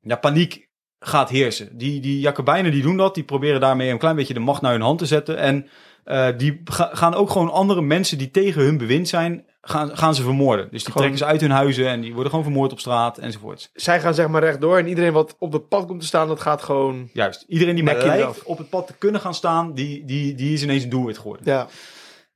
ja, 0.01 0.17
paniek 0.17 0.69
gaat 0.99 1.29
heersen. 1.29 1.77
Die, 1.77 2.01
die 2.01 2.21
Jacobijnen 2.21 2.73
die 2.73 2.83
doen 2.83 2.97
dat, 2.97 3.15
die 3.15 3.25
proberen 3.25 3.61
daarmee 3.61 3.91
een 3.91 3.99
klein 3.99 4.17
beetje 4.17 4.35
de 4.35 4.41
macht 4.41 4.63
naar 4.63 4.73
hun 4.73 4.81
hand 4.81 4.99
te 4.99 5.07
zetten. 5.07 5.37
En 5.37 5.69
eh, 6.05 6.29
die 6.37 6.61
ga- 6.65 6.91
gaan 6.93 7.15
ook 7.15 7.31
gewoon 7.31 7.51
andere 7.53 7.83
mensen 7.83 8.19
die 8.19 8.31
tegen 8.31 8.63
hun 8.63 8.79
bewind 8.79 9.09
zijn, 9.09 9.45
gaan, 9.61 9.97
gaan 9.97 10.15
ze 10.15 10.23
vermoorden. 10.23 10.65
Dus 10.71 10.83
die 10.85 10.93
Gewoon- 10.93 10.97
trekken 10.97 11.19
ze 11.19 11.25
uit 11.25 11.41
hun 11.41 11.51
huizen 11.51 11.89
en 11.89 12.01
die 12.01 12.13
worden 12.13 12.31
gewoon 12.31 12.45
vermoord 12.45 12.73
op 12.73 12.81
straat 12.81 13.19
enzovoorts. 13.19 13.71
Zij 13.75 14.01
gaan 14.01 14.15
zeg 14.15 14.29
maar 14.29 14.43
rechtdoor 14.43 14.79
en 14.79 14.89
iedereen 14.89 15.13
wat 15.13 15.37
op 15.39 15.53
het 15.53 15.69
pad 15.69 15.87
komt 15.87 16.01
te 16.01 16.07
staan, 16.07 16.29
dat 16.29 16.41
gaat 16.41 16.63
gewoon... 16.63 17.09
Juist. 17.13 17.45
Iedereen 17.49 17.75
die 17.75 17.85
maar 17.85 17.97
lijkt 18.05 18.43
op 18.43 18.59
het 18.59 18.69
pad 18.69 18.87
te 18.87 18.95
kunnen 18.99 19.21
gaan 19.21 19.35
staan, 19.35 19.75
die, 19.75 20.05
die, 20.05 20.35
die 20.35 20.53
is 20.53 20.63
ineens 20.63 20.83
een 20.85 20.91
doelwit 20.91 21.19
geworden. 21.19 21.47
Ja. 21.47 21.67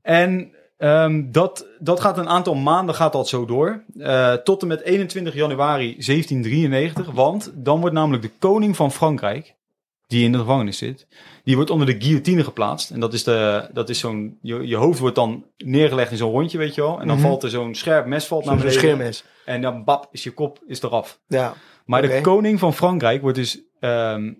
En 0.03 0.53
ehm, 0.79 1.31
dat, 1.31 1.67
dat 1.79 2.01
gaat 2.01 2.19
een 2.19 2.29
aantal 2.29 2.55
maanden 2.55 2.95
gaat 2.95 3.13
dat 3.13 3.29
zo 3.29 3.45
door. 3.45 3.85
Eh, 3.99 4.33
tot 4.33 4.63
en 4.63 4.69
met 4.69 4.81
21 4.81 5.35
januari 5.35 5.85
1793. 5.99 7.11
Want 7.11 7.53
dan 7.55 7.81
wordt 7.81 7.95
namelijk 7.95 8.23
de 8.23 8.33
koning 8.39 8.77
van 8.77 8.93
Frankrijk, 8.93 9.57
die 10.07 10.25
in 10.25 10.33
de 10.33 10.39
gevangenis 10.39 10.79
zit, 10.79 11.07
die 11.45 11.57
wordt 11.57 11.71
onder 11.71 11.87
de 11.87 12.01
guillotine 12.05 12.45
geplaatst. 12.45 12.91
En 12.91 13.01
dat 13.01 13.13
is, 13.13 13.25
de, 13.25 13.69
dat 13.73 13.89
is 13.89 13.99
zo'n, 13.99 14.39
je, 14.43 14.67
je 14.67 14.77
hoofd 14.77 14.99
wordt 14.99 15.15
dan 15.17 15.45
neergelegd 15.57 16.11
in 16.11 16.17
zo'n 16.17 16.31
rondje, 16.31 16.59
weet 16.59 16.75
je 16.75 16.81
wel. 16.81 17.01
En 17.01 17.07
dan 17.07 17.17
Mhm. 17.17 17.27
valt 17.27 17.43
er 17.43 17.51
zo'n 17.51 17.75
scherp 17.75 18.07
mes 18.07 18.27
valt 18.27 18.45
naar 18.45 18.55
Zo'n 18.59 18.63
beneden. 18.67 18.83
scheermes. 18.89 19.25
En 19.45 19.61
dan 19.63 19.85
bap, 19.85 20.09
is 20.11 20.23
je 20.25 20.31
kop 20.31 20.59
is 20.67 20.83
eraf. 20.83 21.21
Ja. 21.27 21.55
Maar 21.85 22.03
de 22.03 22.21
koning 22.21 22.59
van 22.59 22.75
Frankrijk 22.75 23.21
wordt 23.23 23.37
dus 23.37 23.61
ehm, 23.81 24.33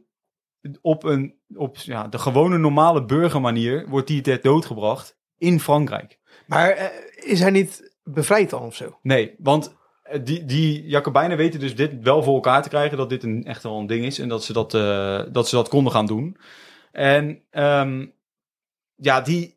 op, 0.81 1.05
een, 1.05 1.35
op 1.55 1.77
ja, 1.77 2.09
de 2.09 2.19
gewone 2.19 2.59
normale 2.59 3.05
burgermanier 3.05 3.85
wordt 3.89 4.07
die 4.07 4.21
ter 4.21 4.41
dood 4.41 4.67
gebracht 4.67 5.17
in 5.39 5.61
Frankrijk. 5.61 6.19
Maar 6.49 6.71
eh, 6.71 6.87
is 7.33 7.41
hij 7.41 7.51
niet 7.51 7.97
bevrijd 8.03 8.51
dan 8.51 8.63
of 8.63 8.75
zo? 8.75 8.99
Nee, 9.03 9.35
want 9.39 9.77
eh, 10.03 10.21
die, 10.25 10.45
die 10.45 10.87
Jacobijnen 10.87 11.37
weten 11.37 11.61
dus 11.61 11.77
dit 11.77 12.03
wel 12.03 12.23
voor 12.23 12.35
elkaar 12.35 12.63
te 12.63 12.69
krijgen, 12.69 12.97
dat 12.97 13.09
dit 13.09 13.23
een, 13.23 13.45
echt 13.45 13.63
wel 13.63 13.79
een 13.79 13.87
ding 13.87 14.05
is 14.05 14.19
en 14.19 14.29
dat 14.29 14.45
ze 14.45 14.53
dat, 14.53 14.75
eh, 14.75 15.23
dat, 15.33 15.49
ze 15.49 15.55
dat 15.57 15.69
konden 15.69 15.93
gaan 15.93 16.07
doen. 16.07 16.37
En 16.93 17.43
ehm, 17.51 18.07
ja, 18.95 19.21
die... 19.21 19.57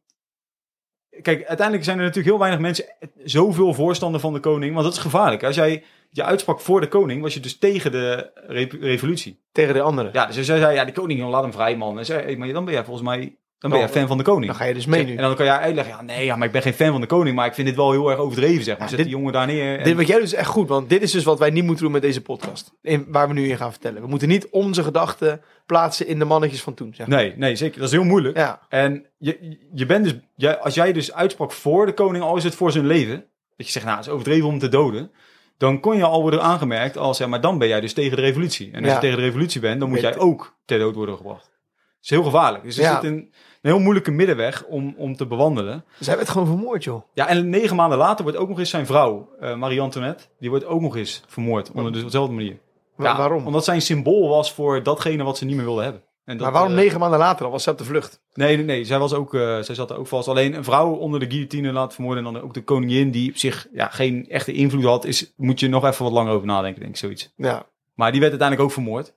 Kijk, 1.21 1.45
uiteindelijk 1.45 1.85
zijn 1.85 1.97
er 1.97 2.03
natuurlijk 2.03 2.29
heel 2.29 2.39
weinig 2.39 2.59
mensen 2.59 2.85
zoveel 3.23 3.73
voorstander 3.73 4.21
van 4.21 4.33
de 4.33 4.39
koning, 4.39 4.73
want 4.73 4.85
dat 4.85 4.93
is 4.93 5.01
gevaarlijk. 5.01 5.43
Als 5.43 5.55
jij 5.55 5.83
je 6.09 6.23
uitsprak 6.23 6.59
voor 6.59 6.81
de 6.81 6.87
koning, 6.87 7.21
was 7.21 7.33
je 7.33 7.39
dus 7.39 7.57
tegen 7.57 7.91
de 7.91 8.31
re- 8.47 8.77
revolutie. 8.79 9.41
Tegen 9.51 9.73
de 9.73 9.81
anderen. 9.81 10.11
Ja, 10.13 10.25
dus 10.25 10.37
als 10.37 10.47
jij 10.47 10.57
zei, 10.57 10.75
ja, 10.75 10.85
die 10.85 10.93
koning, 10.93 11.21
laat 11.21 11.41
hem 11.43 11.51
vrij, 11.51 11.77
man. 11.77 11.97
En 11.97 12.05
zei, 12.05 12.37
maar 12.37 12.53
dan 12.53 12.65
ben 12.65 12.73
jij 12.73 12.83
volgens 12.83 13.07
mij, 13.07 13.35
dan 13.61 13.69
ben 13.69 13.79
jij 13.79 13.87
Dan- 13.87 13.97
fan 13.97 14.07
van 14.07 14.17
de 14.17 14.23
koning. 14.23 14.45
Dan 14.45 14.55
ga 14.55 14.65
je 14.65 14.73
dus 14.73 14.85
mee 14.85 15.03
nu. 15.05 15.15
En 15.15 15.21
dan 15.21 15.35
kan 15.35 15.45
jij 15.45 15.57
uitleggen, 15.57 15.93
ja, 15.95 16.01
nee, 16.01 16.25
ja, 16.25 16.35
maar 16.35 16.45
ik 16.47 16.53
ben 16.53 16.61
geen 16.61 16.73
fan 16.73 16.91
van 16.91 17.01
de 17.01 17.07
koning, 17.07 17.35
maar 17.35 17.45
ik 17.45 17.53
vind 17.53 17.67
dit 17.67 17.75
wel 17.75 17.91
heel 17.91 18.09
erg 18.09 18.19
overdreven, 18.19 18.63
zeg 18.63 18.77
maar. 18.77 18.87
Zet 18.89 18.97
dit- 18.97 19.07
die 19.07 19.15
jongen 19.15 19.33
daar 19.33 19.45
neer. 19.47 19.77
en- 19.77 19.83
Dit 19.83 19.95
wat 19.95 20.07
jij 20.07 20.15
doet 20.17 20.25
is 20.25 20.33
echt 20.33 20.47
goed, 20.49 20.67
want 20.67 20.89
dit 20.89 21.01
is 21.01 21.11
dus 21.11 21.23
wat 21.23 21.39
wij 21.39 21.49
niet 21.49 21.63
moeten 21.63 21.83
doen 21.83 21.93
met 21.93 22.01
deze 22.01 22.21
podcast. 22.21 22.71
In, 22.81 23.05
waar 23.09 23.27
we 23.27 23.33
nu 23.33 23.49
in 23.49 23.57
gaan 23.57 23.71
vertellen. 23.71 24.01
We 24.01 24.07
moeten 24.07 24.27
niet 24.27 24.49
onze 24.49 24.83
gedachten 24.83 25.41
plaatsen 25.65 26.07
in 26.07 26.19
de 26.19 26.25
mannetjes 26.25 26.61
van 26.61 26.73
toen. 26.73 26.93
Zeg 26.95 27.07
maar. 27.07 27.17
Nee, 27.17 27.33
nee, 27.37 27.55
zeker. 27.55 27.79
Dat 27.79 27.87
is 27.87 27.93
heel 27.95 28.03
moeilijk. 28.03 28.37
Ja, 28.37 28.59
En 28.69 29.05
je, 29.17 29.57
je 29.73 29.85
bent 29.85 30.03
dus, 30.03 30.13
jij, 30.35 30.57
als 30.59 30.73
jij 30.73 30.93
dus 30.93 31.13
uitsprak 31.13 31.51
voor 31.51 31.85
de 31.85 31.93
koning, 31.93 32.23
al 32.23 32.37
is 32.37 32.43
het 32.43 32.55
voor 32.55 32.71
zijn 32.71 32.85
leven, 32.87 33.25
dat 33.57 33.65
je 33.65 33.71
zegt, 33.71 33.85
nou, 33.85 33.97
het 33.97 34.05
is 34.05 34.11
overdreven 34.11 34.47
om 34.47 34.59
te 34.59 34.69
doden, 34.69 35.11
dan 35.57 35.79
kon 35.79 35.97
je 35.97 36.03
al 36.03 36.21
worden 36.21 36.41
aangemerkt 36.41 36.97
als, 36.97 37.17
ja, 37.17 37.27
maar 37.27 37.41
dan 37.41 37.57
ben 37.57 37.67
jij 37.67 37.81
dus 37.81 37.93
tegen 37.93 38.15
de 38.15 38.21
revolutie. 38.23 38.69
En 38.71 38.77
als 38.79 38.87
Ja. 38.87 38.93
je 38.93 38.99
tegen 38.99 39.17
de 39.17 39.23
revolutie 39.23 39.61
bent, 39.61 39.79
dan 39.79 39.89
moet 39.89 40.01
Weet 40.01 40.13
jij 40.13 40.23
ook 40.23 40.57
ter 40.65 40.79
dood 40.79 40.95
worden 40.95 41.15
gebracht. 41.17 41.43
Dat 41.43 41.49
is 42.01 42.09
heel 42.09 42.23
gevaarlijk. 42.23 42.63
Dus 42.63 42.77
er 42.77 42.83
Ja. 42.83 43.01
zit 43.01 43.11
een 43.11 43.33
heel 43.61 43.79
moeilijke 43.79 44.11
middenweg 44.11 44.63
om, 44.65 44.93
om 44.97 45.15
te 45.15 45.25
bewandelen. 45.25 45.85
zij 45.99 46.15
werd 46.15 46.29
gewoon 46.29 46.47
vermoord, 46.47 46.83
joh. 46.83 47.01
Ja, 47.13 47.27
en 47.27 47.49
negen 47.49 47.75
maanden 47.75 47.97
later 47.97 48.23
wordt 48.23 48.39
ook 48.39 48.49
nog 48.49 48.59
eens 48.59 48.69
zijn 48.69 48.85
vrouw, 48.85 49.29
eh, 49.39 49.55
Marie-Antoinette, 49.55 50.23
die 50.39 50.49
wordt 50.49 50.65
ook 50.65 50.81
nog 50.81 50.95
eens 50.95 51.23
vermoord. 51.27 51.71
Onder 51.71 51.91
dezelfde 51.93 52.33
manier. 52.33 52.57
Wa- 52.95 53.05
Ja, 53.09 53.17
waarom? 53.17 53.45
Omdat 53.47 53.63
zij 53.63 53.75
een 53.75 53.81
symbool 53.81 54.29
was 54.29 54.53
voor 54.53 54.83
datgene 54.83 55.23
wat 55.23 55.37
ze 55.37 55.45
niet 55.45 55.55
meer 55.55 55.65
wilden 55.65 55.83
hebben. 55.83 56.01
En 56.25 56.37
dat, 56.37 56.43
maar 56.45 56.51
waarom 56.55 56.71
eh, 56.71 56.77
negen 56.83 56.99
maanden 56.99 57.19
later 57.19 57.45
al? 57.45 57.51
Was 57.51 57.63
ze 57.63 57.69
op 57.71 57.77
de 57.77 57.83
vlucht? 57.83 58.21
Nee, 58.33 58.55
nee, 58.55 58.65
nee. 58.65 58.83
Zij, 58.83 58.99
was 58.99 59.13
ook, 59.13 59.33
eh, 59.33 59.59
zij 59.59 59.75
zat 59.75 59.89
er 59.89 59.97
ook 59.97 60.07
vast. 60.07 60.27
Alleen 60.27 60.53
een 60.53 60.63
vrouw 60.63 60.91
onder 60.93 61.19
de 61.19 61.29
guillotine 61.29 61.71
laten 61.71 61.93
vermoorden. 61.93 62.25
En 62.25 62.33
dan 62.33 62.41
ook 62.41 62.53
de 62.53 62.63
koningin, 62.63 63.11
die 63.11 63.29
op 63.29 63.37
zich 63.37 63.67
ja, 63.73 63.87
geen 63.87 64.29
echte 64.29 64.51
invloed 64.51 64.83
had. 64.83 65.05
Is, 65.05 65.33
moet 65.37 65.59
je 65.59 65.67
nog 65.67 65.85
even 65.85 66.03
wat 66.03 66.13
langer 66.13 66.33
over 66.33 66.47
nadenken, 66.47 66.79
denk 66.79 66.93
ik, 66.93 66.99
zoiets. 66.99 67.33
Ja. 67.35 67.65
Maar 67.95 68.11
die 68.11 68.19
werd 68.19 68.31
uiteindelijk 68.31 68.69
ook 68.69 68.73
vermoord. 68.75 69.13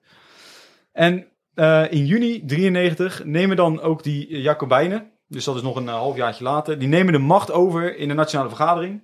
En 0.93 1.27
eh, 1.55 1.93
in 1.93 2.07
juni 2.07 2.45
93 2.47 3.25
nemen 3.25 3.57
dan 3.57 3.81
ook 3.81 4.03
die 4.03 4.41
Jacobijnen, 4.41 5.11
dus 5.29 5.45
dat 5.45 5.57
is 5.57 5.63
nog 5.63 5.77
een 5.77 5.89
eh, 5.89 5.95
halfjaartje 5.95 6.45
later, 6.45 6.79
die 6.79 6.89
nemen 6.89 7.13
de 7.13 7.19
macht 7.19 7.53
over 7.53 7.97
in 7.97 8.09
de 8.09 8.15
nationale 8.15 8.49
vergadering. 8.49 9.03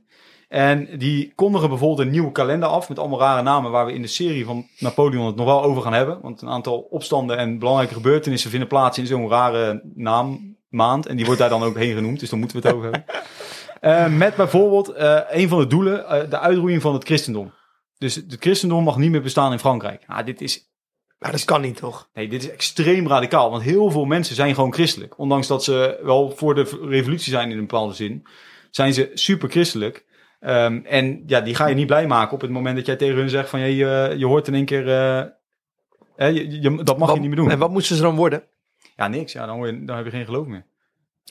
En 0.49 0.99
die 0.99 1.33
kondigen 1.35 1.69
bijvoorbeeld 1.69 2.01
een 2.01 2.13
nieuwe 2.13 2.33
kalender 2.33 2.69
af 2.69 2.89
met 2.89 2.99
allemaal 2.99 3.19
rare 3.19 3.43
namen 3.43 3.71
waar 3.71 3.87
we 3.87 3.93
in 3.93 4.03
de 4.03 4.09
serie 4.09 4.45
van 4.45 4.67
Napoleon 4.79 5.27
het 5.27 5.37
nog 5.37 5.47
wel 5.47 5.63
over 5.63 5.83
gaan 5.83 5.93
hebben. 5.93 6.19
Want 6.23 6.43
een 6.43 6.49
aantal 6.49 6.79
opstanden 6.79 7.37
en 7.37 7.59
belangrijke 7.59 7.95
gebeurtenissen 7.95 8.51
vinden 8.51 8.69
plaats 8.69 8.99
in 8.99 9.07
zo'n 9.07 9.29
rare 9.29 9.83
naam, 9.95 10.57
maand. 10.69 11.07
En 11.07 11.17
die 11.17 11.25
wordt 11.25 11.41
daar 11.41 11.49
dan 11.49 11.63
ook 11.63 11.77
heen 11.77 11.95
genoemd, 11.95 12.21
dus 12.21 12.31
daar 12.31 12.39
moeten 12.39 12.61
we 12.61 12.67
het 12.67 12.77
over 12.77 12.91
hebben. 12.91 13.05
Eh, 13.81 14.07
met 14.19 14.37
bijvoorbeeld 14.37 14.93
een 15.29 15.49
van 15.49 15.59
de 15.59 15.67
doelen, 15.67 16.31
de 16.31 16.39
uitroeiing 16.39 16.83
van 16.83 16.95
het 16.95 17.05
christendom. 17.05 17.53
Dus 17.99 18.15
het 18.15 18.37
christendom 18.41 18.85
mag 18.85 18.97
niet 18.97 19.11
meer 19.11 19.23
bestaan 19.23 19.53
in 19.53 19.59
Frankrijk. 19.59 20.05
Nou, 20.07 20.25
dit 20.25 20.41
is 20.41 20.70
Maar 21.21 21.33
dat 21.33 21.45
kan 21.45 21.61
niet, 21.61 21.77
toch? 21.77 22.09
Nee, 22.15 22.29
dit 22.29 22.43
is 22.43 22.51
extreem 22.51 23.09
radicaal. 23.09 23.51
Want 23.51 23.63
heel 23.63 23.91
veel 23.91 24.05
mensen 24.05 24.35
zijn 24.35 24.55
gewoon 24.55 24.73
christelijk. 24.73 25.19
Ondanks 25.19 25.47
dat 25.47 25.65
ze 25.65 26.01
wel 26.03 26.31
voor 26.37 26.55
de 26.55 26.79
revolutie 26.89 27.33
zijn 27.33 27.47
in 27.51 27.55
een 27.59 27.67
bepaalde 27.67 27.95
zin. 27.95 28.27
Zijn 28.71 28.93
ze 28.95 29.11
super 29.15 29.51
christelijk. 29.51 30.05
Ehm, 30.41 30.81
en 30.85 31.23
ja, 31.27 31.41
die 31.41 31.55
ga 31.55 31.67
je 31.67 31.75
niet 31.75 31.87
blij 31.87 32.07
maken 32.07 32.33
op 32.35 32.41
het 32.41 32.51
moment 32.51 32.77
dat 32.77 32.87
jij 32.87 32.97
tegen 32.97 33.17
hun 33.17 33.29
zegt 33.29 33.49
van... 33.49 33.61
je, 33.61 34.15
je 34.17 34.27
hoort 34.27 34.49
in 34.49 34.55
één 34.55 34.65
keer... 34.65 34.89
eh, 34.89 35.25
hè, 36.17 36.27
je, 36.27 36.61
je- 36.61 36.83
dat 36.85 36.99
mag 36.99 37.07
Wat- 37.07 37.15
je 37.17 37.21
niet 37.21 37.31
meer 37.31 37.39
doen. 37.39 37.51
En 37.51 37.59
wat 37.59 37.71
moesten 37.71 37.97
ze 37.97 38.03
dan 38.03 38.17
worden? 38.17 38.43
Ja, 38.97 39.09
niks. 39.09 39.33
Ja, 39.33 39.47
dan, 39.47 39.57
hoor 39.57 39.67
je, 39.67 39.85
dan 39.85 39.97
heb 39.97 40.05
je 40.05 40.11
geen 40.11 40.25
geloof 40.25 40.47
meer. 40.47 40.65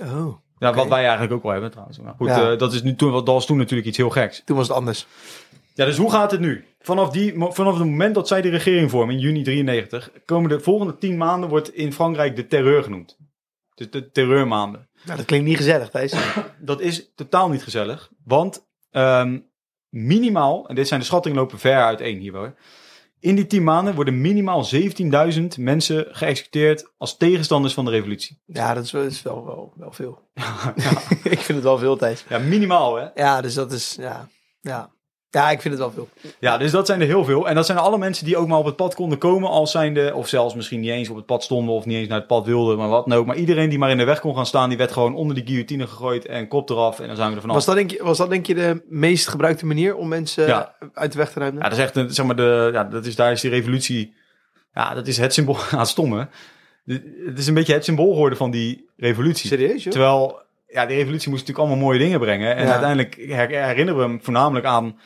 Oh. 0.03 0.37
Ja, 0.57 0.73
wat 0.73 0.87
wij 0.87 1.01
eigenlijk 1.03 1.33
ook 1.33 1.43
wel 1.43 1.51
hebben 1.51 1.71
trouwens. 1.71 1.99
Maar 1.99 2.13
goed, 2.17 2.27
Ja. 2.27 2.51
eh, 2.51 2.57
dat, 2.57 2.73
is 2.73 2.83
nu, 2.83 2.95
toen, 2.95 3.11
dat 3.11 3.27
was 3.27 3.45
toen 3.45 3.57
natuurlijk 3.57 3.87
iets 3.87 3.97
heel 3.97 4.09
geks. 4.09 4.41
Toen 4.45 4.57
was 4.57 4.67
het 4.67 4.77
anders. 4.77 5.07
Ja, 5.79 5.85
dus 5.85 5.97
hoe 5.97 6.11
gaat 6.11 6.31
het 6.31 6.39
nu? 6.39 6.65
Vanaf, 6.79 7.09
die, 7.09 7.33
vanaf 7.37 7.77
het 7.77 7.87
moment 7.87 8.15
dat 8.15 8.27
zij 8.27 8.41
de 8.41 8.49
regering 8.49 8.89
vormen 8.89 9.15
in 9.15 9.21
juni 9.21 9.43
93, 9.43 10.11
komen 10.25 10.49
de 10.49 10.59
volgende 10.59 10.97
tien 10.97 11.17
maanden 11.17 11.49
wordt 11.49 11.73
in 11.73 11.93
Frankrijk 11.93 12.35
de 12.35 12.47
terreur 12.47 12.83
genoemd. 12.83 13.17
Dus 13.75 13.89
de 13.89 14.11
terreurmaanden. 14.11 14.89
Nou, 15.03 15.17
dat 15.17 15.25
klinkt 15.25 15.47
niet 15.47 15.57
gezellig, 15.57 15.89
Thijs. 15.89 16.13
Dat 16.59 16.81
is 16.81 17.11
totaal 17.15 17.49
niet 17.49 17.63
gezellig, 17.63 18.11
want 18.23 18.67
ehm, 18.91 19.39
minimaal, 19.89 20.67
en 20.67 20.75
dit 20.75 20.87
zijn 20.87 20.99
de 20.99 21.05
schattingen 21.05 21.37
lopen 21.37 21.59
ver 21.59 21.83
uiteen 21.83 22.19
hier 22.19 22.33
hoor, 22.33 22.55
In 23.19 23.35
die 23.35 23.47
tien 23.47 23.63
maanden 23.63 23.95
worden 23.95 24.21
minimaal 24.21 24.65
17.000 25.33 25.45
mensen 25.57 26.07
geëxecuteerd 26.09 26.91
als 26.97 27.17
tegenstanders 27.17 27.73
van 27.73 27.85
de 27.85 27.91
revolutie. 27.91 28.41
Ja, 28.45 28.73
dat 28.73 28.83
is, 28.83 28.91
wel, 28.91 29.03
is 29.03 29.21
wel, 29.21 29.45
wel, 29.45 29.73
wel 29.75 29.91
veel. 29.91 30.21
ik 31.35 31.39
vind 31.39 31.47
het 31.47 31.63
wel 31.63 31.77
veel 31.77 31.97
tijd. 31.97 32.25
Ja, 32.29 32.37
minimaal 32.37 32.95
hè? 32.95 33.07
Ja, 33.15 33.41
dus 33.41 33.53
dat 33.53 33.71
is, 33.71 33.95
ja, 33.99 34.27
ja. 34.61 34.97
Ja, 35.31 35.51
ik 35.51 35.61
vind 35.61 35.73
het 35.73 35.83
wel 35.83 35.91
veel. 35.91 36.09
Ja, 36.39 36.57
dus 36.57 36.71
dat 36.71 36.85
zijn 36.85 37.01
er 37.01 37.07
heel 37.07 37.23
veel. 37.25 37.47
En 37.49 37.55
dat 37.55 37.65
zijn 37.65 37.77
alle 37.77 37.97
mensen 37.97 38.25
die 38.25 38.37
ook 38.37 38.47
maar 38.47 38.57
op 38.57 38.65
het 38.65 38.75
pad 38.75 38.95
konden 38.95 39.17
komen 39.17 39.49
als 39.49 39.71
zijnde, 39.71 40.15
of 40.15 40.27
zelfs 40.27 40.55
misschien 40.55 40.79
niet 40.79 40.89
eens 40.89 41.09
op 41.09 41.15
het 41.15 41.25
pad 41.25 41.43
stonden 41.43 41.75
of 41.75 41.85
niet 41.85 41.97
eens 41.97 42.07
naar 42.07 42.17
het 42.17 42.27
pad 42.27 42.45
wilden, 42.45 42.77
maar 42.77 42.89
wat 42.89 43.05
dan 43.07 43.17
ook. 43.17 43.25
Maar 43.25 43.35
iedereen 43.35 43.69
die 43.69 43.79
maar 43.79 43.89
in 43.89 43.97
de 43.97 44.03
weg 44.03 44.19
kon 44.19 44.35
gaan 44.35 44.45
staan, 44.45 44.69
die 44.69 44.77
werd 44.77 44.91
gewoon 44.91 45.15
onder 45.15 45.35
de 45.35 45.41
guillotine 45.45 45.87
gegooid 45.87 46.25
en 46.25 46.47
kop 46.47 46.69
eraf 46.69 46.99
en 46.99 47.07
dan 47.07 47.15
zijn 47.15 47.29
we 47.29 47.35
er 47.35 47.41
vanaf. 47.41 47.55
Was 47.55 47.65
dat, 47.65 47.75
denk 47.75 47.91
je, 47.91 48.03
was 48.03 48.17
dat 48.17 48.29
denk 48.29 48.45
je 48.45 48.55
de 48.55 48.81
meest 48.87 49.27
gebruikte 49.27 49.65
manier 49.65 49.95
om 49.95 50.07
mensen 50.07 50.47
Ja. 50.47 50.75
uit 50.93 51.11
de 51.11 51.17
weg 51.17 51.31
te 51.31 51.39
ruimen? 51.39 51.61
Ja, 51.63 51.69
dat 51.69 51.77
is 51.77 51.83
echt, 51.83 51.95
een, 51.95 52.09
zeg 52.13 52.25
maar, 52.25 52.35
de, 52.35 52.69
ja, 52.73 52.83
dat 52.83 53.05
is, 53.05 53.15
daar 53.15 53.31
is 53.31 53.41
die 53.41 53.49
revolutie, 53.51 54.13
ja, 54.73 54.93
dat 54.93 55.07
is 55.07 55.17
het 55.17 55.33
symbool, 55.33 55.57
aan 55.71 55.85
stomme. 55.87 56.27
Het 57.25 57.37
is 57.37 57.47
een 57.47 57.53
beetje 57.53 57.73
het 57.73 57.83
symbool 57.85 58.11
geworden 58.11 58.37
van 58.37 58.51
die 58.51 58.89
revolutie. 58.97 59.47
Serieus, 59.49 59.83
joh? 59.83 59.91
Terwijl, 59.93 60.41
ja, 60.67 60.85
die 60.85 60.97
revolutie 60.97 61.29
moest 61.29 61.41
natuurlijk 61.47 61.67
allemaal 61.67 61.85
mooie 61.87 61.99
dingen 61.99 62.19
brengen. 62.19 62.55
En 62.55 62.63
Ja. 62.65 62.69
uiteindelijk 62.71 63.15
her- 63.27 63.65
herinneren 63.65 64.01
we 64.01 64.07
hem 64.07 64.19
voornamelijk 64.23 64.65
aan, 64.65 64.99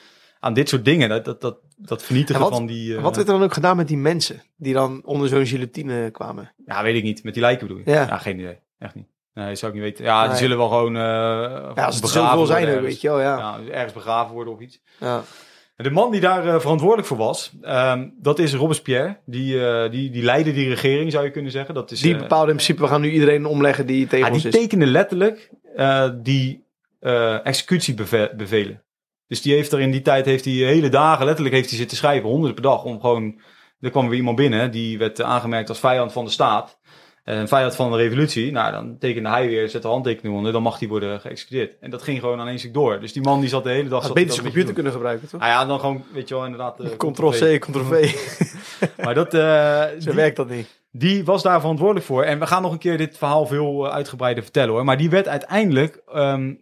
aan 0.44 0.54
dit 0.54 0.70
soort 0.70 0.86
dingen. 0.86 1.10
Dat, 1.10 1.26
dat, 1.26 1.42
dat, 1.42 1.58
dat 1.78 2.04
vernietigen 2.04 2.42
wat- 2.42 2.54
van 2.54 2.66
die... 2.66 2.96
eh, 2.96 3.02
Wat 3.02 3.16
werd 3.16 3.28
er 3.28 3.34
dan 3.34 3.44
ook 3.44 3.54
gedaan 3.54 3.78
met 3.78 3.88
die 3.88 3.98
mensen 3.98 4.42
die 4.58 4.74
dan 4.74 5.02
onder 5.06 5.28
zo'n 5.28 5.46
guillotine 5.46 6.10
kwamen? 6.12 6.54
Ja, 6.66 6.84
weet 6.84 6.96
ik 6.96 7.04
niet. 7.04 7.24
Met 7.24 7.34
die 7.34 7.42
lijken 7.44 7.68
bedoel 7.68 7.84
je? 7.86 7.92
Ja. 7.92 8.18
geen 8.18 8.40
idee. 8.40 8.60
Echt 8.80 8.96
niet. 8.96 9.08
Nee, 9.34 9.56
zou 9.56 9.72
ik 9.72 9.78
niet 9.78 9.88
weten. 9.90 10.06
Ja, 10.06 10.22
die 10.22 10.30
Nee. 10.30 10.38
zullen 10.40 10.58
wel 10.58 10.68
gewoon... 10.68 10.96
eh 10.96 11.02
Ja, 11.76 11.86
als 11.86 11.96
het 11.96 12.04
begraven 12.04 12.30
zoveel 12.30 12.46
zijn 12.46 12.66
ergens. 12.68 12.86
weet 12.86 13.02
je 13.02 13.08
wel, 13.08 13.20
ja. 13.22 13.38
Ja, 13.38 13.60
ergens 13.72 13.94
begraven 13.94 14.34
worden 14.34 14.54
of 14.54 14.60
iets. 14.60 14.82
ja. 15.00 15.24
En 15.76 15.84
De 15.84 15.90
man 15.92 16.12
die 16.12 16.22
daar 16.22 16.48
eh, 16.48 16.60
verantwoordelijk 16.60 17.08
voor 17.08 17.18
was, 17.18 17.52
ehm, 17.62 18.08
dat 18.22 18.40
is 18.40 18.54
Robespierre. 18.54 19.18
Die, 19.26 19.68
eh, 19.68 19.92
die, 19.92 20.10
die 20.10 20.24
leidde 20.24 20.54
die 20.54 20.70
regering, 20.70 21.12
zou 21.12 21.24
je 21.26 21.32
kunnen 21.32 21.52
zeggen. 21.52 21.74
Dat 21.74 21.92
is, 21.92 22.00
Die 22.02 22.14
eh, 22.14 22.20
bepaalde 22.20 22.50
in 22.52 22.56
principe, 22.56 22.82
we 22.82 22.88
gaan 22.88 23.02
nu 23.02 23.12
iedereen 23.12 23.46
omleggen 23.46 23.86
die 23.86 24.08
tegen 24.08 24.26
ja, 24.28 24.34
ons 24.34 24.44
die 24.44 24.52
is. 24.52 24.58
tekende 24.60 24.86
letterlijk 24.86 25.50
eh, 25.76 26.10
die 26.22 26.64
eh, 27.00 27.46
executiebevelen. 27.46 28.82
Dus 29.34 29.42
die 29.42 29.54
heeft 29.54 29.72
er 29.72 29.80
in 29.80 29.92
die 29.92 30.02
tijd, 30.02 30.26
heeft 30.26 30.46
hij 30.46 30.54
hele 30.54 30.90
dagen, 30.90 31.26
letterlijk 31.26 31.56
heeft 31.56 31.70
hij 31.70 31.78
zitten 31.78 31.98
schrijven, 31.98 32.30
honderden 32.30 32.54
per 32.54 32.64
dag, 32.64 32.84
om 32.84 33.00
gewoon... 33.02 33.40
Er 33.82 33.90
kwam 33.90 34.10
weer 34.10 34.18
iemand 34.18 34.36
binnen, 34.38 34.72
die 34.72 34.98
werd 34.98 35.22
aangemerkt 35.22 35.70
als 35.70 35.80
vijand 35.80 36.12
van 36.12 36.26
de 36.26 36.32
staat. 36.32 36.78
eh, 37.24 37.38
Een 37.38 37.48
vijand 37.48 37.76
van 37.76 37.92
de 37.92 37.98
revolutie. 37.98 38.52
Nou, 38.52 38.72
dan 38.72 38.98
tekende 39.00 39.30
hij 39.30 39.48
weer, 39.48 39.70
zet 39.70 39.82
de 39.82 39.88
handtekening 39.88 40.36
onder, 40.36 40.52
dan 40.52 40.62
mag 40.62 40.80
hij 40.80 40.88
worden 40.88 41.20
geëxecuteerd. 41.20 41.74
En 41.80 41.90
dat 41.90 42.02
ging 42.02 42.20
gewoon 42.20 42.40
aan 42.40 42.48
één 42.48 42.60
stuk 42.60 42.74
door. 42.74 43.00
Dus 43.00 43.14
die 43.14 43.22
man 43.24 43.40
die 43.40 43.50
zat 43.50 43.64
de 43.64 43.70
hele 43.70 43.90
dag... 43.90 44.04
Had 44.04 44.14
beter 44.14 44.30
zijn 44.32 44.42
computer 44.44 44.68
te 44.70 44.74
kunnen 44.74 44.92
gebruiken, 44.92 45.30
toch? 45.30 45.40
Nou 45.40 45.52
ja, 45.52 45.66
dan 45.66 45.80
gewoon, 45.80 46.04
weet 46.14 46.28
je 46.28 46.36
wel, 46.36 46.44
inderdaad... 46.44 46.80
eh, 46.80 46.90
Ctrl-C, 46.98 47.60
Ctrl-V. 47.60 48.16
Maar 49.04 49.14
dat... 49.14 49.34
eh, 49.34 49.82
Zo 49.82 50.06
die- 50.06 50.14
werkt 50.14 50.36
dat 50.36 50.50
niet. 50.50 50.68
die 50.92 51.26
was 51.26 51.44
daar 51.44 51.60
verantwoordelijk 51.60 52.06
voor. 52.06 52.24
En 52.24 52.40
we 52.40 52.48
gaan 52.48 52.62
nog 52.62 52.72
een 52.72 52.78
keer 52.78 52.98
dit 52.98 53.18
verhaal 53.18 53.46
veel 53.46 53.92
uitgebreider 53.92 54.44
vertellen 54.44 54.70
hoor. 54.74 54.84
Maar 54.86 54.98
die 54.98 55.10
werd 55.10 55.28
uiteindelijk. 55.28 56.02
ehm, 56.14 56.54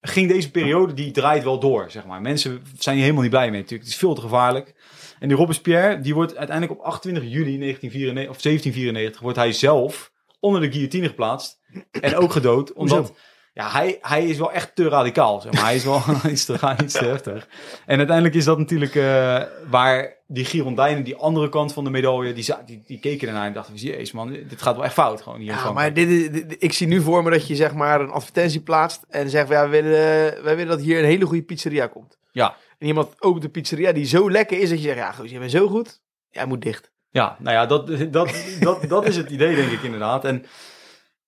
ging 0.00 0.28
deze 0.28 0.50
periode, 0.50 0.94
die 0.94 1.10
draait 1.10 1.44
wel 1.44 1.58
door, 1.58 1.90
zeg 1.90 2.06
maar. 2.06 2.20
Mensen 2.20 2.62
zijn 2.78 2.94
hier 2.94 3.04
helemaal 3.04 3.24
niet 3.24 3.32
blij 3.32 3.50
mee 3.50 3.60
natuurlijk. 3.60 3.82
Het 3.82 3.92
is 3.92 4.00
veel 4.00 4.14
te 4.14 4.20
gevaarlijk. 4.20 4.74
En 5.18 5.28
die 5.28 5.36
Robespierre, 5.36 6.00
die 6.00 6.14
wordt 6.14 6.36
uiteindelijk 6.36 6.78
op 6.80 6.86
28 6.86 7.22
juli 7.22 7.58
1994, 7.58 8.36
of 8.36 8.42
1794, 8.42 9.20
wordt 9.20 9.38
hij 9.38 9.52
zelf 9.52 10.12
onder 10.40 10.60
de 10.60 10.72
guillotine 10.72 11.06
geplaatst. 11.06 11.60
En 12.00 12.16
ook 12.16 12.32
gedood, 12.32 12.72
omdat... 12.72 13.14
Ja, 13.60 13.70
hij, 13.70 13.98
hij 14.00 14.26
is 14.26 14.38
wel 14.38 14.52
echt 14.52 14.74
te 14.74 14.88
radicaal, 14.88 15.40
zeg 15.40 15.52
maar. 15.52 15.64
Hij 15.64 15.74
is 15.74 15.84
wel 15.84 16.02
iets 16.30 16.44
te, 16.44 16.58
gaan, 16.58 16.76
iets 16.82 16.92
te 16.94 17.04
heftig. 17.04 17.48
En 17.86 17.98
uiteindelijk 17.98 18.36
is 18.36 18.44
dat 18.44 18.58
natuurlijk 18.58 18.94
eh, 18.94 19.42
waar 19.70 20.16
die 20.26 20.44
Girondijnen, 20.44 21.04
die 21.04 21.16
andere 21.16 21.48
kant 21.48 21.72
van 21.72 21.84
de 21.84 21.90
medaille, 21.90 22.32
die, 22.32 22.54
die, 22.66 22.82
die 22.86 22.98
keken 22.98 23.28
ernaar 23.28 23.46
en 23.46 23.52
dachten, 23.52 23.74
jezus 23.74 24.12
man, 24.12 24.32
dit 24.32 24.62
gaat 24.62 24.74
wel 24.74 24.84
echt 24.84 24.92
fout 24.92 25.22
gewoon 25.22 25.38
hier 25.38 25.52
Ja, 25.52 25.72
maar 25.72 25.94
dit, 25.94 26.56
ik 26.58 26.72
zie 26.72 26.86
nu 26.86 27.00
voor 27.00 27.22
me 27.22 27.30
dat 27.30 27.46
je 27.46 27.56
zeg 27.56 27.74
maar 27.74 28.00
een 28.00 28.10
advertentie 28.10 28.60
plaatst 28.60 29.04
en 29.08 29.30
zegt, 29.30 29.48
ja, 29.48 29.68
wij 29.68 29.82
willen, 29.82 30.42
wij 30.44 30.56
willen 30.56 30.66
dat 30.66 30.80
hier 30.80 30.98
een 30.98 31.04
hele 31.04 31.26
goede 31.26 31.42
pizzeria 31.42 31.86
komt. 31.86 32.18
Ja. 32.32 32.56
En 32.78 32.86
iemand 32.86 33.22
opent 33.22 33.42
de 33.42 33.48
pizzeria 33.48 33.92
die 33.92 34.04
zo 34.04 34.30
lekker 34.30 34.58
is 34.58 34.68
dat 34.68 34.78
je 34.78 34.84
zegt, 34.84 34.98
ja, 34.98 35.12
goed, 35.12 35.30
je 35.30 35.38
bent 35.38 35.50
zo 35.50 35.68
goed, 35.68 36.00
jij 36.30 36.46
moet 36.46 36.62
dicht. 36.62 36.92
Ja, 37.10 37.36
nou 37.38 37.56
ja, 37.56 37.66
dat, 37.66 38.12
dat, 38.12 38.34
dat, 38.60 38.88
dat 38.88 39.06
is 39.06 39.16
het 39.16 39.30
idee, 39.30 39.56
denk 39.56 39.70
ik 39.70 39.82
inderdaad. 39.82 40.24
En 40.24 40.44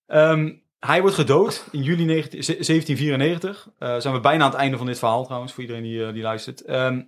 ehm, 0.06 0.50
hij 0.86 1.00
wordt 1.00 1.16
gedood 1.16 1.64
in 1.70 1.82
juli 1.82 2.04
19 2.04 2.42
1794. 2.42 3.68
Eh, 3.78 3.96
zijn 3.98 4.14
we 4.14 4.20
bijna 4.20 4.44
aan 4.44 4.50
het 4.50 4.58
einde 4.58 4.76
van 4.76 4.86
dit 4.86 4.98
verhaal 4.98 5.24
trouwens, 5.24 5.52
voor 5.52 5.62
iedereen 5.62 5.82
die, 5.82 6.06
eh, 6.06 6.12
die 6.12 6.22
luistert. 6.22 6.64
Ehm, 6.64 7.00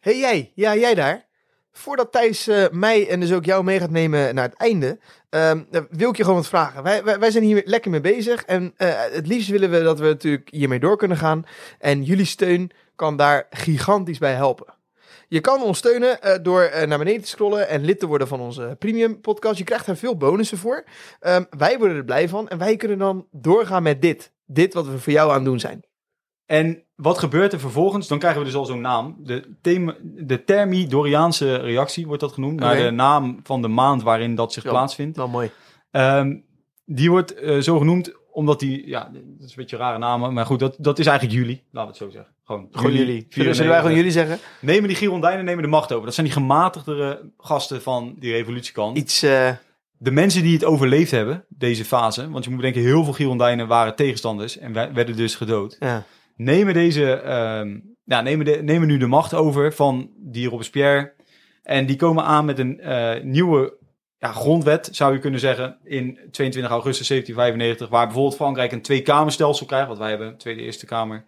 hey, 0.00 0.18
jij, 0.18 0.52
ja, 0.54 0.76
jij 0.76 0.94
daar. 0.94 1.24
Voordat 1.72 2.12
Thijs 2.12 2.46
eh, 2.46 2.64
mij 2.70 3.08
en 3.08 3.20
dus 3.20 3.32
ook 3.32 3.44
jou 3.44 3.64
mee 3.64 3.78
gaat 3.78 3.90
nemen 3.90 4.34
naar 4.34 4.48
het 4.48 4.58
einde, 4.58 4.98
ehm, 5.30 5.62
eh, 5.70 5.80
wil 5.90 6.10
ik 6.10 6.16
je 6.16 6.22
gewoon 6.22 6.38
wat 6.38 6.48
vragen. 6.48 6.82
Wij, 6.82 7.04
wij, 7.04 7.18
wij 7.18 7.30
zijn 7.30 7.44
hier 7.44 7.62
lekker 7.64 7.90
mee 7.90 8.00
bezig 8.00 8.44
en 8.44 8.74
het 8.76 9.26
liefst 9.26 9.48
willen 9.48 9.70
we 9.70 9.82
dat 9.82 9.98
we 9.98 10.06
natuurlijk 10.06 10.48
hiermee 10.50 10.78
door 10.78 10.96
kunnen 10.96 11.16
gaan. 11.16 11.44
En 11.78 12.02
jullie 12.02 12.24
steun 12.24 12.70
kan 12.96 13.16
daar 13.16 13.46
gigantisch 13.50 14.18
bij 14.18 14.34
helpen. 14.34 14.75
Je 15.28 15.40
kan 15.40 15.62
ons 15.62 15.78
steunen 15.78 16.22
eh, 16.22 16.42
door 16.42 16.62
eh, 16.62 16.86
naar 16.86 16.98
beneden 16.98 17.22
te 17.22 17.28
scrollen 17.28 17.68
en 17.68 17.84
lid 17.84 17.98
te 18.00 18.06
worden 18.06 18.28
van 18.28 18.40
onze 18.40 18.76
premium 18.78 19.20
podcast. 19.20 19.58
Je 19.58 19.64
krijgt 19.64 19.86
daar 19.86 19.96
veel 19.96 20.16
bonussen 20.16 20.58
voor. 20.58 20.84
Ehm, 21.20 21.44
wij 21.50 21.78
worden 21.78 21.96
er 21.96 22.04
blij 22.04 22.28
van 22.28 22.48
en 22.48 22.58
wij 22.58 22.76
kunnen 22.76 22.98
dan 22.98 23.26
doorgaan 23.30 23.82
met 23.82 24.02
dit. 24.02 24.32
Dit 24.46 24.74
wat 24.74 24.86
we 24.86 24.98
voor 24.98 25.12
jou 25.12 25.28
aan 25.30 25.36
het 25.36 25.44
doen 25.44 25.60
zijn. 25.60 25.84
En 26.46 26.82
wat 26.94 27.18
gebeurt 27.18 27.52
er 27.52 27.60
vervolgens? 27.60 28.08
Dan 28.08 28.18
krijgen 28.18 28.40
we 28.40 28.46
dus 28.46 28.56
al 28.56 28.64
zo'n 28.64 28.80
naam. 28.80 29.16
De, 29.18 29.56
thema, 29.62 29.96
de 30.02 30.44
Thermidoriaanse 30.44 31.56
reactie 31.56 32.06
wordt 32.06 32.20
dat 32.22 32.32
genoemd. 32.32 32.60
Naar 32.60 32.76
de 32.76 32.90
naam 32.90 33.40
van 33.42 33.62
de 33.62 33.68
maand 33.68 34.02
waarin 34.02 34.34
dat 34.34 34.52
zich 34.52 34.62
Ja. 34.62 34.70
plaatsvindt. 34.70 35.16
Nou, 35.16 35.30
mooi. 35.30 35.50
Ehm, 35.90 36.36
die 36.84 37.10
wordt 37.10 37.34
eh, 37.34 37.58
zo 37.58 37.78
genoemd 37.78 38.12
omdat 38.36 38.60
die... 38.60 38.86
Ja, 38.88 39.10
dat 39.12 39.22
is 39.44 39.50
een 39.50 39.56
beetje 39.56 39.76
een 39.76 39.82
rare 39.82 39.98
naam. 39.98 40.34
Maar 40.34 40.46
goed, 40.46 40.58
dat, 40.58 40.76
dat 40.78 40.98
is 40.98 41.06
eigenlijk 41.06 41.38
juli. 41.38 41.62
Laten 41.70 41.80
we 41.80 41.86
het 41.86 41.96
zo 41.96 42.10
zeggen. 42.18 42.34
Gewoon, 42.44 42.68
Gewoon 42.72 42.92
jullie. 42.92 43.26
Zullen, 43.28 43.54
zullen 43.54 43.70
wij 43.70 43.80
94. 43.80 43.80
gewoon 43.80 43.96
jullie 43.96 44.10
zeggen? 44.10 44.38
Nemen 44.60 44.88
die 44.88 44.96
Girondijnen 44.96 45.44
nemen 45.44 45.62
de 45.62 45.68
macht 45.68 45.92
over. 45.92 46.04
Dat 46.04 46.14
zijn 46.14 46.26
die 46.26 46.34
gematigdere 46.34 47.30
gasten 47.38 47.82
van 47.82 48.14
die 48.18 48.32
revolutiekant. 48.32 48.96
Iets... 48.96 49.22
eh, 49.22 49.50
De 49.98 50.10
mensen 50.10 50.42
die 50.42 50.52
het 50.52 50.64
overleefd 50.64 51.10
hebben, 51.10 51.44
deze 51.48 51.84
fase. 51.84 52.30
Want 52.30 52.44
je 52.44 52.50
moet 52.50 52.58
bedenken, 52.58 52.82
heel 52.82 53.04
veel 53.04 53.12
Girondijnen 53.12 53.66
waren 53.66 53.96
tegenstanders. 53.96 54.58
En 54.58 54.72
we- 54.72 54.90
werden 54.92 55.16
dus 55.16 55.34
gedood 55.34 55.76
ja. 55.80 56.04
nemen 56.36 56.74
deze, 56.74 57.12
ehm, 57.12 57.78
ja, 58.04 58.20
nemen, 58.20 58.44
de, 58.44 58.58
nemen 58.62 58.88
nu 58.88 58.98
de 58.98 59.06
macht 59.06 59.34
over 59.34 59.72
van 59.72 60.10
die 60.16 60.48
Robespierre. 60.48 61.12
En 61.62 61.86
die 61.86 61.96
komen 61.96 62.24
aan 62.24 62.44
met 62.44 62.58
een 62.58 62.80
eh, 62.80 63.22
nieuwe 63.22 63.76
ja, 64.26 64.32
grondwet, 64.32 64.88
zou 64.92 65.12
je 65.12 65.18
kunnen 65.18 65.40
zeggen, 65.40 65.78
in 65.84 66.18
22 66.30 66.72
augustus 66.72 67.08
1795, 67.08 67.88
waar 67.88 68.04
bijvoorbeeld 68.06 68.36
Frankrijk 68.36 68.72
een 68.72 68.82
tweekamerstelsel 68.82 69.66
krijgt, 69.66 69.88
wat 69.88 69.98
wij 69.98 70.08
hebben, 70.08 70.36
Tweede 70.36 70.62
Eerste 70.62 70.86
Kamer. 70.86 71.24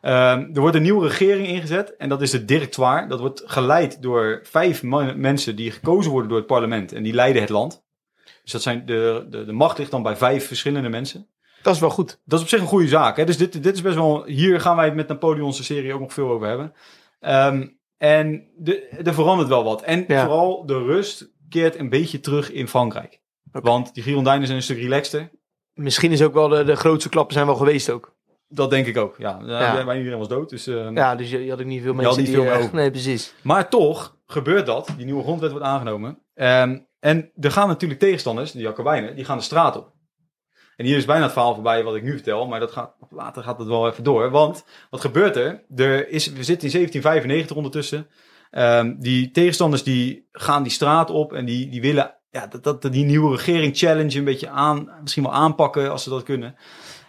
Ehm, 0.00 0.50
er 0.54 0.60
wordt 0.60 0.76
een 0.76 0.82
nieuwe 0.82 1.08
regering 1.08 1.46
ingezet 1.46 1.96
en 1.96 2.08
dat 2.08 2.22
is 2.22 2.30
de 2.30 2.44
directoire. 2.44 3.06
Dat 3.06 3.20
wordt 3.20 3.42
geleid 3.46 4.02
door 4.02 4.40
vijf 4.42 4.82
man- 4.82 5.20
mensen 5.20 5.56
die 5.56 5.70
gekozen 5.70 6.10
worden 6.10 6.28
door 6.28 6.38
het 6.38 6.46
parlement 6.46 6.92
en 6.92 7.02
die 7.02 7.12
leiden 7.14 7.42
het 7.42 7.50
land. 7.50 7.82
Dus 8.42 8.52
dat 8.52 8.62
zijn 8.62 8.86
de, 8.86 9.26
de, 9.30 9.44
de 9.44 9.52
macht 9.52 9.78
ligt 9.78 9.90
dan 9.90 10.02
bij 10.02 10.16
vijf 10.16 10.46
verschillende 10.46 10.88
mensen. 10.88 11.28
Dat 11.62 11.74
is 11.74 11.80
wel 11.80 11.90
goed. 11.90 12.20
Dat 12.24 12.38
is 12.38 12.44
op 12.44 12.50
zich 12.50 12.60
een 12.60 12.66
goede 12.66 12.88
zaak. 12.88 13.16
Hè? 13.16 13.24
Dus 13.24 13.36
dit, 13.36 13.62
dit 13.62 13.74
is 13.74 13.82
best 13.82 13.94
wel. 13.94 14.24
Hier 14.24 14.60
gaan 14.60 14.76
wij 14.76 14.84
het 14.84 14.94
met 14.94 15.08
Napoleonse 15.08 15.64
serie 15.64 15.94
ook 15.94 16.00
nog 16.00 16.12
veel 16.12 16.30
over 16.30 16.46
hebben. 16.48 16.72
Ehm, 17.20 17.66
en 17.98 18.48
de, 18.56 18.88
er 19.04 19.14
verandert 19.14 19.48
wel 19.48 19.64
wat. 19.64 19.82
En 19.82 20.04
Ja. 20.08 20.20
vooral 20.24 20.66
de 20.66 20.78
rust 20.82 21.32
keert 21.54 21.78
een 21.78 21.88
beetje 21.88 22.20
terug 22.20 22.52
in 22.52 22.68
Frankrijk. 22.68 23.20
Want 23.50 23.94
die 23.94 24.02
Girondijnen 24.02 24.46
zijn 24.46 24.58
een 24.58 24.64
stuk 24.64 24.78
relaxter. 24.78 25.30
Misschien 25.72 26.12
is 26.12 26.22
ook 26.22 26.34
wel 26.34 26.48
de, 26.48 26.64
de 26.64 26.76
grootste 26.76 27.08
klappen 27.08 27.34
zijn 27.34 27.46
wel 27.46 27.56
geweest 27.56 27.90
ook. 27.90 28.14
Dat 28.48 28.70
denk 28.70 28.86
ik 28.86 28.96
ook. 28.96 29.14
Ja, 29.18 29.40
Ja. 29.44 29.74
bijna 29.74 29.96
iedereen 29.96 30.18
was 30.18 30.28
dood. 30.28 30.50
Dus, 30.50 30.66
ehm, 30.66 30.96
Ja, 30.96 31.14
dus 31.14 31.30
je, 31.30 31.44
je 31.44 31.50
had 31.50 31.60
ook 31.60 31.66
niet 31.66 31.82
veel 31.82 31.94
mensen 31.94 32.22
niet 32.22 32.26
die... 32.26 32.42
veel 32.42 32.52
over. 32.52 32.74
nee, 32.80 32.90
precies. 32.90 33.34
Maar 33.42 33.68
toch 33.68 34.16
gebeurt 34.26 34.66
dat. 34.66 34.94
Die 34.96 35.04
nieuwe 35.04 35.22
grondwet 35.22 35.50
wordt 35.50 35.66
aangenomen. 35.66 36.18
Ehm, 36.34 36.78
en 37.00 37.30
er 37.40 37.50
gaan 37.50 37.68
natuurlijk 37.68 38.00
tegenstanders, 38.00 38.52
de 38.52 38.60
Jacobijnen, 38.60 39.16
die 39.16 39.24
gaan 39.24 39.36
de 39.36 39.42
straat 39.42 39.76
op. 39.76 39.92
En 40.76 40.84
hier 40.84 40.96
is 40.96 41.04
bijna 41.04 41.22
het 41.22 41.32
verhaal 41.32 41.54
voorbij 41.54 41.84
wat 41.84 41.94
ik 41.94 42.02
nu 42.02 42.12
vertel, 42.12 42.46
maar 42.46 42.60
dat 42.60 42.72
gaat, 42.72 42.94
later 43.10 43.42
gaat 43.42 43.58
het 43.58 43.68
wel 43.68 43.88
even 43.88 44.04
door. 44.04 44.30
Want 44.30 44.64
wat 44.90 45.00
gebeurt 45.00 45.36
er? 45.36 45.64
er 45.76 46.08
is, 46.08 46.26
we 46.26 46.44
zitten 46.44 46.68
in 46.68 46.72
1795 46.72 47.56
ondertussen. 47.56 48.06
Ehm, 48.54 48.94
die 48.98 49.30
tegenstanders 49.30 49.82
die 49.82 50.28
gaan 50.32 50.62
die 50.62 50.72
straat 50.72 51.10
op 51.10 51.32
en 51.32 51.44
die, 51.44 51.68
die 51.68 51.80
willen 51.80 52.14
ja, 52.30 52.46
dat, 52.46 52.64
dat, 52.64 52.92
die 52.92 53.04
nieuwe 53.04 53.36
regering 53.36 53.76
challenge 53.76 54.18
een 54.18 54.24
beetje 54.24 54.48
aan, 54.48 54.90
misschien 55.00 55.22
wel 55.22 55.32
aanpakken 55.32 55.90
als 55.90 56.02
ze 56.02 56.10
dat 56.10 56.22
kunnen. 56.22 56.56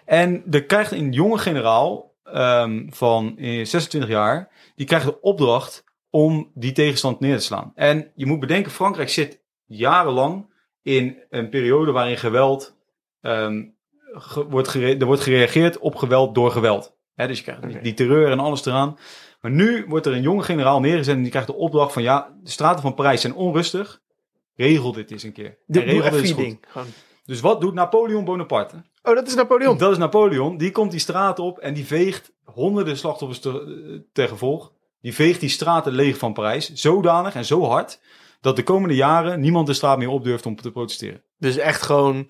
En 0.06 0.44
er 0.52 0.66
krijgt 0.66 0.92
een 0.92 1.12
jonge 1.12 1.38
generaal 1.38 2.14
ehm, 2.24 2.86
van 2.90 3.38
eh, 3.38 3.66
26 3.66 4.10
jaar, 4.10 4.50
die 4.76 4.86
krijgt 4.86 5.06
de 5.06 5.22
opdracht 5.22 5.84
om 6.10 6.52
die 6.54 6.72
tegenstand 6.72 7.20
neer 7.20 7.38
te 7.38 7.44
slaan. 7.44 7.72
En 7.76 8.12
je 8.16 8.26
moet 8.26 8.40
bedenken, 8.40 8.72
Frankrijk 8.72 9.10
zit 9.10 9.42
jarenlang 9.66 10.54
in 10.82 11.18
een 11.30 11.50
periode 11.50 11.92
waarin 11.92 12.18
geweld 12.18 12.76
ge- 13.22 14.46
wordt 14.50 14.68
gere- 14.68 14.98
er 14.98 15.06
wordt 15.06 15.22
gereageerd 15.22 15.78
op 15.80 15.96
geweld 15.96 16.36
door 16.36 16.52
geweld. 16.52 16.96
Dus 17.16 17.38
je 17.38 17.44
krijgt 17.44 17.84
die 17.84 17.94
terreur 17.94 18.32
en 18.32 18.40
alles 18.40 18.66
eraan. 18.66 18.98
Maar 19.42 19.52
nu 19.52 19.86
wordt 19.88 20.06
er 20.06 20.14
een 20.14 20.22
jonge 20.22 20.44
generaal 20.44 20.80
neergezet 20.80 21.16
en 21.16 21.22
die 21.22 21.30
krijgt 21.30 21.48
de 21.48 21.56
opdracht 21.56 21.94
van 21.94 22.04
ja, 22.04 22.36
de 22.44 22.50
straten 22.50 22.82
van 22.82 22.94
Parijs 22.94 23.22
zijn 23.22 23.36
onrustig. 23.36 24.02
Regel 24.56 24.92
dit 24.92 25.12
eens 25.12 25.24
een 25.24 25.32
keer. 25.32 25.58
Doe 25.68 25.84
regel 25.84 26.12
dit 26.12 26.32
goed. 26.32 26.44
ding. 26.44 26.60
Dus 27.26 27.40
wat 27.40 27.62
doet 27.62 27.74
Napoleon 27.74 28.26
Bonaparte? 28.26 28.76
Oh, 29.04 29.16
dat 29.16 29.28
is 29.28 29.36
Napoleon. 29.36 29.78
Dat 29.78 29.92
is 29.92 29.98
Napoleon. 29.98 30.58
Die 30.58 30.72
komt 30.72 30.92
die 30.92 31.00
straat 31.00 31.40
op 31.40 31.58
en 31.60 31.74
die 31.74 31.86
veegt 31.86 32.32
honderden 32.44 32.98
slachtoffers 32.98 33.40
te, 33.40 34.06
ten 34.14 34.28
gevolg. 34.28 34.72
Die 35.02 35.14
veegt 35.14 35.40
die 35.40 35.50
straten 35.50 35.92
leeg 35.92 36.18
van 36.18 36.34
Parijs. 36.34 36.74
Zodanig 36.74 37.36
en 37.36 37.46
zo 37.46 37.64
hard 37.64 38.00
dat 38.42 38.56
de 38.56 38.64
komende 38.64 38.96
jaren 38.96 39.40
niemand 39.40 39.68
de 39.68 39.74
straat 39.74 39.98
meer 39.98 40.10
op 40.10 40.24
durft 40.24 40.46
om 40.46 40.56
te 40.56 40.72
protesteren. 40.72 41.24
Dus 41.38 41.58
echt 41.58 41.82
gewoon... 41.82 42.30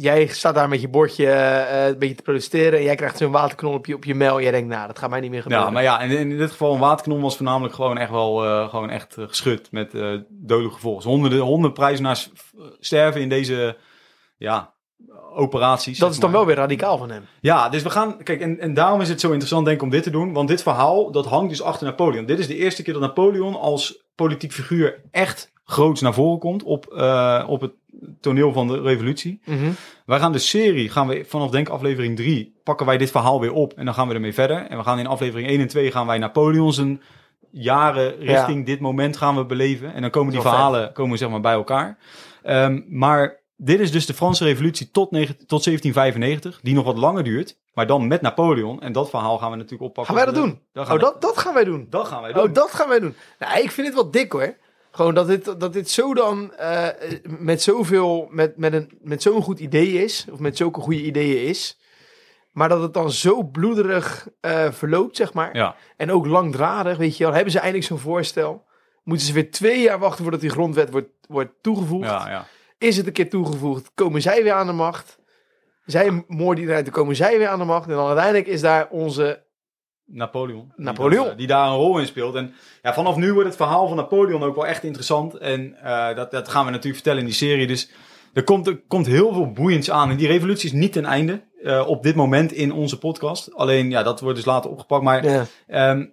Jij 0.00 0.26
staat 0.26 0.54
daar 0.54 0.68
met 0.68 0.80
je 0.80 0.88
bordje 0.88 1.30
eh, 1.30 1.86
een 1.86 1.98
beetje 1.98 2.14
te 2.14 2.22
protesteren 2.22 2.78
en 2.78 2.84
jij 2.84 2.94
krijgt 2.94 3.16
zo'n 3.16 3.30
waterknol 3.30 3.72
op 3.72 3.86
je, 3.86 3.94
op 3.94 4.04
je 4.04 4.14
mail 4.14 4.36
en 4.36 4.42
jij 4.42 4.50
denkt, 4.50 4.68
nou, 4.68 4.86
dat 4.86 4.98
gaat 4.98 5.10
mij 5.10 5.20
niet 5.20 5.30
meer 5.30 5.42
gebeuren. 5.42 5.66
Ja, 5.66 5.72
maar 5.72 5.82
ja, 5.82 6.00
en 6.00 6.10
in 6.10 6.38
dit 6.38 6.50
geval 6.50 6.72
een 6.74 6.80
waterkanon 6.80 7.20
was 7.20 7.36
voornamelijk 7.36 7.74
gewoon 7.74 7.98
echt 7.98 8.10
wel 8.10 8.44
eh, 8.44 8.68
gewoon 8.68 8.90
echt 8.90 9.16
eh, 9.16 9.24
geschud 9.28 9.68
met 9.70 9.94
eh 9.94 10.14
dodelijke 10.28 10.74
gevolgen. 10.74 11.02
Dus 11.02 11.12
honderden, 11.12 11.40
honderden 11.40 11.72
prijzenaars 11.72 12.30
eh, 12.32 12.64
sterven 12.80 13.20
in 13.20 13.28
deze 13.28 13.76
ja, 14.36 14.72
operaties. 15.34 15.98
dat 15.98 16.10
is 16.10 16.18
dan 16.18 16.30
maar. 16.30 16.38
wel 16.38 16.48
weer 16.48 16.56
radicaal 16.56 16.98
van 16.98 17.10
hem. 17.10 17.24
Ja, 17.40 17.68
dus 17.68 17.82
we 17.82 17.90
gaan. 17.90 18.22
Kijk, 18.22 18.40
en, 18.40 18.60
en 18.60 18.74
daarom 18.74 19.00
is 19.00 19.08
het 19.08 19.20
zo 19.20 19.28
interessant, 19.28 19.64
denk 19.64 19.76
ik, 19.76 19.82
om 19.82 19.90
dit 19.90 20.02
te 20.02 20.10
doen. 20.10 20.32
Want 20.32 20.48
dit 20.48 20.62
verhaal, 20.62 21.10
dat 21.10 21.26
hangt 21.26 21.50
dus 21.50 21.62
achter 21.62 21.86
Napoleon. 21.86 22.26
Dit 22.26 22.38
is 22.38 22.46
de 22.46 22.56
eerste 22.56 22.82
keer 22.82 22.92
dat 22.92 23.02
Napoleon 23.02 23.54
als 23.54 24.06
politiek 24.14 24.52
figuur 24.52 25.00
echt 25.10 25.52
groots 25.64 26.00
naar 26.00 26.14
voren 26.14 26.38
komt 26.38 26.62
op, 26.62 26.86
eh, 26.86 27.44
op 27.48 27.60
het 27.60 27.72
toneel 28.20 28.52
van 28.52 28.68
de 28.68 28.80
revolutie. 28.80 29.40
Mhm. 29.44 29.70
Wij 30.06 30.18
gaan 30.18 30.32
de 30.32 30.38
serie, 30.38 30.88
gaan 30.88 31.06
we 31.08 31.24
vanaf 31.28 31.50
denk 31.50 31.68
aflevering 31.68 32.16
3, 32.16 32.54
pakken 32.64 32.86
wij 32.86 32.98
dit 32.98 33.10
verhaal 33.10 33.40
weer 33.40 33.52
op 33.52 33.72
en 33.72 33.84
dan 33.84 33.94
gaan 33.94 34.08
we 34.08 34.14
ermee 34.14 34.34
verder. 34.34 34.56
En 34.66 34.76
we 34.76 34.82
gaan 34.82 34.98
in 34.98 35.06
aflevering 35.06 35.48
1 35.48 35.60
en 35.60 35.68
2 35.68 35.90
gaan 35.90 36.06
wij 36.06 36.18
Napoleon 36.18 36.72
zijn 36.72 37.02
jaren 37.50 38.18
richting 38.18 38.66
dit 38.66 38.80
moment 38.80 39.16
gaan 39.16 39.36
we 39.36 39.44
beleven. 39.44 39.94
En 39.94 40.00
dan 40.00 40.10
komen 40.10 40.32
die 40.32 40.40
vet. 40.40 40.50
verhalen 40.50 40.92
komen 40.92 41.18
zeg 41.18 41.28
maar 41.28 41.40
bij 41.40 41.52
elkaar. 41.52 41.98
Ehm, 42.42 42.80
maar 42.88 43.40
dit 43.56 43.80
is 43.80 43.92
dus 43.92 44.06
de 44.06 44.14
Franse 44.14 44.44
revolutie 44.44 44.90
tot, 44.90 45.10
tot 45.46 45.62
1795, 45.62 46.60
die 46.62 46.74
nog 46.74 46.84
wat 46.84 46.98
langer 46.98 47.24
duurt. 47.24 47.56
Maar 47.74 47.86
dan 47.86 48.06
met 48.06 48.20
Napoleon. 48.20 48.80
En 48.82 48.92
dat 48.92 49.10
verhaal 49.10 49.38
gaan 49.38 49.50
we 49.50 49.56
natuurlijk 49.56 49.82
oppakken. 49.82 50.14
Gaan 50.14 50.24
wij 50.24 50.34
dat 50.34 50.42
doen? 50.42 50.60
Dat 50.72 50.86
gaan, 50.86 50.96
Oh, 50.96 51.02
dat, 51.02 51.20
dat 51.22 51.38
gaan 51.38 51.54
wij 51.54 51.64
doen. 51.64 51.86
dat 51.90 52.06
gaan 52.06 52.22
wij 52.22 52.32
doen. 52.32 52.42
Oh, 52.42 52.54
dat 52.54 52.70
gaan 52.70 52.88
wij 52.88 53.00
doen. 53.00 53.14
Nou, 53.38 53.62
ik 53.62 53.70
vind 53.70 53.86
het 53.86 53.96
wel 53.96 54.10
dik 54.10 54.32
hoor. 54.32 54.56
Gewoon 54.98 55.14
dat 55.14 55.26
dit, 55.26 55.60
dat 55.60 55.72
dit 55.72 55.90
zo 55.90 56.14
dan 56.14 56.54
eh, 56.54 56.88
met 57.24 57.62
zoveel, 57.62 58.28
met, 58.30 58.56
met, 58.56 58.72
een, 58.72 58.98
met 59.00 59.22
zo'n 59.22 59.42
goed 59.42 59.58
idee 59.58 59.92
is, 60.04 60.26
of 60.30 60.38
met 60.38 60.56
zulke 60.56 60.80
goede 60.80 61.02
ideeën 61.02 61.46
is, 61.48 61.78
maar 62.52 62.68
dat 62.68 62.82
het 62.82 62.94
dan 62.94 63.10
zo 63.10 63.42
bloederig 63.42 64.28
eh, 64.40 64.72
verloopt, 64.72 65.16
zeg 65.16 65.32
maar. 65.32 65.56
Ja. 65.56 65.76
En 65.96 66.12
ook 66.12 66.26
langdradig, 66.26 66.96
weet 66.96 67.16
je 67.16 67.24
wel. 67.24 67.32
Hebben 67.32 67.52
ze 67.52 67.58
eindelijk 67.58 67.86
zo'n 67.86 67.98
voorstel? 67.98 68.64
Moeten 69.02 69.26
ze 69.26 69.32
weer 69.32 69.50
twee 69.50 69.80
jaar 69.80 69.98
wachten 69.98 70.22
voordat 70.22 70.40
die 70.40 70.50
grondwet 70.50 70.90
wordt, 70.90 71.10
wordt 71.28 71.52
toegevoegd? 71.60 72.08
Ja, 72.08 72.28
ja. 72.28 72.46
Is 72.78 72.96
het 72.96 73.06
een 73.06 73.12
keer 73.12 73.30
toegevoegd? 73.30 73.90
Komen 73.94 74.22
zij 74.22 74.42
weer 74.42 74.52
aan 74.52 74.66
de 74.66 74.72
macht? 74.72 75.18
Zij 75.84 76.24
moorden 76.26 76.62
iedereen, 76.62 76.84
dan 76.84 76.92
komen 76.92 77.16
zij 77.16 77.38
weer 77.38 77.48
aan 77.48 77.58
de 77.58 77.64
macht. 77.64 77.88
En 77.88 77.94
dan 77.94 78.06
uiteindelijk 78.06 78.46
is 78.46 78.60
daar 78.60 78.88
onze... 78.88 79.42
Napoleon. 80.08 80.72
Eh, 81.30 81.36
Die, 81.36 81.46
daar 81.46 81.68
een 81.68 81.74
rol 81.76 81.98
in 81.98 82.06
speelt. 82.06 82.34
En 82.34 82.54
ja, 82.82 82.94
vanaf 82.94 83.16
nu 83.16 83.32
wordt 83.32 83.48
het 83.48 83.56
verhaal 83.56 83.88
van 83.88 83.96
Napoleon 83.96 84.42
ook 84.42 84.54
wel 84.54 84.66
echt 84.66 84.82
interessant. 84.84 85.34
En 85.34 85.82
eh, 85.82 86.16
dat, 86.16 86.30
dat 86.30 86.48
gaan 86.48 86.64
we 86.64 86.70
natuurlijk 86.70 86.94
vertellen 86.94 87.20
in 87.20 87.26
die 87.26 87.34
serie. 87.34 87.66
Dus 87.66 87.90
er 88.32 88.44
komt, 88.44 88.66
er 88.66 88.80
komt 88.88 89.06
heel 89.06 89.32
veel 89.32 89.52
boeiends 89.52 89.90
aan. 89.90 90.10
En 90.10 90.16
die 90.16 90.26
revolutie 90.26 90.68
is 90.68 90.74
niet 90.74 90.92
ten 90.92 91.04
einde 91.04 91.42
eh, 91.62 91.88
op 91.88 92.02
dit 92.02 92.14
moment 92.14 92.52
in 92.52 92.72
onze 92.72 92.98
podcast. 92.98 93.54
Alleen, 93.54 93.90
ja, 93.90 94.02
dat 94.02 94.20
wordt 94.20 94.36
dus 94.36 94.44
later 94.46 94.70
opgepakt. 94.70 95.02
Maar 95.02 95.24
Ja. 95.24 95.46
Ehm, 95.66 96.06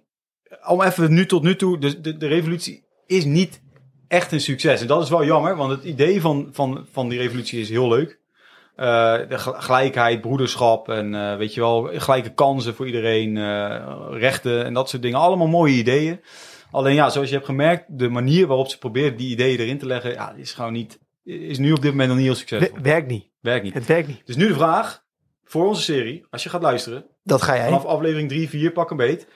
om 0.66 0.82
even 0.82 1.12
nu 1.14 1.26
tot 1.26 1.42
nu 1.42 1.56
toe, 1.56 1.78
de, 1.78 2.00
de, 2.00 2.16
de 2.16 2.26
revolutie 2.26 2.84
is 3.06 3.24
niet 3.24 3.60
echt 4.08 4.32
een 4.32 4.40
succes. 4.40 4.80
En 4.80 4.86
dat 4.86 5.02
is 5.02 5.10
wel 5.10 5.24
jammer, 5.24 5.56
want 5.56 5.70
het 5.70 5.84
idee 5.84 6.20
van, 6.20 6.48
van, 6.52 6.86
van 6.92 7.08
die 7.08 7.18
revolutie 7.18 7.60
is 7.60 7.68
heel 7.68 7.88
leuk. 7.88 8.18
Eh, 8.76 9.14
de 9.28 9.38
gel- 9.38 9.52
gelijkheid, 9.52 10.20
broederschap 10.20 10.88
en 10.88 11.14
eh, 11.14 11.36
weet 11.36 11.54
je 11.54 11.60
wel, 11.60 11.90
gelijke 11.92 12.34
kansen 12.34 12.74
voor 12.74 12.86
iedereen, 12.86 13.36
eh, 13.36 14.06
rechten 14.10 14.64
en 14.64 14.74
dat 14.74 14.88
soort 14.88 15.02
dingen. 15.02 15.18
Allemaal 15.18 15.46
mooie 15.46 15.74
ideeën. 15.74 16.20
Alleen 16.70 16.94
ja, 16.94 17.10
zoals 17.10 17.28
je 17.28 17.34
hebt 17.34 17.46
gemerkt, 17.46 17.84
de 17.88 18.08
manier 18.08 18.46
waarop 18.46 18.68
ze 18.68 18.78
proberen 18.78 19.16
die 19.16 19.30
ideeën 19.30 19.58
erin 19.58 19.78
te 19.78 19.86
leggen, 19.86 20.12
ja, 20.12 20.32
is 20.36 20.52
gewoon 20.52 20.72
niet, 20.72 20.98
is 21.24 21.58
nu 21.58 21.72
op 21.72 21.82
dit 21.82 21.90
moment 21.90 22.08
nog 22.08 22.16
niet 22.18 22.26
heel 22.26 22.34
succesvol. 22.34 22.68
Wer- 22.72 22.82
Werkt 22.82 23.08
niet. 23.08 23.28
Werkt 23.40 23.64
niet. 23.64 23.74
Het 23.74 23.86
werkt 23.86 24.08
niet. 24.08 24.22
Dus 24.26 24.36
nu 24.36 24.48
de 24.48 24.54
vraag 24.54 25.04
voor 25.44 25.66
onze 25.66 25.82
serie, 25.82 26.26
als 26.30 26.42
je 26.42 26.48
gaat 26.48 26.62
luisteren, 26.62 27.04
Dat 27.22 27.42
ga 27.42 27.54
jij. 27.56 27.64
Vanaf 27.64 27.84
aflevering 27.84 28.28
3, 28.28 28.48
4, 28.48 28.72
pak 28.72 28.90
een 28.90 28.96
beet. 28.96 29.26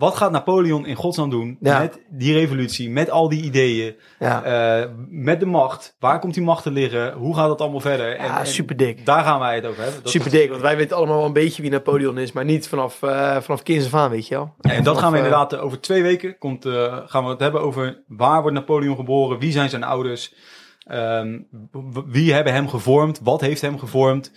Wat 0.00 0.16
gaat 0.16 0.30
Napoleon 0.30 0.86
in 0.86 0.94
godsnaam 0.94 1.30
doen 1.30 1.56
Ja. 1.60 1.78
met 1.78 2.00
die 2.08 2.32
revolutie, 2.34 2.90
met 2.90 3.10
al 3.10 3.28
die 3.28 3.42
ideeën, 3.42 3.94
Ja, 4.18 4.42
eh, 4.42 4.88
met 5.08 5.40
de 5.40 5.46
macht? 5.46 5.96
Waar 5.98 6.18
komt 6.18 6.34
die 6.34 6.42
macht 6.42 6.62
te 6.62 6.70
liggen? 6.70 7.12
Hoe 7.12 7.34
gaat 7.34 7.48
dat 7.48 7.60
allemaal 7.60 7.80
verder? 7.80 8.16
ja 8.16 8.44
super 8.44 8.76
dik. 8.76 9.06
daar 9.06 9.24
gaan 9.24 9.40
wij 9.40 9.54
het 9.54 9.66
over 9.66 9.82
hebben. 9.82 10.02
Dat, 10.02 10.10
Super 10.12 10.30
dik, 10.30 10.50
want 10.50 10.62
wij 10.62 10.76
weten 10.76 10.96
allemaal 10.96 11.16
wel 11.16 11.26
een 11.26 11.32
beetje 11.32 11.62
wie 11.62 11.70
Napoleon 11.70 12.18
is, 12.18 12.32
maar 12.32 12.44
niet 12.44 12.68
vanaf, 12.68 13.02
eh 13.02 13.40
vanaf 13.40 13.62
kinds 13.62 13.86
af 13.86 13.94
aan, 13.94 14.10
weet 14.10 14.28
je 14.28 14.34
wel. 14.34 14.54
en 14.60 14.84
dat 14.84 14.98
gaan 14.98 15.12
we 15.12 15.18
eh, 15.18 15.24
inderdaad 15.24 15.56
over 15.56 15.80
twee 15.80 16.02
weken 16.02 16.38
komt, 16.38 16.64
gaan 17.06 17.24
we 17.24 17.30
het 17.30 17.40
hebben 17.40 17.60
over 17.60 18.02
waar 18.06 18.40
wordt 18.40 18.56
Napoleon 18.56 18.96
geboren, 18.96 19.38
wie 19.38 19.52
zijn 19.52 19.68
zijn 19.70 19.82
ouders, 19.84 20.34
ehm, 20.84 21.38
wie 22.06 22.32
hebben 22.32 22.52
hem 22.52 22.68
gevormd, 22.68 23.20
wat 23.22 23.40
heeft 23.40 23.60
hem 23.60 23.78
gevormd, 23.78 24.32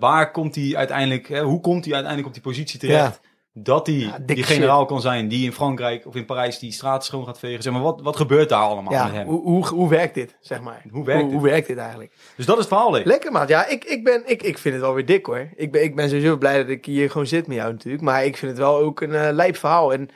waar 0.00 0.30
komt 0.30 0.54
hij 0.54 0.76
uiteindelijk, 0.76 1.28
hè, 1.28 1.42
hoe 1.42 1.60
komt 1.60 1.84
hij 1.84 1.94
uiteindelijk 1.94 2.26
op 2.36 2.42
die 2.42 2.52
positie 2.52 2.78
terecht? 2.80 3.20
Dat 3.52 3.86
hij 3.86 3.96
Ja, 3.96 4.18
die 4.18 4.42
generaal 4.42 4.84
kan 4.84 5.00
zijn 5.00 5.28
die 5.28 5.44
in 5.44 5.52
Frankrijk 5.52 6.06
of 6.06 6.14
in 6.14 6.24
Parijs 6.24 6.58
die 6.58 6.72
straat 6.72 7.04
schoon 7.04 7.24
gaat 7.24 7.38
vegen. 7.38 7.62
Zeg 7.62 7.72
maar, 7.72 7.82
wat, 7.82 8.00
wat 8.00 8.16
gebeurt 8.16 8.48
daar 8.48 8.62
allemaal 8.62 9.04
met 9.04 9.12
hem? 9.12 9.26
hoe, 9.26 9.42
hoe, 9.42 9.66
hoe 9.66 9.88
werkt 9.88 10.14
dit, 10.14 10.36
zeg 10.40 10.60
maar? 10.60 10.84
Hoe 10.90 11.04
werkt 11.04 11.20
hoe, 11.20 11.30
dit? 11.30 11.40
hoe 11.40 11.48
werkt 11.50 11.66
dit 11.66 11.78
eigenlijk? 11.78 12.12
Dus 12.36 12.46
dat 12.46 12.54
is 12.54 12.64
het 12.64 12.72
verhaal, 12.72 12.92
Lee. 12.92 13.04
Lekker, 13.04 13.32
maat. 13.32 13.48
Ja, 13.48 13.66
ik, 13.66 13.84
ik, 13.84 14.04
ben, 14.04 14.22
ik, 14.26 14.42
ik 14.42 14.58
vind 14.58 14.74
het 14.74 14.84
wel 14.84 14.94
weer 14.94 15.06
dik, 15.06 15.26
hoor. 15.26 15.48
Ik 15.54 15.72
ben, 15.72 15.82
ik 15.82 15.96
ben 15.96 16.08
sowieso 16.08 16.36
blij 16.36 16.56
dat 16.56 16.68
ik 16.68 16.84
hier 16.84 17.10
gewoon 17.10 17.26
zit 17.26 17.46
met 17.46 17.56
jou 17.56 17.72
natuurlijk. 17.72 18.02
Maar 18.02 18.24
ik 18.24 18.36
vind 18.36 18.50
het 18.50 18.60
wel 18.60 18.76
ook 18.78 19.00
een 19.00 19.14
eh 19.14 19.32
lijp 19.32 19.56
verhaal. 19.56 19.92
En 19.92 20.08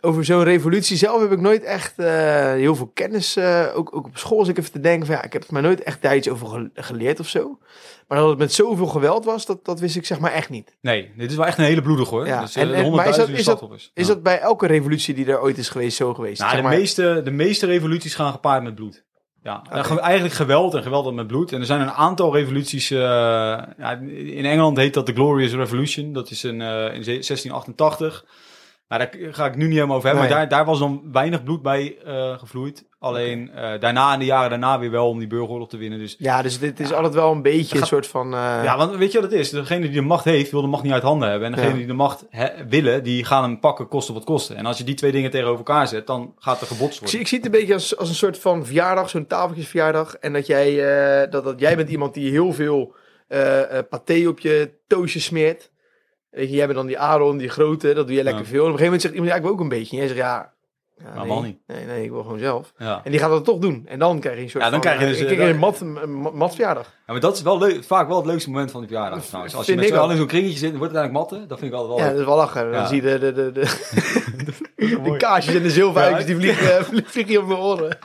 over 0.00 0.24
zo'n 0.24 0.42
revolutie 0.42 0.96
zelf 0.96 1.20
heb 1.20 1.32
ik 1.32 1.40
nooit 1.40 1.62
echt 1.62 1.98
eh, 1.98 2.52
heel 2.52 2.76
veel 2.76 2.90
kennis. 2.94 3.36
eh, 3.36 3.66
ook, 3.74 3.96
ook 3.96 4.06
op 4.06 4.16
school 4.18 4.38
als 4.38 4.48
ik 4.48 4.58
even 4.58 4.72
te 4.72 4.80
denken 4.80 5.06
van... 5.06 5.14
Ja, 5.16 5.22
ik 5.22 5.32
heb 5.32 5.42
er 5.42 5.52
maar 5.52 5.62
nooit 5.62 5.82
echt 5.82 6.02
daar 6.02 6.16
iets 6.16 6.28
over 6.28 6.46
ge- 6.48 6.70
geleerd 6.74 7.20
of 7.20 7.28
zo. 7.28 7.58
Maar 8.08 8.18
dat 8.18 8.28
het 8.28 8.38
met 8.38 8.52
zoveel 8.52 8.86
geweld 8.86 9.24
was, 9.24 9.46
dat, 9.46 9.64
dat 9.64 9.80
wist 9.80 9.96
ik 9.96 10.06
zeg 10.06 10.18
maar 10.18 10.32
echt 10.32 10.48
niet. 10.50 10.76
Nee, 10.80 11.10
dit 11.16 11.30
is 11.30 11.36
wel 11.36 11.46
echt 11.46 11.58
een 11.58 11.64
hele 11.64 11.82
bloedig 11.82 12.08
hoor. 12.08 12.26
Ja, 12.26 12.40
Dus, 12.40 12.56
en- 12.56 12.74
en, 12.74 12.94
maar 12.94 13.08
is 13.08 13.16
dat- 13.16 13.28
is 13.28 13.34
dat- 13.34 13.44
slachtoffers. 13.44 13.90
Is 13.94 14.06
Ja. 14.06 14.14
dat 14.14 14.22
bij 14.22 14.38
elke 14.40 14.66
revolutie 14.66 15.14
die 15.14 15.26
er 15.26 15.40
ooit 15.40 15.58
is 15.58 15.68
geweest 15.68 15.96
zo 15.96 16.14
geweest? 16.14 16.40
Nou, 16.40 16.52
Zeg 16.52 16.62
de, 16.62 16.68
meeste, 16.68 17.20
de 17.24 17.30
meeste 17.30 17.66
revoluties 17.66 18.14
gaan 18.14 18.32
gepaard 18.32 18.62
met 18.62 18.74
bloed. 18.74 19.04
Ja, 19.42 19.62
En 19.70 19.84
ge- 19.84 20.00
eigenlijk 20.00 20.34
geweld 20.34 20.74
en 20.74 20.82
geweld 20.82 21.14
met 21.14 21.26
bloed. 21.26 21.52
En 21.52 21.60
er 21.60 21.66
zijn 21.66 21.80
een 21.80 21.90
aantal 21.90 22.34
revoluties. 22.34 22.90
eh, 22.90 22.98
ja, 23.78 23.98
in 24.08 24.44
Engeland 24.44 24.76
heet 24.76 24.94
dat 24.94 25.06
de 25.06 25.12
Glorious 25.14 25.52
Revolution. 25.52 26.12
Dat 26.12 26.30
is 26.30 26.42
een, 26.42 26.60
eh, 26.60 26.94
in 26.94 27.02
1688. 27.04 28.24
Nou, 28.98 29.04
daar 29.04 29.32
ga 29.34 29.46
ik 29.46 29.56
nu 29.56 29.64
niet 29.66 29.74
helemaal 29.74 29.96
over 29.96 30.08
hebben. 30.08 30.26
Nee. 30.28 30.36
Maar 30.36 30.46
daar, 30.48 30.56
daar 30.58 30.66
was 30.66 30.78
dan 30.78 31.02
weinig 31.12 31.42
bloed 31.42 31.62
bij 31.62 31.96
eh, 32.04 32.38
gevloeid. 32.38 32.84
Alleen 32.98 33.50
eh, 33.54 33.80
daarna, 33.80 34.12
in 34.12 34.18
de 34.18 34.24
jaren 34.24 34.50
daarna 34.50 34.78
weer 34.78 34.90
wel 34.90 35.08
om 35.08 35.18
die 35.18 35.26
burgeroorlog 35.28 35.68
te 35.68 35.76
winnen. 35.76 35.98
Dus 35.98 36.14
Ja, 36.18 36.42
dus 36.42 36.58
dit 36.58 36.80
is 36.80 36.92
altijd 36.92 37.14
wel 37.14 37.32
een 37.32 37.42
beetje 37.42 37.78
een 37.80 37.86
soort 37.86 38.06
van... 38.06 38.34
eh, 38.34 38.60
Ja, 38.64 38.76
want 38.76 38.96
weet 38.96 39.12
je 39.12 39.20
wat 39.20 39.30
het 39.30 39.40
is? 39.40 39.50
Degene 39.50 39.80
die 39.80 39.90
de 39.90 40.00
macht 40.00 40.24
heeft, 40.24 40.50
wil 40.50 40.60
de 40.60 40.66
macht 40.66 40.82
niet 40.82 40.92
uit 40.92 41.02
handen 41.02 41.28
hebben. 41.30 41.48
En 41.48 41.54
degene 41.54 41.70
Ja. 41.72 41.76
die 41.78 41.86
de 41.86 41.92
macht 41.92 42.26
he- 42.30 42.66
willen, 42.68 43.02
die 43.02 43.24
gaan 43.24 43.42
hem 43.42 43.60
pakken, 43.60 43.88
kosten 43.88 44.14
wat 44.14 44.24
kosten. 44.24 44.56
En 44.56 44.66
als 44.66 44.78
je 44.78 44.84
die 44.84 44.94
twee 44.94 45.12
dingen 45.12 45.30
tegenover 45.30 45.58
elkaar 45.58 45.88
zet, 45.88 46.06
dan 46.06 46.34
gaat 46.38 46.60
er 46.60 46.66
gebotst 46.66 46.94
Ik 46.94 47.00
worden. 47.00 47.08
zie, 47.10 47.20
ik 47.20 47.26
zie 47.28 47.36
het 47.38 47.46
een 47.46 47.52
beetje 47.60 47.74
als, 47.74 47.96
als 47.96 48.08
een 48.08 48.14
soort 48.14 48.38
van 48.38 48.66
verjaardag, 48.66 49.10
zo'n 49.10 49.26
tafeltjesverjaardag. 49.26 50.14
En 50.14 50.32
dat 50.32 50.46
jij, 50.46 50.76
dat, 51.30 51.44
dat 51.44 51.60
jij 51.60 51.76
bent 51.76 51.88
iemand 51.90 52.14
die 52.14 52.30
heel 52.30 52.52
veel 52.52 52.94
paté 53.90 54.28
op 54.28 54.38
je 54.40 54.70
toosje 54.86 55.20
smeert. 55.20 55.70
Weet 56.32 56.48
je, 56.48 56.54
jij 56.56 56.64
bent 56.66 56.76
dan 56.78 56.86
die 56.86 56.98
Aaron, 56.98 57.36
die 57.38 57.48
grote, 57.48 57.94
dat 57.94 58.06
doe 58.06 58.14
jij 58.14 58.24
lekker 58.24 58.42
Ja. 58.42 58.48
veel. 58.48 58.64
En 58.64 58.70
op 58.70 58.72
een 58.72 58.78
gegeven 58.78 58.84
moment 58.84 59.02
zegt 59.02 59.14
iemand, 59.14 59.30
ja, 59.32 59.36
ik 59.38 59.42
wil 59.42 59.52
ook 59.52 59.60
een 59.60 59.68
beetje. 59.68 59.90
En 59.90 59.96
jij 59.96 60.06
zegt, 60.06 60.18
ja, 60.20 60.52
ja 60.96 61.04
Nou, 61.14 61.18
nee, 61.18 61.26
man 61.26 61.42
niet. 61.42 61.58
nee, 61.66 61.84
nee, 61.84 62.04
ik 62.04 62.10
wil 62.10 62.22
gewoon 62.22 62.38
zelf. 62.38 62.72
Ja. 62.78 63.00
En 63.04 63.10
die 63.10 63.20
gaat 63.20 63.30
dat 63.30 63.44
toch 63.44 63.58
doen. 63.58 63.82
En 63.86 63.98
dan 63.98 64.20
krijg 64.20 64.36
je 64.36 64.42
een 64.42 64.50
soort 64.50 64.64
Ja, 64.64 64.70
dan 64.70 64.82
van, 64.82 64.90
krijg 64.92 65.08
je 65.08 65.14
eh, 65.14 65.20
dus, 65.20 65.22
ik 65.22 65.28
eh, 65.30 65.36
krijg 65.36 65.52
een 65.54 65.60
mat, 65.60 65.80
een 65.80 66.12
mat, 66.12 66.34
matverjaardag. 66.34 66.84
ja, 67.06 67.12
maar 67.12 67.20
dat 67.20 67.36
is 67.36 67.42
wel 67.42 67.58
leuk, 67.58 67.84
vaak 67.84 68.08
wel 68.08 68.16
het 68.16 68.26
leukste 68.26 68.50
moment 68.50 68.70
van 68.70 68.80
de 68.80 68.86
verjaardag. 68.86 69.24
trouwens. 69.24 69.54
Als 69.54 69.66
je 69.66 69.76
met 69.76 69.86
z'n 69.86 69.94
allen 69.94 70.10
in 70.10 70.16
zo'n 70.16 70.26
kringetje 70.26 70.58
zit, 70.58 70.76
wordt 70.76 70.92
het 70.92 71.02
eigenlijk 71.02 71.30
matten. 71.30 71.48
Dat 71.48 71.58
vind 71.58 71.72
ik 71.72 71.78
altijd 71.78 71.98
Ja, 71.98 72.04
wel 72.04 72.12
dat 72.12 72.20
is 72.20 72.26
wel 72.26 72.36
lachen. 72.36 72.62
Dan 72.62 72.72
Ja. 72.80 72.86
zie 72.86 73.02
je 73.02 73.18
de, 73.18 73.20
de, 73.32 73.32
de, 73.32 73.52
de, 73.52 73.76
de 75.10 75.16
kaarsjes 75.16 75.54
en 75.54 75.62
de 75.62 75.70
zilveruitjes, 75.70 76.20
Ja. 76.20 76.26
die 76.26 76.36
vliegen, 76.36 76.76
eh, 76.78 76.84
vliegen 77.04 77.32
je 77.32 77.40
op 77.40 77.46
mijn 77.46 77.60
oren. 77.60 77.98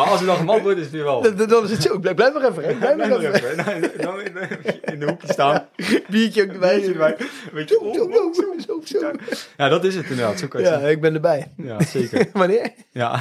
Maar 0.00 0.10
als 0.10 0.18
het 0.20 0.28
dan 0.28 0.36
gemat 0.36 0.60
wordt, 0.62 0.76
is 0.78 0.82
het 0.84 0.92
weer 0.92 1.04
wel. 1.04 1.22
Dan, 1.22 1.48
dan 1.48 1.64
is 1.64 1.70
het 1.70 1.82
zo. 1.82 1.98
Blijf, 1.98 2.16
blijf 2.16 2.32
nog 2.34 2.42
even. 2.42 2.64
hè. 2.64 2.74
Blijf 2.94 3.08
nog 3.10 3.22
even. 3.22 4.02
Dan 4.02 4.20
in 4.20 4.98
de- 5.00 5.06
hoekje 5.06 5.32
staan. 5.32 5.68
Biertje 6.10 6.42
ook 6.42 6.52
erbij. 6.52 6.74
Beetje 6.76 6.92
erbij. 6.92 7.16
Weet 7.52 7.68
je, 7.68 7.74
Zo, 7.74 8.02
oh, 8.04 8.34
zo, 8.34 8.42
zo, 8.66 8.80
zo, 8.84 8.98
zo. 9.00 9.10
Ja, 9.56 9.68
dat 9.68 9.84
is 9.84 9.94
het 9.94 10.06
inderdaad. 10.10 10.38
Zo 10.38 10.46
kan 10.46 10.60
je 10.60 10.66
Ja, 10.66 10.78
ik 10.78 11.00
ben 11.00 11.14
erbij. 11.14 11.52
Ja, 11.56 11.82
zeker. 11.84 12.28
Wanneer? 12.32 12.72
Ja. 12.90 13.20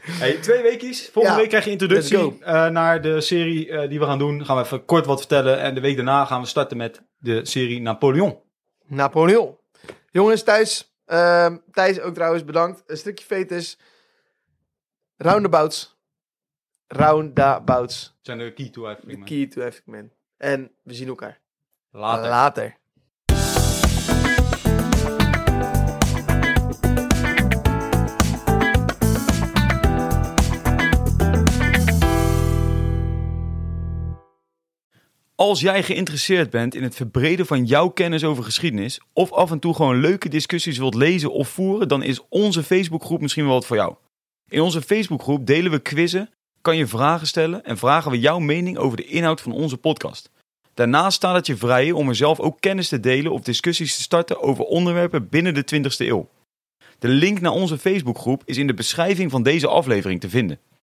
Hey, 0.00 0.32
twee 0.40 0.62
weekjes. 0.62 1.08
Volgende 1.12 1.36
Ja, 1.36 1.40
week 1.40 1.48
krijg 1.50 1.64
je 1.64 1.70
introductie 1.70 2.38
eh, 2.42 2.66
naar 2.68 3.02
de 3.02 3.20
serie 3.20 3.70
eh, 3.70 3.88
die 3.88 3.98
we 3.98 4.04
gaan 4.04 4.18
doen. 4.18 4.44
Gaan 4.44 4.56
we 4.56 4.62
even 4.62 4.84
kort 4.84 5.06
wat 5.06 5.18
vertellen. 5.18 5.60
En 5.60 5.74
de 5.74 5.80
week 5.80 5.96
daarna 5.96 6.24
gaan 6.24 6.40
we 6.40 6.46
starten 6.46 6.76
met 6.76 7.02
de 7.18 7.46
serie 7.46 7.80
Napoleon. 7.80 8.38
Napoleon. 8.86 9.56
Jongens 10.10 10.42
thuis, 10.42 10.94
ehm, 11.06 11.56
Thijs 11.72 12.00
ook 12.00 12.14
trouwens 12.14 12.44
bedankt. 12.44 12.82
Een 12.86 12.96
stukje 12.96 13.24
fetus. 13.24 13.78
Roundabouts. 15.16 15.95
Roundabouts. 16.88 18.16
zijn 18.22 18.38
de 18.38 18.52
key 18.52 18.68
to 18.68 18.82
The 18.82 18.88
everything. 18.88 19.18
man. 19.18 19.28
key 19.28 19.46
to 19.46 19.70
man. 19.84 20.10
En 20.36 20.70
we 20.82 20.94
zien 20.94 21.08
elkaar. 21.08 21.40
Later. 21.90 22.28
Later. 22.28 22.76
Als 35.34 35.60
jij 35.60 35.82
geïnteresseerd 35.82 36.50
bent 36.50 36.74
in 36.74 36.82
het 36.82 36.94
verbreden 36.94 37.46
van 37.46 37.64
jouw 37.64 37.88
kennis 37.88 38.24
over 38.24 38.44
geschiedenis, 38.44 39.00
of 39.12 39.32
af 39.32 39.50
en 39.50 39.58
toe 39.58 39.74
gewoon 39.74 40.00
leuke 40.00 40.28
discussies 40.28 40.78
wilt 40.78 40.94
lezen 40.94 41.32
of 41.32 41.48
voeren, 41.48 41.88
dan 41.88 42.02
is 42.02 42.28
onze 42.28 42.62
Facebookgroep 42.62 43.20
misschien 43.20 43.44
wel 43.44 43.52
wat 43.54 43.66
voor 43.66 43.76
jou. 43.76 43.94
In 44.48 44.60
onze 44.60 44.82
Facebookgroep 44.82 45.46
delen 45.46 45.70
we 45.70 45.78
quizzen, 45.78 46.30
kan 46.66 46.76
je 46.76 46.86
vragen 46.86 47.26
stellen 47.26 47.64
en 47.64 47.78
vragen 47.78 48.10
we 48.10 48.18
jouw 48.20 48.38
mening 48.38 48.78
over 48.78 48.96
de 48.96 49.04
inhoud 49.04 49.40
van 49.40 49.52
onze 49.52 49.76
podcast. 49.76 50.30
Daarnaast 50.74 51.16
staat 51.16 51.34
het 51.34 51.46
je 51.46 51.56
vrij 51.56 51.90
om 51.90 52.08
er 52.08 52.14
zelf 52.14 52.40
ook 52.40 52.60
kennis 52.60 52.88
te 52.88 53.00
delen 53.00 53.32
of 53.32 53.40
discussies 53.40 53.96
te 53.96 54.02
starten 54.02 54.42
over 54.42 54.64
onderwerpen 54.64 55.28
binnen 55.28 55.54
de 55.54 55.64
20ste 55.74 56.06
eeuw. 56.06 56.28
De 56.98 57.08
link 57.08 57.40
naar 57.40 57.52
onze 57.52 57.78
Facebookgroep 57.78 58.42
is 58.44 58.56
in 58.56 58.66
de 58.66 58.74
beschrijving 58.74 59.30
van 59.30 59.42
deze 59.42 59.68
aflevering 59.68 60.20
te 60.20 60.28
vinden. 60.28 60.58